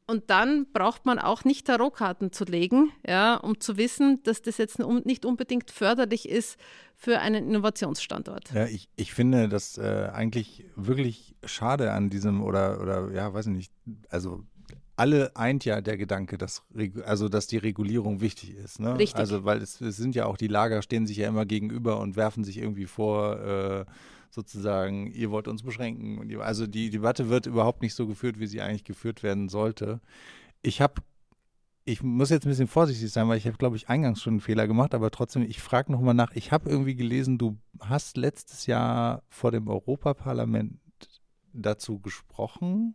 und 0.07 0.31
dann 0.31 0.67
braucht 0.73 1.07
man 1.07 1.19
auch 1.19 1.45
nicht 1.45 1.67
Tarotkarten 1.67 2.33
zu 2.33 2.45
legen, 2.45 2.91
ja, 3.07 3.37
um 3.37 3.61
zu 3.61 3.77
wissen, 3.77 4.23
dass 4.25 4.43
das 4.43 4.59
jetzt 4.59 4.79
nicht 4.79 5.25
unbedingt 5.25 5.71
förderlich 5.71 6.29
ist 6.29 6.59
für 6.97 7.21
einen 7.21 7.49
Innovationsstandort. 7.49 8.53
Ja, 8.53 8.67
ich, 8.67 8.89
ich 8.97 9.15
finde 9.15 9.49
das 9.49 9.79
äh, 9.79 10.11
eigentlich 10.13 10.65
wirklich 10.77 11.35
schade 11.45 11.93
an 11.93 12.11
diesem 12.11 12.43
oder, 12.43 12.81
oder 12.81 13.11
ja, 13.13 13.33
weiß 13.33 13.47
ich 13.47 13.53
nicht, 13.53 13.73
also 14.11 14.45
alle 14.97 15.35
eint 15.37 15.65
ja 15.65 15.81
der 15.81 15.97
Gedanke, 15.97 16.37
dass, 16.37 16.63
also, 17.05 17.29
dass 17.29 17.47
die 17.47 17.57
Regulierung 17.57 18.21
wichtig 18.21 18.55
ist. 18.55 18.79
Ne? 18.79 18.99
Richtig. 18.99 19.19
Also, 19.19 19.45
weil 19.45 19.63
es, 19.63 19.81
es, 19.81 19.97
sind 19.97 20.15
ja 20.15 20.27
auch 20.27 20.37
die 20.37 20.49
Lager, 20.49 20.83
stehen 20.83 21.07
sich 21.07 21.17
ja 21.17 21.29
immer 21.29 21.47
gegenüber 21.47 21.99
und 21.99 22.17
werfen 22.17 22.45
sich 22.45 22.59
irgendwie 22.59 22.87
vor, 22.87 23.41
äh, 23.41 23.85
sozusagen, 24.33 25.09
ihr 25.13 25.31
wollt 25.31 25.47
uns 25.47 25.63
beschränken. 25.63 26.41
Also 26.41 26.67
die 26.67 26.91
Debatte 26.91 27.29
wird 27.29 27.47
überhaupt 27.47 27.83
nicht 27.83 27.95
so 27.95 28.07
geführt, 28.07 28.39
wie 28.39 28.47
sie 28.47 28.63
eigentlich 28.63 28.85
geführt 28.85 29.23
werden 29.23 29.49
sollte. 29.49 30.01
Ich 30.63 30.81
habe, 30.81 31.03
ich 31.85 32.03
muss 32.03 32.31
jetzt 32.31 32.47
ein 32.47 32.49
bisschen 32.49 32.67
vorsichtig 32.67 33.13
sein, 33.13 33.29
weil 33.29 33.37
ich 33.37 33.47
habe, 33.47 33.59
glaube 33.59 33.77
ich, 33.77 33.89
eingangs 33.89 34.23
schon 34.23 34.35
einen 34.35 34.41
Fehler 34.41 34.67
gemacht, 34.67 34.95
aber 34.95 35.11
trotzdem, 35.11 35.43
ich 35.43 35.61
frage 35.61 35.93
nochmal 35.93 36.15
nach. 36.15 36.33
Ich 36.33 36.51
habe 36.51 36.71
irgendwie 36.71 36.95
gelesen, 36.95 37.37
du 37.37 37.59
hast 37.81 38.17
letztes 38.17 38.67
Jahr 38.67 39.23
vor 39.29 39.51
dem 39.51 39.69
Europaparlament 39.69 40.79
dazu 41.53 42.01
gesprochen. 42.01 42.95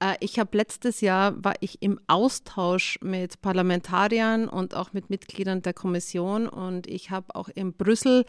Äh, 0.00 0.16
ich 0.20 0.38
habe 0.38 0.56
letztes 0.56 1.00
Jahr 1.00 1.44
war 1.44 1.54
ich 1.60 1.82
im 1.82 2.00
Austausch 2.06 2.98
mit 3.02 3.40
Parlamentariern 3.40 4.48
und 4.48 4.74
auch 4.74 4.92
mit 4.92 5.10
Mitgliedern 5.10 5.62
der 5.62 5.74
Kommission 5.74 6.48
und 6.48 6.86
ich 6.86 7.10
habe 7.10 7.34
auch 7.34 7.48
in 7.48 7.72
Brüssel 7.72 8.24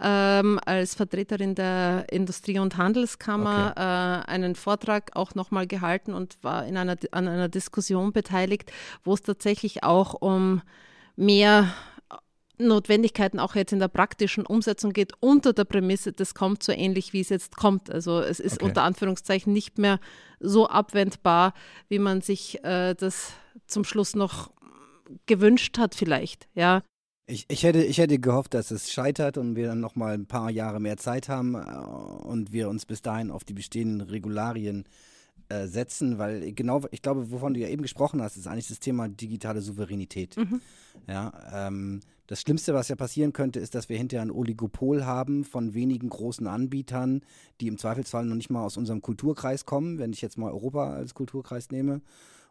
ähm, 0.00 0.58
als 0.64 0.94
Vertreterin 0.94 1.54
der 1.54 2.06
Industrie- 2.10 2.58
und 2.58 2.76
Handelskammer 2.76 3.72
okay. 3.72 4.30
äh, 4.30 4.32
einen 4.32 4.54
Vortrag 4.54 5.10
auch 5.14 5.34
nochmal 5.34 5.66
gehalten 5.66 6.14
und 6.14 6.38
war 6.42 6.66
in 6.66 6.76
einer, 6.76 6.96
an 7.10 7.28
einer 7.28 7.48
Diskussion 7.48 8.12
beteiligt, 8.12 8.72
wo 9.04 9.14
es 9.14 9.22
tatsächlich 9.22 9.82
auch 9.82 10.14
um 10.14 10.62
mehr 11.16 11.72
Notwendigkeiten 12.58 13.38
auch 13.38 13.54
jetzt 13.54 13.72
in 13.72 13.78
der 13.78 13.88
praktischen 13.88 14.46
Umsetzung 14.46 14.92
geht, 14.92 15.12
unter 15.20 15.52
der 15.52 15.64
Prämisse, 15.64 16.12
das 16.12 16.34
kommt 16.34 16.62
so 16.62 16.72
ähnlich, 16.72 17.12
wie 17.12 17.20
es 17.20 17.28
jetzt 17.28 17.56
kommt. 17.56 17.90
Also 17.90 18.20
es 18.20 18.40
ist 18.40 18.56
okay. 18.56 18.66
unter 18.66 18.82
Anführungszeichen 18.82 19.52
nicht 19.52 19.78
mehr 19.78 20.00
so 20.40 20.68
abwendbar, 20.68 21.54
wie 21.88 21.98
man 21.98 22.20
sich 22.20 22.62
äh, 22.64 22.94
das 22.94 23.32
zum 23.66 23.84
Schluss 23.84 24.14
noch 24.14 24.50
gewünscht 25.26 25.78
hat 25.78 25.94
vielleicht, 25.94 26.48
ja. 26.54 26.82
Ich, 27.28 27.44
ich, 27.48 27.64
hätte, 27.64 27.82
ich 27.82 27.98
hätte 27.98 28.20
gehofft, 28.20 28.54
dass 28.54 28.70
es 28.70 28.92
scheitert 28.92 29.36
und 29.36 29.56
wir 29.56 29.66
dann 29.66 29.80
noch 29.80 29.96
mal 29.96 30.14
ein 30.14 30.26
paar 30.26 30.48
Jahre 30.48 30.78
mehr 30.78 30.96
Zeit 30.96 31.28
haben 31.28 31.54
äh, 31.54 32.24
und 32.24 32.52
wir 32.52 32.68
uns 32.68 32.86
bis 32.86 33.02
dahin 33.02 33.30
auf 33.30 33.44
die 33.44 33.54
bestehenden 33.54 34.08
Regularien 34.08 34.84
äh, 34.84 35.15
setzen, 35.48 36.18
weil 36.18 36.52
genau, 36.52 36.82
ich 36.90 37.02
glaube, 37.02 37.30
wovon 37.30 37.54
du 37.54 37.60
ja 37.60 37.68
eben 37.68 37.82
gesprochen 37.82 38.22
hast, 38.22 38.36
ist 38.36 38.46
eigentlich 38.46 38.68
das 38.68 38.80
Thema 38.80 39.08
digitale 39.08 39.60
Souveränität. 39.60 40.36
Mhm. 40.36 40.60
Ja, 41.06 41.32
ähm, 41.52 42.00
das 42.26 42.40
Schlimmste, 42.40 42.74
was 42.74 42.88
ja 42.88 42.96
passieren 42.96 43.32
könnte, 43.32 43.60
ist, 43.60 43.74
dass 43.76 43.88
wir 43.88 43.96
hinterher 43.96 44.22
ein 44.22 44.32
Oligopol 44.32 45.04
haben 45.04 45.44
von 45.44 45.74
wenigen 45.74 46.08
großen 46.08 46.46
Anbietern, 46.46 47.22
die 47.60 47.68
im 47.68 47.78
Zweifelsfall 47.78 48.24
noch 48.24 48.34
nicht 48.34 48.50
mal 48.50 48.64
aus 48.64 48.76
unserem 48.76 49.00
Kulturkreis 49.00 49.64
kommen, 49.64 49.98
wenn 49.98 50.12
ich 50.12 50.22
jetzt 50.22 50.36
mal 50.36 50.50
Europa 50.50 50.94
als 50.94 51.14
Kulturkreis 51.14 51.70
nehme 51.70 52.00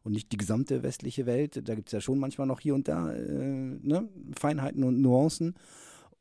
und 0.04 0.14
nicht 0.14 0.32
die 0.32 0.38
gesamte 0.38 0.82
westliche 0.82 1.26
Welt. 1.26 1.68
Da 1.68 1.76
gibt 1.76 1.90
es 1.90 1.92
ja 1.92 2.00
schon 2.00 2.20
manchmal 2.20 2.48
noch 2.48 2.62
hier 2.62 2.76
und 2.76 2.88
da 2.88 3.12
äh, 3.12 3.26
ne? 3.26 4.08
Feinheiten 4.40 4.84
und 4.84 5.02
Nuancen. 5.02 5.56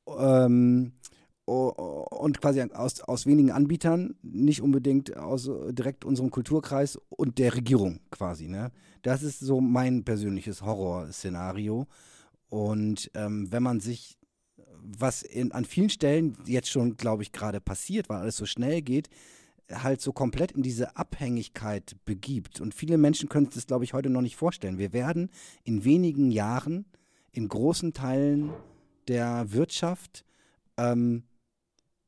Ähm, 0.06 0.92
und 1.46 2.40
quasi 2.40 2.62
aus, 2.72 3.00
aus 3.02 3.26
wenigen 3.26 3.50
Anbietern, 3.50 4.14
nicht 4.22 4.62
unbedingt 4.62 5.16
aus 5.16 5.50
direkt 5.70 6.04
unserem 6.04 6.30
Kulturkreis 6.30 6.98
und 7.10 7.38
der 7.38 7.54
Regierung 7.54 8.00
quasi. 8.10 8.48
Ne? 8.48 8.72
Das 9.02 9.22
ist 9.22 9.40
so 9.40 9.60
mein 9.60 10.04
persönliches 10.04 10.62
Horrorszenario. 10.62 11.86
Und 12.48 13.10
ähm, 13.14 13.52
wenn 13.52 13.62
man 13.62 13.80
sich 13.80 14.16
was 14.84 15.22
in, 15.22 15.52
an 15.52 15.64
vielen 15.64 15.90
Stellen 15.90 16.36
jetzt 16.46 16.68
schon, 16.68 16.96
glaube 16.96 17.22
ich, 17.22 17.32
gerade 17.32 17.60
passiert, 17.60 18.08
weil 18.08 18.20
alles 18.20 18.36
so 18.36 18.46
schnell 18.46 18.82
geht, 18.82 19.08
halt 19.72 20.00
so 20.00 20.12
komplett 20.12 20.52
in 20.52 20.62
diese 20.62 20.96
Abhängigkeit 20.96 21.96
begibt. 22.04 22.60
Und 22.60 22.74
viele 22.74 22.98
Menschen 22.98 23.28
können 23.28 23.48
das, 23.52 23.66
glaube 23.66 23.84
ich, 23.84 23.94
heute 23.94 24.10
noch 24.10 24.20
nicht 24.20 24.36
vorstellen. 24.36 24.78
Wir 24.78 24.92
werden 24.92 25.30
in 25.64 25.84
wenigen 25.84 26.30
Jahren 26.30 26.84
in 27.32 27.48
großen 27.48 27.94
Teilen 27.94 28.50
der 29.08 29.52
Wirtschaft 29.52 30.24
ähm, 30.76 31.24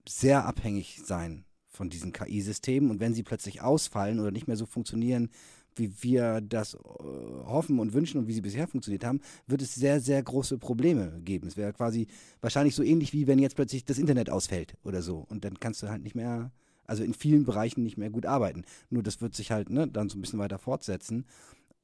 sehr 0.09 0.45
abhängig 0.47 1.01
sein 1.05 1.45
von 1.69 1.91
diesen 1.91 2.13
KI-Systemen. 2.13 2.91
Und 2.91 3.01
wenn 3.01 3.15
sie 3.15 3.23
plötzlich 3.23 3.61
ausfallen 3.63 4.21
oder 4.21 4.31
nicht 4.31 4.49
mehr 4.49 4.57
so 4.57 4.67
funktionieren, 4.67 5.31
wie 5.75 6.03
wir 6.03 6.41
das 6.41 6.75
äh, 6.75 6.79
hoffen 6.79 7.79
und 7.79 7.93
wünschen 7.93 8.19
und 8.19 8.27
wie 8.27 8.33
sie 8.33 8.41
bisher 8.41 8.67
funktioniert 8.67 9.05
haben, 9.05 9.21
wird 9.47 9.63
es 9.63 9.75
sehr, 9.75 10.01
sehr 10.01 10.23
große 10.23 10.59
Probleme 10.59 11.21
geben. 11.23 11.47
Es 11.49 11.57
wäre 11.57 11.73
quasi 11.73 12.07
wahrscheinlich 12.41 12.75
so 12.75 12.83
ähnlich 12.83 13.13
wie 13.13 13.27
wenn 13.27 13.39
jetzt 13.39 13.57
plötzlich 13.57 13.85
das 13.85 13.99
Internet 13.99 14.31
ausfällt 14.31 14.77
oder 14.85 15.03
so. 15.03 15.27
Und 15.29 15.45
dann 15.45 15.61
kannst 15.61 15.83
du 15.83 15.89
halt 15.89 16.03
nicht 16.03 16.15
mehr, 16.15 16.51
also 16.87 17.05
in 17.05 17.15
vielen 17.15 17.45
Bereichen 17.45 17.83
nicht 17.83 17.99
mehr 17.99 18.11
gut 18.11 18.27
arbeiten. 18.27 18.65
Nur 18.91 19.03
das 19.03 19.21
wird 19.21 19.35
sich 19.35 19.53
halt 19.53 19.71
ne, 19.71 19.87
dann 19.87 20.09
so 20.09 20.19
ein 20.19 20.23
bisschen 20.23 20.39
weiter 20.39 20.59
fortsetzen. 20.59 21.27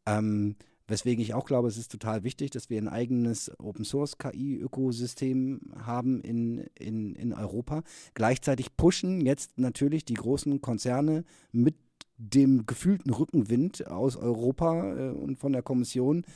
Ähm, 0.07 0.57
Weswegen 0.93 1.23
ich 1.23 1.33
auch 1.33 1.47
glaube, 1.47 1.69
es 1.69 1.79
ist 1.79 1.91
total 1.91 2.23
wichtig, 2.23 2.51
dass 2.51 2.69
wir 2.69 2.77
ein 2.77 2.87
eigenes 2.87 3.51
Open 3.59 3.83
Source 3.83 4.19
KI-Ökosystem 4.19 5.73
haben 5.87 6.21
in, 6.21 6.67
in, 6.79 7.15
in 7.15 7.33
Europa. 7.33 7.83
Gleichzeitig 8.13 8.77
pushen 8.77 9.23
jetzt 9.23 9.59
natürlich 9.59 10.05
die 10.05 10.13
großen 10.13 10.61
Konzerne 10.61 11.25
mit 11.51 11.77
dem 12.19 12.67
gefühlten 12.67 13.11
Rückenwind 13.11 13.87
aus 13.87 14.17
Europa 14.17 14.95
äh, 14.95 15.11
und 15.13 15.39
von 15.39 15.55
der 15.55 15.63
Kommission 15.63 16.27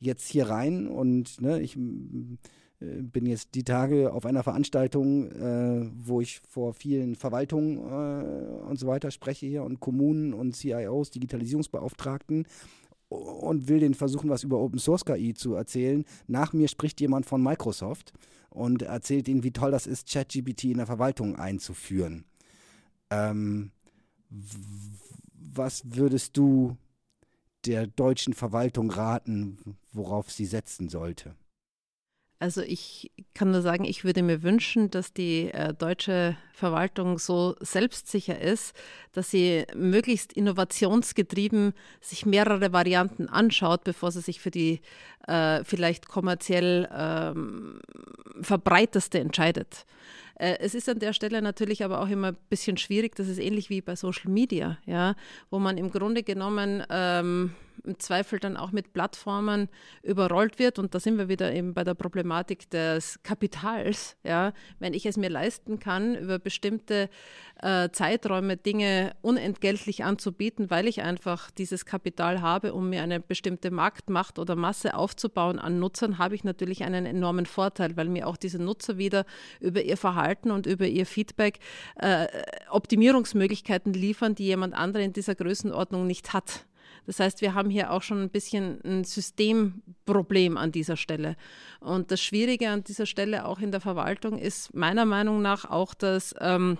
jetzt 0.00 0.26
hier 0.28 0.48
rein. 0.48 0.88
Und 0.88 1.42
ne, 1.42 1.60
ich 1.60 1.76
äh, 1.76 3.02
bin 3.02 3.26
jetzt 3.26 3.54
die 3.54 3.64
Tage 3.64 4.14
auf 4.14 4.24
einer 4.24 4.42
Veranstaltung, 4.42 5.30
äh, 5.30 5.90
wo 5.94 6.22
ich 6.22 6.40
vor 6.48 6.72
vielen 6.72 7.16
Verwaltungen 7.16 7.76
äh, 7.76 8.62
und 8.64 8.78
so 8.78 8.86
weiter 8.86 9.10
spreche 9.10 9.44
hier 9.44 9.62
und 9.62 9.80
Kommunen 9.80 10.32
und 10.32 10.56
CIOs, 10.56 11.10
Digitalisierungsbeauftragten 11.10 12.46
und 13.08 13.68
will 13.68 13.80
denen 13.80 13.94
versuchen, 13.94 14.30
was 14.30 14.42
über 14.42 14.58
Open 14.58 14.78
Source 14.78 15.04
KI 15.04 15.34
zu 15.34 15.54
erzählen. 15.54 16.04
Nach 16.26 16.52
mir 16.52 16.68
spricht 16.68 17.00
jemand 17.00 17.26
von 17.26 17.42
Microsoft 17.42 18.12
und 18.50 18.82
erzählt 18.82 19.28
ihnen, 19.28 19.44
wie 19.44 19.52
toll 19.52 19.70
das 19.70 19.86
ist, 19.86 20.10
ChatGPT 20.10 20.64
in 20.64 20.78
der 20.78 20.86
Verwaltung 20.86 21.36
einzuführen. 21.36 22.24
Ähm, 23.10 23.70
was 25.32 25.82
würdest 25.84 26.36
du 26.36 26.76
der 27.64 27.86
deutschen 27.86 28.32
Verwaltung 28.32 28.90
raten, 28.90 29.76
worauf 29.92 30.30
sie 30.30 30.46
setzen 30.46 30.88
sollte? 30.88 31.34
Also 32.38 32.60
ich 32.60 33.10
kann 33.32 33.50
nur 33.50 33.62
sagen, 33.62 33.84
ich 33.84 34.04
würde 34.04 34.22
mir 34.22 34.42
wünschen, 34.42 34.90
dass 34.90 35.14
die 35.14 35.50
äh, 35.52 35.72
deutsche 35.72 36.36
Verwaltung 36.52 37.18
so 37.18 37.56
selbstsicher 37.60 38.38
ist, 38.38 38.76
dass 39.12 39.30
sie 39.30 39.64
möglichst 39.74 40.34
innovationsgetrieben 40.34 41.72
sich 42.02 42.26
mehrere 42.26 42.74
Varianten 42.74 43.28
anschaut, 43.28 43.84
bevor 43.84 44.12
sie 44.12 44.20
sich 44.20 44.40
für 44.40 44.50
die 44.50 44.80
äh, 45.26 45.64
vielleicht 45.64 46.08
kommerziell 46.08 46.88
ähm, 46.94 47.80
verbreiteste 48.42 49.18
entscheidet. 49.18 49.86
Äh, 50.34 50.58
es 50.60 50.74
ist 50.74 50.90
an 50.90 50.98
der 50.98 51.14
Stelle 51.14 51.40
natürlich 51.40 51.84
aber 51.84 52.02
auch 52.02 52.08
immer 52.08 52.28
ein 52.28 52.36
bisschen 52.50 52.76
schwierig, 52.76 53.14
das 53.16 53.28
ist 53.28 53.38
ähnlich 53.38 53.70
wie 53.70 53.80
bei 53.80 53.96
Social 53.96 54.30
Media, 54.30 54.76
ja, 54.84 55.14
wo 55.48 55.58
man 55.58 55.78
im 55.78 55.90
Grunde 55.90 56.22
genommen 56.22 56.84
ähm, 56.90 57.54
im 57.84 57.98
Zweifel 57.98 58.38
dann 58.38 58.56
auch 58.56 58.72
mit 58.72 58.92
Plattformen 58.92 59.68
überrollt 60.02 60.58
wird. 60.58 60.78
Und 60.78 60.94
da 60.94 61.00
sind 61.00 61.18
wir 61.18 61.28
wieder 61.28 61.52
eben 61.52 61.74
bei 61.74 61.84
der 61.84 61.94
Problematik 61.94 62.70
des 62.70 63.22
Kapitals. 63.22 64.16
Ja? 64.24 64.52
Wenn 64.78 64.94
ich 64.94 65.06
es 65.06 65.16
mir 65.16 65.30
leisten 65.30 65.78
kann, 65.78 66.14
über 66.16 66.38
bestimmte 66.38 67.08
äh, 67.62 67.90
Zeiträume 67.90 68.56
Dinge 68.56 69.14
unentgeltlich 69.22 70.04
anzubieten, 70.04 70.70
weil 70.70 70.86
ich 70.86 71.02
einfach 71.02 71.50
dieses 71.50 71.86
Kapital 71.86 72.42
habe, 72.42 72.74
um 72.74 72.90
mir 72.90 73.02
eine 73.02 73.20
bestimmte 73.20 73.70
Marktmacht 73.70 74.38
oder 74.38 74.56
Masse 74.56 74.94
aufzubauen 74.94 75.58
an 75.58 75.78
Nutzern, 75.78 76.18
habe 76.18 76.34
ich 76.34 76.44
natürlich 76.44 76.84
einen 76.84 77.06
enormen 77.06 77.46
Vorteil, 77.46 77.96
weil 77.96 78.08
mir 78.08 78.26
auch 78.26 78.36
diese 78.36 78.62
Nutzer 78.62 78.98
wieder 78.98 79.24
über 79.60 79.82
ihr 79.82 79.96
Verhalten 79.96 80.50
und 80.50 80.66
über 80.66 80.86
ihr 80.86 81.06
Feedback 81.06 81.58
äh, 81.96 82.26
Optimierungsmöglichkeiten 82.70 83.92
liefern, 83.92 84.34
die 84.34 84.44
jemand 84.44 84.74
andere 84.74 85.02
in 85.02 85.12
dieser 85.12 85.34
Größenordnung 85.34 86.06
nicht 86.06 86.32
hat. 86.32 86.65
Das 87.06 87.20
heißt, 87.20 87.40
wir 87.40 87.54
haben 87.54 87.70
hier 87.70 87.92
auch 87.92 88.02
schon 88.02 88.22
ein 88.22 88.30
bisschen 88.30 88.80
ein 88.84 89.04
Systemproblem 89.04 90.56
an 90.56 90.72
dieser 90.72 90.96
Stelle. 90.96 91.36
Und 91.80 92.10
das 92.10 92.20
Schwierige 92.20 92.68
an 92.70 92.84
dieser 92.84 93.06
Stelle 93.06 93.46
auch 93.46 93.60
in 93.60 93.70
der 93.70 93.80
Verwaltung 93.80 94.38
ist 94.38 94.74
meiner 94.74 95.04
Meinung 95.04 95.40
nach 95.40 95.64
auch, 95.64 95.94
dass 95.94 96.34
ähm, 96.40 96.78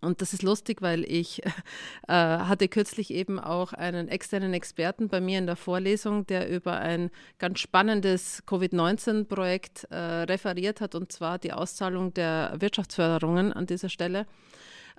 und 0.00 0.20
das 0.20 0.32
ist 0.32 0.42
lustig, 0.42 0.82
weil 0.82 1.04
ich 1.04 1.42
äh, 2.08 2.12
hatte 2.12 2.68
kürzlich 2.68 3.10
eben 3.10 3.38
auch 3.38 3.72
einen 3.72 4.08
externen 4.08 4.52
Experten 4.52 5.08
bei 5.08 5.20
mir 5.20 5.38
in 5.38 5.46
der 5.46 5.56
Vorlesung, 5.56 6.26
der 6.26 6.48
über 6.48 6.78
ein 6.78 7.10
ganz 7.38 7.60
spannendes 7.60 8.42
Covid-19-Projekt 8.46 9.84
äh, 9.90 9.96
referiert 9.96 10.80
hat, 10.80 10.94
und 10.94 11.12
zwar 11.12 11.38
die 11.38 11.52
Auszahlung 11.52 12.14
der 12.14 12.54
Wirtschaftsförderungen 12.58 13.52
an 13.52 13.66
dieser 13.66 13.88
Stelle 13.88 14.26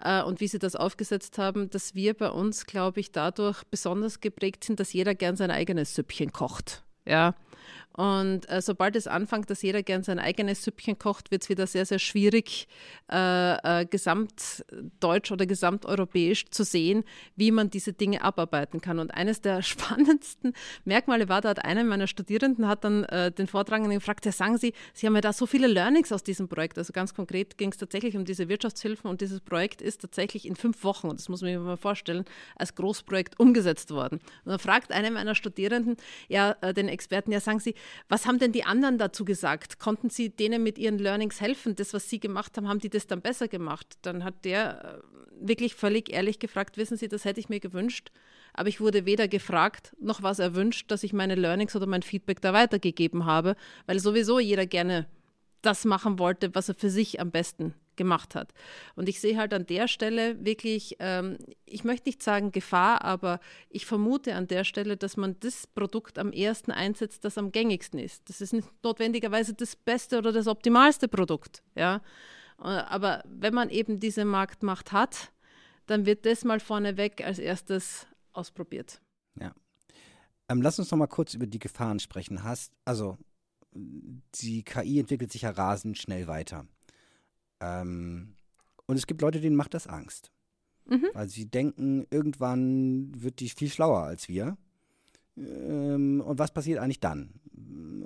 äh, 0.03 0.23
und 0.23 0.39
wie 0.39 0.47
sie 0.47 0.59
das 0.59 0.75
aufgesetzt 0.75 1.37
haben, 1.37 1.69
dass 1.69 1.95
wir 1.95 2.13
bei 2.13 2.29
uns, 2.29 2.65
glaube 2.65 2.99
ich, 2.99 3.11
dadurch 3.11 3.63
besonders 3.65 4.19
geprägt 4.19 4.63
sind, 4.63 4.79
dass 4.79 4.93
jeder 4.93 5.15
gern 5.15 5.35
sein 5.35 5.51
eigenes 5.51 5.95
Süppchen 5.95 6.31
kocht. 6.31 6.83
Ja, 7.05 7.35
und 7.93 8.49
äh, 8.49 8.61
sobald 8.61 8.95
es 8.95 9.07
anfängt, 9.07 9.49
dass 9.49 9.61
jeder 9.61 9.83
gern 9.83 10.03
sein 10.03 10.17
eigenes 10.17 10.63
Süppchen 10.63 10.97
kocht, 10.97 11.29
wird 11.29 11.43
es 11.43 11.49
wieder 11.49 11.67
sehr, 11.67 11.85
sehr 11.85 11.99
schwierig, 11.99 12.67
äh, 13.11 13.81
äh, 13.81 13.85
gesamtdeutsch 13.85 15.31
oder 15.31 15.45
gesamteuropäisch 15.45 16.45
zu 16.51 16.63
sehen, 16.63 17.03
wie 17.35 17.51
man 17.51 17.69
diese 17.69 17.91
Dinge 17.91 18.21
abarbeiten 18.21 18.79
kann. 18.79 18.99
Und 18.99 19.13
eines 19.13 19.41
der 19.41 19.61
spannendsten 19.61 20.53
Merkmale 20.85 21.27
war, 21.27 21.41
da 21.41 21.49
hat 21.49 21.65
einer 21.65 21.83
meiner 21.83 22.07
Studierenden 22.07 22.67
hat 22.67 22.85
dann 22.85 23.03
äh, 23.05 23.31
den 23.31 23.47
Vortragenden 23.47 23.93
gefragt, 23.93 24.25
ja, 24.25 24.31
sagen 24.31 24.57
Sie, 24.57 24.73
Sie 24.93 25.05
haben 25.05 25.15
ja 25.15 25.21
da 25.21 25.33
so 25.33 25.45
viele 25.45 25.67
Learnings 25.67 26.13
aus 26.13 26.23
diesem 26.23 26.47
Projekt. 26.47 26.77
Also 26.77 26.93
ganz 26.93 27.13
konkret 27.13 27.57
ging 27.57 27.71
es 27.71 27.77
tatsächlich 27.77 28.15
um 28.15 28.23
diese 28.23 28.47
Wirtschaftshilfen 28.47 29.09
und 29.09 29.19
dieses 29.19 29.41
Projekt 29.41 29.81
ist 29.81 30.01
tatsächlich 30.01 30.45
in 30.45 30.55
fünf 30.55 30.83
Wochen, 30.85 31.09
und 31.09 31.19
das 31.19 31.27
muss 31.27 31.41
man 31.41 31.51
sich 31.51 31.59
mal 31.59 31.75
vorstellen, 31.75 32.23
als 32.55 32.73
Großprojekt 32.75 33.37
umgesetzt 33.37 33.91
worden. 33.91 34.19
Und 34.45 34.51
dann 34.51 34.59
fragt 34.59 34.93
einer 34.93 35.11
meiner 35.11 35.35
Studierenden, 35.35 35.97
ja, 36.29 36.55
äh, 36.61 36.73
den 36.73 36.87
Experten, 36.87 37.33
ja, 37.33 37.41
sagen 37.41 37.59
Sie, 37.59 37.75
was 38.09 38.25
haben 38.25 38.39
denn 38.39 38.51
die 38.51 38.63
anderen 38.63 38.97
dazu 38.97 39.25
gesagt? 39.25 39.79
Konnten 39.79 40.09
Sie 40.09 40.29
denen 40.29 40.63
mit 40.63 40.77
ihren 40.77 40.97
Learnings 40.97 41.41
helfen? 41.41 41.75
Das, 41.75 41.93
was 41.93 42.09
Sie 42.09 42.19
gemacht 42.19 42.57
haben, 42.57 42.67
haben 42.67 42.79
die 42.79 42.89
das 42.89 43.07
dann 43.07 43.21
besser 43.21 43.47
gemacht? 43.47 43.97
Dann 44.01 44.23
hat 44.23 44.45
der 44.45 45.01
äh, 45.01 45.47
wirklich 45.47 45.75
völlig 45.75 46.11
ehrlich 46.11 46.39
gefragt, 46.39 46.77
wissen 46.77 46.97
Sie, 46.97 47.07
das 47.07 47.25
hätte 47.25 47.39
ich 47.39 47.49
mir 47.49 47.59
gewünscht, 47.59 48.11
aber 48.53 48.69
ich 48.69 48.81
wurde 48.81 49.05
weder 49.05 49.27
gefragt 49.27 49.95
noch 49.99 50.23
was 50.23 50.39
erwünscht, 50.39 50.91
dass 50.91 51.03
ich 51.03 51.13
meine 51.13 51.35
Learnings 51.35 51.75
oder 51.75 51.87
mein 51.87 52.03
Feedback 52.03 52.41
da 52.41 52.53
weitergegeben 52.53 53.25
habe, 53.25 53.55
weil 53.85 53.99
sowieso 53.99 54.39
jeder 54.39 54.65
gerne 54.65 55.07
das 55.61 55.85
machen 55.85 56.19
wollte, 56.19 56.53
was 56.55 56.69
er 56.69 56.75
für 56.75 56.89
sich 56.89 57.19
am 57.19 57.31
besten 57.31 57.73
gemacht 58.01 58.33
hat. 58.33 58.51
Und 58.95 59.07
ich 59.07 59.21
sehe 59.21 59.37
halt 59.37 59.53
an 59.53 59.67
der 59.67 59.87
Stelle 59.87 60.43
wirklich, 60.43 60.95
ähm, 60.97 61.37
ich 61.65 61.83
möchte 61.83 62.09
nicht 62.09 62.23
sagen 62.23 62.51
Gefahr, 62.51 63.03
aber 63.03 63.39
ich 63.69 63.85
vermute 63.85 64.33
an 64.33 64.47
der 64.47 64.63
Stelle, 64.63 64.97
dass 64.97 65.17
man 65.17 65.35
das 65.39 65.67
Produkt 65.67 66.17
am 66.17 66.31
ersten 66.31 66.71
einsetzt, 66.71 67.23
das 67.23 67.37
am 67.37 67.51
gängigsten 67.51 67.99
ist. 67.99 68.27
Das 68.27 68.41
ist 68.41 68.53
nicht 68.53 68.67
notwendigerweise 68.83 69.53
das 69.53 69.75
beste 69.75 70.17
oder 70.17 70.31
das 70.31 70.47
optimalste 70.47 71.07
Produkt. 71.07 71.61
Ja? 71.75 72.01
Äh, 72.57 72.63
aber 72.63 73.23
wenn 73.27 73.53
man 73.53 73.69
eben 73.69 73.99
diese 73.99 74.25
Marktmacht 74.25 74.91
hat, 74.91 75.31
dann 75.85 76.07
wird 76.07 76.25
das 76.25 76.43
mal 76.43 76.59
vorneweg 76.59 77.23
als 77.23 77.37
erstes 77.37 78.07
ausprobiert. 78.33 78.99
Ja. 79.39 79.53
Ähm, 80.49 80.63
lass 80.63 80.79
uns 80.79 80.89
noch 80.89 80.97
mal 80.97 81.05
kurz 81.05 81.35
über 81.35 81.45
die 81.45 81.59
Gefahren 81.59 81.99
sprechen. 81.99 82.43
Hast, 82.43 82.73
also 82.83 83.19
die 83.73 84.63
KI 84.63 84.99
entwickelt 84.99 85.31
sich 85.31 85.43
ja 85.43 85.51
rasend 85.51 85.97
schnell 85.97 86.27
weiter. 86.27 86.65
Ähm, 87.61 88.35
und 88.87 88.97
es 88.97 89.07
gibt 89.07 89.21
Leute, 89.21 89.39
denen 89.39 89.55
macht 89.55 89.73
das 89.73 89.87
Angst. 89.87 90.31
Mhm. 90.85 91.07
Weil 91.13 91.29
sie 91.29 91.45
denken, 91.45 92.05
irgendwann 92.09 93.11
wird 93.15 93.39
die 93.39 93.49
viel 93.49 93.69
schlauer 93.69 94.01
als 94.01 94.27
wir. 94.27 94.57
Ähm, 95.37 96.21
und 96.21 96.39
was 96.39 96.53
passiert 96.53 96.79
eigentlich 96.79 96.99
dann? 96.99 97.39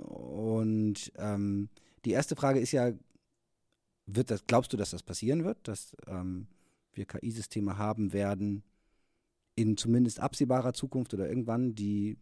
Und 0.04 1.12
ähm, 1.16 1.68
die 2.04 2.12
erste 2.12 2.36
Frage 2.36 2.60
ist 2.60 2.72
ja, 2.72 2.92
wird 4.06 4.30
das, 4.30 4.46
glaubst 4.46 4.72
du, 4.72 4.76
dass 4.76 4.90
das 4.90 5.02
passieren 5.02 5.44
wird, 5.44 5.66
dass 5.66 5.96
ähm, 6.06 6.46
wir 6.92 7.06
KI-Systeme 7.06 7.78
haben 7.78 8.12
werden 8.12 8.62
in 9.56 9.76
zumindest 9.76 10.20
absehbarer 10.20 10.74
Zukunft 10.74 11.14
oder 11.14 11.28
irgendwann, 11.28 11.74
die 11.74 12.18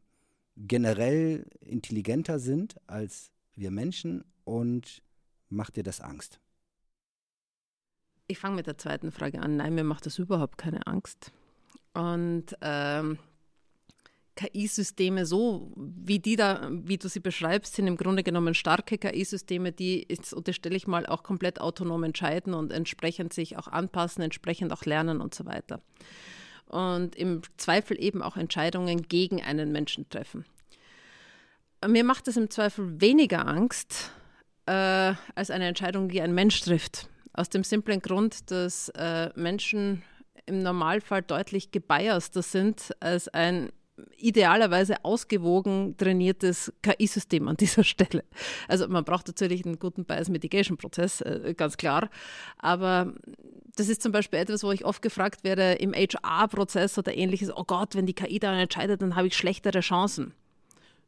generell 0.57 1.47
intelligenter 1.61 2.39
sind 2.39 2.77
als 2.87 3.33
wir 3.55 3.71
Menschen 3.71 4.25
und 4.45 5.03
macht 5.49 5.77
dir 5.77 5.83
das 5.83 6.01
Angst? 6.01 6.41
Ich 8.27 8.39
fange 8.39 8.57
mit 8.57 8.67
der 8.67 8.79
zweiten 8.79 9.13
Frage 9.13 9.41
an. 9.41 9.57
Nein, 9.57 9.75
mir 9.75 9.85
macht 9.85 10.07
das 10.07 10.19
überhaupt 10.19 10.57
keine 10.57 10.87
Angst. 10.87 11.31
Und 11.93 12.57
ähm, 12.63 13.19
KI-Systeme 14.37 15.27
so, 15.27 15.73
wie 15.77 16.19
die 16.19 16.37
da, 16.37 16.69
wie 16.71 16.97
du 16.97 17.09
sie 17.09 17.21
beschreibst, 17.21 17.75
sind 17.75 17.87
im 17.87 17.97
Grunde 17.97 18.23
genommen 18.23 18.55
starke 18.55 18.99
KI-Systeme, 18.99 19.73
die, 19.73 20.07
jetzt 20.09 20.33
unterstelle 20.35 20.77
ich 20.77 20.87
mal, 20.87 21.07
auch 21.07 21.23
komplett 21.23 21.61
autonom 21.61 22.03
entscheiden 22.03 22.55
und 22.55 22.73
entsprechend 22.73 23.33
sich 23.33 23.57
auch 23.57 23.69
anpassen, 23.69 24.23
entsprechend 24.23 24.73
auch 24.73 24.85
lernen 24.85 25.21
und 25.21 25.35
so 25.35 25.45
weiter. 25.45 25.81
Und 26.67 27.15
im 27.15 27.43
Zweifel 27.59 28.03
eben 28.03 28.23
auch 28.23 28.37
Entscheidungen 28.37 29.03
gegen 29.03 29.43
einen 29.43 29.71
Menschen 29.71 30.09
treffen. 30.09 30.45
Mir 31.87 32.05
macht 32.05 32.27
es 32.27 32.37
im 32.39 32.49
Zweifel 32.49 33.01
weniger 33.01 33.47
Angst 33.47 34.11
äh, 34.67 35.13
als 35.35 35.51
eine 35.51 35.69
Entscheidung, 35.69 36.09
die 36.09 36.23
ein 36.23 36.35
Mensch 36.35 36.61
trifft. 36.63 37.11
Aus 37.35 37.51
dem 37.51 37.65
simplen 37.65 38.01
Grund, 38.01 38.51
dass 38.51 38.89
äh, 38.91 39.31
Menschen 39.35 40.03
im 40.47 40.63
Normalfall 40.63 41.23
deutlich 41.23 41.73
gebiaster 41.73 42.43
sind 42.43 42.93
als 43.01 43.29
ein 43.29 43.71
idealerweise 44.17 45.05
ausgewogen 45.05 45.97
trainiertes 45.97 46.73
KI-System 46.83 47.49
an 47.49 47.57
dieser 47.61 47.85
Stelle. 47.85 48.25
Also 48.69 48.89
man 48.89 49.05
braucht 49.05 49.27
natürlich 49.27 49.65
einen 49.65 49.79
guten 49.79 50.05
Bias-Mitigation-Prozess, 50.05 51.21
äh, 51.23 51.55
ganz 51.57 51.77
klar. 51.77 52.09
Aber 52.59 53.13
das 53.77 53.89
ist 53.89 54.03
zum 54.03 54.13
Beispiel 54.13 54.39
etwas, 54.39 54.63
wo 54.63 54.73
ich 54.73 54.85
oft 54.85 55.03
gefragt 55.03 55.45
werde 55.45 55.75
im 55.75 55.93
HR-Prozess 55.93 56.99
oder 56.99 57.17
ähnliches, 57.17 57.51
oh 57.55 57.65
Gott, 57.65 57.95
wenn 57.95 58.07
die 58.07 58.15
KI 58.15 58.39
da 58.39 58.57
entscheidet, 58.59 59.03
dann 59.03 59.17
habe 59.17 59.27
ich 59.27 59.37
schlechtere 59.37 59.81
Chancen. 59.81 60.35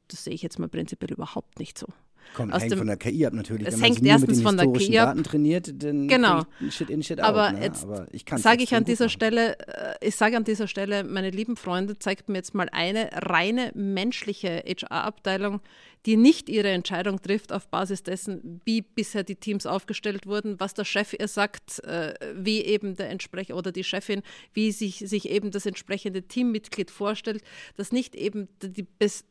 Das 0.08 0.24
sehe 0.24 0.34
ich 0.34 0.42
jetzt 0.42 0.58
mal 0.58 0.68
prinzipiell 0.68 1.12
überhaupt 1.12 1.58
nicht 1.58 1.78
so. 1.78 1.86
Kommt 2.34 2.52
hängt 2.52 2.72
dem, 2.72 2.78
von 2.78 2.86
der 2.86 2.96
KI 2.96 3.26
ab 3.26 3.32
natürlich. 3.32 3.68
Es 3.68 3.74
Wenn 3.74 3.80
man 3.80 3.92
hängt 3.92 4.06
erstens 4.06 4.42
von 4.42 4.56
der 4.56 4.66
KI 4.72 4.98
ab. 4.98 5.08
Daten 5.08 5.24
trainiert, 5.24 5.82
dann 5.82 6.08
genau. 6.08 6.42
Shit 6.70 6.90
in, 6.90 7.02
Shit 7.02 7.20
Aber 7.20 7.48
out. 7.48 7.54
Ne? 7.54 7.62
jetzt 7.62 7.84
Aber 7.84 8.06
ich 8.12 8.24
sage 8.36 8.62
ich 8.62 8.74
an 8.74 8.84
dieser 8.84 9.08
Stelle, 9.08 9.58
äh, 9.58 9.94
ich 10.00 10.16
sage 10.16 10.36
an 10.36 10.44
dieser 10.44 10.68
Stelle, 10.68 11.04
meine 11.04 11.30
lieben 11.30 11.56
Freunde, 11.56 11.98
zeigt 11.98 12.28
mir 12.28 12.36
jetzt 12.36 12.54
mal 12.54 12.68
eine 12.72 13.10
reine 13.12 13.70
menschliche 13.74 14.62
HR-Abteilung, 14.66 15.60
die 16.06 16.16
nicht 16.16 16.48
ihre 16.48 16.68
Entscheidung 16.68 17.20
trifft 17.20 17.52
auf 17.52 17.68
Basis 17.68 18.04
dessen, 18.04 18.60
wie 18.64 18.80
bisher 18.80 19.24
die 19.24 19.34
Teams 19.34 19.66
aufgestellt 19.66 20.26
wurden, 20.26 20.60
was 20.60 20.72
der 20.72 20.84
Chef 20.84 21.12
ihr 21.18 21.26
sagt, 21.26 21.82
äh, 21.84 22.14
wie 22.34 22.62
eben 22.62 22.94
der 22.94 23.10
Entsprecher 23.10 23.56
oder 23.56 23.72
die 23.72 23.82
Chefin, 23.82 24.22
wie 24.54 24.70
sich, 24.70 24.98
sich 24.98 25.28
eben 25.28 25.50
das 25.50 25.66
entsprechende 25.66 26.22
Teammitglied 26.22 26.92
vorstellt, 26.92 27.42
dass 27.76 27.90
nicht 27.90 28.14
eben 28.14 28.48
die 28.62 28.84
bis, 28.84 29.24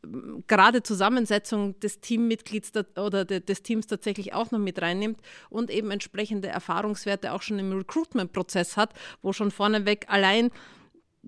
gerade 0.46 0.82
Zusammensetzung 0.82 1.80
des 1.80 2.00
Teammitglieds 2.00 2.72
oder 2.96 3.24
des 3.24 3.62
Teams 3.62 3.86
tatsächlich 3.86 4.34
auch 4.34 4.50
noch 4.50 4.58
mit 4.58 4.80
reinnimmt 4.80 5.20
und 5.48 5.70
eben 5.70 5.90
entsprechende 5.90 6.48
Erfahrungswerte 6.48 7.32
auch 7.32 7.40
schon 7.40 7.58
im 7.58 7.72
Recruitment-Prozess 7.72 8.76
hat, 8.76 8.92
wo 9.22 9.32
schon 9.32 9.50
vorneweg 9.50 10.04
allein 10.08 10.50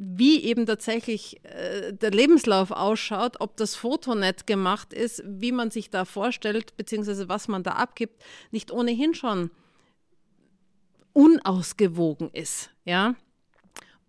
wie 0.01 0.45
eben 0.45 0.65
tatsächlich 0.65 1.45
äh, 1.45 1.93
der 1.93 2.13
Lebenslauf 2.13 2.71
ausschaut, 2.71 3.41
ob 3.41 3.57
das 3.57 3.75
Foto 3.75 4.15
nett 4.15 4.47
gemacht 4.47 4.93
ist, 4.93 5.23
wie 5.27 5.51
man 5.51 5.73
sich 5.73 5.91
da 5.91 6.05
vorstellt, 6.05 6.77
beziehungsweise 6.77 7.29
was 7.29 7.49
man 7.49 7.65
da 7.65 7.73
abgibt, 7.73 8.23
nicht 8.53 8.71
ohnehin 8.71 9.15
schon 9.15 9.51
unausgewogen 11.15 12.31
ist. 12.33 12.71
Ja? 12.85 13.17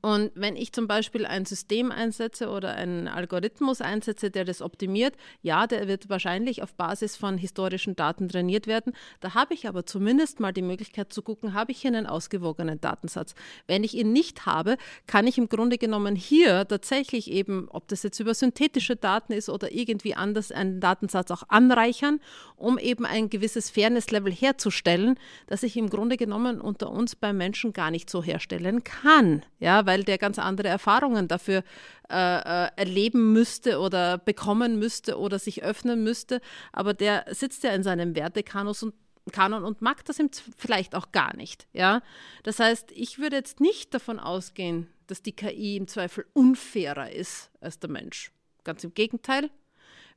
Und 0.02 0.32
wenn 0.36 0.56
ich 0.56 0.72
zum 0.72 0.88
Beispiel 0.88 1.26
ein 1.26 1.46
System 1.46 1.92
einsetze 1.92 2.50
oder 2.50 2.74
einen 2.74 3.10
Algorithmus 3.10 3.82
einsetze, 3.82 4.32
der 4.32 4.46
das 4.46 4.62
optimiert, 4.62 5.16
ja, 5.42 5.68
der 5.68 5.90
wird 5.90 6.10
wahrscheinlich 6.10 6.64
auf 6.64 6.74
Basis 6.74 7.18
von 7.18 7.38
historischen 7.38 7.98
Daten 7.98 8.30
trainiert 8.30 8.66
werden. 8.66 8.94
Da 9.20 9.34
habe 9.34 9.54
ich 9.54 9.68
aber 9.68 9.86
zumindest 9.86 10.40
mal 10.40 10.54
die 10.54 10.62
Möglichkeit 10.62 11.12
zu 11.12 11.22
gucken, 11.22 11.54
habe 11.54 11.74
ich 11.74 11.82
hier 11.82 11.90
einen 11.90 12.08
ausgewogenen 12.08 12.80
Datensatz. 12.80 13.36
Wenn 13.68 13.84
ich 13.84 13.94
ihn 13.94 14.14
nicht 14.14 14.46
habe, 14.46 14.78
kann 15.06 15.28
ich 15.28 15.38
im 15.38 15.50
Grunde 15.50 15.78
genommen 15.78 16.16
hier 16.16 16.66
tatsächlich 16.66 17.30
eben, 17.30 17.68
ob 17.70 17.90
das 17.90 18.04
jetzt 18.04 18.20
über 18.20 18.34
synthetische 18.34 18.96
Daten 18.96 19.34
ist 19.34 19.50
oder 19.50 19.72
irgendwie 19.72 20.16
anders, 20.16 20.54
einen 20.54 20.80
Datensatz 20.80 21.30
auch 21.32 21.44
anreichern, 21.50 22.22
um 22.56 22.78
eben 22.78 23.06
ein 23.06 23.30
gewisses 23.30 23.70
Fairness-Level 23.70 24.32
herzustellen, 24.32 25.20
das 25.48 25.64
ich 25.64 25.76
im 25.76 25.90
Grunde 25.90 26.16
genommen 26.16 26.62
unter 26.62 26.90
uns 26.90 27.18
beim 27.18 27.36
Menschen 27.36 27.74
gar 27.74 27.92
nicht 27.92 28.10
so 28.10 28.24
herstellen 28.24 28.84
kann. 28.86 29.44
Ja, 29.60 29.86
weil 29.90 30.04
der 30.04 30.20
ganz 30.20 30.38
andere 30.38 30.68
Erfahrungen 30.68 31.28
dafür 31.28 31.64
äh, 32.12 32.14
äh, 32.14 32.70
erleben 32.76 33.34
müsste 33.34 33.80
oder 33.80 34.20
bekommen 34.20 34.78
müsste 34.78 35.18
oder 35.18 35.40
sich 35.40 35.64
öffnen 35.64 36.04
müsste. 36.04 36.42
Aber 36.72 36.94
der 36.94 37.26
sitzt 37.32 37.64
ja 37.64 37.72
in 37.72 37.82
seinem 37.82 38.16
Wertekanon 38.16 38.76
und 38.84 38.94
Kanon 39.32 39.64
und 39.64 39.82
mag 39.82 40.06
das 40.06 40.20
vielleicht 40.58 40.94
auch 40.94 41.12
gar 41.12 41.36
nicht. 41.36 41.68
Ja? 41.74 42.04
Das 42.44 42.60
heißt, 42.60 42.92
ich 42.92 43.18
würde 43.18 43.38
jetzt 43.38 43.62
nicht 43.62 43.96
davon 43.96 44.20
ausgehen, 44.20 44.86
dass 45.08 45.24
die 45.24 45.36
KI 45.36 45.78
im 45.78 45.88
Zweifel 45.88 46.28
unfairer 46.34 47.12
ist 47.12 47.50
als 47.60 47.80
der 47.80 47.90
Mensch. 47.90 48.32
Ganz 48.64 48.84
im 48.84 48.94
Gegenteil. 48.94 49.50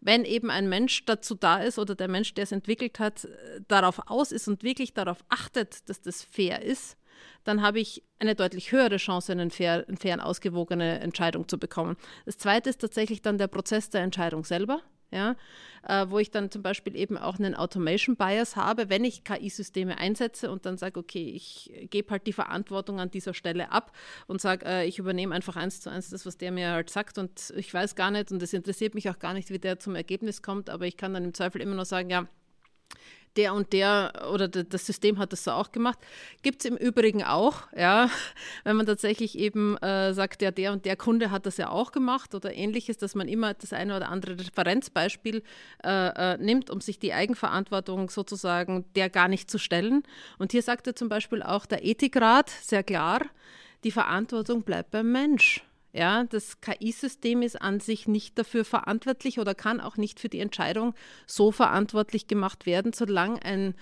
Wenn 0.03 0.27
eben 0.27 0.51
ein 0.51 0.69
Mensch 0.69 1.07
dazu 1.07 1.35
da 1.35 1.63
ist 1.63 1.79
oder 1.79 1.95
der 1.95 2.09
Mensch, 2.09 2.35
der 2.35 2.45
es 2.45 2.53
entwickelt 2.53 2.99
hat, 2.99 3.27
darauf 3.69 4.11
aus 4.11 4.33
ist 4.33 4.49
und 4.49 4.65
wirklich 4.65 4.93
darauf 4.93 5.25
achtet, 5.31 5.89
dass 5.89 6.03
das 6.03 6.23
fair 6.23 6.61
ist, 6.61 6.99
dann 7.45 7.63
habe 7.63 7.81
ich 7.81 8.03
eine 8.19 8.35
deutlich 8.35 8.73
höhere 8.73 8.97
Chance, 8.97 9.33
eine 9.33 9.51
fair, 9.51 9.85
eine 9.87 9.97
fair 9.97 10.25
ausgewogene 10.25 11.01
Entscheidung 11.01 11.49
zu 11.49 11.59
bekommen. 11.59 11.97
Das 12.27 12.39
Zweite 12.39 12.71
ist 12.71 12.81
tatsächlich 12.81 13.23
dann 13.23 13.39
der 13.39 13.49
Prozess 13.49 13.91
der 13.91 14.03
Entscheidung 14.03 14.45
selber. 14.45 14.81
Ja, 15.15 15.37
äh, 15.87 16.07
wo 16.09 16.19
ich 16.19 16.31
dann 16.31 16.51
zum 16.51 16.63
Beispiel 16.63 16.97
eben 16.97 17.19
auch 17.19 17.39
einen 17.39 17.55
Automation 17.55 18.17
Bias 18.17 18.57
habe, 18.57 18.89
wenn 18.89 19.05
ich 19.05 19.25
KI-Systeme 19.25 19.99
einsetze 19.99 20.51
und 20.51 20.65
dann 20.65 20.79
sage, 20.79 20.99
okay, 20.99 21.31
ich 21.35 21.71
gebe 21.91 22.11
halt 22.11 22.27
die 22.27 22.33
Verantwortung 22.33 22.99
an 22.99 23.11
dieser 23.11 23.35
Stelle 23.35 23.71
ab 23.73 23.93
und 24.27 24.41
sage, 24.41 24.65
äh, 24.65 24.87
ich 24.87 24.99
übernehme 24.99 25.35
einfach 25.35 25.57
eins 25.57 25.83
zu 25.83 25.91
eins 25.91 26.09
das, 26.09 26.25
was 26.25 26.39
der 26.39 26.51
mir 26.51 26.71
halt 26.71 26.89
sagt 26.89 27.19
und 27.19 27.53
ich 27.55 27.75
weiß 27.75 27.95
gar 27.95 28.11
nicht 28.11 28.33
und 28.33 28.43
es 28.43 28.55
interessiert 28.55 28.95
mich 28.95 29.11
auch 29.11 29.19
gar 29.19 29.35
nicht, 29.35 29.51
wie 29.51 29.59
der 29.59 29.79
zum 29.79 29.97
Ergebnis 29.97 30.41
kommt, 30.41 30.71
aber 30.71 30.87
ich 30.87 30.97
kann 30.97 31.13
dann 31.13 31.25
im 31.25 31.35
Zweifel 31.35 31.61
immer 31.61 31.75
noch 31.75 31.85
sagen, 31.85 32.09
ja, 32.09 32.27
der 33.37 33.55
und 33.55 33.73
der 33.73 34.29
oder 34.33 34.49
das 34.49 34.87
System 34.87 35.19
hat 35.19 35.33
das 35.33 35.45
so 35.45 35.53
auch 35.53 35.73
gemacht. 35.73 35.99
Gibt 36.43 36.65
es 36.65 36.71
im 36.71 36.77
Übrigen 36.77 37.23
auch, 37.23 37.63
ja, 37.77 38.11
wenn 38.65 38.77
man 38.77 38.87
tatsächlich 38.87 39.39
eben 39.39 39.77
äh, 39.79 40.13
sagt, 40.13 40.43
ja, 40.43 40.51
der 40.51 40.73
und 40.73 40.85
der 40.85 40.97
Kunde 40.97 41.31
hat 41.31 41.47
das 41.47 41.57
ja 41.57 41.71
auch 41.71 41.93
gemacht 41.93 42.35
oder 42.35 42.55
ähnliches, 42.55 42.99
dass 42.99 43.15
man 43.15 43.29
immer 43.29 43.55
das 43.55 43.73
eine 43.73 43.97
oder 43.97 44.09
andere 44.09 44.39
Referenzbeispiel 44.39 45.43
äh, 45.85 46.35
äh, 46.35 46.39
nimmt, 46.39 46.71
um 46.71 46.81
sich 46.81 46.99
die 46.99 47.13
Eigenverantwortung 47.13 48.11
sozusagen 48.11 48.85
der 48.95 49.11
gar 49.11 49.29
nicht 49.29 49.51
zu 49.51 49.59
stellen. 49.59 50.03
Und 50.39 50.53
hier 50.53 50.63
sagte 50.63 50.95
zum 50.95 51.09
Beispiel 51.09 51.43
auch 51.43 51.67
der 51.67 51.85
Ethikrat 51.85 52.51
sehr 52.51 52.83
klar, 52.83 53.23
die 53.85 53.91
Verantwortung 53.91 54.63
bleibt 54.63 54.91
beim 54.91 55.11
Mensch. 55.11 55.65
Ja, 55.93 56.25
das 56.25 56.61
KI-System 56.61 57.43
ist 57.43 57.61
an 57.61 57.81
sich 57.81 58.09
nicht 58.09 58.39
dafür 58.39 58.65
verantwortlich 58.65 59.39
oder 59.39 59.55
kann 59.55 59.81
auch 59.81 59.99
nicht 59.99 60.21
für 60.21 60.31
die 60.31 60.41
Entscheidung 60.41 60.95
so 61.27 61.53
verantwortlich 61.53 62.27
gemacht 62.27 62.65
werden, 62.65 62.95
solange 62.95 63.43
ein 63.43 63.75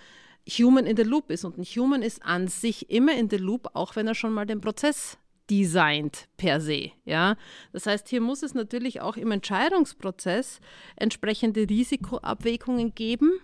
Human 0.49 0.87
in 0.87 0.97
the 0.97 1.05
Loop 1.05 1.31
ist. 1.31 1.45
Und 1.45 1.59
ein 1.59 1.65
Human 1.65 2.03
ist 2.03 2.25
an 2.25 2.49
sich 2.49 2.91
immer 2.91 3.17
in 3.17 3.31
the 3.31 3.37
Loop, 3.37 3.71
auch 3.75 3.95
wenn 3.95 4.09
er 4.09 4.17
schon 4.17 4.33
mal 4.33 4.47
den 4.47 4.61
Prozess 4.61 5.19
designt 5.49 6.29
per 6.37 6.61
se. 6.61 6.91
Ja? 7.05 7.37
Das 7.73 7.87
heißt, 7.87 8.09
hier 8.09 8.21
muss 8.21 8.43
es 8.43 8.55
natürlich 8.55 9.01
auch 9.01 9.17
im 9.17 9.31
Entscheidungsprozess 9.31 10.61
entsprechende 10.97 11.69
Risikoabwägungen 11.69 12.95
geben 12.95 13.41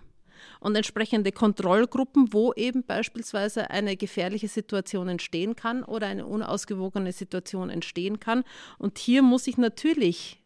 und 0.61 0.75
entsprechende 0.77 1.33
Kontrollgruppen, 1.33 2.33
wo 2.33 2.53
eben 2.55 2.85
beispielsweise 2.85 3.71
eine 3.71 3.97
gefährliche 3.97 4.49
Situation 4.49 5.09
entstehen 5.09 5.57
kann 5.57 5.83
oder 5.83 6.07
eine 6.07 6.27
unausgewogene 6.27 7.13
Situation 7.13 7.71
entstehen 7.71 8.21
kann. 8.21 8.45
Und 8.79 8.99
hier 8.99 9.23
muss 9.23 9.47
ich 9.47 9.59
natürlich 9.59 10.43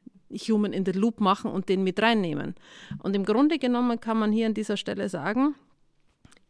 Human 0.49 0.73
in 0.73 0.85
the 0.85 0.93
Loop 0.93 1.21
machen 1.21 1.51
und 1.51 1.69
den 1.69 1.83
mit 1.83 2.01
reinnehmen. 2.01 2.55
Und 3.03 3.17
im 3.17 3.25
Grunde 3.25 3.59
genommen 3.59 4.01
kann 4.01 4.19
man 4.19 4.33
hier 4.33 4.47
an 4.47 4.55
dieser 4.55 4.77
Stelle 4.77 5.09
sagen, 5.09 5.55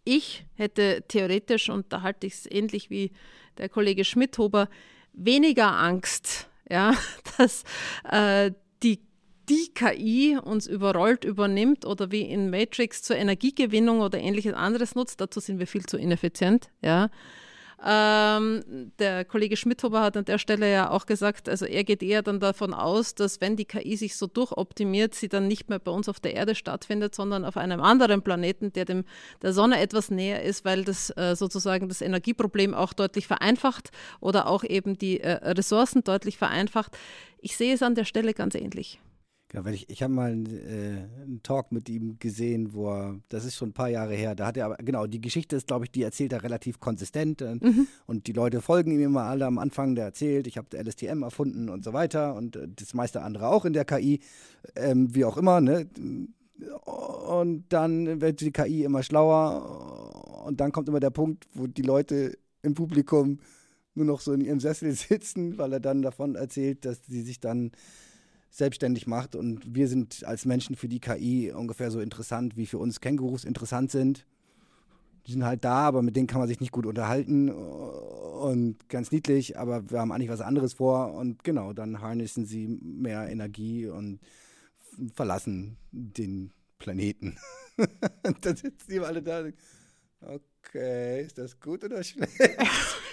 ich 0.04 0.44
hätte 0.54 1.04
theoretisch, 1.08 1.68
und 1.68 1.92
da 1.92 2.02
halte 2.02 2.26
ich 2.26 2.34
es 2.34 2.50
ähnlich 2.50 2.90
wie 2.90 3.12
der 3.58 3.68
Kollege 3.68 4.04
Schmidhuber, 4.04 4.68
weniger 5.12 5.72
Angst, 5.72 6.48
ja, 6.68 6.94
dass 7.38 7.64
äh, 8.10 8.52
die 9.50 9.72
KI 9.74 10.38
uns 10.38 10.68
überrollt, 10.68 11.24
übernimmt 11.24 11.84
oder 11.84 12.12
wie 12.12 12.22
in 12.22 12.50
Matrix 12.50 13.02
zur 13.02 13.16
Energiegewinnung 13.16 14.00
oder 14.00 14.18
ähnliches 14.18 14.54
anderes 14.54 14.94
nutzt. 14.94 15.20
Dazu 15.20 15.40
sind 15.40 15.58
wir 15.58 15.66
viel 15.66 15.84
zu 15.84 15.98
ineffizient. 15.98 16.70
Ja. 16.82 17.10
Ähm, 17.82 18.92
der 18.98 19.24
Kollege 19.24 19.56
Schmidhuber 19.56 20.02
hat 20.02 20.16
an 20.16 20.26
der 20.26 20.38
Stelle 20.38 20.70
ja 20.70 20.90
auch 20.90 21.06
gesagt, 21.06 21.48
also 21.48 21.64
er 21.64 21.82
geht 21.82 22.02
eher 22.02 22.22
dann 22.22 22.38
davon 22.38 22.74
aus, 22.74 23.14
dass 23.14 23.40
wenn 23.40 23.56
die 23.56 23.64
KI 23.64 23.96
sich 23.96 24.16
so 24.16 24.26
durchoptimiert, 24.26 25.14
sie 25.14 25.28
dann 25.28 25.48
nicht 25.48 25.70
mehr 25.70 25.78
bei 25.78 25.90
uns 25.90 26.08
auf 26.08 26.20
der 26.20 26.34
Erde 26.34 26.54
stattfindet, 26.54 27.14
sondern 27.14 27.44
auf 27.44 27.56
einem 27.56 27.80
anderen 27.80 28.22
Planeten, 28.22 28.72
der 28.74 28.84
dem 28.84 29.04
der 29.40 29.54
Sonne 29.54 29.80
etwas 29.80 30.10
näher 30.10 30.42
ist, 30.42 30.64
weil 30.64 30.84
das 30.84 31.10
äh, 31.16 31.34
sozusagen 31.34 31.88
das 31.88 32.02
Energieproblem 32.02 32.74
auch 32.74 32.92
deutlich 32.92 33.26
vereinfacht 33.26 33.90
oder 34.20 34.46
auch 34.46 34.62
eben 34.62 34.98
die 34.98 35.20
äh, 35.20 35.32
Ressourcen 35.50 36.04
deutlich 36.04 36.36
vereinfacht. 36.36 36.96
Ich 37.40 37.56
sehe 37.56 37.74
es 37.74 37.82
an 37.82 37.94
der 37.94 38.04
Stelle 38.04 38.34
ganz 38.34 38.54
ähnlich. 38.54 39.00
Ja, 39.52 39.64
weil 39.64 39.74
ich 39.74 39.90
ich 39.90 40.02
habe 40.02 40.12
mal 40.12 40.30
äh, 40.30 41.22
einen 41.22 41.40
Talk 41.42 41.72
mit 41.72 41.88
ihm 41.88 42.18
gesehen, 42.20 42.72
wo 42.72 42.88
er, 42.90 43.18
das 43.30 43.44
ist 43.44 43.56
schon 43.56 43.70
ein 43.70 43.72
paar 43.72 43.88
Jahre 43.88 44.14
her, 44.14 44.36
da 44.36 44.46
hat 44.46 44.56
er 44.56 44.66
aber, 44.66 44.76
genau, 44.76 45.06
die 45.08 45.20
Geschichte 45.20 45.56
ist, 45.56 45.66
glaube 45.66 45.86
ich, 45.86 45.90
die 45.90 46.02
erzählt 46.02 46.32
er 46.32 46.44
relativ 46.44 46.78
konsistent 46.78 47.42
äh, 47.42 47.56
Mhm. 47.56 47.88
und 48.06 48.28
die 48.28 48.32
Leute 48.32 48.60
folgen 48.60 48.92
ihm 48.92 49.00
immer 49.00 49.22
alle 49.22 49.46
am 49.46 49.58
Anfang, 49.58 49.96
der 49.96 50.04
erzählt, 50.04 50.46
ich 50.46 50.56
habe 50.56 50.76
LSTM 50.80 51.22
erfunden 51.24 51.68
und 51.68 51.82
so 51.84 51.92
weiter 51.92 52.36
und 52.36 52.54
äh, 52.56 52.68
das 52.74 52.94
meiste 52.94 53.22
andere 53.22 53.48
auch 53.48 53.64
in 53.64 53.72
der 53.72 53.84
KI, 53.84 54.20
ähm, 54.76 55.14
wie 55.14 55.24
auch 55.24 55.36
immer, 55.36 55.60
ne? 55.60 55.86
Und 57.26 57.64
dann 57.72 58.20
wird 58.20 58.40
die 58.40 58.52
KI 58.52 58.84
immer 58.84 59.02
schlauer 59.02 60.44
und 60.46 60.60
dann 60.60 60.72
kommt 60.72 60.88
immer 60.88 61.00
der 61.00 61.10
Punkt, 61.10 61.48
wo 61.54 61.66
die 61.66 61.82
Leute 61.82 62.36
im 62.62 62.74
Publikum 62.74 63.38
nur 63.94 64.04
noch 64.06 64.20
so 64.20 64.32
in 64.32 64.42
ihrem 64.42 64.60
Sessel 64.60 64.92
sitzen, 64.92 65.58
weil 65.58 65.72
er 65.72 65.80
dann 65.80 66.02
davon 66.02 66.34
erzählt, 66.36 66.84
dass 66.84 67.04
sie 67.06 67.22
sich 67.22 67.40
dann 67.40 67.72
selbstständig 68.50 69.06
macht 69.06 69.36
und 69.36 69.74
wir 69.74 69.88
sind 69.88 70.24
als 70.24 70.44
Menschen 70.44 70.74
für 70.76 70.88
die 70.88 71.00
KI 71.00 71.52
ungefähr 71.52 71.90
so 71.90 72.00
interessant, 72.00 72.56
wie 72.56 72.66
für 72.66 72.78
uns 72.78 73.00
Kängurus 73.00 73.44
interessant 73.44 73.90
sind. 73.90 74.26
Die 75.26 75.32
sind 75.32 75.44
halt 75.44 75.64
da, 75.64 75.86
aber 75.86 76.02
mit 76.02 76.16
denen 76.16 76.26
kann 76.26 76.40
man 76.40 76.48
sich 76.48 76.60
nicht 76.60 76.72
gut 76.72 76.86
unterhalten 76.86 77.50
und 77.50 78.88
ganz 78.88 79.12
niedlich, 79.12 79.58
aber 79.58 79.90
wir 79.90 80.00
haben 80.00 80.12
eigentlich 80.12 80.30
was 80.30 80.40
anderes 80.40 80.74
vor 80.74 81.14
und 81.14 81.44
genau, 81.44 81.72
dann 81.72 82.00
harnessen 82.00 82.46
sie 82.46 82.66
mehr 82.66 83.28
Energie 83.28 83.86
und 83.86 84.18
verlassen 85.14 85.76
den 85.92 86.52
Planeten. 86.78 87.36
und 88.26 88.44
dann 88.44 88.56
sitzen 88.56 88.90
die 88.90 88.98
alle 89.00 89.22
da 89.22 89.38
und 89.38 89.44
denken, 89.44 89.58
okay, 90.20 91.22
ist 91.22 91.38
das 91.38 91.60
gut 91.60 91.84
oder 91.84 92.02
schlecht? 92.02 92.32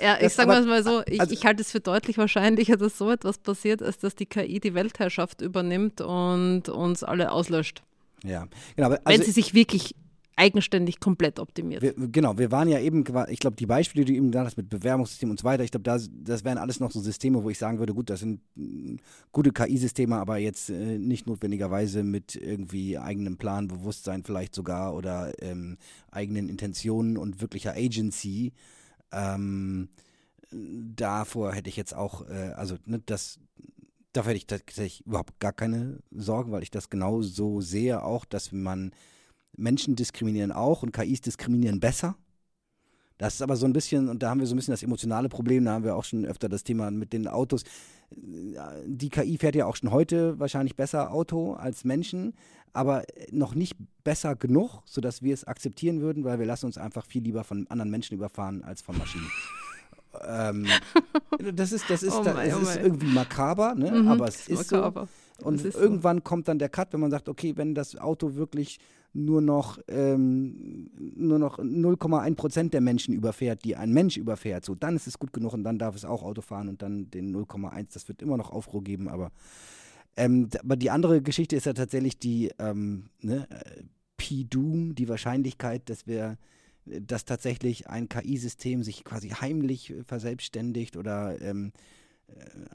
Ja, 0.00 0.18
ich 0.20 0.32
sage 0.32 0.48
mal 0.48 0.82
so, 0.82 1.02
ich, 1.06 1.20
also- 1.20 1.32
ich 1.32 1.44
halte 1.44 1.62
es 1.62 1.70
für 1.70 1.80
deutlich 1.80 2.18
wahrscheinlicher, 2.18 2.76
dass 2.76 2.98
so 2.98 3.10
etwas 3.10 3.38
passiert, 3.38 3.82
als 3.82 3.98
dass 3.98 4.14
die 4.14 4.26
KI 4.26 4.60
die 4.60 4.74
Weltherrschaft 4.74 5.40
übernimmt 5.40 6.00
und 6.00 6.68
uns 6.68 7.02
alle 7.04 7.32
auslöscht. 7.32 7.82
Ja, 8.24 8.46
genau. 8.76 8.86
aber 8.86 8.98
wenn 9.04 9.14
Also, 9.14 9.24
sie 9.24 9.32
sich 9.32 9.54
wirklich 9.54 9.94
eigenständig 10.36 10.98
komplett 10.98 11.38
optimiert. 11.38 11.82
wir, 11.82 11.92
genau, 11.94 12.38
wir 12.38 12.50
waren 12.50 12.66
ja 12.66 12.80
eben, 12.80 13.04
ich 13.28 13.38
glaube, 13.38 13.56
die 13.56 13.66
Beispiele, 13.66 14.04
die 14.04 14.12
du 14.12 14.16
eben 14.16 14.30
genannt 14.30 14.46
hast 14.46 14.56
mit 14.56 14.70
Bewerbungssystem 14.70 15.30
und 15.30 15.38
so 15.38 15.44
weiter, 15.44 15.62
ich 15.62 15.70
glaube, 15.70 15.84
das, 15.84 16.08
das 16.12 16.42
wären 16.42 16.56
alles 16.56 16.80
noch 16.80 16.90
so 16.90 17.00
Systeme, 17.00 17.42
wo 17.44 17.50
ich 17.50 17.58
sagen 17.58 17.78
würde, 17.78 17.92
gut, 17.92 18.08
das 18.08 18.20
sind 18.20 18.40
mm, 18.54 18.96
gute 19.30 19.52
KI-Systeme, 19.52 20.16
aber 20.16 20.38
jetzt 20.38 20.70
äh, 20.70 20.98
nicht 20.98 21.26
notwendigerweise 21.26 22.02
mit 22.02 22.34
irgendwie 22.34 22.98
eigenem 22.98 23.36
Plan, 23.36 23.68
Bewusstsein 23.68 24.24
vielleicht 24.24 24.54
sogar 24.54 24.94
oder 24.94 25.32
ähm, 25.42 25.76
eigenen 26.10 26.48
Intentionen 26.48 27.18
und 27.18 27.42
wirklicher 27.42 27.74
Agency. 27.76 28.52
Ähm, 29.12 29.88
davor 30.50 31.52
hätte 31.52 31.68
ich 31.68 31.76
jetzt 31.76 31.94
auch, 31.94 32.28
äh, 32.28 32.52
also 32.56 32.76
ne, 32.84 33.00
das, 33.04 33.38
dafür 34.12 34.30
hätte 34.30 34.38
ich 34.38 34.46
tatsächlich 34.46 35.06
überhaupt 35.06 35.38
gar 35.40 35.52
keine 35.52 36.00
Sorgen, 36.10 36.52
weil 36.52 36.62
ich 36.62 36.70
das 36.70 36.90
genau 36.90 37.22
so 37.22 37.60
sehe, 37.60 38.02
auch, 38.02 38.24
dass 38.24 38.52
man 38.52 38.92
Menschen 39.56 39.96
diskriminieren 39.96 40.52
auch 40.52 40.82
und 40.82 40.92
KIs 40.92 41.20
diskriminieren 41.20 41.80
besser. 41.80 42.16
Das 43.18 43.34
ist 43.34 43.42
aber 43.42 43.56
so 43.56 43.66
ein 43.66 43.72
bisschen, 43.72 44.08
und 44.08 44.22
da 44.22 44.30
haben 44.30 44.40
wir 44.40 44.46
so 44.46 44.54
ein 44.54 44.56
bisschen 44.56 44.72
das 44.72 44.82
emotionale 44.82 45.28
Problem, 45.28 45.64
da 45.64 45.72
haben 45.74 45.84
wir 45.84 45.94
auch 45.94 46.04
schon 46.04 46.24
öfter 46.24 46.48
das 46.48 46.64
Thema 46.64 46.90
mit 46.90 47.12
den 47.12 47.28
Autos. 47.28 47.62
Die 48.86 49.08
KI 49.08 49.38
fährt 49.38 49.54
ja 49.54 49.66
auch 49.66 49.76
schon 49.76 49.90
heute 49.90 50.38
wahrscheinlich 50.38 50.76
besser 50.76 51.12
Auto 51.12 51.54
als 51.54 51.84
Menschen, 51.84 52.34
aber 52.72 53.04
noch 53.30 53.54
nicht 53.54 53.76
besser 54.04 54.34
genug, 54.36 54.82
sodass 54.86 55.22
wir 55.22 55.34
es 55.34 55.44
akzeptieren 55.44 56.00
würden, 56.00 56.24
weil 56.24 56.38
wir 56.38 56.46
lassen 56.46 56.66
uns 56.66 56.78
einfach 56.78 57.04
viel 57.06 57.22
lieber 57.22 57.44
von 57.44 57.66
anderen 57.68 57.90
Menschen 57.90 58.14
überfahren 58.14 58.62
als 58.64 58.82
von 58.82 58.96
Maschinen. 58.98 59.30
ähm, 60.26 60.66
das 61.54 61.72
ist, 61.72 61.88
das 61.88 62.02
ist, 62.02 62.14
Oh 62.14 62.22
da- 62.24 62.34
mei, 62.34 62.48
es 62.48 62.56
oh 62.56 62.60
ist 62.60 62.76
irgendwie 62.76 63.06
makaber, 63.12 63.74
ne? 63.74 63.90
Mhm, 63.90 64.08
aber 64.08 64.28
es 64.28 64.48
ist 64.48 64.68
so. 64.68 65.06
Und 65.40 65.64
ist 65.64 65.74
so. 65.74 65.80
irgendwann 65.80 66.22
kommt 66.24 66.48
dann 66.48 66.58
der 66.58 66.68
Cut, 66.68 66.92
wenn 66.92 67.00
man 67.00 67.10
sagt, 67.10 67.28
okay, 67.28 67.56
wenn 67.56 67.74
das 67.74 67.96
Auto 67.96 68.34
wirklich 68.34 68.78
nur 69.14 69.42
noch, 69.42 69.78
ähm, 69.88 70.90
nur 70.96 71.38
noch 71.38 71.58
0,1 71.58 72.34
Prozent 72.34 72.74
der 72.74 72.80
Menschen 72.80 73.14
überfährt, 73.14 73.64
die 73.64 73.76
ein 73.76 73.92
Mensch 73.92 74.16
überfährt, 74.16 74.64
so 74.64 74.74
dann 74.74 74.96
ist 74.96 75.06
es 75.06 75.18
gut 75.18 75.32
genug 75.32 75.52
und 75.52 75.64
dann 75.64 75.78
darf 75.78 75.94
es 75.96 76.04
auch 76.04 76.22
Auto 76.22 76.40
fahren 76.40 76.68
und 76.68 76.82
dann 76.82 77.10
den 77.10 77.34
0,1, 77.34 77.92
das 77.92 78.08
wird 78.08 78.22
immer 78.22 78.36
noch 78.36 78.50
Aufruhr 78.50 78.82
geben, 78.82 79.08
aber, 79.08 79.30
ähm, 80.16 80.48
aber 80.62 80.76
die 80.76 80.90
andere 80.90 81.20
Geschichte 81.20 81.56
ist 81.56 81.66
ja 81.66 81.74
tatsächlich 81.74 82.18
die 82.18 82.52
ähm, 82.58 83.10
ne, 83.20 83.46
äh, 83.50 83.82
P-Doom, 84.16 84.94
die 84.94 85.08
Wahrscheinlichkeit, 85.08 85.90
dass 85.90 86.06
wir 86.06 86.38
äh, 86.86 87.00
dass 87.00 87.26
tatsächlich 87.26 87.88
ein 87.88 88.08
KI-System 88.08 88.82
sich 88.82 89.04
quasi 89.04 89.28
heimlich 89.28 89.94
verselbstständigt 90.06 90.96
oder 90.96 91.40
ähm, 91.42 91.72
äh, 91.74 92.01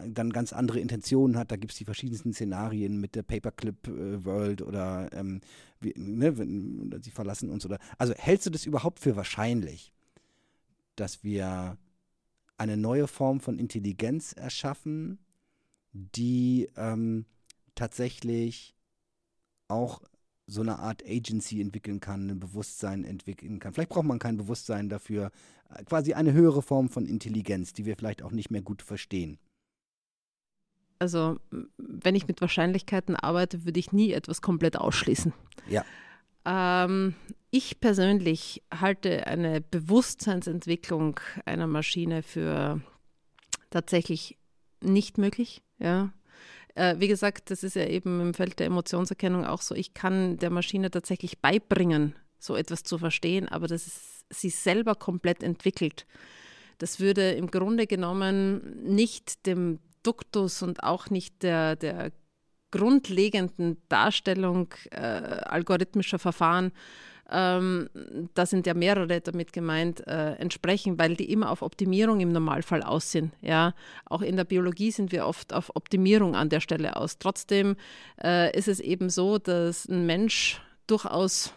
dann 0.06 0.32
ganz 0.32 0.54
andere 0.54 0.80
Intentionen 0.80 1.38
hat. 1.38 1.52
Da 1.52 1.56
gibt 1.56 1.72
es 1.72 1.78
die 1.78 1.86
verschiedensten 1.86 2.34
Szenarien 2.34 3.00
mit 3.00 3.16
der 3.16 3.24
Paperclip-World 3.24 4.62
oder 4.62 5.10
ähm, 5.14 5.42
wie, 5.80 5.94
ne, 5.96 6.38
wenn, 6.38 7.00
sie 7.02 7.12
verlassen 7.12 7.50
uns 7.50 7.66
oder. 7.66 7.80
Also 7.98 8.14
hältst 8.16 8.46
du 8.46 8.50
das 8.50 8.66
überhaupt 8.66 9.00
für 9.00 9.16
wahrscheinlich, 9.16 9.94
dass 10.96 11.24
wir 11.24 11.78
eine 12.58 12.78
neue 12.78 13.08
Form 13.08 13.40
von 13.40 13.60
Intelligenz 13.60 14.34
erschaffen, 14.34 15.20
die 15.94 16.70
ähm, 16.76 17.26
tatsächlich 17.76 18.76
auch 19.68 20.02
so 20.48 20.62
eine 20.62 20.80
Art 20.80 21.04
Agency 21.06 21.62
entwickeln 21.62 22.00
kann, 22.00 22.30
ein 22.30 22.40
Bewusstsein 22.40 23.04
entwickeln 23.04 23.60
kann. 23.60 23.74
Vielleicht 23.74 23.90
braucht 23.90 24.06
man 24.06 24.20
kein 24.20 24.38
Bewusstsein 24.38 24.90
dafür, 24.90 25.32
äh, 25.70 25.84
quasi 25.84 26.14
eine 26.14 26.34
höhere 26.34 26.62
Form 26.62 26.90
von 26.90 27.06
Intelligenz, 27.06 27.74
die 27.74 27.86
wir 27.86 27.98
vielleicht 27.98 28.24
auch 28.24 28.32
nicht 28.32 28.50
mehr 28.50 28.62
gut 28.62 28.82
verstehen. 28.82 29.38
Also, 31.00 31.40
wenn 31.78 32.16
ich 32.16 32.28
mit 32.28 32.42
Wahrscheinlichkeiten 32.42 33.16
arbeite, 33.16 33.66
würde 33.66 33.80
ich 33.80 33.92
nie 33.92 34.12
etwas 34.12 34.42
komplett 34.42 34.78
ausschließen. 34.78 35.34
Ja. 35.70 35.86
Ähm, 36.46 37.16
ich 37.52 37.80
persönlich 37.80 38.64
halte 38.74 39.28
eine 39.28 39.62
Bewusstseinsentwicklung 39.62 41.20
einer 41.46 41.68
Maschine 41.68 42.24
für 42.24 42.82
tatsächlich 43.70 44.38
nicht 44.82 45.18
möglich. 45.18 45.62
Ja. 45.80 46.14
Äh, 46.76 46.96
wie 47.00 47.08
gesagt, 47.08 47.52
das 47.52 47.64
ist 47.64 47.76
ja 47.76 47.86
eben 47.86 48.22
im 48.22 48.34
Feld 48.34 48.60
der 48.60 48.68
Emotionserkennung 48.68 49.46
auch 49.46 49.62
so. 49.62 49.76
Ich 49.76 49.94
kann 49.94 50.38
der 50.38 50.50
Maschine 50.50 50.92
tatsächlich 50.92 51.40
beibringen, 51.40 52.16
so 52.40 52.56
etwas 52.56 52.84
zu 52.84 52.98
verstehen, 52.98 53.48
aber 53.50 53.68
dass 53.68 53.88
es 53.88 54.26
sie 54.30 54.50
selber 54.50 54.96
komplett 54.96 55.44
entwickelt. 55.44 56.06
Das 56.78 57.00
würde 57.00 57.32
im 57.32 57.50
Grunde 57.50 57.88
genommen 57.88 58.84
nicht 58.84 59.46
dem 59.48 59.80
Duktus 60.08 60.64
und 60.64 60.84
auch 60.84 61.10
nicht 61.10 61.44
der, 61.44 61.76
der 61.76 62.12
grundlegenden 62.72 63.78
Darstellung 63.90 64.74
äh, 64.92 64.98
algorithmischer 65.00 66.20
Verfahren, 66.20 66.72
ähm, 67.30 67.90
da 68.36 68.46
sind 68.46 68.66
ja 68.68 68.74
mehrere 68.74 69.20
damit 69.20 69.52
gemeint, 69.52 70.06
äh, 70.08 70.36
entsprechen, 70.36 70.98
weil 70.98 71.16
die 71.16 71.30
immer 71.30 71.52
auf 71.52 71.62
Optimierung 71.62 72.22
im 72.22 72.32
Normalfall 72.32 72.84
aus 72.84 73.12
sind. 73.12 73.34
Ja? 73.42 73.74
Auch 74.06 74.22
in 74.22 74.38
der 74.38 74.46
Biologie 74.46 74.92
sind 74.92 75.12
wir 75.12 75.26
oft 75.26 75.54
auf 75.54 75.76
Optimierung 75.76 76.36
an 76.36 76.50
der 76.50 76.62
Stelle 76.62 76.96
aus. 76.96 77.18
Trotzdem 77.20 77.76
äh, 78.24 78.58
ist 78.58 78.70
es 78.70 78.80
eben 78.80 79.10
so, 79.10 79.40
dass 79.40 79.88
ein 79.90 80.06
Mensch 80.06 80.62
durchaus 80.88 81.54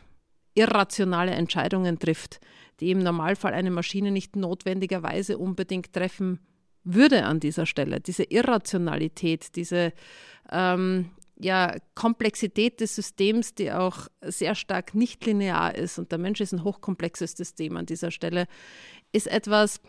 irrationale 0.54 1.32
Entscheidungen 1.32 2.00
trifft, 2.00 2.40
die 2.80 2.90
im 2.90 2.98
Normalfall 2.98 3.54
eine 3.54 3.70
Maschine 3.70 4.10
nicht 4.10 4.34
notwendigerweise 4.34 5.38
unbedingt 5.38 5.92
treffen 5.92 6.40
würde 6.84 7.24
an 7.24 7.40
dieser 7.40 7.66
Stelle. 7.66 8.00
Diese 8.00 8.24
Irrationalität, 8.24 9.56
diese 9.56 9.92
ähm, 10.50 11.10
ja, 11.38 11.76
Komplexität 11.94 12.80
des 12.80 12.94
Systems, 12.94 13.54
die 13.54 13.72
auch 13.72 14.08
sehr 14.22 14.54
stark 14.54 14.94
nicht 14.94 15.24
linear 15.24 15.74
ist, 15.74 15.98
und 15.98 16.12
der 16.12 16.18
Mensch 16.18 16.40
ist 16.40 16.52
ein 16.52 16.64
hochkomplexes 16.64 17.32
System 17.32 17.76
an 17.76 17.86
dieser 17.86 18.10
Stelle, 18.10 18.46
ist 19.12 19.26
etwas, 19.26 19.80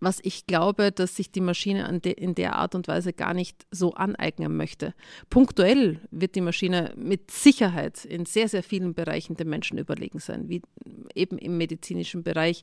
was 0.00 0.20
ich 0.22 0.46
glaube, 0.46 0.92
dass 0.92 1.16
sich 1.16 1.32
die 1.32 1.40
Maschine 1.40 2.00
de 2.00 2.12
in 2.12 2.34
der 2.34 2.56
Art 2.56 2.74
und 2.74 2.88
Weise 2.88 3.12
gar 3.12 3.34
nicht 3.34 3.66
so 3.70 3.94
aneignen 3.94 4.56
möchte. 4.56 4.94
Punktuell 5.30 6.00
wird 6.10 6.34
die 6.36 6.40
Maschine 6.40 6.92
mit 6.96 7.30
Sicherheit 7.30 8.04
in 8.04 8.24
sehr, 8.24 8.48
sehr 8.48 8.62
vielen 8.62 8.94
Bereichen 8.94 9.36
dem 9.36 9.48
Menschen 9.48 9.78
überlegen 9.78 10.18
sein, 10.18 10.48
wie 10.48 10.62
eben 11.14 11.38
im 11.38 11.56
medizinischen 11.58 12.22
Bereich, 12.22 12.62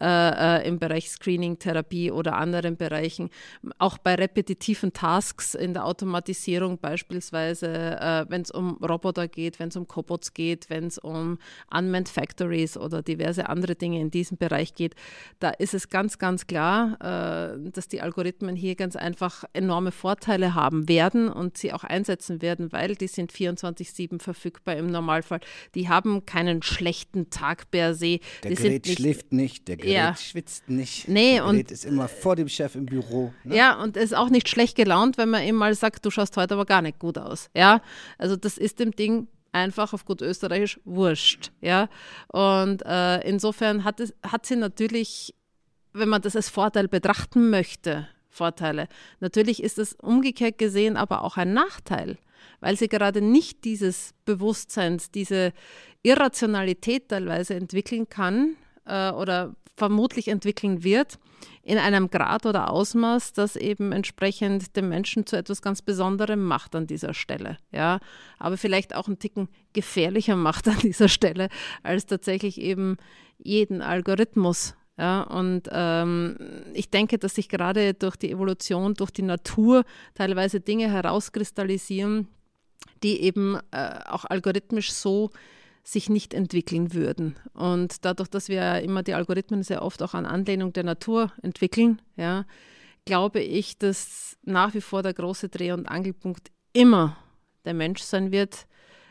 äh, 0.00 0.60
äh, 0.60 0.68
im 0.68 0.78
Bereich 0.78 1.10
Screening, 1.10 1.58
Therapie 1.58 2.10
oder 2.10 2.36
anderen 2.36 2.76
Bereichen. 2.76 3.30
Auch 3.78 3.98
bei 3.98 4.14
repetitiven 4.14 4.92
Tasks 4.92 5.54
in 5.54 5.72
der 5.72 5.86
Automatisierung 5.86 6.78
beispielsweise, 6.78 7.68
äh, 7.68 8.26
wenn 8.28 8.42
es 8.42 8.50
um 8.50 8.76
Roboter 8.82 9.28
geht, 9.28 9.58
wenn 9.58 9.68
es 9.68 9.76
um 9.76 9.88
Cobots 9.88 10.34
geht, 10.34 10.68
wenn 10.68 10.86
es 10.86 10.98
um 10.98 11.38
Unmanned 11.72 12.08
Factories 12.08 12.76
oder 12.76 13.02
diverse 13.02 13.48
andere 13.48 13.74
Dinge 13.74 14.00
in 14.00 14.10
diesem 14.10 14.36
Bereich 14.36 14.74
geht, 14.74 14.94
da 15.40 15.50
ist 15.50 15.72
es 15.72 15.88
ganz, 15.88 16.18
ganz 16.18 16.46
klar, 16.46 16.53
klar, 16.54 17.54
äh, 17.56 17.70
dass 17.72 17.88
die 17.88 18.00
Algorithmen 18.00 18.54
hier 18.54 18.76
ganz 18.76 18.94
einfach 18.94 19.42
enorme 19.54 19.90
Vorteile 19.90 20.54
haben 20.54 20.88
werden 20.88 21.28
und 21.28 21.58
sie 21.58 21.72
auch 21.72 21.82
einsetzen 21.82 22.42
werden, 22.42 22.70
weil 22.70 22.94
die 22.94 23.08
sind 23.08 23.32
24-7 23.32 24.20
verfügbar 24.20 24.76
im 24.76 24.86
Normalfall. 24.86 25.40
Die 25.74 25.88
haben 25.88 26.26
keinen 26.26 26.62
schlechten 26.62 27.28
Tag 27.28 27.72
per 27.72 27.94
se. 27.94 28.20
Der 28.44 28.50
die 28.52 28.56
Gerät 28.56 28.86
nicht, 28.86 28.98
schläft 28.98 29.32
nicht, 29.32 29.66
der 29.66 29.76
Gerät 29.78 29.92
Ja. 29.92 30.14
schwitzt 30.14 30.68
nicht. 30.68 31.08
Nee, 31.08 31.34
der 31.34 31.44
und- 31.46 31.52
Gerät 31.56 31.72
ist 31.72 31.84
immer 31.84 32.06
vor 32.06 32.36
dem 32.36 32.48
Chef 32.48 32.76
im 32.76 32.86
Büro. 32.86 33.32
Ne? 33.42 33.56
Ja, 33.56 33.82
und 33.82 33.96
ist 33.96 34.14
auch 34.14 34.30
nicht 34.30 34.48
schlecht 34.48 34.76
gelaunt, 34.76 35.18
wenn 35.18 35.30
man 35.30 35.42
ihm 35.42 35.56
mal 35.56 35.74
sagt, 35.74 36.06
du 36.06 36.10
schaust 36.10 36.36
heute 36.36 36.54
aber 36.54 36.66
gar 36.66 36.82
nicht 36.82 37.00
gut 37.00 37.18
aus. 37.18 37.50
Ja, 37.56 37.82
also 38.16 38.36
das 38.36 38.58
ist 38.58 38.78
dem 38.78 38.92
Ding 38.92 39.26
einfach 39.50 39.92
auf 39.92 40.04
gut 40.04 40.22
österreichisch 40.22 40.78
wurscht. 40.84 41.50
Ja, 41.60 41.88
und 42.28 42.82
äh, 42.86 43.20
insofern 43.28 43.82
hat, 43.84 43.98
es, 44.00 44.14
hat 44.24 44.46
sie 44.46 44.56
natürlich, 44.56 45.34
wenn 45.94 46.08
man 46.08 46.22
das 46.22 46.36
als 46.36 46.48
Vorteil 46.50 46.88
betrachten 46.88 47.50
möchte, 47.50 48.08
Vorteile. 48.28 48.88
Natürlich 49.20 49.62
ist 49.62 49.78
es 49.78 49.94
umgekehrt 49.94 50.58
gesehen 50.58 50.96
aber 50.96 51.22
auch 51.22 51.36
ein 51.36 51.54
Nachteil, 51.54 52.18
weil 52.60 52.76
sie 52.76 52.88
gerade 52.88 53.22
nicht 53.22 53.64
dieses 53.64 54.12
Bewusstseins, 54.24 55.10
diese 55.10 55.52
Irrationalität 56.02 57.08
teilweise 57.08 57.54
entwickeln 57.54 58.08
kann 58.08 58.56
äh, 58.84 59.10
oder 59.12 59.54
vermutlich 59.76 60.28
entwickeln 60.28 60.84
wird 60.84 61.18
in 61.62 61.78
einem 61.78 62.10
Grad 62.10 62.46
oder 62.46 62.70
Ausmaß, 62.70 63.32
das 63.32 63.56
eben 63.56 63.92
entsprechend 63.92 64.76
den 64.76 64.88
Menschen 64.88 65.26
zu 65.26 65.36
etwas 65.36 65.62
ganz 65.62 65.82
Besonderem 65.82 66.44
macht 66.44 66.74
an 66.74 66.86
dieser 66.86 67.14
Stelle. 67.14 67.58
Ja, 67.72 68.00
aber 68.38 68.56
vielleicht 68.56 68.94
auch 68.94 69.06
einen 69.06 69.18
Ticken 69.18 69.48
gefährlicher 69.72 70.36
macht 70.36 70.68
an 70.68 70.78
dieser 70.78 71.08
Stelle 71.08 71.48
als 71.82 72.06
tatsächlich 72.06 72.60
eben 72.60 72.96
jeden 73.38 73.82
Algorithmus. 73.82 74.74
Ja, 74.96 75.22
und 75.22 75.68
ähm, 75.72 76.36
ich 76.72 76.88
denke, 76.88 77.18
dass 77.18 77.34
sich 77.34 77.48
gerade 77.48 77.94
durch 77.94 78.16
die 78.16 78.30
Evolution, 78.30 78.94
durch 78.94 79.10
die 79.10 79.22
Natur 79.22 79.84
teilweise 80.14 80.60
Dinge 80.60 80.88
herauskristallisieren, 80.90 82.28
die 83.02 83.20
eben 83.22 83.58
äh, 83.72 83.98
auch 84.06 84.24
algorithmisch 84.24 84.92
so 84.92 85.30
sich 85.82 86.08
nicht 86.08 86.32
entwickeln 86.32 86.94
würden. 86.94 87.36
Und 87.52 88.04
dadurch, 88.04 88.28
dass 88.28 88.48
wir 88.48 88.80
immer 88.80 89.02
die 89.02 89.14
Algorithmen 89.14 89.62
sehr 89.62 89.82
oft 89.82 90.02
auch 90.02 90.14
an 90.14 90.26
Anlehnung 90.26 90.72
der 90.72 90.84
Natur 90.84 91.32
entwickeln, 91.42 92.00
ja, 92.16 92.46
glaube 93.04 93.40
ich, 93.40 93.76
dass 93.78 94.36
nach 94.44 94.74
wie 94.74 94.80
vor 94.80 95.02
der 95.02 95.12
große 95.12 95.48
Dreh- 95.48 95.72
und 95.72 95.86
Angelpunkt 95.86 96.50
immer 96.72 97.16
der 97.64 97.74
Mensch 97.74 98.00
sein 98.00 98.32
wird, 98.32 98.66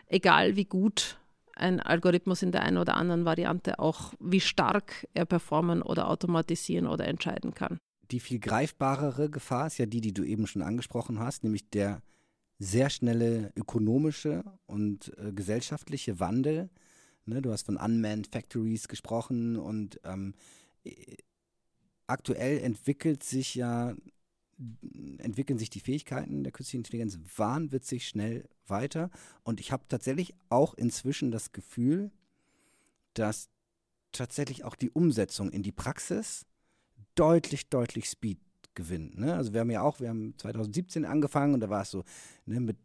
egal 0.08 0.56
wie 0.56 0.66
gut 0.66 1.18
ein 1.56 1.80
Algorithmus 1.80 2.42
in 2.42 2.52
der 2.52 2.64
einen 2.64 2.78
oder 2.78 2.96
anderen 2.96 3.26
Variante 3.26 3.80
auch, 3.80 4.14
wie 4.20 4.42
stark 4.42 5.08
er 5.14 5.26
performen 5.26 5.82
oder 5.82 6.10
automatisieren 6.10 6.88
oder 6.88 7.08
entscheiden 7.08 7.54
kann. 7.54 7.78
Die 8.12 8.20
viel 8.20 8.40
greifbarere 8.40 9.30
Gefahr 9.30 9.68
ist 9.68 9.78
ja 9.78 9.86
die, 9.86 10.02
die 10.02 10.14
du 10.14 10.24
eben 10.24 10.48
schon 10.48 10.62
angesprochen 10.62 11.20
hast, 11.20 11.44
nämlich 11.44 11.70
der 11.70 12.02
sehr 12.60 12.90
schnelle 12.90 13.52
ökonomische 13.56 14.44
und 14.66 15.12
äh, 15.18 15.32
gesellschaftliche 15.34 16.20
Wandel. 16.20 16.70
Ne, 17.26 17.42
du 17.42 17.52
hast 17.52 17.66
von 17.66 17.78
Unmanned 17.78 18.28
Factories 18.28 18.88
gesprochen 18.88 19.58
und 19.58 20.00
ähm, 20.04 20.34
äh, 20.84 21.16
aktuell 22.08 22.60
entwickelt 22.60 23.24
sich 23.24 23.56
ja 23.56 23.96
entwickeln 25.18 25.58
sich 25.58 25.70
die 25.70 25.80
Fähigkeiten 25.80 26.44
der 26.44 26.52
künstlichen 26.52 26.82
Intelligenz 26.82 27.20
wahnwitzig 27.38 28.08
schnell 28.08 28.48
weiter. 28.68 29.10
Und 29.44 29.60
ich 29.60 29.72
habe 29.72 29.84
tatsächlich 29.88 30.34
auch 30.50 30.74
inzwischen 30.74 31.32
das 31.32 31.52
Gefühl, 31.52 32.12
dass 33.14 33.50
tatsächlich 34.12 34.64
auch 34.64 34.76
die 34.76 34.92
Umsetzung 34.92 35.52
in 35.52 35.64
die 35.64 35.72
Praxis 35.72 36.46
deutlich, 37.16 37.70
deutlich 37.70 38.10
Speed 38.10 38.40
gewinnt. 38.76 39.20
Ne? 39.20 39.34
Also 39.34 39.54
wir 39.54 39.62
haben 39.62 39.72
ja 39.72 39.82
auch, 39.82 40.00
wir 40.00 40.10
haben 40.10 40.34
2017 40.38 41.06
angefangen 41.06 41.54
und 41.54 41.60
da 41.60 41.70
war 41.70 41.82
es 41.82 41.92
so, 41.92 42.04
ne, 42.46 42.60
mit 42.60 42.78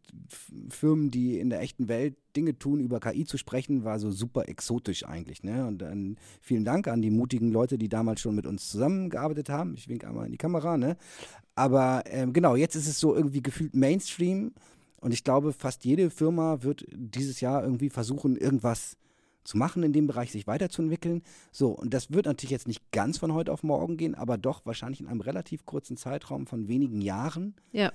Firmen, 0.69 1.11
die 1.11 1.39
in 1.39 1.49
der 1.49 1.61
echten 1.61 1.87
Welt 1.87 2.15
Dinge 2.35 2.57
tun, 2.57 2.79
über 2.79 2.99
KI 2.99 3.25
zu 3.25 3.37
sprechen, 3.37 3.83
war 3.83 3.99
so 3.99 4.11
super 4.11 4.47
exotisch 4.47 5.05
eigentlich. 5.05 5.43
Ne? 5.43 5.65
Und 5.67 5.79
dann 5.79 6.17
vielen 6.41 6.65
Dank 6.65 6.87
an 6.87 7.01
die 7.01 7.11
mutigen 7.11 7.51
Leute, 7.51 7.77
die 7.77 7.89
damals 7.89 8.21
schon 8.21 8.35
mit 8.35 8.45
uns 8.45 8.69
zusammengearbeitet 8.69 9.49
haben. 9.49 9.73
Ich 9.75 9.87
winke 9.89 10.07
einmal 10.07 10.25
in 10.25 10.31
die 10.31 10.37
Kamera. 10.37 10.77
Ne? 10.77 10.97
Aber 11.55 12.03
ähm, 12.05 12.33
genau, 12.33 12.55
jetzt 12.55 12.75
ist 12.75 12.87
es 12.87 12.99
so 12.99 13.15
irgendwie 13.15 13.41
gefühlt 13.41 13.75
Mainstream 13.75 14.53
und 15.01 15.13
ich 15.13 15.23
glaube, 15.23 15.53
fast 15.53 15.85
jede 15.85 16.09
Firma 16.09 16.61
wird 16.61 16.85
dieses 16.91 17.41
Jahr 17.41 17.63
irgendwie 17.63 17.89
versuchen, 17.89 18.35
irgendwas 18.35 18.91
zu 18.91 19.08
machen 19.57 19.83
in 19.83 19.93
dem 19.93 20.07
Bereich, 20.07 20.31
sich 20.31 20.47
weiterzuentwickeln. 20.47 21.23
So, 21.51 21.71
und 21.71 21.93
das 21.93 22.11
wird 22.11 22.25
natürlich 22.25 22.51
jetzt 22.51 22.67
nicht 22.67 22.91
ganz 22.91 23.17
von 23.17 23.33
heute 23.33 23.51
auf 23.51 23.63
morgen 23.63 23.97
gehen, 23.97 24.15
aber 24.15 24.37
doch 24.37 24.65
wahrscheinlich 24.65 24.99
in 25.01 25.07
einem 25.07 25.21
relativ 25.21 25.65
kurzen 25.65 25.97
Zeitraum 25.97 26.47
von 26.47 26.67
wenigen 26.67 27.01
Jahren 27.01 27.55
Ja, 27.71 27.91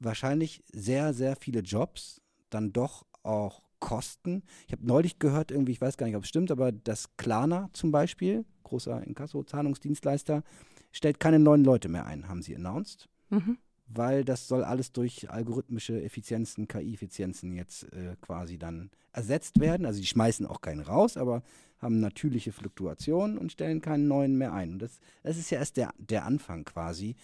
wahrscheinlich 0.00 0.62
sehr, 0.72 1.12
sehr 1.14 1.36
viele 1.36 1.60
Jobs, 1.60 2.20
dann 2.50 2.72
doch 2.72 3.06
auch 3.22 3.62
Kosten. 3.80 4.42
Ich 4.66 4.72
habe 4.72 4.86
neulich 4.86 5.18
gehört, 5.18 5.50
irgendwie, 5.50 5.72
ich 5.72 5.80
weiß 5.80 5.96
gar 5.96 6.06
nicht, 6.06 6.16
ob 6.16 6.24
es 6.24 6.28
stimmt, 6.28 6.50
aber 6.50 6.72
das 6.72 7.16
Klarna 7.16 7.70
zum 7.72 7.92
Beispiel, 7.92 8.44
großer 8.64 9.04
Inkasso-Zahlungsdienstleister, 9.04 10.42
stellt 10.90 11.20
keine 11.20 11.38
neuen 11.38 11.64
Leute 11.64 11.88
mehr 11.88 12.06
ein, 12.06 12.28
haben 12.28 12.42
sie 12.42 12.56
announced, 12.56 13.08
mhm. 13.30 13.58
Weil 13.88 14.24
das 14.24 14.48
soll 14.48 14.64
alles 14.64 14.92
durch 14.92 15.30
algorithmische 15.30 16.02
Effizienzen, 16.02 16.68
KI-Effizienzen 16.68 17.54
jetzt 17.54 17.84
äh, 17.92 18.16
quasi 18.20 18.58
dann 18.58 18.90
ersetzt 19.12 19.58
werden. 19.60 19.86
Also 19.86 20.00
die 20.00 20.06
schmeißen 20.06 20.46
auch 20.46 20.60
keinen 20.60 20.80
raus, 20.80 21.16
aber 21.16 21.42
haben 21.78 22.00
natürliche 22.00 22.52
Fluktuationen 22.52 23.38
und 23.38 23.52
stellen 23.52 23.80
keinen 23.80 24.08
neuen 24.08 24.36
mehr 24.36 24.52
ein. 24.52 24.72
Und 24.72 24.78
das, 24.80 25.00
das 25.22 25.38
ist 25.38 25.50
ja 25.50 25.58
erst 25.58 25.76
der, 25.76 25.94
der 25.98 26.24
Anfang 26.24 26.64
quasi. 26.64 27.16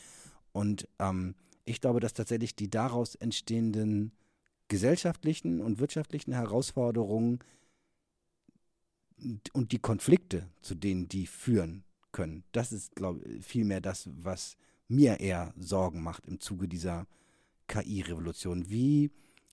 Und 0.52 0.88
ähm, 0.98 1.34
ich 1.64 1.80
glaube, 1.80 2.00
dass 2.00 2.14
tatsächlich 2.14 2.56
die 2.56 2.70
daraus 2.70 3.14
entstehenden 3.14 4.12
gesellschaftlichen 4.68 5.60
und 5.60 5.78
wirtschaftlichen 5.80 6.32
Herausforderungen 6.32 7.40
und 9.52 9.72
die 9.72 9.78
Konflikte, 9.78 10.48
zu 10.62 10.74
denen 10.74 11.08
die 11.08 11.26
führen 11.26 11.84
können, 12.12 12.44
das 12.52 12.72
ist, 12.72 12.94
glaube 12.94 13.20
ich, 13.24 13.44
vielmehr 13.44 13.80
das, 13.80 14.08
was 14.12 14.56
mir 14.94 15.20
eher 15.20 15.52
Sorgen 15.58 16.02
macht 16.02 16.26
im 16.26 16.40
Zuge 16.40 16.68
dieser 16.68 17.06
KI-Revolution. 17.68 18.68
Wie 18.68 19.10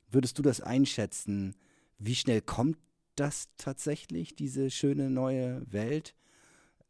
würdest 0.09 0.37
du 0.37 0.41
das 0.41 0.61
einschätzen? 0.61 1.55
Wie 1.97 2.15
schnell 2.15 2.41
kommt 2.41 2.77
das 3.15 3.49
tatsächlich, 3.57 4.35
diese 4.35 4.69
schöne 4.69 5.09
neue 5.09 5.61
Welt? 5.71 6.15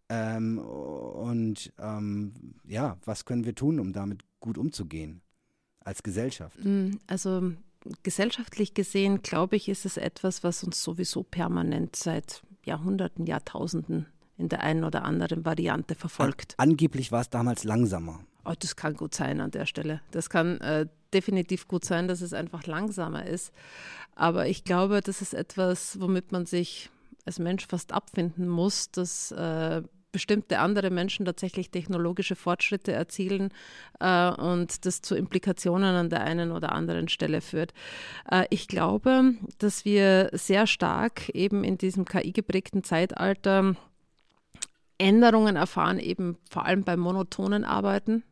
Ähm, 0.09 0.59
und 0.59 1.71
ähm, 1.79 2.33
ja, 2.67 2.97
was 3.05 3.25
können 3.25 3.45
wir 3.45 3.55
tun, 3.55 3.79
um 3.79 3.93
damit 3.93 4.23
gut 4.39 4.57
umzugehen 4.57 5.21
als 5.79 6.03
Gesellschaft? 6.03 6.57
Mm, 6.63 6.97
Also 7.07 7.53
gesellschaftlich 8.03 8.73
gesehen, 8.73 9.21
glaube 9.21 9.55
ich, 9.55 9.69
ist 9.69 9.85
es 9.85 9.97
etwas, 9.97 10.43
was 10.43 10.63
uns 10.63 10.81
sowieso 10.83 11.23
permanent 11.23 11.95
seit 11.95 12.43
Jahrhunderten, 12.65 13.25
Jahrtausenden 13.25 14.05
in 14.37 14.49
der 14.49 14.61
einen 14.61 14.83
oder 14.83 15.03
anderen 15.03 15.45
Variante 15.45 15.95
verfolgt. 15.95 16.55
Angeblich 16.57 17.11
war 17.11 17.21
es 17.21 17.29
damals 17.29 17.63
langsamer. 17.63 18.19
Oh, 18.43 18.53
das 18.57 18.75
kann 18.75 18.95
gut 18.95 19.13
sein 19.13 19.39
an 19.39 19.51
der 19.51 19.65
Stelle. 19.65 20.01
Das 20.11 20.29
kann 20.29 20.59
äh, 20.61 20.87
definitiv 21.13 21.67
gut 21.67 21.85
sein, 21.85 22.07
dass 22.07 22.21
es 22.21 22.33
einfach 22.33 22.65
langsamer 22.65 23.25
ist. 23.25 23.51
Aber 24.15 24.47
ich 24.47 24.63
glaube, 24.63 25.01
das 25.01 25.21
ist 25.21 25.33
etwas, 25.33 25.99
womit 25.99 26.31
man 26.31 26.45
sich 26.45 26.89
als 27.25 27.39
Mensch 27.39 27.67
fast 27.67 27.93
abfinden 27.93 28.47
muss, 28.47 28.89
dass 28.91 29.31
äh, 29.31 29.83
bestimmte 30.11 30.59
andere 30.59 30.89
Menschen 30.89 31.25
tatsächlich 31.25 31.69
technologische 31.69 32.35
Fortschritte 32.35 32.91
erzielen 32.91 33.49
äh, 33.99 34.29
und 34.29 34.85
das 34.85 35.01
zu 35.01 35.15
Implikationen 35.15 35.95
an 35.95 36.09
der 36.09 36.21
einen 36.21 36.51
oder 36.51 36.73
anderen 36.73 37.07
Stelle 37.07 37.41
führt. 37.41 37.73
Äh, 38.29 38.45
ich 38.49 38.67
glaube, 38.67 39.35
dass 39.59 39.85
wir 39.85 40.29
sehr 40.33 40.67
stark 40.67 41.29
eben 41.29 41.63
in 41.63 41.77
diesem 41.77 42.05
KI-geprägten 42.05 42.83
Zeitalter 42.83 43.75
Änderungen 44.97 45.55
erfahren, 45.55 45.99
eben 45.99 46.37
vor 46.49 46.65
allem 46.65 46.83
bei 46.83 46.95
monotonen 46.97 47.63
Arbeiten 47.63 48.23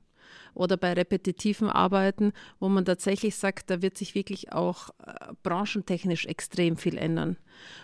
oder 0.53 0.77
bei 0.77 0.93
repetitiven 0.93 1.69
Arbeiten, 1.69 2.33
wo 2.59 2.69
man 2.69 2.85
tatsächlich 2.85 3.35
sagt, 3.35 3.69
da 3.69 3.81
wird 3.81 3.97
sich 3.97 4.15
wirklich 4.15 4.51
auch 4.51 4.89
äh, 5.05 5.33
branchentechnisch 5.43 6.25
extrem 6.25 6.77
viel 6.77 6.97
ändern. 6.97 7.37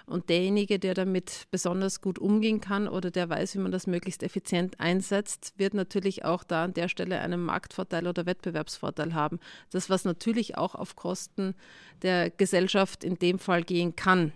Und 0.05 0.29
derjenige, 0.29 0.79
der 0.79 0.93
damit 0.93 1.47
besonders 1.51 2.01
gut 2.01 2.19
umgehen 2.19 2.61
kann 2.61 2.87
oder 2.87 3.11
der 3.11 3.29
weiß, 3.29 3.55
wie 3.55 3.59
man 3.59 3.71
das 3.71 3.87
möglichst 3.87 4.23
effizient 4.23 4.79
einsetzt, 4.79 5.53
wird 5.57 5.73
natürlich 5.73 6.23
auch 6.23 6.43
da 6.43 6.63
an 6.63 6.73
der 6.73 6.87
Stelle 6.87 7.19
einen 7.19 7.41
Marktvorteil 7.41 8.07
oder 8.07 8.25
Wettbewerbsvorteil 8.25 9.13
haben. 9.13 9.39
Das, 9.71 9.89
was 9.89 10.05
natürlich 10.05 10.57
auch 10.57 10.75
auf 10.75 10.95
Kosten 10.95 11.55
der 12.01 12.29
Gesellschaft 12.29 13.03
in 13.03 13.15
dem 13.15 13.39
Fall 13.39 13.63
gehen 13.63 13.95
kann. 13.95 14.31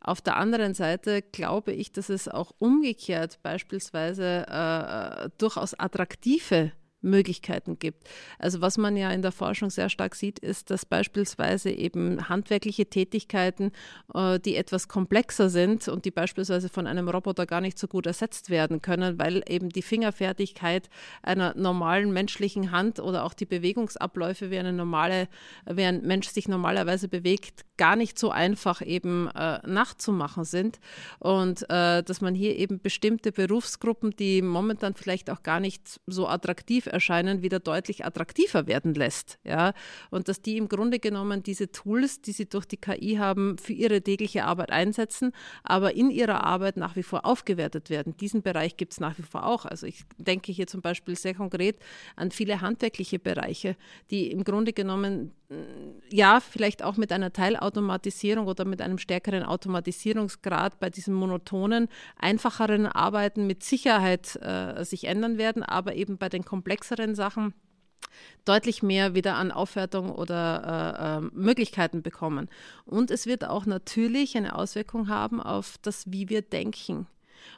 Auf 0.00 0.20
der 0.20 0.36
anderen 0.36 0.74
Seite 0.74 1.22
glaube 1.22 1.72
ich, 1.72 1.92
dass 1.92 2.08
es 2.08 2.28
auch 2.28 2.52
umgekehrt 2.58 3.40
beispielsweise 3.42 4.46
äh, 4.48 5.28
durchaus 5.38 5.74
attraktive 5.74 6.72
Möglichkeiten 7.00 7.78
gibt. 7.78 8.08
Also 8.38 8.60
was 8.60 8.76
man 8.78 8.96
ja 8.96 9.10
in 9.10 9.22
der 9.22 9.32
Forschung 9.32 9.70
sehr 9.70 9.88
stark 9.88 10.14
sieht, 10.14 10.38
ist, 10.38 10.70
dass 10.70 10.84
beispielsweise 10.84 11.70
eben 11.70 12.28
handwerkliche 12.28 12.86
Tätigkeiten, 12.86 13.72
äh, 14.14 14.40
die 14.40 14.56
etwas 14.56 14.88
komplexer 14.88 15.48
sind 15.48 15.88
und 15.88 16.04
die 16.04 16.10
beispielsweise 16.10 16.68
von 16.68 16.86
einem 16.86 17.08
Roboter 17.08 17.46
gar 17.46 17.60
nicht 17.60 17.78
so 17.78 17.86
gut 17.86 18.06
ersetzt 18.06 18.50
werden 18.50 18.82
können, 18.82 19.18
weil 19.18 19.42
eben 19.48 19.68
die 19.68 19.82
Fingerfertigkeit 19.82 20.88
einer 21.22 21.54
normalen 21.56 22.12
menschlichen 22.12 22.72
Hand 22.72 22.98
oder 22.98 23.24
auch 23.24 23.34
die 23.34 23.46
Bewegungsabläufe, 23.46 24.50
wie 24.50 24.58
eine 24.58 24.72
normale, 24.72 25.28
wie 25.70 25.84
ein 25.84 26.02
Mensch 26.02 26.28
sich 26.28 26.48
normalerweise 26.48 27.08
bewegt, 27.08 27.64
gar 27.76 27.94
nicht 27.94 28.18
so 28.18 28.30
einfach 28.30 28.82
eben 28.84 29.28
äh, 29.28 29.60
nachzumachen 29.66 30.44
sind 30.44 30.80
und 31.20 31.62
äh, 31.70 32.02
dass 32.02 32.20
man 32.20 32.34
hier 32.34 32.56
eben 32.56 32.80
bestimmte 32.80 33.30
Berufsgruppen, 33.30 34.10
die 34.10 34.42
momentan 34.42 34.94
vielleicht 34.94 35.30
auch 35.30 35.44
gar 35.44 35.60
nicht 35.60 36.00
so 36.06 36.26
attraktiv 36.26 36.87
erscheinen, 36.88 37.42
wieder 37.42 37.60
deutlich 37.60 38.04
attraktiver 38.04 38.66
werden 38.66 38.94
lässt. 38.94 39.38
Ja? 39.44 39.72
Und 40.10 40.28
dass 40.28 40.42
die 40.42 40.56
im 40.56 40.68
Grunde 40.68 40.98
genommen 40.98 41.42
diese 41.42 41.70
Tools, 41.70 42.20
die 42.20 42.32
sie 42.32 42.48
durch 42.48 42.66
die 42.66 42.76
KI 42.76 43.16
haben, 43.16 43.58
für 43.58 43.72
ihre 43.72 44.02
tägliche 44.02 44.44
Arbeit 44.44 44.70
einsetzen, 44.70 45.32
aber 45.62 45.94
in 45.94 46.10
ihrer 46.10 46.44
Arbeit 46.44 46.76
nach 46.76 46.96
wie 46.96 47.02
vor 47.02 47.24
aufgewertet 47.24 47.90
werden. 47.90 48.16
Diesen 48.16 48.42
Bereich 48.42 48.76
gibt 48.76 48.92
es 48.92 49.00
nach 49.00 49.18
wie 49.18 49.22
vor 49.22 49.46
auch. 49.46 49.64
Also 49.64 49.86
ich 49.86 50.04
denke 50.18 50.52
hier 50.52 50.66
zum 50.66 50.82
Beispiel 50.82 51.16
sehr 51.16 51.34
konkret 51.34 51.78
an 52.16 52.30
viele 52.30 52.60
handwerkliche 52.60 53.18
Bereiche, 53.18 53.76
die 54.10 54.30
im 54.30 54.44
Grunde 54.44 54.72
genommen 54.72 55.32
ja, 56.10 56.40
vielleicht 56.40 56.82
auch 56.82 56.98
mit 56.98 57.10
einer 57.10 57.32
Teilautomatisierung 57.32 58.46
oder 58.46 58.66
mit 58.66 58.82
einem 58.82 58.98
stärkeren 58.98 59.42
Automatisierungsgrad 59.42 60.78
bei 60.78 60.90
diesem 60.90 61.14
monotonen, 61.14 61.88
einfacheren 62.18 62.86
Arbeiten 62.86 63.46
mit 63.46 63.62
Sicherheit 63.62 64.36
äh, 64.42 64.84
sich 64.84 65.04
ändern 65.04 65.38
werden, 65.38 65.62
aber 65.62 65.94
eben 65.94 66.18
bei 66.18 66.28
den 66.28 66.44
komplexeren 66.44 67.14
Sachen 67.14 67.54
deutlich 68.44 68.82
mehr 68.82 69.14
wieder 69.14 69.36
an 69.36 69.50
Aufwertung 69.50 70.10
oder 70.10 71.18
äh, 71.22 71.26
äh, 71.26 71.30
Möglichkeiten 71.32 72.02
bekommen. 72.02 72.48
Und 72.84 73.10
es 73.10 73.26
wird 73.26 73.44
auch 73.46 73.64
natürlich 73.64 74.36
eine 74.36 74.54
Auswirkung 74.54 75.08
haben 75.08 75.40
auf 75.40 75.76
das, 75.80 76.10
wie 76.10 76.28
wir 76.28 76.42
denken 76.42 77.06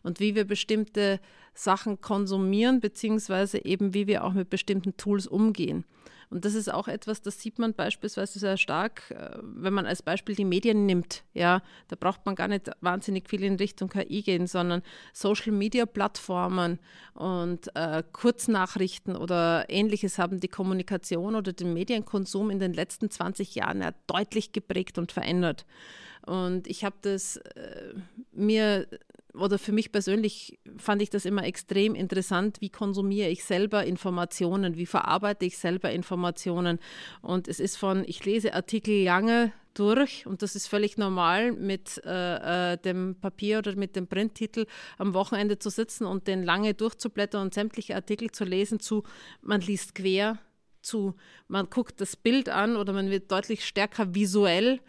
und 0.02 0.20
wie 0.20 0.34
wir 0.34 0.44
bestimmte 0.44 1.18
Sachen 1.54 2.00
konsumieren, 2.00 2.80
beziehungsweise 2.80 3.64
eben 3.64 3.94
wie 3.94 4.06
wir 4.06 4.24
auch 4.24 4.32
mit 4.32 4.48
bestimmten 4.48 4.96
Tools 4.96 5.26
umgehen. 5.26 5.84
Und 6.30 6.44
das 6.44 6.54
ist 6.54 6.72
auch 6.72 6.86
etwas, 6.86 7.22
das 7.22 7.40
sieht 7.40 7.58
man 7.58 7.74
beispielsweise 7.74 8.38
sehr 8.38 8.56
stark, 8.56 9.10
äh, 9.10 9.36
wenn 9.42 9.74
man 9.74 9.84
als 9.84 10.00
Beispiel 10.00 10.36
die 10.36 10.44
Medien 10.44 10.86
nimmt. 10.86 11.24
Ja, 11.34 11.60
da 11.88 11.96
braucht 11.98 12.24
man 12.24 12.36
gar 12.36 12.46
nicht 12.46 12.70
wahnsinnig 12.80 13.28
viel 13.28 13.42
in 13.42 13.56
Richtung 13.56 13.88
KI 13.88 14.22
gehen, 14.22 14.46
sondern 14.46 14.82
Social 15.12 15.50
Media 15.50 15.86
Plattformen 15.86 16.78
und 17.14 17.74
äh, 17.74 18.04
Kurznachrichten 18.12 19.16
oder 19.16 19.66
ähnliches 19.68 20.18
haben 20.18 20.38
die 20.38 20.48
Kommunikation 20.48 21.34
oder 21.34 21.52
den 21.52 21.74
Medienkonsum 21.74 22.50
in 22.50 22.60
den 22.60 22.74
letzten 22.74 23.10
20 23.10 23.56
Jahren 23.56 23.82
ja 23.82 23.90
deutlich 24.06 24.52
geprägt 24.52 24.98
und 24.98 25.10
verändert. 25.10 25.66
Und 26.24 26.68
ich 26.68 26.84
habe 26.84 26.96
das 27.02 27.38
äh, 27.38 27.94
mir 28.30 28.86
oder 29.34 29.58
für 29.58 29.72
mich 29.72 29.90
persönlich 29.90 30.59
fand 30.80 31.02
ich 31.02 31.10
das 31.10 31.24
immer 31.24 31.44
extrem 31.44 31.94
interessant, 31.94 32.60
wie 32.60 32.70
konsumiere 32.70 33.28
ich 33.28 33.44
selber 33.44 33.84
Informationen, 33.84 34.76
wie 34.76 34.86
verarbeite 34.86 35.44
ich 35.44 35.58
selber 35.58 35.90
Informationen. 35.90 36.78
Und 37.22 37.48
es 37.48 37.60
ist 37.60 37.76
von, 37.76 38.04
ich 38.06 38.24
lese 38.24 38.54
Artikel 38.54 39.04
lange 39.04 39.52
durch 39.74 40.26
und 40.26 40.42
das 40.42 40.56
ist 40.56 40.66
völlig 40.66 40.98
normal, 40.98 41.52
mit 41.52 42.02
äh, 42.04 42.72
äh, 42.72 42.76
dem 42.78 43.16
Papier 43.20 43.58
oder 43.58 43.76
mit 43.76 43.96
dem 43.96 44.06
Printtitel 44.06 44.66
am 44.98 45.14
Wochenende 45.14 45.58
zu 45.58 45.70
sitzen 45.70 46.06
und 46.06 46.26
den 46.26 46.42
lange 46.42 46.74
durchzublättern 46.74 47.42
und 47.42 47.54
sämtliche 47.54 47.94
Artikel 47.94 48.30
zu 48.30 48.44
lesen, 48.44 48.80
zu 48.80 49.04
man 49.42 49.60
liest 49.60 49.94
quer, 49.94 50.38
zu 50.82 51.14
man 51.46 51.68
guckt 51.70 52.00
das 52.00 52.16
Bild 52.16 52.48
an 52.48 52.76
oder 52.76 52.92
man 52.92 53.10
wird 53.10 53.30
deutlich 53.30 53.64
stärker 53.64 54.14
visuell 54.14 54.80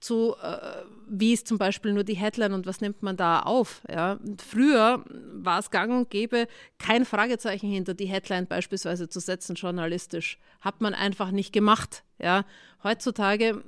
zu, 0.00 0.34
äh, 0.42 0.82
wie 1.08 1.32
ist 1.32 1.46
zum 1.46 1.58
Beispiel 1.58 1.92
nur 1.92 2.04
die 2.04 2.14
Headline 2.14 2.54
und 2.54 2.66
was 2.66 2.80
nimmt 2.80 3.02
man 3.02 3.16
da 3.16 3.40
auf. 3.40 3.82
Ja? 3.88 4.18
früher 4.38 5.04
war 5.32 5.58
es 5.58 5.70
gang 5.70 5.92
und 5.92 6.10
gäbe, 6.10 6.48
kein 6.78 7.04
Fragezeichen 7.04 7.70
hinter 7.70 7.94
die 7.94 8.06
Headline 8.06 8.46
beispielsweise 8.46 9.08
zu 9.08 9.20
setzen, 9.20 9.54
journalistisch. 9.54 10.38
Hat 10.60 10.80
man 10.80 10.94
einfach 10.94 11.30
nicht 11.30 11.52
gemacht. 11.52 12.02
Ja? 12.18 12.44
Heutzutage 12.82 13.62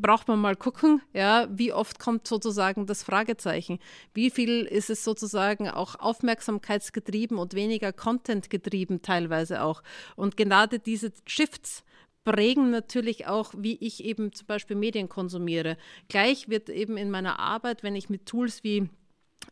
braucht 0.00 0.28
man 0.28 0.40
mal 0.40 0.56
gucken, 0.56 1.02
ja, 1.12 1.48
wie 1.50 1.72
oft 1.72 1.98
kommt 1.98 2.26
sozusagen 2.26 2.86
das 2.86 3.02
Fragezeichen? 3.02 3.78
Wie 4.14 4.30
viel 4.30 4.64
ist 4.64 4.90
es 4.90 5.04
sozusagen 5.04 5.68
auch 5.68 5.96
aufmerksamkeitsgetrieben 5.96 7.38
und 7.38 7.54
weniger 7.54 7.92
Content 7.92 8.50
getrieben 8.50 9.02
teilweise 9.02 9.62
auch? 9.62 9.82
Und 10.16 10.36
gerade 10.36 10.78
diese 10.78 11.12
Shifts 11.26 11.84
prägen 12.30 12.70
natürlich 12.70 13.26
auch, 13.26 13.54
wie 13.56 13.78
ich 13.80 14.04
eben 14.04 14.32
zum 14.32 14.46
Beispiel 14.46 14.76
Medien 14.76 15.08
konsumiere. 15.08 15.76
Gleich 16.08 16.48
wird 16.48 16.68
eben 16.68 16.96
in 16.96 17.10
meiner 17.10 17.38
Arbeit, 17.38 17.82
wenn 17.82 17.96
ich 17.96 18.10
mit 18.10 18.26
Tools 18.26 18.62
wie 18.64 18.88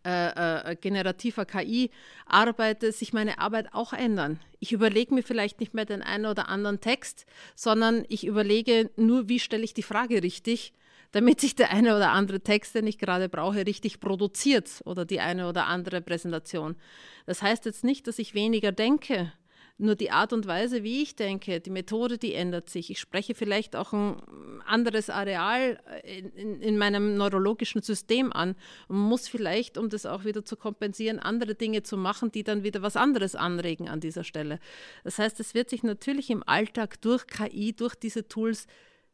äh, 0.05 0.73
äh, 0.73 0.77
generativer 0.77 1.47
KI 1.47 1.91
arbeite, 2.27 2.93
sich 2.93 3.13
meine 3.13 3.39
Arbeit 3.39 3.73
auch 3.73 3.93
ändern. 3.93 4.41
Ich 4.61 4.73
überlege 4.73 5.15
mir 5.15 5.23
vielleicht 5.23 5.59
nicht 5.59 5.75
mehr 5.75 5.87
den 5.87 6.03
einen 6.03 6.27
oder 6.27 6.49
anderen 6.49 6.81
Text, 6.81 7.25
sondern 7.55 8.05
ich 8.09 8.27
überlege 8.27 8.91
nur, 8.97 9.29
wie 9.29 9.41
stelle 9.41 9.65
ich 9.65 9.75
die 9.75 9.83
Frage 9.83 10.23
richtig, 10.23 10.75
damit 11.13 11.41
sich 11.41 11.55
der 11.55 11.71
eine 11.71 11.97
oder 11.97 12.11
andere 12.11 12.41
Text, 12.41 12.75
den 12.75 12.87
ich 12.87 12.99
gerade 12.99 13.29
brauche, 13.29 13.67
richtig 13.67 14.01
produziert 14.01 14.83
oder 14.85 15.07
die 15.07 15.21
eine 15.21 15.49
oder 15.49 15.67
andere 15.67 16.03
Präsentation. 16.03 16.77
Das 17.25 17.41
heißt 17.41 17.65
jetzt 17.65 17.85
nicht, 17.85 18.07
dass 18.07 18.19
ich 18.19 18.35
weniger 18.35 18.73
denke, 18.73 19.33
nur 19.79 19.95
die 19.95 20.11
Art 20.11 20.33
und 20.33 20.47
Weise, 20.47 20.83
wie 20.83 21.03
ich 21.03 21.17
denke, 21.17 21.61
die 21.61 21.71
Methode, 21.71 22.17
die 22.17 22.33
ändert 22.33 22.71
sich. 22.71 22.91
Ich 22.91 22.99
spreche 22.99 23.35
vielleicht 23.35 23.77
auch 23.77 23.93
ein 23.93 24.63
anderes 24.65 25.11
Areal 25.11 25.79
in, 26.03 26.31
in, 26.31 26.63
in 26.63 26.79
meinem 26.79 27.17
neurologischen 27.17 27.83
System 27.83 28.33
an 28.33 28.57
und 28.89 28.97
muss 28.97 29.29
vielleicht, 29.29 29.77
um 29.77 29.91
das 29.91 30.07
auch 30.07 30.25
wieder 30.25 30.45
zu 30.45 30.57
kompensieren, 30.57 31.19
andere 31.19 31.55
Dinge 31.55 31.83
zu 31.83 31.99
machen, 31.99 32.33
die 32.33 32.43
dann 32.43 32.63
wieder 32.63 32.81
was 32.81 32.97
anderes 32.97 33.35
anregen 33.35 33.89
an 33.89 34.01
dieser 34.01 34.25
Stelle. 34.25 34.61
Das 35.05 35.19
heißt, 35.19 35.41
es 35.41 35.53
wird 35.53 35.69
sich 35.69 35.83
natürlich 35.83 36.31
im 36.31 36.43
Alltag 36.47 37.01
durch 37.03 37.27
KI, 37.27 37.75
durch 37.75 37.95
diese 37.95 38.27
Tools 38.27 38.67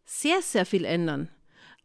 sehr, 0.05 0.43
sehr 0.43 0.64
viel 0.64 0.84
ändern. 0.84 1.28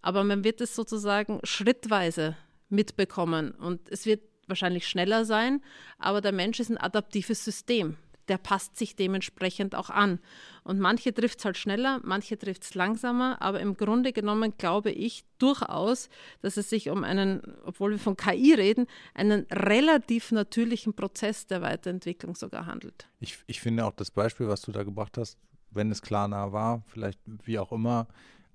Aber 0.03 0.23
man 0.23 0.43
wird 0.43 0.61
es 0.61 0.75
sozusagen 0.75 1.39
schrittweise 1.43 2.37
mitbekommen 2.69 3.51
und 3.51 3.89
es 3.89 4.05
wird 4.05 4.21
wahrscheinlich 4.45 4.87
schneller 4.87 5.25
sein, 5.25 5.61
aber 5.97 6.21
der 6.21 6.31
Mensch 6.31 6.59
ist 6.59 6.69
ein 6.69 6.77
adaptives 6.77 7.43
System 7.43 7.97
der 8.27 8.37
passt 8.37 8.77
sich 8.77 8.95
dementsprechend 8.95 9.75
auch 9.75 9.89
an. 9.89 10.19
Und 10.63 10.79
manche 10.79 11.13
trifft 11.13 11.39
es 11.39 11.45
halt 11.45 11.57
schneller, 11.57 12.01
manche 12.03 12.37
trifft 12.37 12.63
es 12.63 12.75
langsamer, 12.75 13.41
aber 13.41 13.59
im 13.61 13.75
Grunde 13.77 14.11
genommen 14.11 14.53
glaube 14.57 14.91
ich 14.91 15.23
durchaus, 15.37 16.09
dass 16.41 16.57
es 16.57 16.69
sich 16.69 16.89
um 16.89 17.03
einen, 17.03 17.41
obwohl 17.63 17.91
wir 17.91 17.99
von 17.99 18.17
KI 18.17 18.53
reden, 18.53 18.87
einen 19.13 19.45
relativ 19.51 20.31
natürlichen 20.31 20.93
Prozess 20.93 21.47
der 21.47 21.61
Weiterentwicklung 21.61 22.35
sogar 22.35 22.65
handelt. 22.65 23.07
Ich, 23.19 23.39
ich 23.47 23.61
finde 23.61 23.85
auch 23.85 23.93
das 23.93 24.11
Beispiel, 24.11 24.47
was 24.47 24.61
du 24.61 24.71
da 24.71 24.83
gebracht 24.83 25.17
hast, 25.17 25.37
wenn 25.71 25.91
es 25.91 26.01
klar 26.01 26.27
nah 26.27 26.51
war, 26.51 26.83
vielleicht 26.87 27.19
wie 27.45 27.59
auch 27.59 27.71
immer, 27.71 28.07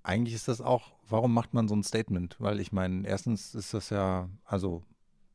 eigentlich 0.02 0.34
ist 0.34 0.48
das 0.48 0.60
auch, 0.60 0.92
warum 1.08 1.32
macht 1.32 1.54
man 1.54 1.68
so 1.68 1.76
ein 1.76 1.84
Statement? 1.84 2.36
Weil 2.38 2.60
ich 2.60 2.72
meine, 2.72 3.06
erstens 3.06 3.54
ist 3.54 3.74
das 3.74 3.90
ja, 3.90 4.28
also 4.44 4.82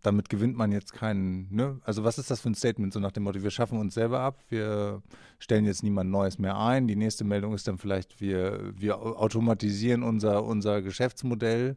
damit 0.01 0.29
gewinnt 0.29 0.55
man 0.55 0.71
jetzt 0.71 0.93
keinen, 0.93 1.47
ne? 1.53 1.79
Also 1.83 2.03
was 2.03 2.17
ist 2.17 2.29
das 2.29 2.41
für 2.41 2.49
ein 2.49 2.55
Statement, 2.55 2.93
so 2.93 2.99
nach 2.99 3.11
dem 3.11 3.23
Motto, 3.23 3.43
wir 3.43 3.51
schaffen 3.51 3.79
uns 3.79 3.93
selber 3.93 4.19
ab, 4.19 4.43
wir 4.49 5.01
stellen 5.39 5.65
jetzt 5.65 5.83
niemand 5.83 6.09
Neues 6.09 6.37
mehr 6.37 6.57
ein. 6.57 6.87
Die 6.87 6.95
nächste 6.95 7.23
Meldung 7.23 7.53
ist 7.53 7.67
dann 7.67 7.77
vielleicht, 7.77 8.21
wir, 8.21 8.73
wir 8.75 8.97
automatisieren 8.99 10.03
unser, 10.03 10.43
unser 10.43 10.81
Geschäftsmodell. 10.81 11.75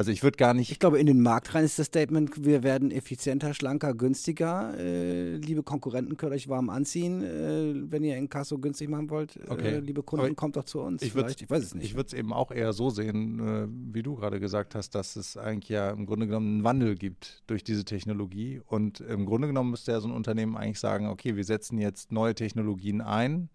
Also 0.00 0.12
ich 0.12 0.22
würde 0.22 0.38
gar 0.38 0.54
nicht. 0.54 0.72
Ich 0.72 0.78
glaube, 0.78 0.98
in 0.98 1.04
den 1.04 1.20
Markt 1.20 1.54
rein 1.54 1.62
ist 1.62 1.78
das 1.78 1.88
Statement, 1.88 2.42
wir 2.42 2.62
werden 2.62 2.90
effizienter, 2.90 3.52
schlanker, 3.52 3.92
günstiger. 3.92 4.72
Äh, 4.78 5.36
liebe 5.36 5.62
Konkurrenten, 5.62 6.16
könnt 6.16 6.32
euch 6.32 6.48
warm 6.48 6.70
anziehen. 6.70 7.22
Äh, 7.22 7.74
wenn 7.92 8.02
ihr 8.02 8.16
Inkasso 8.16 8.58
günstig 8.58 8.88
machen 8.88 9.10
wollt, 9.10 9.36
äh, 9.36 9.40
okay. 9.50 9.74
äh, 9.74 9.78
liebe 9.80 10.02
Kunden, 10.02 10.34
kommt 10.36 10.56
doch 10.56 10.64
zu 10.64 10.80
uns. 10.80 11.02
Ich, 11.02 11.14
ich 11.14 11.50
weiß 11.50 11.62
es 11.62 11.74
nicht. 11.74 11.84
Ich 11.84 11.96
würde 11.96 12.06
es 12.06 12.12
eben 12.14 12.32
auch 12.32 12.50
eher 12.50 12.72
so 12.72 12.88
sehen, 12.88 13.46
äh, 13.46 13.66
wie 13.94 14.02
du 14.02 14.14
gerade 14.14 14.40
gesagt 14.40 14.74
hast, 14.74 14.94
dass 14.94 15.16
es 15.16 15.36
eigentlich 15.36 15.68
ja 15.68 15.90
im 15.90 16.06
Grunde 16.06 16.26
genommen 16.26 16.48
einen 16.54 16.64
Wandel 16.64 16.94
gibt 16.94 17.42
durch 17.46 17.62
diese 17.62 17.84
Technologie. 17.84 18.62
Und 18.66 19.00
im 19.00 19.26
Grunde 19.26 19.48
genommen 19.48 19.70
müsste 19.70 19.92
ja 19.92 20.00
so 20.00 20.08
ein 20.08 20.14
Unternehmen 20.14 20.56
eigentlich 20.56 20.80
sagen, 20.80 21.08
okay, 21.08 21.36
wir 21.36 21.44
setzen 21.44 21.76
jetzt 21.76 22.10
neue 22.10 22.34
Technologien 22.34 23.02
ein 23.02 23.50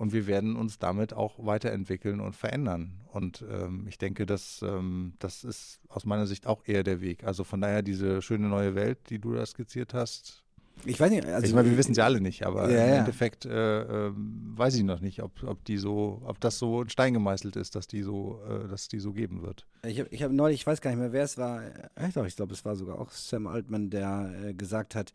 und 0.00 0.14
wir 0.14 0.26
werden 0.26 0.56
uns 0.56 0.78
damit 0.78 1.12
auch 1.12 1.34
weiterentwickeln 1.44 2.20
und 2.20 2.34
verändern. 2.34 2.92
Und 3.12 3.44
ähm, 3.52 3.84
ich 3.86 3.98
denke, 3.98 4.24
dass, 4.24 4.64
ähm, 4.66 5.12
das 5.18 5.44
ist 5.44 5.78
aus 5.90 6.06
meiner 6.06 6.26
Sicht 6.26 6.46
auch 6.46 6.62
eher 6.64 6.82
der 6.82 7.02
Weg. 7.02 7.24
Also 7.24 7.44
von 7.44 7.60
daher 7.60 7.82
diese 7.82 8.22
schöne 8.22 8.48
neue 8.48 8.74
Welt, 8.74 8.98
die 9.10 9.18
du 9.18 9.34
da 9.34 9.44
skizziert 9.44 9.92
hast. 9.92 10.42
Ich 10.86 10.98
weiß 10.98 11.10
nicht, 11.10 11.26
also 11.26 11.46
ich 11.46 11.52
meine, 11.52 11.68
wir 11.68 11.76
wissen 11.76 11.92
ja 11.92 12.04
alle 12.04 12.22
nicht, 12.22 12.46
aber 12.46 12.70
ja, 12.70 12.86
im. 12.86 12.92
Endeffekt 13.00 13.44
äh, 13.44 13.82
äh, 13.82 14.12
weiß 14.14 14.74
ich 14.76 14.84
noch 14.84 15.00
nicht, 15.00 15.22
ob, 15.22 15.42
ob 15.42 15.62
die 15.66 15.76
so, 15.76 16.22
ob 16.24 16.40
das 16.40 16.58
so 16.58 16.80
in 16.80 16.88
Stein 16.88 17.12
gemeißelt 17.12 17.56
ist, 17.56 17.74
dass 17.74 17.86
die 17.86 18.00
so, 18.00 18.40
äh, 18.48 18.68
dass 18.68 18.88
die 18.88 19.00
so 19.00 19.12
geben 19.12 19.42
wird. 19.42 19.66
Ich 19.86 20.00
habe 20.00 20.08
ich 20.10 20.22
hab 20.22 20.32
neulich, 20.32 20.60
ich 20.60 20.66
weiß 20.66 20.80
gar 20.80 20.92
nicht 20.92 21.00
mehr, 21.00 21.12
wer 21.12 21.24
es 21.24 21.36
war, 21.36 21.62
ich 22.26 22.36
glaube, 22.36 22.54
es 22.54 22.64
war 22.64 22.74
sogar 22.74 22.98
auch 22.98 23.10
Sam 23.10 23.46
Altman, 23.46 23.90
der 23.90 24.32
äh, 24.42 24.54
gesagt 24.54 24.94
hat, 24.94 25.12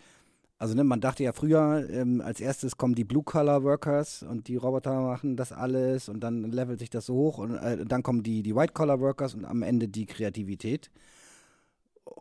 Also 0.57 0.73
ne, 0.73 0.86
man 0.86 1.02
dachte 1.02 1.23
ja 1.23 1.34
früher, 1.34 1.86
ähm, 1.90 2.22
als 2.22 2.40
erstes 2.40 2.77
kommen 2.77 2.95
die 2.95 3.03
Blue-Collar-Workers 3.03 4.23
und 4.23 4.48
die 4.48 4.56
Roboter 4.56 5.02
machen 5.02 5.36
das 5.36 5.52
alles 5.52 6.07
und 6.07 6.22
dann 6.22 6.49
levelt 6.52 6.80
sich 6.80 6.90
das 6.90 7.07
so 7.07 7.14
hoch 7.14 7.40
und 7.40 7.56
äh, 7.56 7.86
dann 7.86 8.03
kommen 8.03 8.23
die, 8.23 8.41
die 8.41 8.56
White-Collar-Workers 8.56 9.36
und 9.36 9.44
am 9.44 9.64
Ende 9.64 9.90
die 9.90 10.06
Kreativität. 10.06 10.91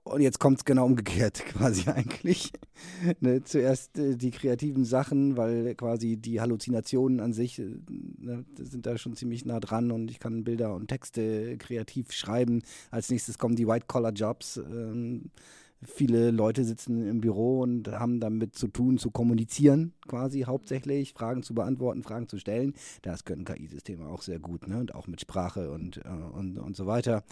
Und 0.02 0.20
jetzt 0.20 0.40
kommt 0.40 0.59
es 0.59 0.65
genau 0.65 0.86
umgekehrt 0.86 1.44
quasi 1.47 1.89
eigentlich. 1.90 2.52
ne, 3.20 3.44
zuerst 3.44 3.98
äh, 3.98 4.16
die 4.16 4.32
kreativen 4.32 4.85
Sachen, 4.85 5.36
weil 5.36 5.77
quasi 5.77 6.16
die 6.16 6.40
Halluzinationen 6.40 7.20
an 7.20 7.32
sich 7.32 7.61
äh, 7.61 7.77
ne, 8.19 8.44
sind 8.59 8.85
da 8.86 8.98
schon 8.98 9.15
ziemlich 9.15 9.44
nah 9.44 9.61
dran 9.61 9.93
und 9.93 10.11
ich 10.11 10.19
kann 10.19 10.43
Bilder 10.43 10.74
und 10.74 10.89
Texte 10.89 11.56
kreativ 11.59 12.11
schreiben. 12.11 12.62
Als 12.90 13.11
nächstes 13.11 13.39
kommen 13.39 13.55
die 13.55 13.69
White-Collar-Jobs. 13.69 14.56
Ähm, 14.56 15.31
viele 15.86 16.31
Leute 16.31 16.65
sitzen 16.65 17.06
im 17.06 17.20
Büro 17.20 17.61
und 17.61 17.89
haben 17.89 18.20
damit 18.20 18.55
zu 18.56 18.69
tun, 18.69 18.98
zu 18.98 19.11
kommunizieren, 19.11 19.93
quasi 20.06 20.43
hauptsächlich, 20.43 21.12
Fragen 21.12 21.43
zu 21.43 21.55
beantworten, 21.55 22.02
Fragen 22.02 22.28
zu 22.28 22.39
stellen. 22.39 22.74
Das 23.02 23.24
können 23.24 23.44
KI-Systeme 23.44 24.06
auch 24.06 24.23
sehr 24.23 24.39
gut, 24.39 24.66
ne? 24.66 24.78
Und 24.78 24.94
auch 24.94 25.06
mit 25.06 25.20
Sprache 25.20 25.70
und, 25.70 25.98
äh, 25.98 26.09
und, 26.09 26.59
und 26.59 26.77
so 26.77 26.86
weiter. 26.86 27.24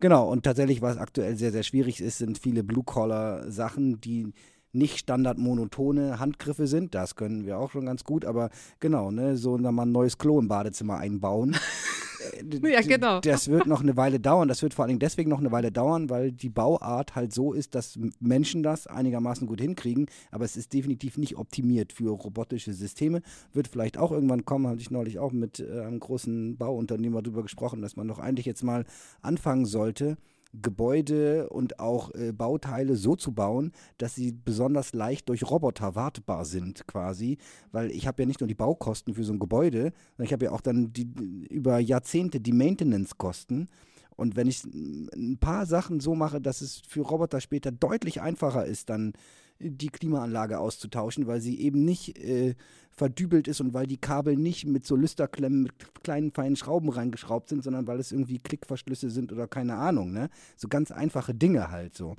Genau, 0.00 0.30
und 0.30 0.42
tatsächlich, 0.42 0.82
was 0.82 0.98
aktuell 0.98 1.36
sehr, 1.36 1.52
sehr 1.52 1.62
schwierig 1.62 2.00
ist, 2.00 2.18
sind 2.18 2.38
viele 2.38 2.62
Blue-Collar-Sachen, 2.62 4.00
die 4.00 4.32
nicht 4.76 4.98
standardmonotone 4.98 6.18
Handgriffe 6.18 6.66
sind. 6.66 6.94
Das 6.94 7.16
können 7.16 7.46
wir 7.46 7.58
auch 7.58 7.70
schon 7.70 7.86
ganz 7.86 8.04
gut, 8.04 8.24
aber 8.24 8.50
genau, 8.80 9.10
ne, 9.10 9.36
so 9.36 9.56
mal 9.58 9.82
ein 9.82 9.92
neues 9.92 10.18
Klo 10.18 10.38
im 10.38 10.48
Badezimmer 10.48 10.98
einbauen. 10.98 11.56
ja, 12.62 12.80
genau. 12.80 13.20
Das 13.20 13.48
wird 13.48 13.66
noch 13.66 13.80
eine 13.80 13.96
Weile 13.96 14.20
dauern. 14.20 14.48
Das 14.48 14.62
wird 14.62 14.74
vor 14.74 14.84
allen 14.84 14.90
Dingen 14.90 15.00
deswegen 15.00 15.30
noch 15.30 15.38
eine 15.38 15.52
Weile 15.52 15.72
dauern, 15.72 16.10
weil 16.10 16.32
die 16.32 16.48
Bauart 16.48 17.14
halt 17.14 17.32
so 17.32 17.52
ist, 17.52 17.74
dass 17.74 17.98
Menschen 18.20 18.62
das 18.62 18.86
einigermaßen 18.86 19.46
gut 19.46 19.60
hinkriegen. 19.60 20.06
Aber 20.30 20.44
es 20.44 20.56
ist 20.56 20.72
definitiv 20.72 21.18
nicht 21.18 21.36
optimiert 21.36 21.92
für 21.92 22.10
robotische 22.10 22.72
Systeme. 22.72 23.22
Wird 23.52 23.68
vielleicht 23.68 23.98
auch 23.98 24.12
irgendwann 24.12 24.44
kommen, 24.44 24.66
hatte 24.66 24.80
ich 24.80 24.90
neulich 24.90 25.18
auch 25.18 25.32
mit 25.32 25.60
äh, 25.60 25.80
einem 25.80 26.00
großen 26.00 26.56
Bauunternehmer 26.56 27.22
darüber 27.22 27.42
gesprochen, 27.42 27.82
dass 27.82 27.96
man 27.96 28.08
doch 28.08 28.18
eigentlich 28.18 28.46
jetzt 28.46 28.62
mal 28.62 28.84
anfangen 29.22 29.66
sollte, 29.66 30.16
Gebäude 30.62 31.48
und 31.48 31.80
auch 31.80 32.14
äh, 32.14 32.32
Bauteile 32.32 32.96
so 32.96 33.16
zu 33.16 33.32
bauen, 33.32 33.72
dass 33.98 34.14
sie 34.14 34.32
besonders 34.32 34.92
leicht 34.92 35.28
durch 35.28 35.48
Roboter 35.48 35.94
wartbar 35.94 36.44
sind 36.44 36.86
quasi, 36.86 37.38
weil 37.72 37.90
ich 37.90 38.06
habe 38.06 38.22
ja 38.22 38.26
nicht 38.26 38.40
nur 38.40 38.48
die 38.48 38.54
Baukosten 38.54 39.14
für 39.14 39.24
so 39.24 39.32
ein 39.32 39.38
Gebäude, 39.38 39.92
sondern 40.16 40.26
ich 40.26 40.32
habe 40.32 40.46
ja 40.46 40.52
auch 40.52 40.60
dann 40.60 40.92
die, 40.92 41.08
über 41.50 41.78
Jahrzehnte 41.78 42.40
die 42.40 42.52
Maintenance-Kosten. 42.52 43.68
Und 44.16 44.34
wenn 44.34 44.46
ich 44.46 44.64
ein 44.64 45.36
paar 45.38 45.66
Sachen 45.66 46.00
so 46.00 46.14
mache, 46.14 46.40
dass 46.40 46.62
es 46.62 46.80
für 46.88 47.02
Roboter 47.02 47.40
später 47.40 47.70
deutlich 47.70 48.22
einfacher 48.22 48.64
ist, 48.64 48.88
dann 48.88 49.12
die 49.58 49.88
Klimaanlage 49.88 50.58
auszutauschen, 50.58 51.26
weil 51.26 51.40
sie 51.40 51.60
eben 51.60 51.84
nicht 51.84 52.18
äh, 52.18 52.54
verdübelt 52.90 53.46
ist 53.48 53.60
und 53.60 53.74
weil 53.74 53.86
die 53.86 53.98
Kabel 53.98 54.36
nicht 54.36 54.66
mit 54.66 54.86
so 54.86 54.96
Lüsterklemmen 54.96 55.64
mit 55.64 55.72
kleinen 56.02 56.30
feinen 56.32 56.56
Schrauben 56.56 56.88
reingeschraubt 56.88 57.48
sind, 57.48 57.62
sondern 57.62 57.86
weil 57.86 58.00
es 58.00 58.10
irgendwie 58.12 58.38
Klickverschlüsse 58.38 59.10
sind 59.10 59.32
oder 59.32 59.46
keine 59.46 59.74
Ahnung, 59.76 60.12
ne? 60.12 60.30
So 60.56 60.68
ganz 60.68 60.90
einfache 60.90 61.34
Dinge 61.34 61.70
halt 61.70 61.94
so. 61.94 62.16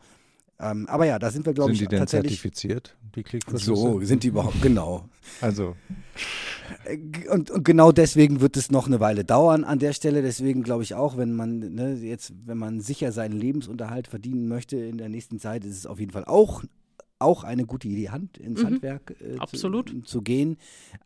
Ähm, 0.59 0.87
aber 0.87 1.05
ja, 1.05 1.19
da 1.19 1.29
sind 1.29 1.45
wir, 1.45 1.53
glaube 1.53 1.71
ich, 1.71 1.79
Sind 1.79 1.91
die 1.91 1.95
denn 1.95 2.07
zertifiziert, 2.07 2.97
die 3.15 3.23
Klickverschlüsse? 3.23 3.75
So, 3.79 4.01
sind 4.01 4.23
die 4.23 4.29
überhaupt, 4.29 4.61
genau. 4.61 5.07
Also, 5.39 5.75
Äh, 6.85 6.97
Und, 7.29 7.51
und 7.51 7.63
genau 7.63 7.91
deswegen 7.91 8.41
wird 8.41 8.57
es 8.57 8.71
noch 8.71 8.87
eine 8.87 8.99
Weile 8.99 9.23
dauern 9.23 9.63
an 9.63 9.79
der 9.79 9.93
Stelle. 9.93 10.21
Deswegen 10.21 10.63
glaube 10.63 10.83
ich 10.83 10.95
auch, 10.95 11.17
wenn 11.17 11.33
man 11.35 11.59
ne, 11.59 11.93
jetzt, 11.95 12.33
wenn 12.45 12.57
man 12.57 12.81
sicher 12.81 13.11
seinen 13.11 13.33
Lebensunterhalt 13.33 14.07
verdienen 14.07 14.47
möchte 14.47 14.77
in 14.77 14.97
der 14.97 15.09
nächsten 15.09 15.39
Zeit, 15.39 15.63
ist 15.63 15.77
es 15.77 15.85
auf 15.85 15.99
jeden 15.99 16.11
Fall 16.11 16.25
auch 16.25 16.63
auch 17.19 17.43
eine 17.43 17.65
gute 17.65 17.87
Idee, 17.87 18.09
Hand 18.09 18.37
ins 18.37 18.61
Mhm. 18.61 18.65
Handwerk 18.65 19.15
äh. 19.21 19.37
Zu, 19.55 20.01
zu 20.03 20.21
gehen. 20.21 20.57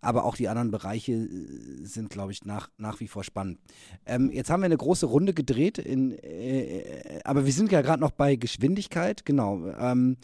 Aber 0.01 0.25
auch 0.25 0.35
die 0.35 0.47
anderen 0.49 0.71
Bereiche 0.71 1.13
äh, 1.13 1.85
sind, 1.85 2.09
glaube 2.09 2.31
ich, 2.31 2.43
nach, 2.45 2.69
nach 2.77 2.99
wie 2.99 3.07
vor 3.07 3.23
spannend. 3.23 3.59
Ähm, 4.05 4.29
jetzt 4.31 4.49
haben 4.49 4.61
wir 4.61 4.65
eine 4.65 4.77
große 4.77 5.05
Runde 5.05 5.33
gedreht, 5.33 5.77
in, 5.77 6.11
äh, 6.11 7.19
aber 7.23 7.45
wir 7.45 7.53
sind 7.53 7.71
ja 7.71 7.81
gerade 7.81 8.01
noch 8.01 8.11
bei 8.11 8.35
Geschwindigkeit. 8.35 9.25
Genau. 9.25 9.67
Ähm, 9.79 10.17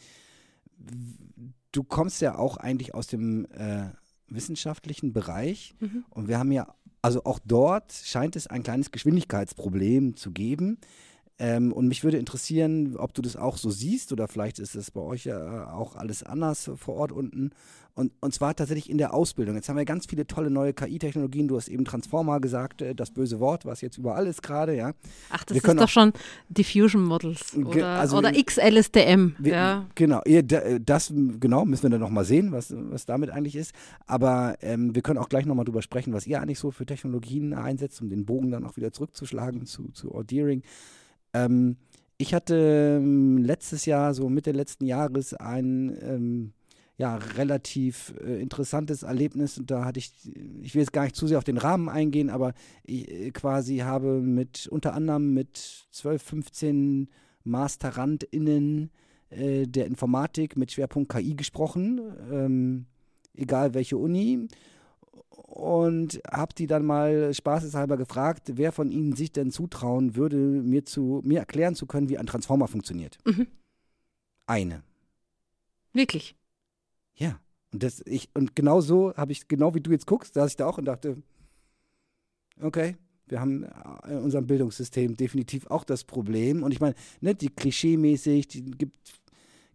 du 1.71 1.83
kommst 1.83 2.21
ja 2.21 2.37
auch 2.37 2.57
eigentlich 2.57 2.93
aus 2.93 3.07
dem 3.07 3.45
äh, 3.51 3.85
wissenschaftlichen 4.27 5.13
Bereich 5.13 5.73
Mhm. 5.79 6.05
und 6.09 6.27
wir 6.27 6.37
haben 6.39 6.51
ja, 6.51 6.73
also 7.01 7.23
auch 7.23 7.39
dort 7.45 7.93
scheint 7.93 8.35
es 8.35 8.47
ein 8.47 8.63
kleines 8.63 8.91
Geschwindigkeitsproblem 8.91 10.15
zu 10.17 10.31
geben. 10.31 10.79
Ähm, 11.39 11.71
und 11.71 11.87
mich 11.87 12.03
würde 12.03 12.17
interessieren, 12.17 12.95
ob 12.97 13.13
du 13.13 13.21
das 13.21 13.35
auch 13.35 13.57
so 13.57 13.69
siehst 13.69 14.11
oder 14.11 14.27
vielleicht 14.27 14.57
ist 14.59 14.75
es 14.75 14.89
bei 14.91 15.01
euch 15.01 15.25
ja 15.25 15.71
auch 15.71 15.95
alles 15.95 16.23
anders 16.23 16.71
vor 16.77 16.95
Ort 16.95 17.11
unten. 17.11 17.51
Und, 17.93 18.11
und 18.21 18.31
zwar 18.31 18.55
tatsächlich 18.55 18.91
in 18.91 18.99
der 18.99 19.11
Ausbildung. 19.13 19.55
Jetzt 19.55 19.69
haben 19.69 19.75
wir 19.77 19.83
ganz 19.85 20.05
viele 20.05 20.27
tolle 20.27 20.51
neue 20.51 20.71
KI-Technologien. 20.71 21.47
Du 21.47 21.57
hast 21.57 21.67
eben 21.67 21.83
Transformer 21.83 22.39
gesagt, 22.39 22.83
äh, 22.83 22.93
das 22.93 23.09
böse 23.09 23.39
Wort, 23.39 23.65
was 23.65 23.81
jetzt 23.81 23.97
überall 23.97 24.27
ist 24.27 24.43
gerade, 24.43 24.75
ja. 24.75 24.93
Ach, 25.31 25.43
das 25.43 25.57
ist 25.57 25.67
doch 25.67 25.89
schon 25.89 26.13
Diffusion 26.49 27.03
Models 27.03 27.55
oder, 27.55 27.87
also 27.87 28.17
oder 28.17 28.31
XLSTM. 28.33 29.29
Wir, 29.39 29.51
ja. 29.53 29.85
Genau, 29.95 30.21
da- 30.43 30.77
das 30.79 31.11
genau 31.39 31.65
müssen 31.65 31.83
wir 31.83 31.89
dann 31.89 32.01
nochmal 32.01 32.25
sehen, 32.25 32.51
was, 32.51 32.71
was 32.75 33.05
damit 33.07 33.31
eigentlich 33.31 33.55
ist. 33.55 33.73
Aber 34.05 34.57
ähm, 34.61 34.93
wir 34.93 35.01
können 35.01 35.17
auch 35.17 35.29
gleich 35.29 35.47
nochmal 35.47 35.65
drüber 35.65 35.81
sprechen, 35.81 36.13
was 36.13 36.27
ihr 36.27 36.39
eigentlich 36.39 36.59
so 36.59 36.69
für 36.69 36.85
Technologien 36.85 37.53
einsetzt, 37.55 37.99
um 38.01 38.09
den 38.09 38.25
Bogen 38.25 38.51
dann 38.51 38.63
auch 38.63 38.77
wieder 38.77 38.91
zurückzuschlagen 38.91 39.65
zu, 39.65 39.89
zu 39.93 40.13
Audeering. 40.13 40.61
Ähm, 41.45 41.77
ich 42.17 42.33
hatte 42.33 42.99
ähm, 42.99 43.37
letztes 43.37 43.85
Jahr, 43.85 44.13
so 44.13 44.29
Mitte 44.29 44.51
letzten 44.51 44.85
Jahres, 44.85 45.33
ein 45.33 45.97
ähm, 46.01 46.53
ja, 46.97 47.15
relativ 47.15 48.15
äh, 48.25 48.41
interessantes 48.41 49.03
Erlebnis 49.03 49.59
und 49.59 49.69
da 49.69 49.85
hatte 49.85 49.99
ich, 49.99 50.11
ich 50.61 50.73
will 50.73 50.81
jetzt 50.81 50.93
gar 50.93 51.03
nicht 51.03 51.15
zu 51.15 51.27
sehr 51.27 51.37
auf 51.37 51.43
den 51.43 51.59
Rahmen 51.59 51.89
eingehen, 51.89 52.31
aber 52.31 52.53
ich 52.83 53.09
äh, 53.11 53.31
quasi 53.31 53.77
habe 53.77 54.19
mit 54.19 54.67
unter 54.67 54.95
anderem 54.95 55.33
mit 55.33 55.87
12, 55.91 56.23
15 56.23 57.09
MasterandInnen 57.43 58.89
äh, 59.29 59.67
der 59.67 59.85
Informatik 59.85 60.57
mit 60.57 60.71
Schwerpunkt 60.71 61.11
KI 61.11 61.35
gesprochen, 61.35 62.01
ähm, 62.31 62.85
egal 63.35 63.75
welche 63.75 63.97
Uni. 63.97 64.47
Und 65.29 66.21
habe 66.29 66.53
die 66.53 66.67
dann 66.67 66.85
mal 66.85 67.33
spaßeshalber 67.33 67.97
gefragt, 67.97 68.51
wer 68.55 68.71
von 68.71 68.91
ihnen 68.91 69.15
sich 69.15 69.31
denn 69.31 69.51
zutrauen 69.51 70.15
würde, 70.15 70.37
mir, 70.37 70.85
zu, 70.85 71.21
mir 71.23 71.39
erklären 71.39 71.75
zu 71.75 71.85
können, 71.85 72.09
wie 72.09 72.17
ein 72.17 72.27
Transformer 72.27 72.67
funktioniert. 72.67 73.17
Mhm. 73.25 73.47
Eine. 74.45 74.83
Wirklich. 75.93 76.35
Ja. 77.15 77.39
Und, 77.73 77.83
das, 77.83 78.01
ich, 78.05 78.29
und 78.33 78.55
genau 78.55 78.81
so 78.81 79.13
habe 79.15 79.31
ich, 79.31 79.47
genau 79.47 79.73
wie 79.73 79.81
du 79.81 79.91
jetzt 79.91 80.05
guckst, 80.05 80.35
saß 80.35 80.51
ich 80.51 80.55
da 80.57 80.67
auch 80.67 80.77
und 80.77 80.85
dachte, 80.85 81.17
okay, 82.61 82.95
wir 83.27 83.39
haben 83.41 83.63
äh, 83.63 84.11
in 84.11 84.19
unserem 84.19 84.47
Bildungssystem 84.47 85.17
definitiv 85.17 85.67
auch 85.67 85.83
das 85.83 86.03
Problem. 86.03 86.63
Und 86.63 86.71
ich 86.71 86.79
meine, 86.79 86.95
ne, 87.19 87.35
die 87.35 87.49
klischeemäßig, 87.49 88.47
die 88.47 88.63
gibt, 88.63 88.97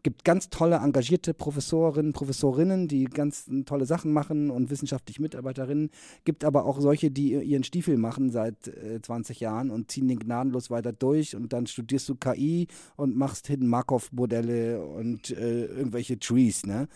gibt 0.03 0.25
ganz 0.25 0.51
tolle, 0.51 0.77
engagierte 0.77 1.35
Professorinnen, 1.35 2.13
Professorinnen, 2.13 2.89
die 2.89 3.05
ganz 3.05 3.49
äh, 3.49 3.63
tolle 3.63 3.87
Sachen 3.87 4.13
machen 4.13 4.51
und 4.51 4.71
wissenschaftliche 4.71 5.23
Mitarbeiterinnen. 5.23 5.91
Gibt 6.25 6.45
aber 6.45 6.65
auch 6.65 6.81
solche, 6.81 7.11
die 7.11 7.33
ihren 7.35 7.65
Stiefel 7.65 7.97
machen 7.97 8.31
seit 8.31 8.69
äh, 8.69 9.01
20 9.01 9.41
Jahren 9.41 9.71
und 9.71 9.91
ziehen 9.91 10.09
den 10.09 10.19
gnadenlos 10.19 10.71
weiter 10.71 10.93
durch. 10.93 11.37
Und 11.37 11.53
dann 11.53 11.67
studierst 11.67 12.09
du 12.09 12.15
KI 12.15 12.69
und 12.97 13.17
machst 13.17 13.47
Hidden 13.47 13.69
Markov-Modelle 13.69 14.85
und 14.85 15.31
äh, 15.31 15.67
irgendwelche 15.67 16.19
Trees, 16.19 16.67
ne? 16.67 16.89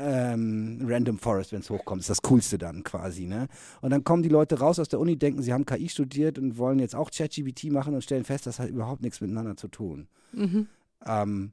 ähm, 0.00 0.80
Random 0.84 1.18
Forest, 1.18 1.52
wenn 1.52 1.60
es 1.60 1.70
hochkommt, 1.70 2.00
ist 2.00 2.10
das 2.10 2.22
Coolste 2.22 2.58
dann 2.58 2.82
quasi, 2.82 3.26
ne? 3.26 3.48
Und 3.80 3.90
dann 3.90 4.04
kommen 4.04 4.22
die 4.22 4.28
Leute 4.28 4.58
raus 4.58 4.78
aus 4.78 4.88
der 4.88 5.00
Uni, 5.00 5.16
denken, 5.16 5.42
sie 5.42 5.52
haben 5.52 5.66
KI 5.66 5.88
studiert 5.88 6.38
und 6.38 6.58
wollen 6.58 6.78
jetzt 6.78 6.94
auch 6.94 7.10
ChatGPT 7.10 7.64
machen 7.70 7.94
und 7.94 8.02
stellen 8.02 8.24
fest, 8.24 8.46
das 8.46 8.58
hat 8.58 8.68
überhaupt 8.68 9.02
nichts 9.02 9.20
miteinander 9.20 9.56
zu 9.56 9.68
tun. 9.68 10.08
Mhm. 10.32 10.66
Ähm, 11.06 11.52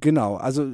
genau, 0.00 0.36
also 0.36 0.66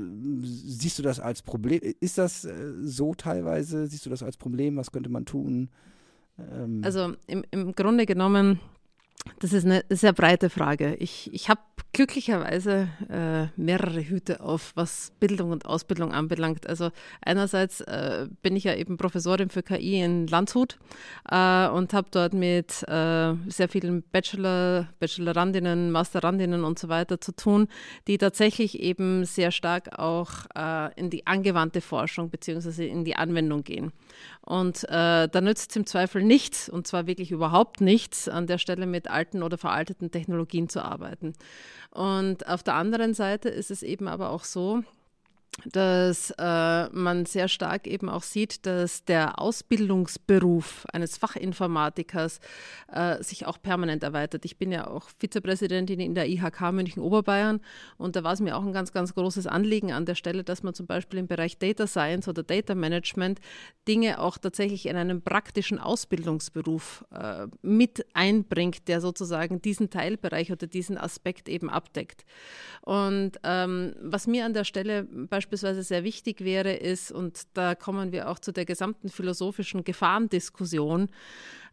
siehst 0.43 0.99
du 0.99 1.03
das 1.03 1.21
als 1.21 1.43
Problem? 1.43 1.81
Ist 2.01 2.19
das 2.19 2.45
äh, 2.45 2.55
so 2.83 3.15
teilweise? 3.15 3.87
Siehst 3.87 4.07
du 4.07 4.11
das 4.11 4.23
als 4.23 4.37
Problem? 4.37 4.77
Was 4.77 4.91
könnte 4.93 5.11
man 5.11 5.25
tun? 5.25 5.69
Ähm, 6.39 6.83
Also 6.85 7.15
im, 7.27 7.45
im 7.51 7.75
Grunde 7.75 8.07
genommen, 8.07 8.61
das 9.41 9.53
ist 9.53 9.65
eine 9.65 9.85
sehr 9.91 10.13
breite 10.13 10.51
Frage. 10.51 10.95
Ich, 10.97 11.33
ich 11.33 11.49
habe 11.49 11.61
glücklicherweise 11.93 12.89
äh, 13.09 13.47
mehrere 13.61 14.01
Hüte 14.01 14.41
auf, 14.41 14.73
was 14.75 15.13
Bildung 15.21 15.51
und 15.51 15.67
Ausbildung 15.67 16.13
anbelangt. 16.13 16.67
Also 16.69 16.91
einerseits 17.23 17.81
äh, 17.81 18.29
bin 18.43 18.57
ich 18.57 18.65
ja 18.65 18.75
eben 18.75 18.97
Professorin 18.97 19.51
für 19.51 19.63
KI 19.63 20.01
in 20.01 20.27
Landshut 20.27 20.79
äh, 21.31 21.69
und 21.69 21.95
habe 21.95 22.09
dort 22.11 22.35
mit 22.35 22.83
äh, 22.89 23.35
sehr 23.49 23.69
vielen 23.69 24.03
Bachelor, 24.03 24.89
Bachelorandinnen, 25.01 25.91
Masterandinnen 25.91 26.63
und 26.65 26.79
so 26.79 26.89
weiter 26.89 27.21
zu 27.21 27.33
tun, 27.33 27.69
die 28.07 28.19
tatsächlich 28.19 28.81
eben 28.81 29.25
sehr 29.25 29.51
stark 29.51 29.99
auch 29.99 30.31
äh, 30.55 30.95
in 30.95 31.11
die 31.11 31.27
angewandte 31.27 31.81
Forschung 31.81 32.31
beziehungsweise 32.31 32.85
in 32.85 33.05
die 33.05 33.17
Anwendung 33.17 33.65
gehen. 33.65 33.93
Und 34.43 34.85
äh, 34.85 35.29
da 35.29 35.41
nützt 35.41 35.71
es 35.71 35.77
im 35.77 35.87
Zweifel 35.87 36.23
nichts, 36.23 36.69
und 36.69 36.87
zwar 36.87 37.07
wirklich 37.07 37.31
überhaupt 37.31 37.81
nichts, 37.81 38.29
an 38.29 38.47
der 38.47 38.59
Stelle 38.59 38.87
mit 38.87 39.11
alten 39.11 39.43
oder 39.43 39.59
veralteten 39.59 40.11
Technologien 40.11 40.69
zu 40.69 40.83
arbeiten. 40.83 41.35
Und 41.91 42.47
auf 42.47 42.63
der 42.63 42.75
anderen 42.75 43.15
Seite 43.15 43.49
ist 43.49 43.71
es 43.71 43.83
eben 43.83 44.09
aber 44.09 44.31
auch 44.31 44.45
so, 44.45 44.83
dass 45.65 46.33
äh, 46.39 46.89
man 46.91 47.27
sehr 47.27 47.49
stark 47.49 47.87
eben 47.87 48.09
auch 48.09 48.23
sieht, 48.23 48.65
dass 48.67 49.05
der 49.05 49.41
Ausbildungsberuf 49.41 50.87
eines 50.93 51.17
Fachinformatikers 51.17 52.41
äh, 52.93 53.23
sich 53.23 53.47
auch 53.47 53.61
permanent 53.61 54.03
erweitert. 54.03 54.45
Ich 54.45 54.57
bin 54.57 54.71
ja 54.71 54.87
auch 54.87 55.09
Vizepräsidentin 55.19 56.01
in 56.01 56.15
der 56.15 56.29
IHK 56.29 56.73
München 56.73 57.03
Oberbayern 57.03 57.61
und 57.97 58.17
da 58.17 58.25
war 58.25 58.33
es 58.33 58.41
mir 58.41 58.57
auch 58.57 58.65
ein 58.65 58.73
ganz, 58.73 58.93
ganz 58.93 59.15
großes 59.15 59.47
Anliegen 59.47 59.93
an 59.93 60.07
der 60.07 60.15
Stelle, 60.15 60.45
dass 60.45 60.63
man 60.63 60.75
zum 60.75 60.87
Beispiel 60.87 61.19
im 61.19 61.27
Bereich 61.27 61.59
Data 61.59 61.87
Science 61.87 62.29
oder 62.29 62.43
Data 62.43 62.75
Management 62.75 63.41
Dinge 63.87 64.21
auch 64.21 64.39
tatsächlich 64.39 64.87
in 64.87 64.97
einem 64.97 65.23
praktischen 65.23 65.79
Ausbildungsberuf 65.79 67.05
äh, 67.13 67.47
mit 67.63 68.07
einbringt, 68.15 68.87
der 68.87 69.01
sozusagen 69.01 69.61
diesen 69.61 69.91
Teilbereich 69.91 70.53
oder 70.53 70.67
diesen 70.67 70.99
Aspekt 70.99 71.49
eben 71.49 71.69
abdeckt. 71.69 72.25
Und 72.83 73.33
ähm, 73.43 73.95
was 74.01 74.27
mir 74.27 74.45
an 74.45 74.55
der 74.55 74.65
Stelle 74.65 75.05
beispielsweise 75.05 75.48
beispielsweise 75.49 75.83
sehr 75.83 76.05
wichtig 76.05 76.45
wäre, 76.45 76.75
ist, 76.75 77.11
und 77.11 77.47
da 77.55 77.75
kommen 77.75 78.13
wir 78.13 78.29
auch 78.29 78.39
zu 78.39 78.53
der 78.53 78.67
gesamten 78.67 79.09
philosophischen 79.09 79.83
Gefahrendiskussion, 79.83 81.09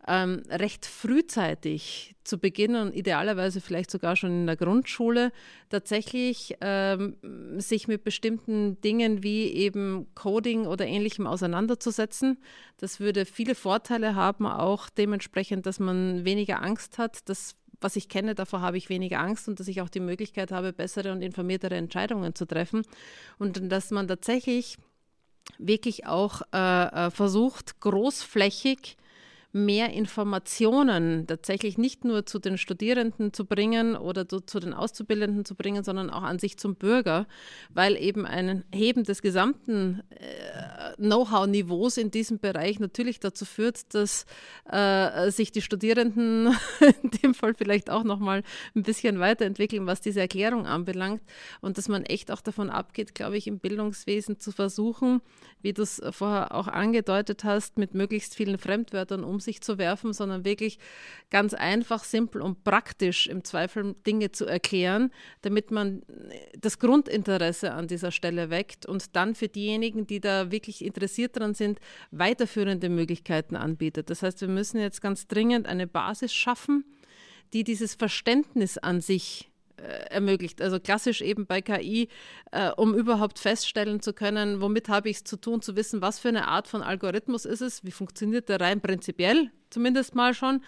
ähm, 0.07 0.43
recht 0.49 0.85
frühzeitig 0.85 2.15
zu 2.23 2.37
beginnen, 2.37 2.93
idealerweise 2.93 3.59
vielleicht 3.59 3.91
sogar 3.91 4.15
schon 4.15 4.29
in 4.29 4.45
der 4.45 4.55
Grundschule, 4.55 5.31
tatsächlich 5.69 6.55
ähm, 6.61 7.17
sich 7.57 7.87
mit 7.87 8.03
bestimmten 8.03 8.79
Dingen 8.81 9.23
wie 9.23 9.47
eben 9.47 10.07
Coding 10.15 10.67
oder 10.67 10.85
ähnlichem 10.85 11.27
auseinanderzusetzen. 11.27 12.37
Das 12.77 12.99
würde 12.99 13.25
viele 13.25 13.55
Vorteile 13.55 14.15
haben, 14.15 14.45
auch 14.45 14.89
dementsprechend, 14.89 15.65
dass 15.65 15.79
man 15.79 16.23
weniger 16.23 16.61
Angst 16.61 16.97
hat, 16.97 17.27
dass 17.27 17.55
was 17.81 17.95
ich 17.95 18.09
kenne, 18.09 18.35
davor 18.35 18.61
habe 18.61 18.77
ich 18.77 18.89
weniger 18.89 19.19
Angst 19.19 19.47
und 19.47 19.59
dass 19.59 19.67
ich 19.67 19.81
auch 19.81 19.89
die 19.89 19.99
Möglichkeit 19.99 20.51
habe, 20.51 20.73
bessere 20.73 21.11
und 21.11 21.21
informiertere 21.21 21.75
Entscheidungen 21.75 22.35
zu 22.35 22.45
treffen. 22.45 22.83
Und 23.37 23.71
dass 23.71 23.91
man 23.91 24.07
tatsächlich 24.07 24.77
wirklich 25.57 26.05
auch 26.05 26.41
äh, 26.53 27.07
äh 27.07 27.11
versucht, 27.11 27.79
großflächig 27.79 28.97
mehr 29.55 29.93
Informationen 29.93 31.27
tatsächlich 31.27 31.77
nicht 31.77 32.03
nur 32.03 32.25
zu 32.25 32.39
den 32.39 32.57
Studierenden 32.57 33.31
zu 33.31 33.45
bringen 33.45 33.95
oder 33.95 34.27
zu, 34.27 34.41
zu, 34.41 34.59
den 34.59 34.73
Auszubildenden 34.73 35.45
zu 35.45 35.55
bringen, 35.55 35.81
sondern 35.81 36.09
auch 36.09 36.23
an 36.23 36.39
sich 36.39 36.57
zum 36.57 36.75
Bürger, 36.75 37.25
weil 37.69 37.95
eben 37.95 38.25
ein 38.25 38.65
Heben 38.73 39.05
des 39.05 39.21
gesamten 39.21 40.03
äh, 40.09 40.93
Know-how-Niveaus 40.97 41.95
in 41.95 42.11
diesem 42.11 42.39
Bereich 42.39 42.81
natürlich 42.81 43.21
dazu 43.21 43.45
führt, 43.45 43.93
dass 43.93 44.25
äh, 44.69 45.31
sich 45.31 45.53
die 45.53 45.61
Studierenden 45.61 46.53
in 47.01 47.11
dem 47.11 47.33
Fall 47.33 47.53
vielleicht 47.53 47.89
auch 47.89 48.03
nochmal 48.03 48.43
ein 48.75 48.83
bisschen 48.83 49.19
weiterentwickeln, 49.19 49.87
was 49.87 50.01
diese 50.01 50.19
Erklärung 50.19 50.65
anbelangt. 50.65 51.21
Und 51.61 51.77
dass 51.77 51.87
man 51.87 52.03
echt 52.03 52.29
auch 52.29 52.41
davon 52.41 52.69
abgeht, 52.69 53.15
glaube 53.15 53.37
ich, 53.37 53.47
im 53.47 53.59
Bildungswesen 53.59 54.37
zu 54.37 54.51
versuchen, 54.51 55.21
wie 55.61 55.71
du 55.71 55.81
es 55.81 56.01
vorher 56.11 56.53
auch 56.53 56.67
angedeutet 56.67 57.45
hast, 57.45 57.77
mit 57.77 57.93
möglichst 57.93 58.35
vielen 58.35 58.57
Fremdwörtern 58.57 59.23
umzugehen 59.23 59.44
sich 59.45 59.61
zu 59.61 59.77
werfen, 59.77 60.11
sondern 60.11 60.43
wirklich 60.43 60.79
ganz 61.29 61.53
einfach, 61.53 62.03
simpel 62.03 62.41
und 62.41 62.63
praktisch 62.63 63.27
im 63.27 63.43
Zweifel 63.43 63.95
Dinge 64.05 64.31
zu 64.31 64.45
erklären, 64.45 65.11
damit 65.41 65.71
man 65.71 66.01
das 66.59 66.79
Grundinteresse 66.79 67.71
an 67.71 67.87
dieser 67.87 68.11
Stelle 68.11 68.49
weckt 68.49 68.85
und 68.85 69.15
dann 69.15 69.35
für 69.35 69.47
diejenigen, 69.47 70.07
die 70.07 70.19
da 70.19 70.51
wirklich 70.51 70.83
interessiert 70.83 71.37
dran 71.37 71.53
sind, 71.53 71.79
weiterführende 72.11 72.89
Möglichkeiten 72.89 73.55
anbietet. 73.55 74.09
Das 74.09 74.23
heißt, 74.23 74.41
wir 74.41 74.49
müssen 74.49 74.79
jetzt 74.79 75.01
ganz 75.01 75.27
dringend 75.27 75.67
eine 75.67 75.87
Basis 75.87 76.33
schaffen, 76.33 76.83
die 77.53 77.63
dieses 77.63 77.95
Verständnis 77.95 78.77
an 78.77 78.99
sich 78.99 79.49
ermöglicht. 79.83 80.61
Also 80.61 80.79
klassisch 80.79 81.21
eben 81.21 81.45
bei 81.45 81.61
KI, 81.61 82.09
äh, 82.51 82.71
um 82.71 82.93
überhaupt 82.95 83.39
feststellen 83.39 84.01
zu 84.01 84.13
können, 84.13 84.61
womit 84.61 84.89
habe 84.89 85.09
ich 85.09 85.17
es 85.17 85.23
zu 85.23 85.37
tun, 85.37 85.61
zu 85.61 85.75
wissen, 85.75 86.01
was 86.01 86.19
für 86.19 86.29
eine 86.29 86.47
Art 86.47 86.67
von 86.67 86.81
Algorithmus 86.81 87.45
ist 87.45 87.61
es, 87.61 87.83
wie 87.83 87.91
funktioniert 87.91 88.49
der 88.49 88.61
rein 88.61 88.81
prinzipiell, 88.81 89.51
zumindest 89.69 90.15
mal 90.15 90.33
schon, 90.33 90.61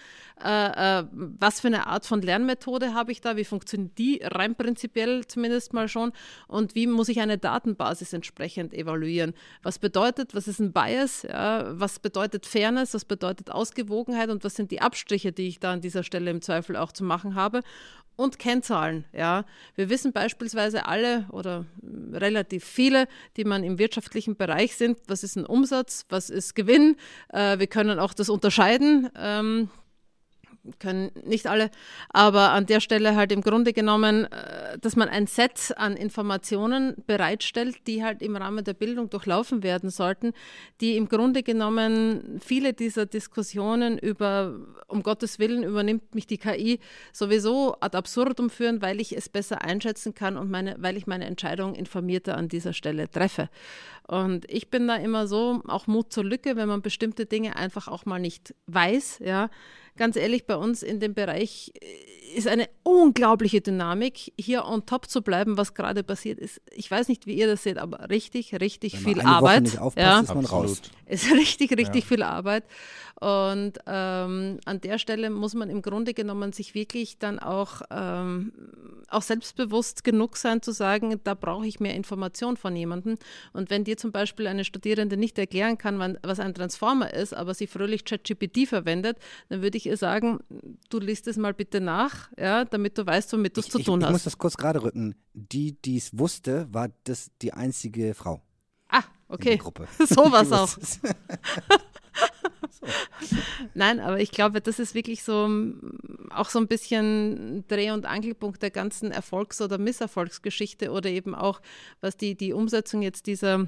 äh, 0.44 1.00
äh, 1.00 1.06
was 1.12 1.62
für 1.62 1.68
eine 1.68 1.88
Art 1.88 2.06
von 2.06 2.22
Lernmethode 2.22 2.94
habe 2.94 3.12
ich 3.12 3.22
da, 3.22 3.38
wie 3.38 3.46
funktioniert 3.46 3.98
die 3.98 4.20
rein 4.22 4.56
prinzipiell 4.56 5.26
zumindest 5.26 5.74
mal 5.74 5.88
schon 5.88 6.12
und 6.48 6.76
wie 6.76 6.88
muss 6.88 7.08
ich 7.08 7.22
eine 7.22 7.38
Datenbasis 7.38 8.12
entsprechend 8.12 8.74
evaluieren. 8.74 9.34
Was 9.64 9.80
bedeutet, 9.80 10.36
was 10.36 10.48
ist 10.48 10.60
ein 10.60 10.74
Bias, 10.74 11.24
ja, 11.24 11.80
was 11.80 12.00
bedeutet 12.00 12.46
Fairness, 12.46 12.94
was 12.94 13.06
bedeutet 13.06 13.52
Ausgewogenheit 13.52 14.30
und 14.30 14.44
was 14.44 14.56
sind 14.56 14.72
die 14.72 14.82
Abstriche, 14.82 15.32
die 15.32 15.48
ich 15.48 15.60
da 15.60 15.72
an 15.74 15.82
dieser 15.82 16.04
Stelle 16.04 16.30
im 16.30 16.42
Zweifel 16.42 16.76
auch 16.76 16.92
zu 16.92 17.04
machen 17.06 17.36
habe 17.36 17.62
und 18.18 18.40
Kennzahlen. 18.40 19.06
Ja. 19.14 19.46
Wir 19.76 19.90
wissen 19.90 20.12
beispielsweise 20.12 20.86
alle 20.86 21.26
oder 21.32 21.66
relativ 22.12 22.66
viele, 22.66 23.08
die 23.38 23.46
man 23.46 23.64
im 23.64 23.80
wirtschaftlichen 23.80 24.36
Bereich 24.36 24.76
sind, 24.76 24.98
was 25.08 25.24
ist 25.24 25.38
ein 25.38 25.46
Umsatz, 25.46 26.06
was 26.10 26.30
ist 26.30 26.56
Gewinn. 26.56 26.98
Äh, 27.30 27.60
wir 27.60 27.68
können 27.68 28.00
auch 28.00 28.14
das 28.14 28.30
unterscheiden. 28.30 29.10
Ähm, 29.16 29.70
können 30.80 31.12
nicht 31.24 31.48
alle, 31.48 31.70
aber 32.10 32.52
an 32.52 32.66
der 32.66 32.80
Stelle 32.80 33.16
halt 33.16 33.32
im 33.32 33.42
Grunde 33.42 33.74
genommen, 33.74 34.26
äh, 34.26 34.78
dass 34.80 34.96
man 34.96 35.10
ein 35.10 35.28
Set 35.28 35.74
an 35.78 35.96
Informationen 35.96 36.96
bereitstellt, 37.06 37.88
die 37.88 38.04
halt 38.04 38.22
im 38.22 38.36
Rahmen 38.36 38.64
der 38.64 38.74
Bildung 38.74 39.10
durchlaufen 39.10 39.64
werden 39.64 39.90
sollten, 39.90 40.34
die 40.82 40.98
im 40.98 41.08
Grunde 41.08 41.44
genommen 41.44 42.40
viele 42.44 42.74
dieser 42.74 43.06
Diskussionen 43.06 43.98
über, 43.98 44.56
um 44.88 45.04
Gottes 45.04 45.40
Willen 45.40 45.64
übernimmt 45.64 46.16
mich 46.16 46.28
die 46.28 46.38
KI, 46.38 46.80
sowieso 47.12 47.76
ad 47.80 47.98
absurdum 47.98 48.50
führen, 48.50 48.82
weil 48.82 49.02
ich 49.02 49.16
es 49.16 49.30
besser 49.30 49.62
einschätzen 49.62 50.14
kann 50.14 50.38
und 50.38 50.50
meine, 50.50 50.76
weil 50.80 50.98
ich 50.98 51.08
meine 51.08 51.26
Entscheidung 51.26 51.76
informierter 51.76 52.38
an 52.38 52.50
dieser 52.50 52.74
Stelle 52.74 53.10
treffe. 53.10 53.50
Und 54.08 54.50
ich 54.50 54.70
bin 54.70 54.88
da 54.88 54.96
immer 54.96 55.28
so, 55.28 55.62
auch 55.68 55.88
Mut 55.88 56.14
zur 56.14 56.24
Lücke, 56.24 56.56
wenn 56.56 56.70
man 56.70 56.82
bestimmte 56.82 57.26
Dinge 57.26 57.58
einfach 57.58 57.88
auch 57.90 58.06
mal 58.06 58.20
nicht 58.20 58.56
weiß, 58.68 59.20
ja 59.24 59.50
ganz 59.98 60.16
ehrlich, 60.16 60.46
bei 60.46 60.56
uns 60.56 60.84
in 60.84 61.00
dem 61.00 61.14
Bereich 61.14 61.72
äh, 61.82 62.38
ist 62.38 62.48
eine 62.48 62.70
unglaubliche 62.84 63.62
Dynamik, 63.62 64.34
hier 64.40 64.66
on 64.66 64.86
top 64.86 65.10
zu 65.10 65.22
bleiben, 65.22 65.58
was 65.58 65.74
gerade 65.74 66.04
passiert 66.04 66.40
ist. 66.40 66.62
Ich 66.72 66.90
weiß 66.90 67.08
nicht, 67.08 67.26
wie 67.26 67.34
ihr 67.34 67.48
das 67.48 67.64
seht, 67.64 67.78
aber 67.78 68.10
richtig, 68.10 68.54
richtig 68.60 68.94
Wenn 68.94 69.16
viel 69.16 69.22
Arbeit. 69.22 69.42
Woche 69.42 69.62
nicht 69.62 69.80
aufpasst, 69.80 70.06
ja, 70.06 70.20
ist 70.20 70.36
man 70.36 70.46
raus. 70.46 70.82
Ist 71.08 71.32
richtig, 71.32 71.72
richtig 71.72 72.04
ja. 72.04 72.08
viel 72.08 72.24
Arbeit. 72.24 72.64
Und 73.20 73.80
ähm, 73.88 74.60
an 74.66 74.82
der 74.82 75.00
Stelle 75.00 75.32
muss 75.32 75.56
man 75.56 75.72
im 75.72 75.82
Grunde 75.82 76.14
genommen 76.14 76.54
sich 76.54 76.76
wirklich 76.76 77.18
dann 77.18 77.40
auch, 77.40 77.82
ähm, 77.90 78.52
auch 79.10 79.24
selbstbewusst 79.24 80.04
genug 80.04 80.38
sein 80.38 80.62
zu 80.62 80.72
sagen, 80.72 81.20
da 81.24 81.34
brauche 81.34 81.66
ich 81.66 81.80
mehr 81.80 81.96
Information 81.96 82.58
von 82.58 82.76
jemandem. 82.76 83.18
Und 83.54 83.72
wenn 83.72 83.86
dir 83.86 83.98
zum 83.98 84.12
Beispiel 84.12 84.46
eine 84.46 84.64
Studierende 84.64 85.18
nicht 85.18 85.40
erklären 85.40 85.80
kann, 85.80 85.98
wann, 85.98 86.20
was 86.22 86.40
ein 86.40 86.54
Transformer 86.54 87.12
ist, 87.12 87.34
aber 87.34 87.56
sie 87.56 87.66
fröhlich 87.66 88.06
ChatGPT 88.06 88.68
verwendet, 88.68 89.18
dann 89.50 89.64
würde 89.64 89.78
ich 89.78 89.87
ihr 89.88 89.98
sagen, 89.98 90.40
du 90.90 91.00
liest 91.00 91.28
es 91.28 91.38
mal 91.38 91.54
bitte 91.54 91.82
nach, 91.82 92.30
ja, 92.38 92.66
damit 92.66 92.98
du 92.98 93.06
weißt, 93.06 93.34
womit 93.34 93.58
du 93.58 93.62
es 93.62 93.70
zu 93.70 93.80
tun 93.80 94.00
ich, 94.00 94.06
hast. 94.06 94.12
Ich 94.12 94.14
muss 94.14 94.24
das 94.24 94.38
kurz 94.38 94.58
gerade 94.58 94.84
rücken. 94.84 95.16
Die, 95.34 95.82
die 95.82 95.98
es 95.98 96.18
wusste, 96.18 96.68
war 96.72 96.90
das 97.06 97.32
die 97.42 97.54
einzige 97.54 98.14
Frau. 98.14 98.42
Ah, 98.90 99.04
okay. 99.28 99.60
So 100.08 100.32
war 100.32 100.44
es 100.44 100.52
auch. 100.54 100.78
Nein, 103.74 104.00
aber 104.00 104.20
ich 104.20 104.32
glaube, 104.32 104.62
das 104.62 104.80
ist 104.80 104.96
wirklich 104.96 105.24
so 105.24 105.50
auch 106.30 106.50
so 106.50 106.60
ein 106.60 106.68
bisschen 106.68 107.66
Dreh- 107.68 107.92
und 107.92 108.06
Angelpunkt 108.06 108.62
der 108.62 108.72
ganzen 108.72 109.12
Erfolgs- 109.12 109.62
oder 109.62 109.78
Misserfolgsgeschichte 109.78 110.92
oder 110.92 111.10
eben 111.10 111.36
auch, 111.36 111.62
was 112.02 112.18
die, 112.18 112.36
die 112.36 112.54
Umsetzung 112.54 113.02
jetzt 113.02 113.28
dieser 113.28 113.68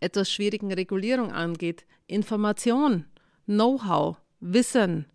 etwas 0.00 0.30
schwierigen 0.30 0.72
Regulierung 0.72 1.32
angeht. 1.32 1.84
Information, 2.06 3.06
Know-how, 3.46 4.16
Wissen, 4.40 5.06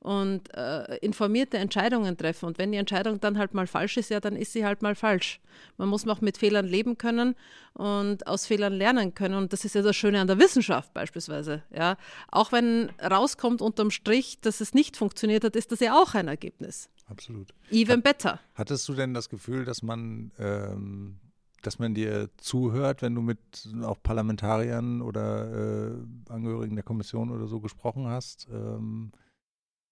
und 0.00 0.54
äh, 0.54 0.96
informierte 0.98 1.58
Entscheidungen 1.58 2.16
treffen. 2.16 2.46
Und 2.46 2.58
wenn 2.58 2.70
die 2.70 2.78
Entscheidung 2.78 3.20
dann 3.20 3.36
halt 3.36 3.54
mal 3.54 3.66
falsch 3.66 3.96
ist, 3.96 4.10
ja, 4.10 4.20
dann 4.20 4.36
ist 4.36 4.52
sie 4.52 4.64
halt 4.64 4.80
mal 4.80 4.94
falsch. 4.94 5.40
Man 5.76 5.88
muss 5.88 6.06
auch 6.06 6.20
mit 6.20 6.38
Fehlern 6.38 6.66
leben 6.66 6.98
können 6.98 7.34
und 7.74 8.26
aus 8.26 8.46
Fehlern 8.46 8.72
lernen 8.72 9.14
können. 9.14 9.34
Und 9.34 9.52
das 9.52 9.64
ist 9.64 9.74
ja 9.74 9.82
das 9.82 9.96
Schöne 9.96 10.20
an 10.20 10.28
der 10.28 10.38
Wissenschaft 10.38 10.94
beispielsweise. 10.94 11.62
Ja. 11.74 11.96
Auch 12.30 12.52
wenn 12.52 12.90
rauskommt 13.02 13.60
unterm 13.60 13.90
Strich, 13.90 14.40
dass 14.40 14.60
es 14.60 14.72
nicht 14.72 14.96
funktioniert 14.96 15.42
hat, 15.44 15.56
ist 15.56 15.72
das 15.72 15.80
ja 15.80 15.94
auch 15.94 16.14
ein 16.14 16.28
Ergebnis. 16.28 16.88
Absolut. 17.08 17.52
Even 17.70 17.96
hat, 17.96 18.04
better. 18.04 18.40
Hattest 18.54 18.88
du 18.88 18.94
denn 18.94 19.14
das 19.14 19.28
Gefühl, 19.28 19.64
dass 19.64 19.82
man 19.82 20.30
ähm 20.38 21.18
dass 21.60 21.80
man 21.80 21.92
dir 21.92 22.30
zuhört, 22.36 23.02
wenn 23.02 23.16
du 23.16 23.20
mit 23.20 23.38
auch 23.82 24.00
Parlamentariern 24.00 25.02
oder 25.02 25.88
äh, 25.88 25.92
Angehörigen 26.28 26.76
der 26.76 26.84
Kommission 26.84 27.32
oder 27.32 27.48
so 27.48 27.58
gesprochen 27.58 28.06
hast? 28.06 28.46
Ähm 28.52 29.10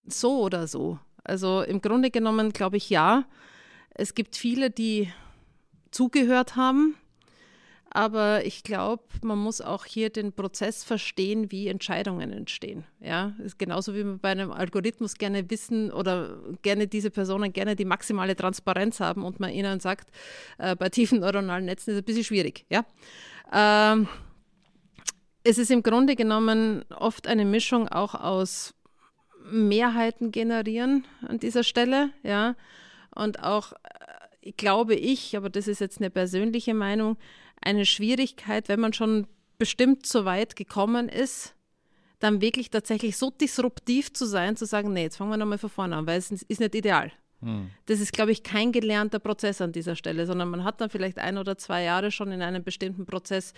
so 0.09 0.41
oder 0.41 0.66
so. 0.66 0.99
Also 1.24 1.62
im 1.62 1.81
Grunde 1.81 2.11
genommen 2.11 2.53
glaube 2.53 2.77
ich 2.77 2.91
ja. 2.91 3.24
Es 3.91 4.15
gibt 4.15 4.37
viele, 4.37 4.70
die 4.70 5.11
zugehört 5.91 6.57
haben, 6.57 6.95
aber 7.91 8.45
ich 8.45 8.62
glaube, 8.62 9.05
man 9.23 9.39
muss 9.39 9.62
auch 9.62 9.87
hier 9.87 10.11
den 10.11 10.33
Prozess 10.33 10.85
verstehen, 10.85 11.51
wie 11.51 11.69
Entscheidungen 11.69 12.31
entstehen. 12.31 12.85
Ja, 13.01 13.35
ist 13.43 13.59
genauso 13.59 13.95
wie 13.95 14.05
wir 14.05 14.19
bei 14.19 14.31
einem 14.31 14.53
Algorithmus 14.53 15.15
gerne 15.15 15.49
wissen 15.51 15.91
oder 15.91 16.37
gerne 16.61 16.89
diese 16.89 17.11
Personen 17.11 17.55
gerne 17.55 17.74
die 17.74 17.87
maximale 17.87 18.37
Transparenz 18.37 19.01
haben 19.01 19.24
und 19.24 19.41
man 19.41 19.51
ihnen 19.51 19.81
sagt, 19.81 20.11
äh, 20.59 20.77
bei 20.77 20.91
tiefen 20.91 21.20
neuronalen 21.20 21.65
Netzen 21.65 21.91
ist 21.91 21.97
es 21.97 22.03
ein 22.03 22.05
bisschen 22.05 22.24
schwierig. 22.24 22.66
Ja. 22.69 22.85
Ähm, 23.51 24.09
es 25.43 25.57
ist 25.57 25.70
im 25.70 25.83
Grunde 25.83 26.16
genommen 26.16 26.85
oft 26.91 27.27
eine 27.27 27.47
Mischung 27.47 27.89
auch 27.89 28.15
aus 28.15 28.74
Mehrheiten 29.51 30.32
generieren 30.32 31.05
an 31.27 31.39
dieser 31.39 31.64
Stelle, 31.64 32.10
ja, 32.23 32.56
und 33.14 33.43
auch 33.43 33.73
äh, 33.73 34.52
glaube 34.52 34.94
ich, 34.94 35.36
aber 35.36 35.51
das 35.51 35.68
ist 35.68 35.81
jetzt 35.81 35.98
eine 35.98 36.10
persönliche 36.10 36.74
Meinung, 36.74 37.16
eine 37.60 37.86
Schwierigkeit, 37.86 38.68
wenn 38.68 38.81
man 38.81 38.93
schon 38.93 39.27
bestimmt 39.59 40.06
so 40.06 40.24
weit 40.24 40.56
gekommen 40.56 41.09
ist, 41.09 41.55
dann 42.18 42.40
wirklich 42.40 42.70
tatsächlich 42.70 43.16
so 43.16 43.31
disruptiv 43.31 44.12
zu 44.12 44.27
sein, 44.27 44.56
zu 44.56 44.66
sagen, 44.66 44.93
nee, 44.93 45.02
jetzt 45.02 45.16
fangen 45.16 45.31
wir 45.31 45.36
nochmal 45.36 45.59
von 45.59 45.70
vorne 45.70 45.97
an, 45.97 46.06
weil 46.06 46.18
es 46.18 46.31
ist 46.31 46.60
nicht 46.60 46.74
ideal. 46.74 47.12
Hm. 47.43 47.71
Das 47.87 48.01
ist, 48.01 48.13
glaube 48.13 48.33
ich, 48.33 48.43
kein 48.43 48.73
gelernter 48.73 49.19
Prozess 49.19 49.61
an 49.61 49.73
dieser 49.73 49.97
Stelle, 49.97 50.27
sondern 50.27 50.49
man 50.49 50.65
hat 50.65 50.81
dann 50.81 50.91
vielleicht 50.91 51.19
ein 51.19 51.39
oder 51.39 51.59
zwei 51.59 51.83
Jahre 51.83 52.11
schon 52.11 52.33
in 52.33 52.43
einen 52.43 52.65
bestimmten 52.65 53.07
Prozess 53.07 53.53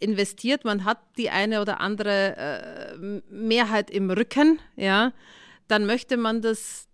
investiert. 0.00 0.64
Man 0.64 0.84
hat 0.84 0.98
die 1.18 1.30
eine 1.30 1.60
oder 1.60 1.80
andere 1.80 2.36
äh, 2.36 3.20
Mehrheit 3.30 3.90
im 3.90 4.10
Rücken, 4.10 4.58
ja. 4.76 5.12
Dann 5.66 5.84
möchte 5.84 6.16
man 6.16 6.40
das 6.40 6.88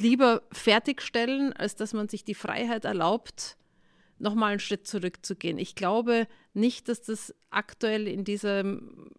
lieber 0.00 0.42
fertigstellen, 0.52 1.52
als 1.52 1.76
dass 1.76 1.92
man 1.92 2.08
sich 2.08 2.24
die 2.24 2.34
Freiheit 2.34 2.84
erlaubt, 2.84 3.56
nochmal 4.18 4.52
einen 4.52 4.60
Schritt 4.60 4.86
zurückzugehen. 4.86 5.58
Ich 5.58 5.74
glaube 5.74 6.26
nicht, 6.54 6.88
dass 6.88 7.02
das 7.02 7.34
aktuell 7.50 8.08
in 8.08 8.24
diesem, 8.24 9.10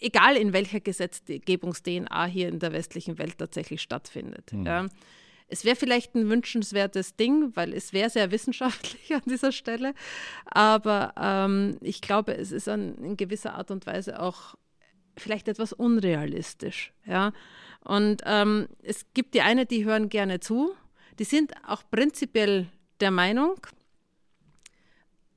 egal 0.00 0.36
in 0.36 0.52
welcher 0.52 0.80
Gesetzgebungs-DNA 0.80 2.26
hier 2.26 2.48
in 2.48 2.58
der 2.60 2.72
westlichen 2.72 3.18
Welt 3.18 3.38
tatsächlich 3.38 3.82
stattfindet. 3.82 4.52
Mhm. 4.52 4.66
Ja. 4.66 4.86
Es 5.48 5.64
wäre 5.64 5.76
vielleicht 5.76 6.14
ein 6.14 6.28
wünschenswertes 6.28 7.16
Ding, 7.16 7.52
weil 7.54 7.72
es 7.72 7.92
wäre 7.92 8.10
sehr 8.10 8.30
wissenschaftlich 8.30 9.14
an 9.14 9.22
dieser 9.26 9.52
Stelle. 9.52 9.94
Aber 10.44 11.14
ähm, 11.18 11.78
ich 11.80 12.00
glaube, 12.00 12.36
es 12.36 12.52
ist 12.52 12.68
an, 12.68 12.94
in 12.98 13.16
gewisser 13.16 13.54
Art 13.54 13.70
und 13.70 13.86
Weise 13.86 14.20
auch 14.20 14.54
vielleicht 15.16 15.48
etwas 15.48 15.72
unrealistisch. 15.72 16.92
Ja? 17.06 17.32
Und 17.82 18.22
ähm, 18.26 18.68
es 18.82 19.06
gibt 19.14 19.34
die 19.34 19.40
eine, 19.40 19.66
die 19.66 19.84
hören 19.84 20.08
gerne 20.08 20.40
zu. 20.40 20.74
Die 21.18 21.24
sind 21.24 21.52
auch 21.66 21.82
prinzipiell 21.90 22.66
der 23.00 23.10
Meinung, 23.10 23.58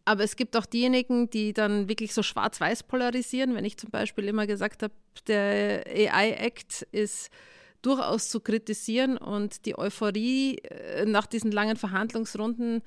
aber 0.06 0.24
es 0.24 0.36
gibt 0.36 0.58
auch 0.58 0.66
diejenigen, 0.66 1.30
die 1.30 1.54
dann 1.54 1.88
wirklich 1.88 2.14
so 2.14 2.24
schwarz-weiß 2.24 2.84
polarisieren. 2.84 3.56
Wenn 3.56 3.66
ich 3.66 3.78
zum 3.78 3.92
Beispiel 3.92 4.28
immer 4.28 4.48
gesagt 4.48 4.84
habe, 4.84 4.94
der 5.28 5.86
AI-Act 5.88 6.88
ist 6.92 7.30
durchaus 7.82 8.30
zu 8.30 8.40
kritisieren 8.40 9.18
und 9.18 9.66
die 9.66 9.78
Euphorie 9.78 10.58
äh, 10.58 11.06
nach 11.06 11.26
diesen 11.26 11.52
langen 11.52 11.78
Verhandlungsrunden, 11.78 12.82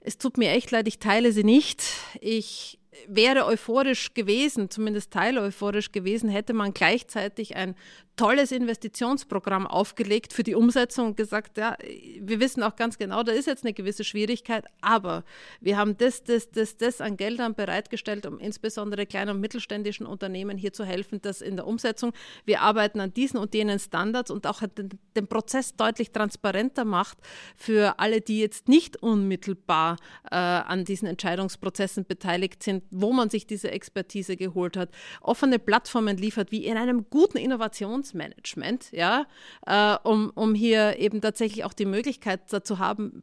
es 0.00 0.18
tut 0.18 0.38
mir 0.38 0.50
echt 0.52 0.70
leid, 0.70 0.88
ich 0.88 0.98
teile 0.98 1.32
sie 1.32 1.44
nicht. 1.44 1.82
Ich 2.20 2.78
wäre 3.06 3.46
euphorisch 3.46 4.14
gewesen, 4.14 4.70
zumindest 4.70 5.12
teileuphorisch 5.12 5.92
gewesen, 5.92 6.28
hätte 6.28 6.54
man 6.54 6.72
gleichzeitig 6.72 7.56
ein 7.56 7.74
tolles 8.18 8.50
Investitionsprogramm 8.50 9.66
aufgelegt 9.66 10.32
für 10.32 10.42
die 10.42 10.56
Umsetzung 10.56 11.08
und 11.08 11.16
gesagt, 11.16 11.56
ja, 11.56 11.76
wir 12.20 12.40
wissen 12.40 12.62
auch 12.64 12.74
ganz 12.74 12.98
genau, 12.98 13.22
da 13.22 13.32
ist 13.32 13.46
jetzt 13.46 13.64
eine 13.64 13.72
gewisse 13.72 14.02
Schwierigkeit, 14.02 14.64
aber 14.80 15.24
wir 15.60 15.78
haben 15.78 15.96
das, 15.96 16.24
das, 16.24 16.50
das, 16.50 16.76
das 16.76 17.00
an 17.00 17.16
Geldern 17.16 17.54
bereitgestellt, 17.54 18.26
um 18.26 18.40
insbesondere 18.40 19.06
kleinen 19.06 19.36
und 19.36 19.40
mittelständischen 19.40 20.04
Unternehmen 20.04 20.58
hier 20.58 20.72
zu 20.72 20.84
helfen, 20.84 21.22
dass 21.22 21.40
in 21.40 21.56
der 21.56 21.66
Umsetzung. 21.66 22.12
Wir 22.44 22.60
arbeiten 22.60 22.98
an 22.98 23.14
diesen 23.14 23.38
und 23.38 23.54
jenen 23.54 23.78
Standards 23.78 24.32
und 24.32 24.48
auch 24.48 24.62
den, 24.66 24.90
den 25.16 25.28
Prozess 25.28 25.76
deutlich 25.76 26.10
transparenter 26.10 26.84
macht 26.84 27.18
für 27.56 28.00
alle, 28.00 28.20
die 28.20 28.40
jetzt 28.40 28.68
nicht 28.68 29.00
unmittelbar 29.00 29.96
äh, 30.28 30.34
an 30.34 30.84
diesen 30.84 31.06
Entscheidungsprozessen 31.06 32.04
beteiligt 32.04 32.64
sind, 32.64 32.77
wo 32.90 33.12
man 33.12 33.30
sich 33.30 33.46
diese 33.46 33.70
Expertise 33.70 34.36
geholt 34.36 34.76
hat, 34.76 34.90
offene 35.20 35.58
Plattformen 35.58 36.16
liefert, 36.16 36.50
wie 36.50 36.64
in 36.64 36.76
einem 36.76 37.06
guten 37.10 37.38
Innovations 37.38 37.58
Innovationsmanagement, 37.58 38.92
ja, 38.92 39.26
äh, 39.66 39.96
um, 40.08 40.30
um 40.34 40.54
hier 40.54 40.98
eben 40.98 41.20
tatsächlich 41.20 41.64
auch 41.64 41.72
die 41.72 41.86
Möglichkeit 41.86 42.52
dazu 42.52 42.78
haben, 42.78 43.22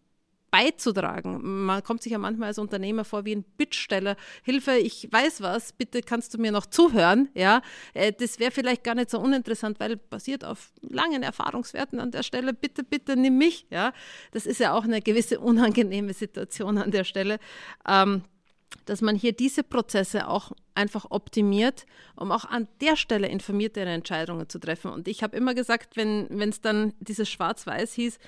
beizutragen. 0.52 1.66
Man 1.66 1.84
kommt 1.84 2.02
sich 2.02 2.14
ja 2.14 2.18
manchmal 2.18 2.48
als 2.48 2.60
Unternehmer 2.60 3.04
vor 3.04 3.26
wie 3.26 3.36
ein 3.36 3.44
Bittsteller. 3.44 4.16
Hilfe, 4.44 4.78
ich 4.78 5.10
weiß 5.12 5.42
was, 5.42 5.74
bitte 5.74 6.02
kannst 6.02 6.34
du 6.34 6.38
mir 6.38 6.52
noch 6.52 6.66
zuhören. 6.66 7.28
Ja, 7.34 7.62
äh, 7.94 8.14
das 8.14 8.40
wäre 8.40 8.52
vielleicht 8.52 8.84
gar 8.84 8.96
nicht 8.96 9.10
so 9.10 9.20
uninteressant, 9.20 9.82
weil 9.82 9.98
basiert 9.98 10.46
auf 10.46 10.72
langen 10.82 11.24
Erfahrungswerten 11.24 12.00
an 12.00 12.12
der 12.12 12.24
Stelle. 12.24 12.54
Bitte, 12.54 12.84
bitte 12.84 13.18
nimm 13.18 13.38
mich. 13.38 13.68
Ja, 13.70 13.92
das 14.32 14.46
ist 14.46 14.60
ja 14.60 14.74
auch 14.74 14.86
eine 14.86 15.02
gewisse 15.02 15.40
unangenehme 15.40 16.14
Situation 16.14 16.78
an 16.78 16.92
der 16.92 17.04
Stelle. 17.04 17.40
Ähm, 17.88 18.24
dass 18.86 19.02
man 19.02 19.16
hier 19.16 19.32
diese 19.34 19.64
Prozesse 19.64 20.28
auch 20.28 20.52
einfach 20.76 21.08
optimiert, 21.10 21.86
um 22.16 22.32
auch 22.32 22.46
an 22.46 22.68
der 22.82 22.96
Stelle 22.96 23.28
informierte 23.28 23.82
Entscheidungen 23.82 24.50
zu 24.50 24.60
treffen. 24.60 24.92
Und 24.92 25.08
ich 25.08 25.24
habe 25.24 25.36
immer 25.36 25.54
gesagt, 25.56 25.98
wenn 25.98 26.28
es 26.42 26.62
dann 26.62 26.94
dieses 27.00 27.30
Schwarz-Weiß 27.30 27.94
hieß, 27.94 28.20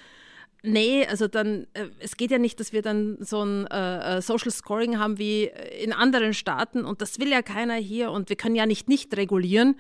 Nee, 0.64 1.06
also 1.06 1.28
dann, 1.28 1.68
äh, 1.74 1.86
es 2.00 2.18
geht 2.18 2.32
ja 2.32 2.40
nicht, 2.40 2.60
dass 2.60 2.74
wir 2.74 2.82
dann 2.82 3.18
so 3.20 3.44
ein 3.44 3.68
äh, 3.68 4.18
äh, 4.18 4.22
Social 4.22 4.52
Scoring 4.52 4.98
haben 4.98 5.20
wie 5.20 5.52
in 5.80 5.94
anderen 5.94 6.34
Staaten 6.34 6.84
und 6.84 7.02
das 7.02 7.20
will 7.20 7.30
ja 7.30 7.42
keiner 7.44 7.76
hier 7.76 8.12
und 8.12 8.30
wir 8.30 8.36
können 8.36 8.56
ja 8.56 8.66
nicht 8.66 8.90
nicht 8.90 9.16
regulieren. 9.16 9.76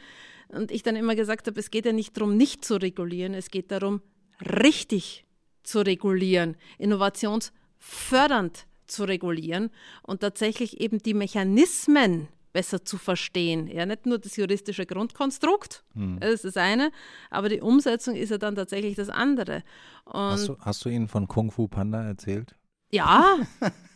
Und 0.50 0.72
ich 0.72 0.84
dann 0.84 0.96
immer 0.96 1.16
gesagt 1.16 1.48
habe, 1.48 1.60
es 1.60 1.72
geht 1.72 1.86
ja 1.86 1.94
nicht 1.94 2.16
darum, 2.16 2.38
nicht 2.38 2.64
zu 2.64 2.76
regulieren, 2.76 3.34
es 3.34 3.50
geht 3.50 3.72
darum, 3.72 4.02
richtig 4.40 5.26
zu 5.64 5.80
regulieren, 5.80 6.56
innovationsfördernd 6.78 8.66
zu 8.88 9.04
regulieren 9.04 9.70
und 10.04 10.22
tatsächlich 10.22 10.80
eben 10.82 11.00
die 11.00 11.14
Mechanismen 11.14 12.28
besser 12.54 12.84
zu 12.84 12.98
verstehen. 12.98 13.68
Ja, 13.68 13.86
nicht 13.86 14.06
nur 14.06 14.18
das 14.18 14.36
juristische 14.36 14.86
Grundkonstrukt, 14.86 15.84
hm. 15.94 16.20
das 16.20 16.32
ist 16.32 16.46
das 16.46 16.58
eine, 16.58 16.92
aber 17.30 17.50
die 17.50 17.62
Umsetzung 17.62 18.16
ist 18.16 18.30
ja 18.32 18.38
dann 18.38 18.56
tatsächlich 18.56 18.96
das 18.96 19.10
andere. 19.10 19.64
Hast 20.06 20.48
du, 20.48 20.58
hast 20.60 20.84
du 20.84 20.90
Ihnen 20.90 21.08
von 21.08 21.28
Kung 21.28 21.52
Fu 21.52 21.68
Panda 21.68 22.04
erzählt? 22.04 22.56
Ja, 22.92 23.38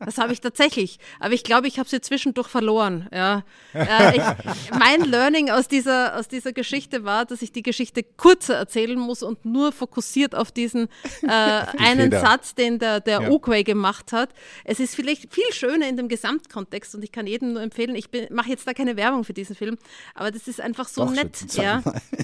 Das 0.00 0.18
habe 0.18 0.32
ich 0.32 0.40
tatsächlich. 0.40 0.98
Aber 1.20 1.34
ich 1.34 1.44
glaube, 1.44 1.68
ich 1.68 1.78
habe 1.78 1.88
sie 1.88 2.00
zwischendurch 2.00 2.48
verloren. 2.48 3.08
Ja. 3.12 3.44
Äh, 3.72 4.16
ich, 4.16 4.70
mein 4.76 5.02
Learning 5.02 5.50
aus 5.50 5.68
dieser, 5.68 6.18
aus 6.18 6.26
dieser 6.28 6.52
Geschichte 6.52 7.04
war, 7.04 7.24
dass 7.24 7.42
ich 7.42 7.52
die 7.52 7.62
Geschichte 7.62 8.02
kurzer 8.02 8.56
erzählen 8.56 8.98
muss 8.98 9.22
und 9.22 9.44
nur 9.44 9.72
fokussiert 9.72 10.34
auf 10.34 10.50
diesen 10.50 10.88
äh, 11.22 11.28
einen 11.28 12.10
Feder. 12.10 12.20
Satz, 12.20 12.54
den 12.54 12.78
der, 12.78 13.00
der 13.00 13.22
ja. 13.22 13.28
Oakway 13.30 13.62
gemacht 13.62 14.12
hat. 14.12 14.30
Es 14.64 14.80
ist 14.80 14.96
vielleicht 14.96 15.32
viel 15.32 15.52
schöner 15.52 15.88
in 15.88 15.96
dem 15.96 16.08
Gesamtkontext 16.08 16.94
und 16.94 17.04
ich 17.04 17.12
kann 17.12 17.26
jedem 17.26 17.52
nur 17.52 17.62
empfehlen, 17.62 17.94
ich 17.94 18.08
mache 18.30 18.50
jetzt 18.50 18.66
da 18.66 18.74
keine 18.74 18.96
Werbung 18.96 19.24
für 19.24 19.32
diesen 19.32 19.54
Film, 19.54 19.78
aber 20.14 20.30
das 20.30 20.48
ist 20.48 20.60
einfach 20.60 20.88
so 20.88 21.04
Doch, 21.04 21.12
nett, 21.12 21.36
ja, 21.54 21.82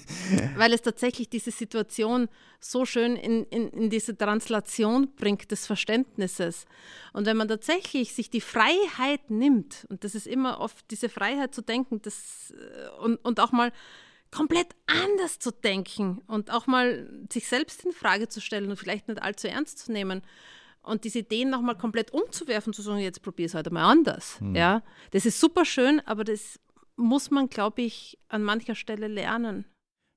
weil 0.57 0.73
es 0.73 0.83
tatsächlich 0.83 1.29
diese 1.29 1.51
Situation 1.51 2.29
so 2.61 2.85
schön 2.85 3.17
in, 3.17 3.45
in, 3.47 3.69
in 3.71 3.91
diese 3.91 4.17
Translation 4.17 5.13
bringt 5.15 5.51
des 5.51 5.67
Verständnisses. 5.67 6.67
Und 7.13 7.27
wenn 7.27 7.37
man 7.37 7.49
tatsächlich 7.49 8.15
sich 8.15 8.31
die 8.31 8.41
Freiheit 8.43 9.31
nimmt, 9.31 9.87
und 9.89 10.05
das 10.05 10.15
ist 10.15 10.27
immer 10.27 10.61
oft 10.61 10.91
diese 10.91 11.09
Freiheit 11.09 11.55
zu 11.55 11.63
denken 11.63 12.03
das, 12.03 12.53
äh, 12.53 13.03
und, 13.03 13.17
und 13.25 13.41
auch 13.41 13.53
mal 13.53 13.73
komplett 14.31 14.69
anders 14.87 15.39
zu 15.39 15.51
denken 15.51 16.21
und 16.27 16.51
auch 16.51 16.67
mal 16.67 17.11
sich 17.33 17.49
selbst 17.49 17.85
in 17.85 17.93
Frage 17.93 18.29
zu 18.29 18.41
stellen 18.41 18.71
und 18.71 18.77
vielleicht 18.77 19.09
nicht 19.09 19.21
allzu 19.21 19.49
ernst 19.49 19.79
zu 19.79 19.93
nehmen 19.93 20.23
und 20.83 21.05
diese 21.05 21.21
Ideen 21.21 21.51
nochmal 21.51 21.77
komplett 21.77 22.13
umzuwerfen, 22.13 22.73
zu 22.73 22.83
sagen, 22.83 23.01
jetzt 23.01 23.23
probier 23.23 23.47
es 23.47 23.55
halt 23.55 23.71
mal 23.71 23.91
anders. 23.91 24.41
Mhm. 24.41 24.55
Ja, 24.55 24.83
das 25.11 25.27
ist 25.27 25.41
super 25.41 25.65
schön, 25.65 26.01
aber 26.07 26.25
das 26.25 26.61
muss 26.97 27.31
man, 27.31 27.49
glaube 27.49 27.83
ich, 27.83 28.19
an 28.29 28.43
mancher 28.43 28.75
Stelle 28.75 29.09
lernen. 29.09 29.65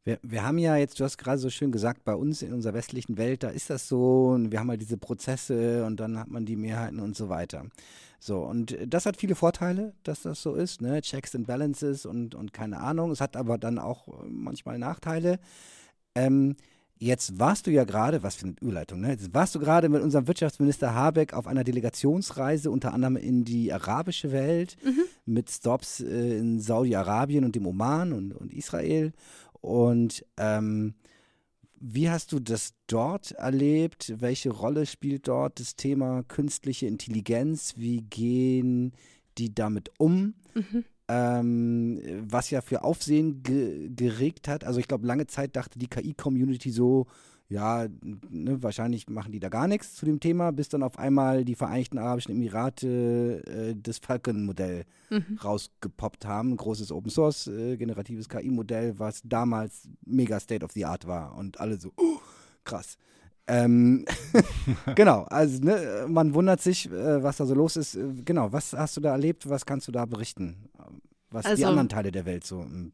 Wir, 0.05 0.19
wir 0.21 0.43
haben 0.43 0.57
ja 0.57 0.75
jetzt, 0.75 0.99
du 0.99 1.05
hast 1.05 1.17
gerade 1.17 1.37
so 1.37 1.49
schön 1.49 1.71
gesagt, 1.71 2.03
bei 2.03 2.13
uns 2.13 2.41
in 2.41 2.53
unserer 2.53 2.73
westlichen 2.73 3.17
Welt, 3.17 3.43
da 3.43 3.49
ist 3.49 3.69
das 3.69 3.87
so 3.87 4.29
und 4.29 4.51
wir 4.51 4.59
haben 4.59 4.69
halt 4.69 4.81
diese 4.81 4.97
Prozesse 4.97 5.85
und 5.85 5.99
dann 5.99 6.19
hat 6.19 6.29
man 6.29 6.45
die 6.45 6.57
Mehrheiten 6.57 6.99
und 6.99 7.15
so 7.15 7.29
weiter. 7.29 7.65
So, 8.19 8.39
und 8.39 8.77
das 8.87 9.05
hat 9.05 9.17
viele 9.17 9.35
Vorteile, 9.35 9.93
dass 10.03 10.21
das 10.21 10.41
so 10.41 10.55
ist, 10.55 10.81
ne? 10.81 11.01
Checks 11.01 11.35
and 11.35 11.47
Balances 11.47 12.05
und, 12.05 12.35
und 12.35 12.53
keine 12.53 12.79
Ahnung. 12.79 13.11
Es 13.11 13.19
hat 13.19 13.35
aber 13.35 13.57
dann 13.57 13.79
auch 13.79 14.07
manchmal 14.25 14.77
Nachteile. 14.77 15.39
Ähm, 16.15 16.55
Jetzt 17.03 17.37
warst 17.37 17.67
du 17.67 17.71
ja 17.71 17.83
gerade, 17.83 18.23
was 18.23 18.35
für 18.35 18.45
eine 18.45 18.55
Überleitung, 18.61 19.01
ne? 19.01 19.09
Jetzt 19.09 19.33
warst 19.33 19.53
du 19.53 19.59
gerade 19.59 19.89
mit 19.89 20.01
unserem 20.01 20.25
Wirtschaftsminister 20.25 20.95
Habeck 20.95 21.33
auf 21.33 21.47
einer 21.47 21.65
Delegationsreise, 21.65 22.71
unter 22.71 22.93
anderem 22.93 23.17
in 23.17 23.43
die 23.43 23.73
arabische 23.73 24.31
Welt, 24.31 24.77
mhm. 24.85 25.01
mit 25.25 25.49
Stops 25.49 25.99
äh, 25.99 26.37
in 26.37 26.61
Saudi-Arabien 26.61 27.43
und 27.43 27.55
dem 27.55 27.67
Oman 27.67 28.13
und, 28.13 28.31
und 28.31 28.53
Israel. 28.53 29.11
Und 29.63 30.25
ähm, 30.35 30.93
wie 31.79 32.09
hast 32.09 32.33
du 32.33 32.39
das 32.39 32.73
dort 32.87 33.31
erlebt? 33.31 34.13
Welche 34.17 34.49
Rolle 34.49 34.85
spielt 34.85 35.29
dort 35.29 35.61
das 35.61 35.77
Thema 35.77 36.23
künstliche 36.23 36.85
Intelligenz? 36.87 37.75
Wie 37.77 38.01
gehen 38.01 38.91
die 39.37 39.55
damit 39.55 39.89
um? 39.97 40.33
Mhm. 40.53 40.83
Ähm, 41.07 42.01
was 42.29 42.49
ja 42.49 42.59
für 42.59 42.83
Aufsehen 42.83 43.41
ge 43.41 43.89
geregt 43.89 44.49
hat. 44.49 44.65
Also 44.65 44.81
ich 44.81 44.87
glaube, 44.89 45.07
lange 45.07 45.27
Zeit 45.27 45.55
dachte 45.55 45.79
die 45.79 45.87
KI-Community 45.87 46.69
so, 46.69 47.07
ja, 47.53 47.87
ne, 48.29 48.63
wahrscheinlich 48.63 49.07
machen 49.09 49.31
die 49.31 49.39
da 49.39 49.49
gar 49.49 49.67
nichts 49.67 49.93
zu 49.93 50.07
dem 50.07 50.19
Thema, 50.19 50.51
bis 50.51 50.69
dann 50.69 50.81
auf 50.81 50.97
einmal 50.97 51.45
die 51.45 51.53
Vereinigten 51.53 51.99
Arabischen 51.99 52.31
Emirate 52.31 53.43
äh, 53.45 53.75
das 53.79 53.99
Falcon-Modell 53.99 54.85
mhm. 55.11 55.37
rausgepoppt 55.43 56.25
haben. 56.25 56.53
Ein 56.53 56.57
großes 56.57 56.91
Open 56.91 57.11
Source, 57.11 57.45
äh, 57.45 57.77
generatives 57.77 58.27
KI-Modell, 58.27 58.97
was 58.97 59.21
damals 59.23 59.87
mega 60.03 60.39
State 60.39 60.65
of 60.65 60.71
the 60.71 60.85
Art 60.85 61.05
war. 61.05 61.37
Und 61.37 61.59
alle 61.59 61.79
so, 61.79 61.89
uh, 61.89 62.19
krass. 62.63 62.97
Ähm, 63.45 64.05
genau, 64.95 65.23
also 65.23 65.63
ne, 65.63 66.07
man 66.07 66.33
wundert 66.33 66.59
sich, 66.59 66.89
äh, 66.89 67.21
was 67.21 67.37
da 67.37 67.45
so 67.45 67.53
los 67.53 67.75
ist. 67.75 67.95
Äh, 67.95 68.13
genau, 68.25 68.51
was 68.51 68.73
hast 68.73 68.97
du 68.97 69.01
da 69.01 69.11
erlebt? 69.11 69.47
Was 69.47 69.67
kannst 69.67 69.87
du 69.87 69.91
da 69.91 70.05
berichten? 70.05 70.69
Was 71.29 71.45
also, 71.45 71.57
die 71.57 71.65
anderen 71.65 71.89
Teile 71.89 72.11
der 72.11 72.25
Welt 72.25 72.45
so 72.45 72.61
im 72.61 72.93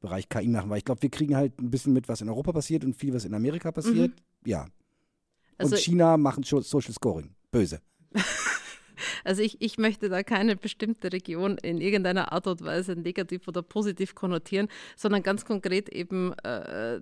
Bereich 0.00 0.28
KI 0.28 0.48
machen? 0.48 0.70
Weil 0.70 0.78
ich 0.78 0.84
glaube, 0.84 1.02
wir 1.02 1.10
kriegen 1.10 1.36
halt 1.36 1.58
ein 1.60 1.70
bisschen 1.70 1.92
mit, 1.92 2.08
was 2.08 2.20
in 2.20 2.28
Europa 2.28 2.52
passiert 2.52 2.84
und 2.84 2.94
viel, 2.94 3.14
was 3.14 3.24
in 3.24 3.34
Amerika 3.34 3.72
passiert. 3.72 4.10
Mhm. 4.10 4.50
Ja. 4.50 4.66
Also, 5.58 5.76
und 5.76 5.80
China 5.80 6.16
machen 6.16 6.42
Social 6.42 6.92
Scoring. 6.92 7.34
Böse. 7.50 7.80
Also 9.24 9.42
ich, 9.42 9.60
ich 9.60 9.78
möchte 9.78 10.08
da 10.08 10.22
keine 10.22 10.56
bestimmte 10.56 11.12
Region 11.12 11.58
in 11.58 11.80
irgendeiner 11.80 12.32
Art 12.32 12.46
und 12.46 12.62
Weise 12.62 12.92
negativ 12.92 13.48
oder 13.48 13.62
positiv 13.62 14.14
konnotieren, 14.14 14.68
sondern 14.96 15.22
ganz 15.22 15.44
konkret 15.44 15.88
eben 15.88 16.32
äh, 16.42 17.00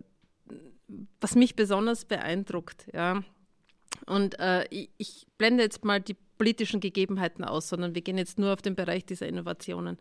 was 1.20 1.34
mich 1.34 1.54
besonders 1.54 2.04
beeindruckt, 2.04 2.86
ja. 2.92 3.22
Und 4.06 4.38
äh, 4.38 4.66
ich, 4.70 4.90
ich 4.98 5.26
blende 5.38 5.62
jetzt 5.62 5.84
mal 5.84 6.00
die 6.00 6.16
politischen 6.38 6.80
Gegebenheiten 6.80 7.44
aus, 7.44 7.68
sondern 7.68 7.94
wir 7.94 8.02
gehen 8.02 8.18
jetzt 8.18 8.38
nur 8.38 8.52
auf 8.52 8.62
den 8.62 8.74
Bereich 8.74 9.04
dieser 9.04 9.26
Innovationen. 9.26 9.98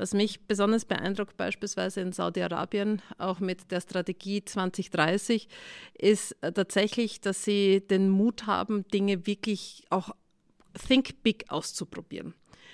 Was 0.00 0.14
mich 0.14 0.46
besonders 0.46 0.86
beeindruckt, 0.86 1.36
beispielsweise 1.36 2.00
in 2.00 2.12
Saudi-Arabien, 2.12 3.02
auch 3.18 3.38
mit 3.38 3.70
der 3.70 3.82
Strategie 3.82 4.42
2030, 4.42 5.46
ist 5.92 6.32
äh, 6.40 6.52
tatsächlich, 6.52 7.20
dass 7.20 7.44
sie 7.44 7.86
den 7.86 8.08
Mut 8.08 8.46
haben, 8.46 8.88
Dinge 8.94 9.26
wirklich 9.26 9.84
auch 9.90 10.12
think 10.88 11.22
big 11.22 11.50
auszuprobieren. 11.50 12.32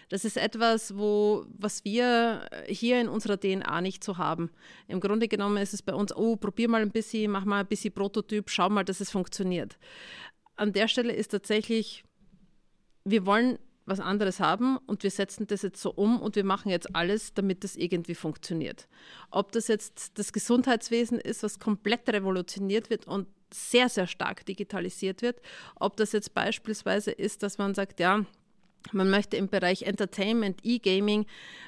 Das 0.08 0.24
ist 0.24 0.36
etwas, 0.36 0.96
wo, 0.96 1.44
was 1.48 1.84
wir 1.84 2.48
hier 2.68 3.00
in 3.00 3.08
unserer 3.08 3.40
DNA 3.40 3.80
nicht 3.80 4.04
so 4.04 4.18
haben. 4.18 4.48
Im 4.86 5.00
Grunde 5.00 5.26
genommen 5.26 5.56
ist 5.56 5.74
es 5.74 5.82
bei 5.82 5.94
uns, 5.94 6.14
oh, 6.14 6.36
probier 6.36 6.68
mal 6.68 6.82
ein 6.82 6.92
bisschen, 6.92 7.32
mach 7.32 7.44
mal 7.44 7.62
ein 7.62 7.66
bisschen 7.66 7.92
Prototyp, 7.92 8.48
schau 8.50 8.70
mal, 8.70 8.84
dass 8.84 9.00
es 9.00 9.10
funktioniert. 9.10 9.78
An 10.54 10.72
der 10.72 10.86
Stelle 10.86 11.12
ist 11.12 11.32
tatsächlich, 11.32 12.04
wir 13.04 13.26
wollen 13.26 13.58
was 13.86 14.00
anderes 14.00 14.40
haben 14.40 14.76
und 14.86 15.02
wir 15.02 15.10
setzen 15.10 15.46
das 15.46 15.62
jetzt 15.62 15.80
so 15.80 15.92
um 15.92 16.20
und 16.20 16.36
wir 16.36 16.44
machen 16.44 16.70
jetzt 16.70 16.94
alles, 16.94 17.32
damit 17.34 17.64
das 17.64 17.76
irgendwie 17.76 18.14
funktioniert. 18.14 18.88
Ob 19.30 19.52
das 19.52 19.68
jetzt 19.68 20.18
das 20.18 20.32
Gesundheitswesen 20.32 21.18
ist, 21.18 21.42
was 21.42 21.58
komplett 21.58 22.08
revolutioniert 22.08 22.90
wird 22.90 23.06
und 23.06 23.28
sehr, 23.54 23.88
sehr 23.88 24.08
stark 24.08 24.44
digitalisiert 24.44 25.22
wird, 25.22 25.40
ob 25.76 25.96
das 25.96 26.12
jetzt 26.12 26.34
beispielsweise 26.34 27.12
ist, 27.12 27.44
dass 27.44 27.58
man 27.58 27.74
sagt, 27.74 28.00
ja, 28.00 28.26
man 28.92 29.10
möchte 29.10 29.36
im 29.36 29.48
Bereich 29.48 29.82
Entertainment, 29.82 30.60
E-Gaming, 30.62 31.26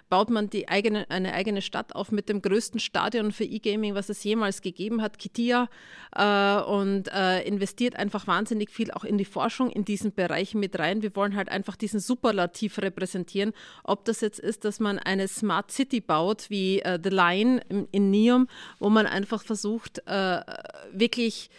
baut 0.08 0.30
man 0.30 0.48
die 0.48 0.68
eigene, 0.68 1.08
eine 1.10 1.34
eigene 1.34 1.62
Stadt 1.62 1.94
auf 1.94 2.12
mit 2.12 2.28
dem 2.28 2.40
größten 2.40 2.80
Stadion 2.80 3.32
für 3.32 3.44
E-Gaming, 3.44 3.94
was 3.94 4.08
es 4.08 4.24
jemals 4.24 4.62
gegeben 4.62 5.02
hat, 5.02 5.18
Kitia, 5.18 5.68
äh, 6.16 6.60
und 6.62 7.08
äh, 7.08 7.42
investiert 7.42 7.96
einfach 7.96 8.26
wahnsinnig 8.26 8.70
viel 8.70 8.90
auch 8.90 9.04
in 9.04 9.18
die 9.18 9.24
Forschung 9.24 9.70
in 9.70 9.84
diesen 9.84 10.12
Bereichen 10.14 10.60
mit 10.60 10.78
rein. 10.78 11.02
Wir 11.02 11.14
wollen 11.14 11.36
halt 11.36 11.50
einfach 11.50 11.76
diesen 11.76 12.00
Superlativ 12.00 12.78
repräsentieren. 12.78 13.52
Ob 13.84 14.04
das 14.04 14.20
jetzt 14.20 14.38
ist, 14.38 14.64
dass 14.64 14.80
man 14.80 14.98
eine 14.98 15.28
Smart 15.28 15.70
City 15.70 16.00
baut, 16.00 16.48
wie 16.48 16.80
äh, 16.80 16.98
The 17.02 17.10
Line 17.10 17.60
in, 17.68 17.88
in 17.90 18.10
Neum, 18.10 18.48
wo 18.78 18.88
man 18.88 19.06
einfach 19.06 19.42
versucht, 19.42 20.02
äh, 20.06 20.40
wirklich 20.92 21.50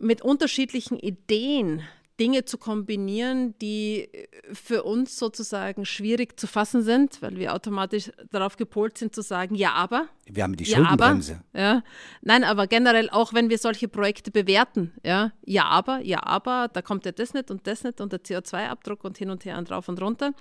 mit 0.00 0.22
unterschiedlichen 0.22 0.98
Ideen 0.98 1.82
Dinge 2.18 2.44
zu 2.44 2.58
kombinieren, 2.58 3.56
die 3.60 4.08
äh, 4.12 4.54
für 4.54 4.82
uns 4.82 5.16
sozusagen 5.18 5.84
schwierig 5.84 6.38
zu 6.38 6.46
fassen 6.46 6.82
sind, 6.82 7.22
weil 7.22 7.36
wir 7.36 7.54
automatisch 7.54 8.10
darauf 8.30 8.56
gepolt 8.56 8.98
sind 8.98 9.14
zu 9.14 9.22
sagen, 9.22 9.54
ja, 9.54 9.72
aber. 9.72 10.08
Wir 10.26 10.42
haben 10.42 10.56
die 10.56 10.64
Schuldenbremse. 10.64 11.42
Ja, 11.54 11.70
aber, 11.70 11.74
ja. 11.76 11.82
Nein, 12.22 12.44
aber 12.44 12.66
generell 12.66 13.08
auch, 13.10 13.34
wenn 13.34 13.50
wir 13.50 13.58
solche 13.58 13.88
Projekte 13.88 14.30
bewerten, 14.30 14.92
ja, 15.04 15.32
ja, 15.44 15.64
aber, 15.64 16.00
ja, 16.00 16.22
aber, 16.24 16.68
da 16.72 16.82
kommt 16.82 17.04
ja 17.04 17.12
das 17.12 17.34
nicht 17.34 17.50
und 17.50 17.66
das 17.66 17.84
nicht 17.84 18.00
und 18.00 18.12
der 18.12 18.20
CO2-Abdruck 18.20 19.04
und 19.04 19.18
hin 19.18 19.30
und 19.30 19.44
her 19.44 19.58
und 19.58 19.70
rauf 19.70 19.88
und 19.88 20.00
runter. 20.00 20.32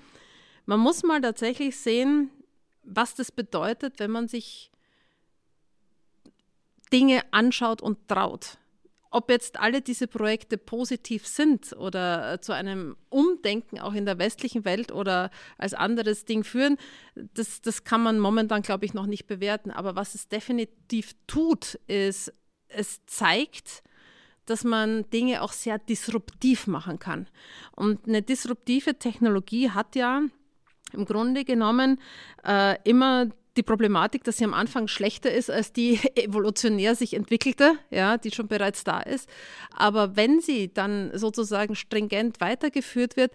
Man 0.65 0.79
muss 0.79 1.03
mal 1.03 1.21
tatsächlich 1.21 1.77
sehen, 1.77 2.31
was 2.83 3.15
das 3.15 3.31
bedeutet, 3.31 3.99
wenn 3.99 4.11
man 4.11 4.27
sich 4.27 4.71
Dinge 6.91 7.21
anschaut 7.31 7.81
und 7.81 8.07
traut 8.07 8.57
ob 9.17 9.31
jetzt 9.31 9.59
alle 9.59 9.81
diese 9.81 10.05
Projekte 10.05 10.59
positiv 10.59 11.25
sind 11.25 11.73
oder 11.75 12.33
äh, 12.33 12.39
zu 12.39 12.53
einem 12.53 12.95
Umdenken 13.09 13.79
auch 13.79 13.95
in 13.95 14.05
der 14.05 14.19
westlichen 14.19 14.63
Welt 14.63 14.91
oder 14.91 15.31
als 15.57 15.73
anderes 15.73 16.25
Ding 16.25 16.43
führen, 16.43 16.77
das, 17.33 17.61
das 17.63 17.83
kann 17.83 18.03
man 18.03 18.19
momentan, 18.19 18.61
glaube 18.61 18.85
ich, 18.85 18.93
noch 18.93 19.07
nicht 19.07 19.25
bewerten. 19.25 19.71
Aber 19.71 19.95
was 19.95 20.13
es 20.13 20.27
definitiv 20.27 21.15
tut, 21.25 21.79
ist, 21.87 22.31
es 22.67 23.03
zeigt, 23.07 23.81
dass 24.45 24.63
man 24.63 25.09
Dinge 25.09 25.41
auch 25.41 25.51
sehr 25.51 25.79
disruptiv 25.79 26.67
machen 26.67 26.99
kann. 26.99 27.27
Und 27.75 28.07
eine 28.07 28.21
disruptive 28.21 28.99
Technologie 28.99 29.71
hat 29.71 29.95
ja 29.95 30.21
im 30.93 31.05
Grunde 31.05 31.43
genommen 31.43 31.99
äh, 32.45 32.77
immer 32.83 33.29
die 33.57 33.63
Problematik, 33.63 34.23
dass 34.23 34.37
sie 34.37 34.45
am 34.45 34.53
Anfang 34.53 34.87
schlechter 34.87 35.31
ist 35.31 35.49
als 35.49 35.73
die 35.73 35.99
evolutionär 36.15 36.95
sich 36.95 37.13
entwickelte, 37.13 37.73
ja, 37.89 38.17
die 38.17 38.31
schon 38.31 38.47
bereits 38.47 38.83
da 38.83 39.01
ist. 39.01 39.29
Aber 39.75 40.15
wenn 40.15 40.39
sie 40.39 40.73
dann 40.73 41.11
sozusagen 41.13 41.75
stringent 41.75 42.39
weitergeführt 42.39 43.17
wird, 43.17 43.31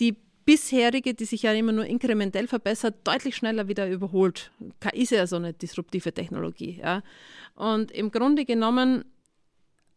die 0.00 0.16
bisherige, 0.44 1.12
die 1.12 1.24
sich 1.24 1.42
ja 1.42 1.52
immer 1.52 1.72
nur 1.72 1.84
inkrementell 1.86 2.46
verbessert, 2.46 2.94
deutlich 3.04 3.36
schneller 3.36 3.68
wieder 3.68 3.88
überholt. 3.88 4.52
KI 4.80 5.02
ist 5.02 5.10
ja 5.10 5.26
so 5.26 5.36
eine 5.36 5.52
disruptive 5.52 6.12
Technologie. 6.12 6.80
Ja. 6.80 7.02
Und 7.56 7.90
im 7.90 8.10
Grunde 8.12 8.44
genommen 8.44 9.04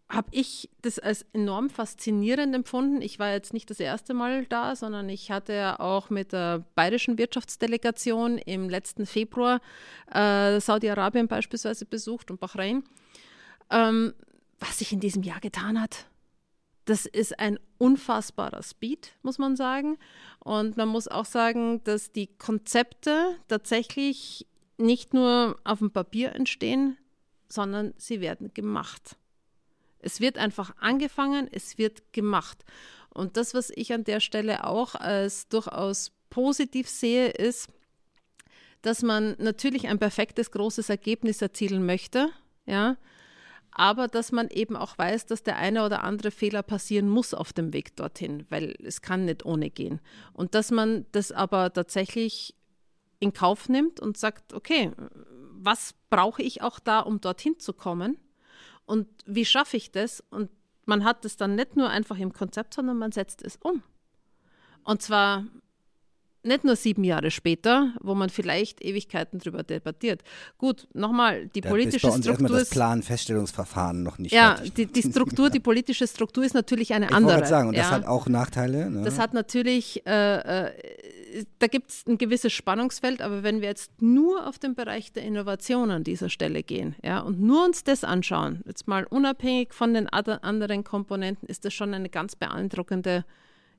habe 0.09 0.29
ich 0.31 0.69
das 0.81 0.97
als 0.97 1.23
enorm 1.33 1.69
faszinierend 1.69 2.55
empfunden. 2.55 3.01
Ich 3.01 3.19
war 3.19 3.31
jetzt 3.31 3.53
nicht 3.53 3.69
das 3.69 3.79
erste 3.79 4.15
Mal 4.15 4.45
da, 4.47 4.75
sondern 4.75 5.07
ich 5.07 5.29
hatte 5.29 5.53
ja 5.53 5.79
auch 5.79 6.09
mit 6.09 6.33
der 6.33 6.65
bayerischen 6.73 7.19
Wirtschaftsdelegation 7.19 8.39
im 8.39 8.69
letzten 8.69 9.05
Februar 9.05 9.61
äh, 10.11 10.59
Saudi-Arabien 10.59 11.27
beispielsweise 11.27 11.85
besucht 11.85 12.31
und 12.31 12.39
Bahrain. 12.39 12.83
Ähm, 13.69 14.13
was 14.59 14.79
sich 14.79 14.91
in 14.91 14.99
diesem 14.99 15.21
Jahr 15.21 15.39
getan 15.39 15.79
hat, 15.79 16.07
das 16.85 17.05
ist 17.05 17.37
ein 17.37 17.59
unfassbarer 17.77 18.63
Speed, 18.63 19.13
muss 19.21 19.37
man 19.37 19.55
sagen. 19.55 19.99
Und 20.39 20.75
man 20.75 20.89
muss 20.89 21.07
auch 21.07 21.25
sagen, 21.25 21.83
dass 21.83 22.11
die 22.11 22.27
Konzepte 22.27 23.35
tatsächlich 23.47 24.47
nicht 24.79 25.13
nur 25.13 25.57
auf 25.63 25.79
dem 25.79 25.91
Papier 25.91 26.33
entstehen, 26.33 26.97
sondern 27.47 27.93
sie 27.97 28.21
werden 28.21 28.53
gemacht. 28.55 29.18
Es 29.99 30.19
wird 30.19 30.37
einfach 30.37 30.75
angefangen, 30.79 31.47
es 31.51 31.77
wird 31.77 32.13
gemacht. 32.13 32.63
Und 33.09 33.37
das, 33.37 33.53
was 33.53 33.71
ich 33.75 33.93
an 33.93 34.03
der 34.03 34.19
Stelle 34.19 34.65
auch 34.65 34.95
als 34.95 35.47
durchaus 35.49 36.11
positiv 36.29 36.87
sehe, 36.87 37.29
ist, 37.29 37.69
dass 38.81 39.01
man 39.01 39.35
natürlich 39.39 39.87
ein 39.87 39.99
perfektes, 39.99 40.51
großes 40.51 40.89
Ergebnis 40.89 41.41
erzielen 41.41 41.85
möchte, 41.85 42.29
ja, 42.65 42.97
aber 43.71 44.07
dass 44.07 44.31
man 44.31 44.49
eben 44.49 44.75
auch 44.75 44.97
weiß, 44.97 45.25
dass 45.25 45.43
der 45.43 45.57
eine 45.57 45.85
oder 45.85 46.03
andere 46.03 46.31
Fehler 46.31 46.63
passieren 46.63 47.07
muss 47.07 47.33
auf 47.33 47.53
dem 47.53 47.73
Weg 47.73 47.95
dorthin, 47.95 48.45
weil 48.49 48.75
es 48.83 49.01
kann 49.01 49.25
nicht 49.25 49.45
ohne 49.45 49.69
gehen. 49.69 50.01
Und 50.33 50.55
dass 50.55 50.71
man 50.71 51.05
das 51.11 51.31
aber 51.31 51.71
tatsächlich 51.71 52.55
in 53.19 53.33
Kauf 53.33 53.69
nimmt 53.69 53.99
und 53.99 54.17
sagt, 54.17 54.53
okay, 54.53 54.91
was 55.51 55.93
brauche 56.09 56.41
ich 56.41 56.61
auch 56.61 56.79
da, 56.79 56.99
um 56.99 57.21
dorthin 57.21 57.59
zu 57.59 57.73
kommen? 57.73 58.17
Und 58.89 59.05
wie 59.27 59.45
schaffe 59.45 59.77
ich 59.77 59.91
das? 59.91 60.23
Und 60.31 60.49
man 60.85 61.03
hat 61.03 61.23
es 61.23 61.37
dann 61.37 61.53
nicht 61.53 61.77
nur 61.77 61.91
einfach 61.91 62.17
im 62.17 62.33
Konzept, 62.33 62.73
sondern 62.73 62.97
man 62.97 63.11
setzt 63.11 63.43
es 63.43 63.55
um. 63.57 63.83
Und 64.83 65.03
zwar 65.03 65.45
nicht 66.41 66.63
nur 66.63 66.75
sieben 66.75 67.03
Jahre 67.03 67.29
später, 67.29 67.93
wo 68.01 68.15
man 68.15 68.29
vielleicht 68.31 68.83
Ewigkeiten 68.83 69.37
darüber 69.37 69.61
debattiert. 69.61 70.23
Gut, 70.57 70.87
nochmal, 70.95 71.45
die 71.49 71.61
da 71.61 71.69
politische 71.69 71.97
ist 71.97 72.01
bei 72.01 72.15
uns 72.15 72.25
Struktur 72.25 72.57
das 72.57 72.69
Planfeststellungsverfahren 72.71 74.01
noch 74.01 74.17
nicht 74.17 74.31
Ja, 74.31 74.55
die, 74.55 74.87
die, 74.87 75.03
Struktur, 75.03 75.51
die 75.51 75.59
politische 75.59 76.07
Struktur 76.07 76.43
ist 76.43 76.55
natürlich 76.55 76.91
eine 76.95 77.09
ich 77.09 77.13
andere. 77.13 77.41
Ich 77.41 77.45
sagen, 77.47 77.69
und 77.69 77.75
ja. 77.75 77.83
das 77.83 77.91
hat 77.91 78.07
auch 78.07 78.27
Nachteile. 78.27 78.89
Ne? 78.89 79.03
Das 79.03 79.19
hat 79.19 79.35
natürlich 79.35 80.03
äh, 80.07 80.69
äh, 80.69 80.71
da 81.59 81.67
gibt 81.67 81.89
es 81.89 82.05
ein 82.07 82.17
gewisses 82.17 82.53
Spannungsfeld, 82.53 83.21
aber 83.21 83.43
wenn 83.43 83.61
wir 83.61 83.69
jetzt 83.69 84.01
nur 84.01 84.47
auf 84.47 84.59
den 84.59 84.75
Bereich 84.75 85.11
der 85.11 85.23
Innovation 85.23 85.91
an 85.91 86.03
dieser 86.03 86.29
Stelle 86.29 86.63
gehen 86.63 86.95
ja, 87.03 87.19
und 87.19 87.39
nur 87.41 87.65
uns 87.65 87.83
das 87.83 88.03
anschauen, 88.03 88.61
jetzt 88.65 88.87
mal 88.87 89.05
unabhängig 89.05 89.73
von 89.73 89.93
den 89.93 90.07
anderen 90.07 90.83
Komponenten, 90.83 91.47
ist 91.47 91.65
das 91.65 91.73
schon 91.73 91.93
eine 91.93 92.09
ganz 92.09 92.35
beeindruckende 92.35 93.25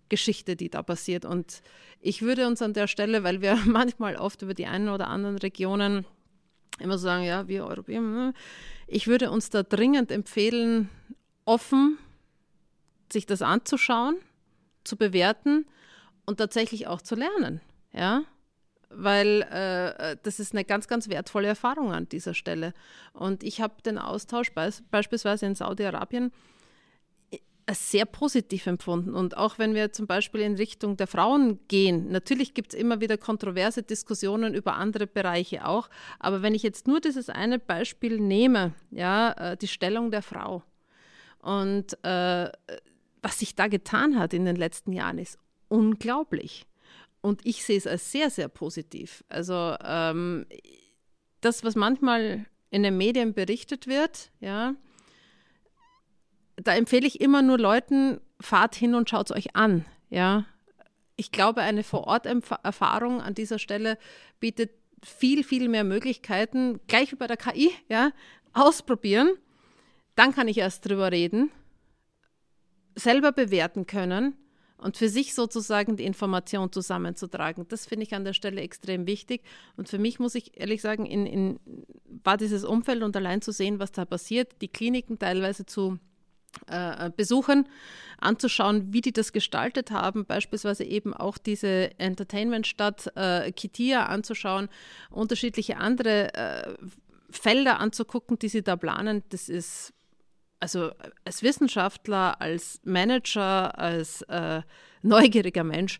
Geschichte, 0.09 0.57
die 0.57 0.69
da 0.69 0.83
passiert. 0.83 1.25
Und 1.25 1.63
ich 2.01 2.23
würde 2.23 2.47
uns 2.47 2.61
an 2.63 2.75
der 2.75 2.87
Stelle, 2.87 3.25
weil 3.25 3.41
wir 3.41 3.57
manchmal 3.65 4.17
oft 4.17 4.43
über 4.43 4.55
die 4.55 4.67
einen 4.67 4.89
oder 4.89 5.09
anderen 5.09 5.39
Regionen 5.39 6.05
immer 6.79 6.99
sagen, 6.99 7.25
ja, 7.25 7.49
wir 7.49 7.67
Europäer, 7.67 7.99
hm, 7.99 8.33
ich 8.87 9.07
würde 9.07 9.31
uns 9.31 9.51
da 9.51 9.63
dringend 9.63 10.11
empfehlen, 10.11 10.89
offen 11.45 11.99
sich 13.13 13.27
das 13.27 13.43
anzuschauen, 13.43 14.17
zu 14.85 14.97
bewerten 14.97 15.67
und 16.27 16.39
tatsächlich 16.39 16.87
auch 16.87 17.03
zu 17.03 17.15
lernen. 17.15 17.61
Ja, 17.93 18.23
weil 18.91 19.43
äh, 19.43 20.17
das 20.23 20.41
ist 20.41 20.53
eine 20.53 20.65
ganz, 20.65 20.89
ganz 20.89 21.09
wertvolle 21.09 21.49
Erfahrung 21.49 21.93
an 21.93 22.09
dieser 22.09 22.35
Stelle. 22.35 22.75
Und 23.13 23.45
ich 23.45 23.61
habe 23.61 23.83
den 23.83 23.99
Austausch 23.99 24.53
beis 24.53 24.83
beispielsweise 24.91 25.47
in 25.47 25.55
Saudi-Arabien 25.55 26.33
sehr 27.73 28.05
positiv 28.05 28.67
empfunden. 28.67 29.15
Und 29.15 29.37
auch 29.37 29.59
wenn 29.59 29.75
wir 29.75 29.93
zum 29.93 30.07
Beispiel 30.07 30.41
in 30.41 30.57
Richtung 30.57 30.97
der 30.97 31.07
Frauen 31.07 31.61
gehen, 31.69 32.11
natürlich 32.11 32.55
gibt 32.55 32.75
es 32.75 32.81
immer 32.81 33.01
wieder 33.01 33.17
kontroverse 33.17 33.83
Diskussionen 33.83 34.55
über 34.55 34.75
andere 34.75 35.07
Bereiche 35.07 35.67
auch. 35.67 35.89
Aber 36.19 36.43
wenn 36.43 36.55
ich 36.55 36.63
jetzt 36.63 36.89
nur 36.89 37.01
dieses 37.01 37.29
eine 37.29 37.59
Beispiel 37.59 38.19
nehme, 38.19 38.75
ja, 38.91 39.33
äh, 39.33 39.57
die 39.57 39.69
Stellung 39.69 40.11
der 40.11 40.23
Frau 40.23 40.63
und 41.41 41.93
äh, 42.05 42.51
was 43.23 43.39
sich 43.39 43.55
da 43.55 43.69
getan 43.69 44.19
hat 44.19 44.35
in 44.35 44.45
den 44.47 44.57
letzten 44.57 44.93
Jahren, 44.93 45.19
ist 45.19 45.39
unglaublich. 45.71 46.67
Und 47.23 47.47
ich 47.47 47.65
sehe 47.65 47.79
es 47.79 47.87
als 47.87 48.13
sehr, 48.13 48.31
sehr 48.31 48.49
positiv. 48.49 49.25
Also 49.29 49.77
ähm, 49.83 50.47
das, 51.41 51.65
was 51.65 51.77
manchmal 51.77 52.47
in 52.71 52.83
den 52.83 52.97
Medien 52.97 53.35
berichtet 53.35 53.87
wird, 53.87 54.31
ja, 54.41 54.75
da 56.57 56.75
empfehle 56.75 57.07
ich 57.07 57.21
immer 57.21 57.43
nur 57.43 57.59
Leuten, 57.59 58.21
fahrt 58.41 58.75
hin 58.75 58.95
und 58.95 59.09
schaut 59.09 59.31
es 59.31 59.37
euch 59.37 59.57
an. 59.57 59.85
Ja. 60.09 60.45
Ich 61.17 61.33
glaube, 61.33 61.61
eine 61.63 61.85
Vororterfahrung 61.85 63.21
an 63.21 63.35
dieser 63.35 63.59
Stelle 63.59 63.99
bietet 64.41 64.71
viel, 65.03 65.45
viel 65.45 65.69
mehr 65.69 65.85
Möglichkeiten, 65.85 66.81
gleich 66.87 67.13
wie 67.13 67.17
bei 67.17 67.27
der 67.27 67.37
KI, 67.37 67.71
ja, 67.89 68.13
ausprobieren. 68.53 69.31
Dann 70.15 70.35
kann 70.35 70.49
ich 70.49 70.59
erst 70.59 70.89
drüber 70.89 71.13
reden, 71.13 71.51
selber 72.95 73.33
bewerten 73.33 73.87
können 73.87 74.37
und 74.81 74.97
für 74.97 75.09
sich 75.09 75.35
sozusagen 75.35 75.97
die 75.97 76.05
Information 76.05 76.73
zusammenzutragen. 76.73 77.67
Das 77.69 77.87
finde 77.87 78.05
ich 78.05 78.15
an 78.15 78.25
der 78.25 78.33
Stelle 78.33 78.61
extrem 78.61 79.07
wichtig. 79.07 79.43
Und 79.77 79.89
für 79.89 79.99
mich 79.99 80.19
muss 80.19 80.35
ich 80.35 80.59
ehrlich 80.59 80.83
sagen, 80.83 81.07
in, 81.07 81.27
in, 81.27 81.61
war 82.25 82.37
dieses 82.37 82.65
Umfeld 82.65 83.03
und 83.03 83.17
allein 83.17 83.43
zu 83.43 83.53
sehen, 83.53 83.79
was 83.79 83.93
da 83.93 84.05
passiert, 84.05 84.61
die 84.63 84.69
Kliniken 84.69 85.19
teilweise 85.19 85.67
zu 85.67 85.99
äh, 86.67 87.11
besuchen, 87.17 87.69
anzuschauen, 88.19 88.93
wie 88.93 89.01
die 89.01 89.13
das 89.13 89.33
gestaltet 89.33 89.91
haben, 89.91 90.27
beispielsweise 90.27 90.85
eben 90.85 91.15
auch 91.15 91.39
diese 91.39 91.99
Entertainment-Stadt 91.99 93.13
äh, 93.15 93.53
Kitia 93.53 94.07
anzuschauen, 94.07 94.69
unterschiedliche 95.11 95.77
andere 95.77 96.35
äh, 96.35 96.75
Felder 97.31 97.79
anzugucken, 97.79 98.39
die 98.39 98.49
sie 98.49 98.63
da 98.63 98.77
planen. 98.77 99.23
Das 99.29 99.49
ist 99.49 99.93
also 100.61 100.93
als 101.25 101.43
Wissenschaftler, 101.43 102.41
als 102.41 102.81
Manager, 102.85 103.77
als 103.79 104.23
äh, 104.23 104.63
neugieriger 105.03 105.65
Mensch 105.65 105.99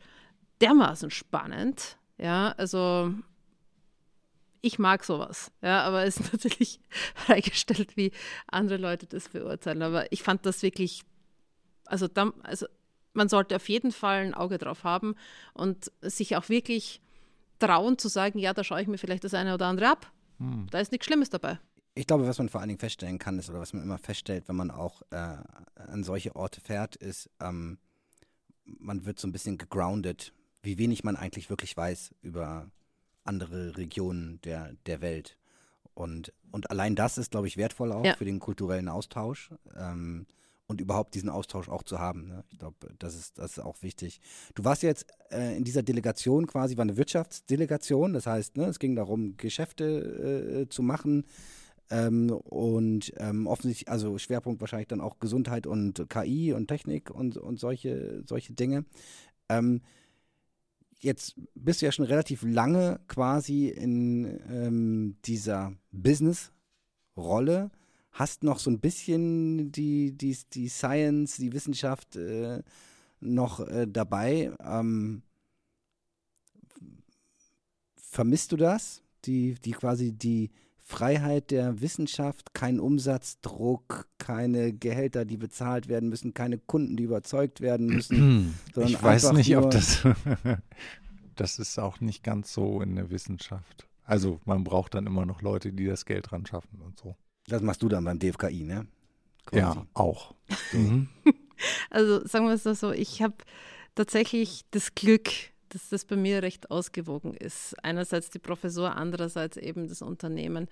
dermaßen 0.61 1.11
spannend. 1.11 1.99
Ja, 2.19 2.55
also 2.59 3.15
ich 4.61 4.79
mag 4.79 5.05
sowas, 5.05 5.51
ja, 5.63 5.83
aber 5.83 6.05
es 6.05 6.19
ist 6.19 6.33
natürlich 6.33 6.81
freigestellt, 7.15 7.97
wie 7.97 8.13
andere 8.47 8.79
Leute 8.79 9.07
das 9.07 9.31
beurteilen. 9.31 9.83
Aber 9.83 10.13
ich 10.13 10.23
fand 10.23 10.45
das 10.45 10.63
wirklich, 10.63 11.03
also, 11.87 12.09
da, 12.09 12.33
also 12.43 12.67
man 13.15 13.29
sollte 13.29 13.57
auf 13.57 13.69
jeden 13.69 13.93
Fall 13.93 14.27
ein 14.27 14.35
Auge 14.35 14.59
drauf 14.59 14.85
haben 14.85 15.15
und 15.55 15.91
sich 16.03 16.37
auch 16.37 16.49
wirklich 16.49 17.01
trauen 17.59 17.99
zu 17.99 18.09
sagen, 18.09 18.39
ja, 18.39 18.53
da 18.53 18.65
schaue 18.65 18.83
ich 18.83 18.89
mir 18.89 18.99
vielleicht 18.99 19.25
das 19.25 19.35
eine 19.35 19.55
oder 19.55 19.67
andere 19.67 19.89
ab. 19.89 20.13
Hm. 20.39 20.67
Da 20.71 20.79
ist 20.81 20.93
nichts 20.93 21.07
Schlimmes 21.07 21.31
dabei. 21.31 21.59
Ich 22.01 22.07
glaube, 22.07 22.27
was 22.27 22.39
man 22.39 22.49
vor 22.49 22.63
allen 22.63 22.69
Dingen 22.69 22.81
feststellen 22.81 23.19
kann, 23.19 23.39
ist, 23.39 23.51
oder 23.51 23.61
was 23.61 23.75
man 23.75 23.83
immer 23.83 23.99
feststellt, 23.99 24.49
wenn 24.49 24.57
man 24.57 24.71
auch 24.71 25.03
äh, 25.11 25.37
an 25.75 26.03
solche 26.03 26.35
Orte 26.35 26.63
fährt, 26.63 26.97
ist, 26.97 27.29
ähm, 27.43 27.77
man 28.65 29.05
wird 29.05 29.19
so 29.19 29.29
ein 29.29 29.33
bisschen 29.33 29.59
gegroundet, 29.59 30.33
wie 30.63 30.79
wenig 30.79 31.05
man 31.05 31.15
eigentlich 31.15 31.51
wirklich 31.51 31.77
weiß 31.77 32.15
über 32.23 32.71
andere 33.25 33.77
Regionen 33.77 34.41
der, 34.45 34.73
der 34.87 35.03
Welt. 35.03 35.37
Und, 35.93 36.33
und 36.51 36.71
allein 36.71 36.97
das 36.97 37.19
ist, 37.19 37.33
glaube 37.33 37.49
ich, 37.49 37.59
wertvoll 37.59 37.93
auch 37.93 38.07
ja. 38.07 38.17
für 38.17 38.25
den 38.25 38.39
kulturellen 38.39 38.89
Austausch. 38.89 39.51
Ähm, 39.77 40.27
und 40.69 40.81
überhaupt 40.81 41.15
diesen 41.15 41.29
Austausch 41.29 41.69
auch 41.69 41.83
zu 41.83 41.99
haben. 41.99 42.29
Ne? 42.29 42.45
Ich 42.51 42.59
glaube, 42.59 42.77
das 42.99 43.15
ist, 43.15 43.39
das 43.39 43.59
ist 43.59 43.59
auch 43.59 43.83
wichtig. 43.83 44.21
Du 44.55 44.65
warst 44.65 44.85
jetzt 44.85 45.05
äh, 45.31 45.55
in 45.55 45.65
dieser 45.65 45.83
Delegation 45.83 46.47
quasi, 46.47 46.79
war 46.79 46.83
eine 46.83 46.97
Wirtschaftsdelegation, 46.97 48.15
das 48.15 48.27
heißt, 48.27 48.57
ne, 48.57 48.67
es 48.67 48.79
ging 48.79 48.95
darum, 48.95 49.37
Geschäfte 49.37 50.63
äh, 50.63 50.69
zu 50.71 50.83
machen. 50.83 51.27
Ähm, 51.91 52.31
und 52.31 53.13
ähm, 53.17 53.47
offensichtlich, 53.47 53.89
also 53.89 54.17
Schwerpunkt 54.17 54.61
wahrscheinlich 54.61 54.89
dann 54.89 55.01
auch 55.01 55.19
Gesundheit 55.19 55.67
und 55.67 56.09
KI 56.09 56.53
und 56.53 56.69
Technik 56.69 57.11
und, 57.11 57.37
und 57.37 57.59
solche, 57.59 58.23
solche 58.27 58.53
Dinge. 58.53 58.85
Ähm, 59.49 59.81
jetzt 61.01 61.35
bist 61.55 61.83
du 61.83 61.87
ja 61.87 61.93
schon 61.93 62.05
relativ 62.05 62.43
lange 62.43 63.01
quasi 63.09 63.69
in 63.69 64.41
ähm, 64.49 65.17
dieser 65.25 65.73
Business-Rolle, 65.91 67.71
hast 68.13 68.45
noch 68.45 68.61
so 68.61 68.71
ein 68.71 68.81
bisschen 68.81 69.73
die, 69.73 70.13
die, 70.17 70.37
die 70.53 70.69
Science, 70.69 71.39
die 71.39 71.53
Wissenschaft 71.53 72.17
äh, 72.17 72.63
noch 73.21 73.61
äh, 73.61 73.87
dabei. 73.89 74.53
Ähm, 74.65 75.23
vermisst 77.97 78.53
du 78.53 78.57
das? 78.57 79.03
Die, 79.27 79.55
die 79.55 79.73
quasi 79.73 80.13
die 80.13 80.51
Freiheit 80.91 81.53
der 81.53 81.81
Wissenschaft, 81.81 82.53
kein 82.53 82.81
Umsatzdruck, 82.81 84.09
keine 84.19 84.73
Gehälter, 84.73 85.25
die 85.25 85.37
bezahlt 85.37 85.89
werden 85.89 86.09
müssen, 86.09 86.35
keine 86.35 86.59
Kunden, 86.59 86.97
die 86.97 87.05
überzeugt 87.05 87.61
werden 87.61 87.87
müssen. 87.87 88.59
ich 88.77 89.01
weiß 89.01 89.33
nicht, 89.33 89.57
ob 89.57 89.71
das. 89.71 90.03
das 91.37 91.59
ist 91.61 91.79
auch 91.79 92.01
nicht 92.01 92.25
ganz 92.25 92.53
so 92.53 92.83
in 92.83 92.97
der 92.97 93.11
Wissenschaft. 93.11 93.87
Also 94.05 94.41
man 94.45 94.65
braucht 94.65 94.95
dann 94.95 95.07
immer 95.07 95.25
noch 95.25 95.43
Leute, 95.43 95.73
die 95.73 95.87
das 95.87 96.05
Geld 96.05 96.33
dran 96.33 96.45
schaffen 96.45 96.81
und 96.85 96.99
so. 96.99 97.15
Das 97.47 97.63
machst 97.63 97.83
du 97.83 97.89
dann 97.89 98.05
beim 98.05 98.19
DFKI, 98.19 98.65
ne? 98.65 98.89
Quasi. 99.47 99.79
Ja, 99.79 99.87
auch. 99.95 100.35
Mhm. 100.73 101.09
Also 101.91 102.27
sagen 102.27 102.47
wir 102.47 102.55
es 102.55 102.63
so, 102.63 102.91
ich 102.91 103.21
habe 103.21 103.35
tatsächlich 103.95 104.65
das 104.71 104.95
Glück, 104.95 105.29
dass 105.71 105.89
das 105.89 106.05
bei 106.05 106.17
mir 106.17 106.43
recht 106.43 106.71
ausgewogen 106.71 107.35
ist. 107.35 107.75
Einerseits 107.83 108.31
die 108.31 108.39
Professur, 108.39 108.97
andererseits 108.97 109.57
eben 109.57 109.89
das 109.89 110.03
Unternehmen. 110.03 110.69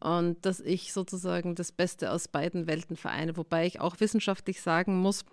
Und 0.00 0.44
dass 0.46 0.60
ich 0.60 0.92
sozusagen 0.92 1.54
das 1.54 1.72
Beste 1.72 2.10
aus 2.10 2.28
beiden 2.28 2.66
Welten 2.66 2.96
vereine. 2.96 3.36
Wobei 3.36 3.66
ich 3.66 3.80
auch 3.80 4.00
wissenschaftlich 4.00 4.60
sagen 4.62 4.96
muss, 4.96 5.24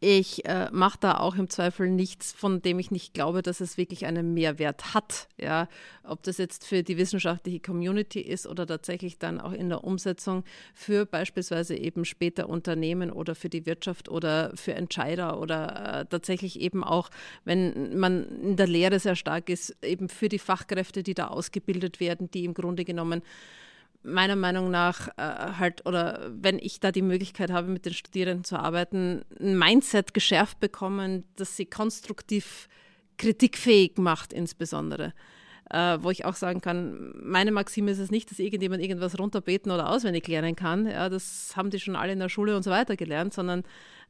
ich 0.00 0.44
äh, 0.44 0.68
mache 0.72 0.98
da 1.00 1.18
auch 1.18 1.36
im 1.36 1.48
Zweifel 1.48 1.88
nichts, 1.88 2.32
von 2.32 2.60
dem 2.60 2.78
ich 2.78 2.90
nicht 2.90 3.14
glaube, 3.14 3.40
dass 3.40 3.60
es 3.60 3.78
wirklich 3.78 4.04
einen 4.04 4.34
Mehrwert 4.34 4.92
hat. 4.92 5.26
Ja? 5.38 5.68
Ob 6.02 6.22
das 6.22 6.36
jetzt 6.36 6.66
für 6.66 6.82
die 6.82 6.98
wissenschaftliche 6.98 7.60
Community 7.60 8.20
ist 8.20 8.46
oder 8.46 8.66
tatsächlich 8.66 9.18
dann 9.18 9.40
auch 9.40 9.52
in 9.52 9.70
der 9.70 9.84
Umsetzung 9.84 10.44
für 10.74 11.06
beispielsweise 11.06 11.74
eben 11.74 12.04
später 12.04 12.50
Unternehmen 12.50 13.10
oder 13.10 13.34
für 13.34 13.48
die 13.48 13.64
Wirtschaft 13.64 14.10
oder 14.10 14.52
für 14.54 14.74
Entscheider 14.74 15.40
oder 15.40 16.00
äh, 16.00 16.06
tatsächlich 16.06 16.60
eben 16.60 16.84
auch, 16.84 17.08
wenn 17.44 17.98
man 17.98 18.26
in 18.42 18.56
der 18.56 18.66
Lehre 18.66 19.00
sehr 19.00 19.16
stark 19.16 19.48
ist, 19.48 19.82
eben 19.82 20.10
für 20.10 20.28
die 20.28 20.38
Fachkräfte, 20.38 21.02
die 21.02 21.14
da 21.14 21.28
ausgebildet 21.28 22.00
werden, 22.00 22.30
die 22.30 22.44
im 22.44 22.52
Grunde 22.52 22.84
genommen 22.84 23.22
meiner 24.06 24.36
Meinung 24.36 24.70
nach 24.70 25.08
äh, 25.16 25.52
halt, 25.58 25.84
oder 25.86 26.30
wenn 26.30 26.58
ich 26.58 26.80
da 26.80 26.92
die 26.92 27.02
Möglichkeit 27.02 27.50
habe, 27.50 27.68
mit 27.68 27.84
den 27.84 27.92
Studierenden 27.92 28.44
zu 28.44 28.56
arbeiten, 28.58 29.24
ein 29.40 29.58
Mindset 29.58 30.14
geschärft 30.14 30.60
bekommen, 30.60 31.24
das 31.36 31.56
sie 31.56 31.66
konstruktiv 31.66 32.68
kritikfähig 33.18 33.98
macht, 33.98 34.32
insbesondere. 34.32 35.12
Äh, 35.68 35.98
wo 36.00 36.10
ich 36.10 36.24
auch 36.24 36.36
sagen 36.36 36.60
kann, 36.60 37.12
meine 37.20 37.50
Maxime 37.50 37.90
ist 37.90 37.98
es 37.98 38.12
nicht, 38.12 38.30
dass 38.30 38.38
irgendjemand 38.38 38.82
irgendwas 38.82 39.18
runterbeten 39.18 39.72
oder 39.72 39.90
auswendig 39.90 40.28
lernen 40.28 40.54
kann. 40.54 40.86
Ja, 40.86 41.08
das 41.08 41.54
haben 41.56 41.70
die 41.70 41.80
schon 41.80 41.96
alle 41.96 42.12
in 42.12 42.20
der 42.20 42.28
Schule 42.28 42.56
und 42.56 42.62
so 42.62 42.70
weiter 42.70 42.94
gelernt, 42.94 43.34
sondern 43.34 43.64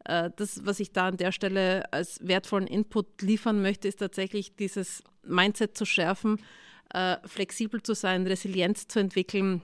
äh, 0.04 0.30
das, 0.36 0.66
was 0.66 0.80
ich 0.80 0.92
da 0.92 1.08
an 1.08 1.16
der 1.16 1.32
Stelle 1.32 1.90
als 1.94 2.20
wertvollen 2.22 2.66
Input 2.66 3.22
liefern 3.22 3.62
möchte, 3.62 3.88
ist 3.88 4.00
tatsächlich 4.00 4.54
dieses 4.56 5.02
Mindset 5.24 5.78
zu 5.78 5.86
schärfen, 5.86 6.42
äh, 6.92 7.16
flexibel 7.24 7.82
zu 7.82 7.94
sein, 7.94 8.26
Resilienz 8.26 8.86
zu 8.86 8.98
entwickeln, 8.98 9.62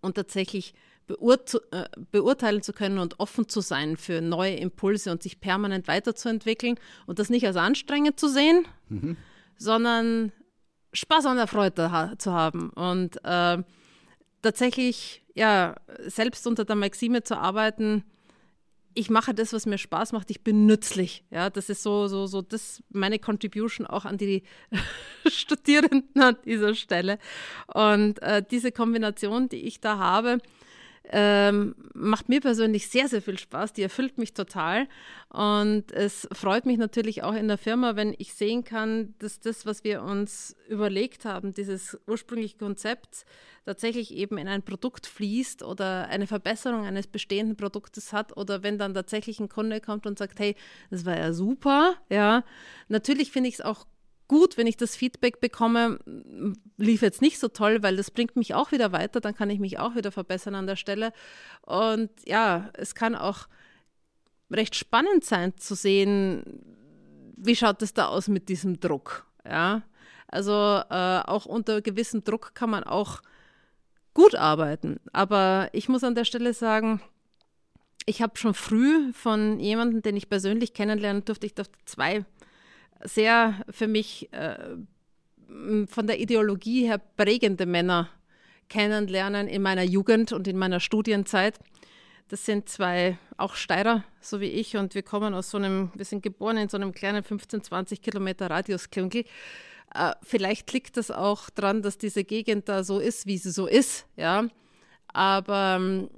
und 0.00 0.14
tatsächlich 0.14 0.74
äh, 1.08 1.84
beurteilen 2.12 2.62
zu 2.62 2.72
können 2.72 2.98
und 2.98 3.18
offen 3.18 3.48
zu 3.48 3.60
sein 3.60 3.96
für 3.96 4.20
neue 4.20 4.54
Impulse 4.54 5.10
und 5.10 5.22
sich 5.22 5.40
permanent 5.40 5.88
weiterzuentwickeln 5.88 6.78
und 7.06 7.18
das 7.18 7.30
nicht 7.30 7.46
als 7.46 7.56
anstrengend 7.56 8.20
zu 8.20 8.28
sehen, 8.28 8.64
mhm. 8.88 9.16
sondern 9.56 10.32
Spaß 10.92 11.26
an 11.26 11.36
der 11.36 11.46
Freude 11.46 12.14
zu 12.18 12.32
haben 12.32 12.70
und 12.70 13.24
äh, 13.24 13.58
tatsächlich 14.42 15.24
ja 15.34 15.76
selbst 16.06 16.46
unter 16.46 16.64
der 16.64 16.76
Maxime 16.76 17.22
zu 17.22 17.36
arbeiten, 17.36 18.04
ich 18.94 19.10
mache 19.10 19.34
das, 19.34 19.52
was 19.52 19.66
mir 19.66 19.78
Spaß 19.78 20.12
macht, 20.12 20.30
ich 20.30 20.42
bin 20.42 20.66
nützlich. 20.66 21.24
Ja, 21.30 21.50
das 21.50 21.68
ist 21.68 21.82
so, 21.82 22.08
so, 22.08 22.26
so, 22.26 22.42
das 22.42 22.82
meine 22.90 23.18
Contribution 23.18 23.86
auch 23.86 24.04
an 24.04 24.18
die 24.18 24.42
Studierenden 25.26 26.20
an 26.20 26.36
dieser 26.44 26.74
Stelle. 26.74 27.18
Und 27.72 28.20
äh, 28.22 28.42
diese 28.48 28.72
Kombination, 28.72 29.48
die 29.48 29.64
ich 29.66 29.80
da 29.80 29.98
habe, 29.98 30.38
ähm, 31.12 31.74
macht 31.94 32.28
mir 32.28 32.40
persönlich 32.40 32.88
sehr, 32.88 33.08
sehr 33.08 33.22
viel 33.22 33.38
Spaß. 33.38 33.72
Die 33.72 33.82
erfüllt 33.82 34.18
mich 34.18 34.34
total. 34.34 34.88
Und 35.28 35.92
es 35.92 36.28
freut 36.32 36.66
mich 36.66 36.78
natürlich 36.78 37.22
auch 37.22 37.34
in 37.34 37.48
der 37.48 37.58
Firma, 37.58 37.96
wenn 37.96 38.14
ich 38.18 38.34
sehen 38.34 38.64
kann, 38.64 39.14
dass 39.18 39.40
das, 39.40 39.66
was 39.66 39.84
wir 39.84 40.02
uns 40.02 40.56
überlegt 40.68 41.24
haben, 41.24 41.52
dieses 41.52 41.98
ursprüngliche 42.06 42.58
Konzept, 42.58 43.24
tatsächlich 43.66 44.14
eben 44.14 44.38
in 44.38 44.48
ein 44.48 44.62
Produkt 44.62 45.06
fließt 45.06 45.62
oder 45.62 46.08
eine 46.08 46.26
Verbesserung 46.26 46.84
eines 46.84 47.06
bestehenden 47.06 47.56
Produktes 47.56 48.12
hat 48.12 48.36
oder 48.36 48.62
wenn 48.62 48.78
dann 48.78 48.94
tatsächlich 48.94 49.38
ein 49.38 49.48
Kunde 49.48 49.80
kommt 49.80 50.06
und 50.06 50.18
sagt, 50.18 50.40
hey, 50.40 50.56
das 50.90 51.04
war 51.04 51.16
ja 51.16 51.32
super, 51.32 51.96
ja. 52.08 52.42
Natürlich 52.88 53.30
finde 53.30 53.48
ich 53.48 53.56
es 53.56 53.60
auch 53.60 53.86
gut, 54.30 54.56
wenn 54.56 54.68
ich 54.68 54.76
das 54.76 54.94
Feedback 54.94 55.40
bekomme, 55.40 55.98
lief 56.76 57.02
jetzt 57.02 57.20
nicht 57.20 57.40
so 57.40 57.48
toll, 57.48 57.82
weil 57.82 57.96
das 57.96 58.12
bringt 58.12 58.36
mich 58.36 58.54
auch 58.54 58.70
wieder 58.70 58.92
weiter, 58.92 59.20
dann 59.20 59.34
kann 59.34 59.50
ich 59.50 59.58
mich 59.58 59.80
auch 59.80 59.96
wieder 59.96 60.12
verbessern 60.12 60.54
an 60.54 60.68
der 60.68 60.76
Stelle. 60.76 61.12
Und 61.62 62.10
ja, 62.26 62.70
es 62.74 62.94
kann 62.94 63.16
auch 63.16 63.48
recht 64.48 64.76
spannend 64.76 65.24
sein 65.24 65.56
zu 65.56 65.74
sehen, 65.74 66.44
wie 67.38 67.56
schaut 67.56 67.82
es 67.82 67.92
da 67.92 68.06
aus 68.06 68.28
mit 68.28 68.48
diesem 68.48 68.78
Druck. 68.78 69.26
Ja, 69.44 69.82
also 70.28 70.52
äh, 70.52 71.22
auch 71.26 71.46
unter 71.46 71.82
gewissem 71.82 72.22
Druck 72.22 72.54
kann 72.54 72.70
man 72.70 72.84
auch 72.84 73.22
gut 74.14 74.36
arbeiten. 74.36 75.00
Aber 75.12 75.70
ich 75.72 75.88
muss 75.88 76.04
an 76.04 76.14
der 76.14 76.24
Stelle 76.24 76.54
sagen, 76.54 77.00
ich 78.06 78.22
habe 78.22 78.38
schon 78.38 78.54
früh 78.54 79.12
von 79.12 79.58
jemandem, 79.58 80.02
den 80.02 80.16
ich 80.16 80.30
persönlich 80.30 80.72
kennenlernen 80.72 81.24
durfte, 81.24 81.46
ich 81.46 81.56
durfte 81.56 81.80
zwei 81.84 82.24
sehr 83.04 83.54
für 83.70 83.88
mich 83.88 84.32
äh, 84.32 84.76
von 85.86 86.06
der 86.06 86.20
Ideologie 86.20 86.86
her 86.86 86.98
prägende 86.98 87.66
Männer 87.66 88.08
kennenlernen 88.68 89.48
in 89.48 89.62
meiner 89.62 89.82
Jugend 89.82 90.32
und 90.32 90.46
in 90.48 90.56
meiner 90.56 90.80
Studienzeit. 90.80 91.58
Das 92.28 92.46
sind 92.46 92.68
zwei 92.68 93.18
auch 93.36 93.56
Steirer, 93.56 94.04
so 94.20 94.40
wie 94.40 94.46
ich, 94.46 94.76
und 94.76 94.94
wir 94.94 95.02
kommen 95.02 95.34
aus 95.34 95.50
so 95.50 95.58
einem, 95.58 95.90
wir 95.94 96.04
sind 96.04 96.22
geboren 96.22 96.56
in 96.56 96.68
so 96.68 96.76
einem 96.76 96.92
kleinen 96.92 97.24
15, 97.24 97.64
20 97.64 98.00
Kilometer 98.00 98.48
Radius 98.48 98.90
Klünkel. 98.90 99.24
Äh, 99.92 100.12
vielleicht 100.22 100.72
liegt 100.72 100.96
das 100.96 101.10
auch 101.10 101.50
daran, 101.50 101.82
dass 101.82 101.98
diese 101.98 102.22
Gegend 102.22 102.68
da 102.68 102.84
so 102.84 103.00
ist, 103.00 103.26
wie 103.26 103.38
sie 103.38 103.50
so 103.50 103.66
ist, 103.66 104.06
ja. 104.16 104.44
Aber 105.12 105.78
ähm, 105.80 106.08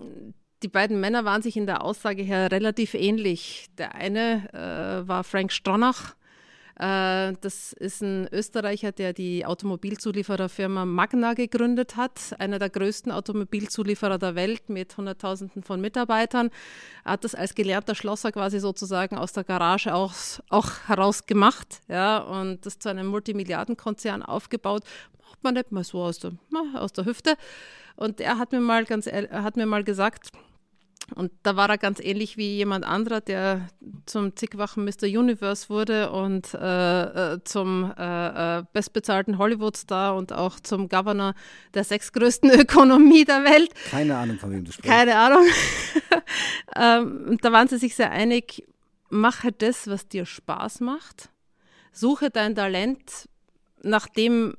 die 0.62 0.68
beiden 0.68 1.00
Männer 1.00 1.24
waren 1.24 1.40
sich 1.40 1.56
in 1.56 1.66
der 1.66 1.82
Aussage 1.82 2.22
her 2.22 2.52
relativ 2.52 2.92
ähnlich. 2.92 3.68
Der 3.78 3.94
eine 3.94 4.52
äh, 4.52 5.08
war 5.08 5.24
Frank 5.24 5.50
Stronach, 5.50 6.14
das 6.76 7.72
ist 7.74 8.02
ein 8.02 8.28
Österreicher, 8.32 8.92
der 8.92 9.12
die 9.12 9.44
Automobilzuliefererfirma 9.44 10.84
Magna 10.84 11.34
gegründet 11.34 11.96
hat, 11.96 12.34
einer 12.38 12.58
der 12.58 12.70
größten 12.70 13.12
Automobilzulieferer 13.12 14.18
der 14.18 14.34
Welt 14.34 14.68
mit 14.68 14.96
Hunderttausenden 14.96 15.62
von 15.62 15.80
Mitarbeitern. 15.80 16.50
Er 17.04 17.12
hat 17.12 17.24
das 17.24 17.34
als 17.34 17.54
gelernter 17.54 17.94
Schlosser 17.94 18.32
quasi 18.32 18.58
sozusagen 18.58 19.18
aus 19.18 19.32
der 19.32 19.44
Garage 19.44 19.94
auch, 19.94 20.14
auch 20.48 20.70
heraus 20.86 21.26
gemacht 21.26 21.80
ja, 21.88 22.18
und 22.18 22.64
das 22.64 22.78
zu 22.78 22.88
einem 22.88 23.06
Multimilliardenkonzern 23.06 24.22
aufgebaut. 24.22 24.82
Macht 25.28 25.44
man 25.44 25.54
nicht 25.54 25.72
mal 25.72 25.84
so 25.84 26.02
aus 26.02 26.18
der, 26.20 26.32
aus 26.74 26.92
der 26.92 27.04
Hüfte. 27.04 27.36
Und 27.96 28.20
er 28.20 28.38
hat 28.38 28.52
mir 28.52 28.60
mal 28.60 28.84
ganz 28.84 29.06
hat 29.06 29.56
mir 29.56 29.66
mal 29.66 29.84
gesagt, 29.84 30.30
und 31.14 31.32
da 31.42 31.56
war 31.56 31.68
er 31.68 31.78
ganz 31.78 32.00
ähnlich 32.00 32.36
wie 32.36 32.56
jemand 32.56 32.84
anderer, 32.84 33.20
der 33.20 33.68
zum 34.06 34.36
zigwachen 34.36 34.84
Mr. 34.84 35.04
Universe 35.04 35.68
wurde 35.68 36.10
und 36.10 36.54
äh, 36.54 37.34
äh, 37.34 37.44
zum 37.44 37.92
äh, 37.96 38.58
äh, 38.58 38.64
bestbezahlten 38.72 39.38
Hollywood-Star 39.38 40.16
und 40.16 40.32
auch 40.32 40.60
zum 40.60 40.88
Governor 40.88 41.34
der 41.74 41.84
sechstgrößten 41.84 42.50
Ökonomie 42.60 43.24
der 43.24 43.44
Welt. 43.44 43.72
Keine 43.90 44.16
Ahnung, 44.16 44.38
von 44.38 44.52
wem 44.52 44.64
du 44.64 44.72
sprichst. 44.72 44.90
Keine 44.90 45.16
Ahnung. 45.16 45.46
ähm, 46.76 47.38
da 47.40 47.52
waren 47.52 47.68
sie 47.68 47.78
sich 47.78 47.94
sehr 47.94 48.10
einig, 48.10 48.64
mache 49.10 49.52
das, 49.52 49.88
was 49.88 50.08
dir 50.08 50.24
Spaß 50.24 50.80
macht. 50.80 51.30
Suche 51.92 52.30
dein 52.30 52.54
Talent 52.54 53.28
nach 53.82 54.06
dem, 54.08 54.54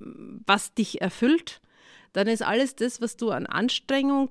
was 0.45 0.73
dich 0.73 1.01
erfüllt. 1.01 1.61
Dann 2.11 2.27
ist 2.27 2.43
alles 2.43 2.75
das, 2.75 3.01
was 3.01 3.17
du 3.17 3.31
an 3.31 3.47
Anstrengung 3.47 4.29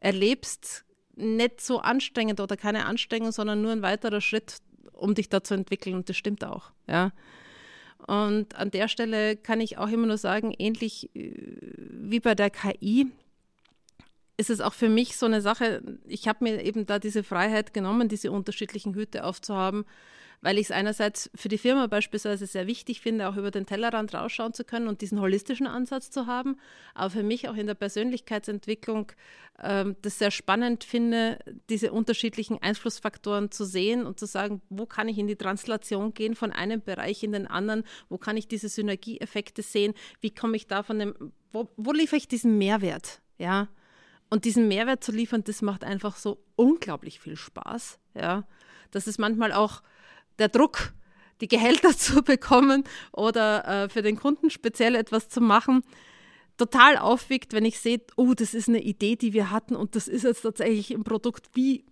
erlebst, 0.00 0.84
nicht 1.16 1.60
so 1.60 1.80
anstrengend 1.80 2.40
oder 2.40 2.56
keine 2.56 2.86
Anstrengung, 2.86 3.32
sondern 3.32 3.62
nur 3.62 3.72
ein 3.72 3.82
weiterer 3.82 4.20
Schritt, 4.20 4.58
um 4.92 5.14
dich 5.14 5.28
da 5.28 5.42
zu 5.42 5.54
entwickeln. 5.54 5.94
Und 5.94 6.08
das 6.08 6.16
stimmt 6.16 6.44
auch. 6.44 6.70
Ja. 6.86 7.12
Und 8.06 8.54
an 8.56 8.70
der 8.70 8.88
Stelle 8.88 9.36
kann 9.36 9.60
ich 9.60 9.78
auch 9.78 9.88
immer 9.88 10.06
nur 10.06 10.18
sagen, 10.18 10.52
ähnlich 10.58 11.14
äh, 11.14 11.32
wie 11.78 12.20
bei 12.20 12.34
der 12.34 12.50
KI, 12.50 13.06
ist 14.36 14.50
es 14.50 14.60
auch 14.60 14.74
für 14.74 14.88
mich 14.88 15.16
so 15.16 15.26
eine 15.26 15.40
Sache, 15.40 15.80
ich 16.06 16.26
habe 16.26 16.42
mir 16.42 16.62
eben 16.64 16.86
da 16.86 16.98
diese 16.98 17.22
Freiheit 17.22 17.72
genommen, 17.72 18.08
diese 18.08 18.32
unterschiedlichen 18.32 18.94
Hüte 18.94 19.24
aufzuhaben 19.24 19.84
weil 20.40 20.58
ich 20.58 20.66
es 20.66 20.70
einerseits 20.70 21.30
für 21.34 21.48
die 21.48 21.58
Firma 21.58 21.86
beispielsweise 21.86 22.46
sehr 22.46 22.66
wichtig 22.66 23.00
finde, 23.00 23.28
auch 23.28 23.36
über 23.36 23.50
den 23.50 23.66
Tellerrand 23.66 24.14
rausschauen 24.14 24.52
zu 24.52 24.64
können 24.64 24.88
und 24.88 25.00
diesen 25.00 25.20
holistischen 25.20 25.66
Ansatz 25.66 26.10
zu 26.10 26.26
haben, 26.26 26.58
aber 26.94 27.10
für 27.10 27.22
mich 27.22 27.48
auch 27.48 27.56
in 27.56 27.66
der 27.66 27.74
Persönlichkeitsentwicklung 27.74 29.12
ähm, 29.62 29.96
das 30.02 30.18
sehr 30.18 30.30
spannend 30.30 30.84
finde, 30.84 31.38
diese 31.70 31.92
unterschiedlichen 31.92 32.60
Einflussfaktoren 32.60 33.50
zu 33.50 33.64
sehen 33.64 34.04
und 34.04 34.18
zu 34.18 34.26
sagen, 34.26 34.62
wo 34.68 34.86
kann 34.86 35.08
ich 35.08 35.18
in 35.18 35.26
die 35.26 35.36
Translation 35.36 36.12
gehen 36.12 36.34
von 36.34 36.52
einem 36.52 36.82
Bereich 36.82 37.22
in 37.22 37.32
den 37.32 37.46
anderen, 37.46 37.84
wo 38.08 38.18
kann 38.18 38.36
ich 38.36 38.48
diese 38.48 38.68
Synergieeffekte 38.68 39.62
sehen, 39.62 39.94
wie 40.20 40.30
komme 40.30 40.56
ich 40.56 40.66
da 40.66 40.82
von 40.82 40.98
dem, 40.98 41.32
wo, 41.52 41.68
wo 41.76 41.92
liefere 41.92 42.16
ich 42.16 42.28
diesen 42.28 42.58
Mehrwert, 42.58 43.20
ja, 43.38 43.68
und 44.30 44.44
diesen 44.44 44.66
Mehrwert 44.66 45.04
zu 45.04 45.12
liefern, 45.12 45.44
das 45.44 45.62
macht 45.62 45.84
einfach 45.84 46.16
so 46.16 46.42
unglaublich 46.56 47.20
viel 47.20 47.36
Spaß, 47.36 48.00
ja. 48.14 48.46
Das 48.90 49.06
ist 49.06 49.18
manchmal 49.18 49.52
auch 49.52 49.82
der 50.38 50.48
Druck, 50.48 50.92
die 51.40 51.48
Gehälter 51.48 51.90
zu 51.96 52.22
bekommen 52.22 52.84
oder 53.12 53.84
äh, 53.84 53.88
für 53.88 54.02
den 54.02 54.16
Kunden 54.16 54.50
speziell 54.50 54.94
etwas 54.94 55.28
zu 55.28 55.40
machen, 55.40 55.82
total 56.56 56.98
aufwiegt, 56.98 57.52
wenn 57.52 57.64
ich 57.64 57.80
sehe, 57.80 58.00
oh, 58.16 58.34
das 58.34 58.54
ist 58.54 58.68
eine 58.68 58.82
Idee, 58.82 59.16
die 59.16 59.32
wir 59.32 59.50
hatten 59.50 59.74
und 59.74 59.96
das 59.96 60.08
ist 60.08 60.22
jetzt 60.22 60.42
tatsächlich 60.42 60.92
ein 60.92 61.04
Produkt, 61.04 61.50
wie, 61.54 61.84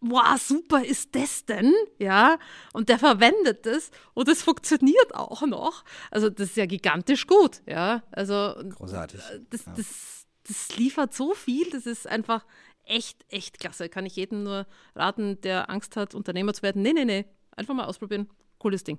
wow, 0.00 0.38
super 0.40 0.84
ist 0.84 1.14
das 1.14 1.44
denn? 1.44 1.72
Ja, 1.98 2.38
und 2.72 2.88
der 2.88 2.98
verwendet 2.98 3.66
das 3.66 3.90
und 4.14 4.28
es 4.28 4.42
funktioniert 4.42 5.14
auch 5.14 5.42
noch. 5.42 5.84
Also 6.10 6.30
das 6.30 6.50
ist 6.50 6.56
ja 6.56 6.66
gigantisch 6.66 7.26
gut, 7.26 7.62
ja. 7.66 8.02
Also 8.12 8.54
großartig. 8.76 9.20
Das, 9.50 9.66
ja. 9.66 9.72
das, 9.76 10.26
das 10.46 10.76
liefert 10.76 11.14
so 11.14 11.34
viel, 11.34 11.68
das 11.70 11.86
ist 11.86 12.06
einfach 12.06 12.46
echt, 12.84 13.24
echt 13.28 13.58
klasse. 13.58 13.88
Kann 13.88 14.06
ich 14.06 14.16
jedem 14.16 14.44
nur 14.44 14.66
raten, 14.94 15.40
der 15.40 15.70
Angst 15.70 15.96
hat, 15.96 16.14
Unternehmer 16.14 16.54
zu 16.54 16.62
werden. 16.62 16.82
Nee, 16.82 16.92
nee, 16.92 17.04
nee, 17.04 17.24
Einfach 17.56 17.74
mal 17.74 17.86
ausprobieren. 17.86 18.28
Cooles 18.58 18.84
Ding. 18.84 18.98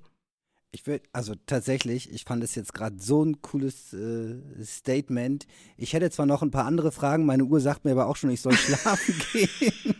Ich 0.70 0.86
würde, 0.86 1.04
also 1.12 1.34
tatsächlich, 1.46 2.12
ich 2.12 2.24
fand 2.24 2.44
es 2.44 2.54
jetzt 2.54 2.74
gerade 2.74 2.96
so 3.00 3.24
ein 3.24 3.40
cooles 3.40 3.94
äh, 3.94 4.36
Statement. 4.62 5.46
Ich 5.78 5.94
hätte 5.94 6.10
zwar 6.10 6.26
noch 6.26 6.42
ein 6.42 6.50
paar 6.50 6.66
andere 6.66 6.92
Fragen, 6.92 7.24
meine 7.24 7.44
Uhr 7.44 7.60
sagt 7.60 7.86
mir 7.86 7.92
aber 7.92 8.06
auch 8.06 8.16
schon, 8.16 8.30
ich 8.30 8.42
soll 8.42 8.52
schlafen 8.52 9.14
gehen. 9.32 9.94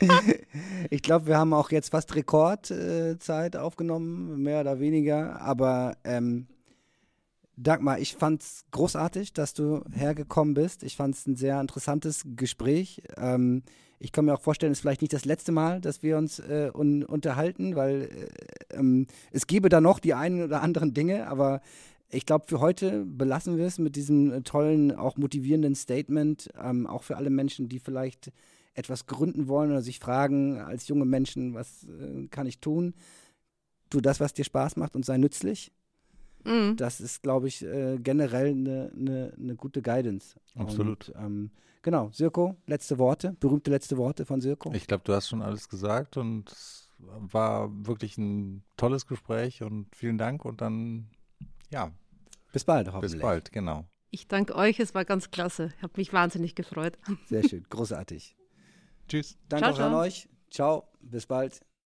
ich 0.90 1.00
glaube, 1.00 1.26
wir 1.26 1.38
haben 1.38 1.54
auch 1.54 1.70
jetzt 1.70 1.90
fast 1.90 2.14
Rekordzeit 2.14 3.54
äh, 3.54 3.58
aufgenommen, 3.58 4.42
mehr 4.42 4.60
oder 4.60 4.78
weniger. 4.78 5.40
Aber 5.40 5.96
ähm, 6.04 6.48
Dagmar, 7.56 7.98
ich 7.98 8.14
fand 8.14 8.42
es 8.42 8.64
großartig, 8.70 9.32
dass 9.32 9.54
du 9.54 9.82
hergekommen 9.92 10.54
bist. 10.54 10.82
Ich 10.82 10.96
fand 10.96 11.14
es 11.14 11.26
ein 11.26 11.36
sehr 11.36 11.60
interessantes 11.60 12.24
Gespräch. 12.36 13.02
Ähm, 13.16 13.62
ich 13.98 14.12
kann 14.12 14.24
mir 14.24 14.34
auch 14.34 14.40
vorstellen, 14.40 14.72
es 14.72 14.78
ist 14.78 14.82
vielleicht 14.82 15.02
nicht 15.02 15.12
das 15.12 15.24
letzte 15.24 15.52
Mal, 15.52 15.80
dass 15.80 16.02
wir 16.02 16.16
uns 16.18 16.38
äh, 16.38 16.70
un 16.72 17.04
unterhalten, 17.04 17.76
weil 17.76 18.02
äh, 18.72 18.76
ähm, 18.76 19.06
es 19.32 19.46
gäbe 19.46 19.68
da 19.68 19.80
noch 19.80 19.98
die 19.98 20.14
einen 20.14 20.42
oder 20.42 20.62
anderen 20.62 20.94
Dinge, 20.94 21.28
aber 21.28 21.60
ich 22.10 22.24
glaube, 22.24 22.46
für 22.48 22.60
heute 22.60 23.04
belassen 23.04 23.58
wir 23.58 23.66
es 23.66 23.78
mit 23.78 23.96
diesem 23.96 24.32
äh, 24.32 24.40
tollen, 24.42 24.94
auch 24.94 25.16
motivierenden 25.16 25.74
Statement, 25.74 26.48
ähm, 26.62 26.86
auch 26.86 27.02
für 27.02 27.16
alle 27.16 27.30
Menschen, 27.30 27.68
die 27.68 27.80
vielleicht 27.80 28.32
etwas 28.74 29.06
gründen 29.06 29.48
wollen 29.48 29.70
oder 29.70 29.82
sich 29.82 29.98
fragen, 29.98 30.58
als 30.60 30.88
junge 30.88 31.04
Menschen, 31.04 31.54
was 31.54 31.84
äh, 31.84 32.28
kann 32.28 32.46
ich 32.46 32.60
tun? 32.60 32.94
Tu 33.90 34.00
das, 34.00 34.20
was 34.20 34.32
dir 34.32 34.44
Spaß 34.44 34.76
macht 34.76 34.94
und 34.94 35.04
sei 35.04 35.18
nützlich. 35.18 35.72
Mhm. 36.44 36.76
Das 36.76 37.00
ist, 37.00 37.22
glaube 37.22 37.48
ich, 37.48 37.64
äh, 37.64 37.98
generell 37.98 38.50
eine 38.50 38.90
ne, 38.94 39.32
ne 39.36 39.56
gute 39.56 39.82
Guidance. 39.82 40.36
Absolut. 40.54 41.08
Und, 41.08 41.16
ähm, 41.18 41.50
Genau, 41.82 42.10
Sirko, 42.12 42.56
letzte 42.66 42.98
Worte, 42.98 43.36
berühmte 43.38 43.70
letzte 43.70 43.96
Worte 43.96 44.26
von 44.26 44.40
Sirko. 44.40 44.72
Ich 44.72 44.86
glaube, 44.86 45.04
du 45.04 45.12
hast 45.12 45.28
schon 45.28 45.42
alles 45.42 45.68
gesagt 45.68 46.16
und 46.16 46.50
es 46.50 46.90
war 46.98 47.70
wirklich 47.86 48.18
ein 48.18 48.64
tolles 48.76 49.06
Gespräch 49.06 49.62
und 49.62 49.94
vielen 49.94 50.18
Dank 50.18 50.44
und 50.44 50.60
dann, 50.60 51.08
ja. 51.70 51.92
Bis 52.52 52.64
bald, 52.64 52.88
hoffentlich. 52.88 53.12
Bis 53.12 53.20
bald, 53.22 53.52
genau. 53.52 53.84
Ich 54.10 54.26
danke 54.26 54.54
euch, 54.54 54.80
es 54.80 54.94
war 54.94 55.04
ganz 55.04 55.30
klasse. 55.30 55.72
Ich 55.76 55.82
habe 55.82 55.92
mich 55.96 56.12
wahnsinnig 56.12 56.54
gefreut. 56.54 56.98
Sehr 57.26 57.46
schön, 57.46 57.64
großartig. 57.68 58.36
Tschüss. 59.08 59.36
Danke 59.48 59.64
ciao, 59.64 59.72
auch 59.72 59.76
ciao. 59.76 59.88
an 59.88 59.94
euch. 59.94 60.28
Ciao, 60.50 60.88
bis 61.00 61.26
bald. 61.26 61.60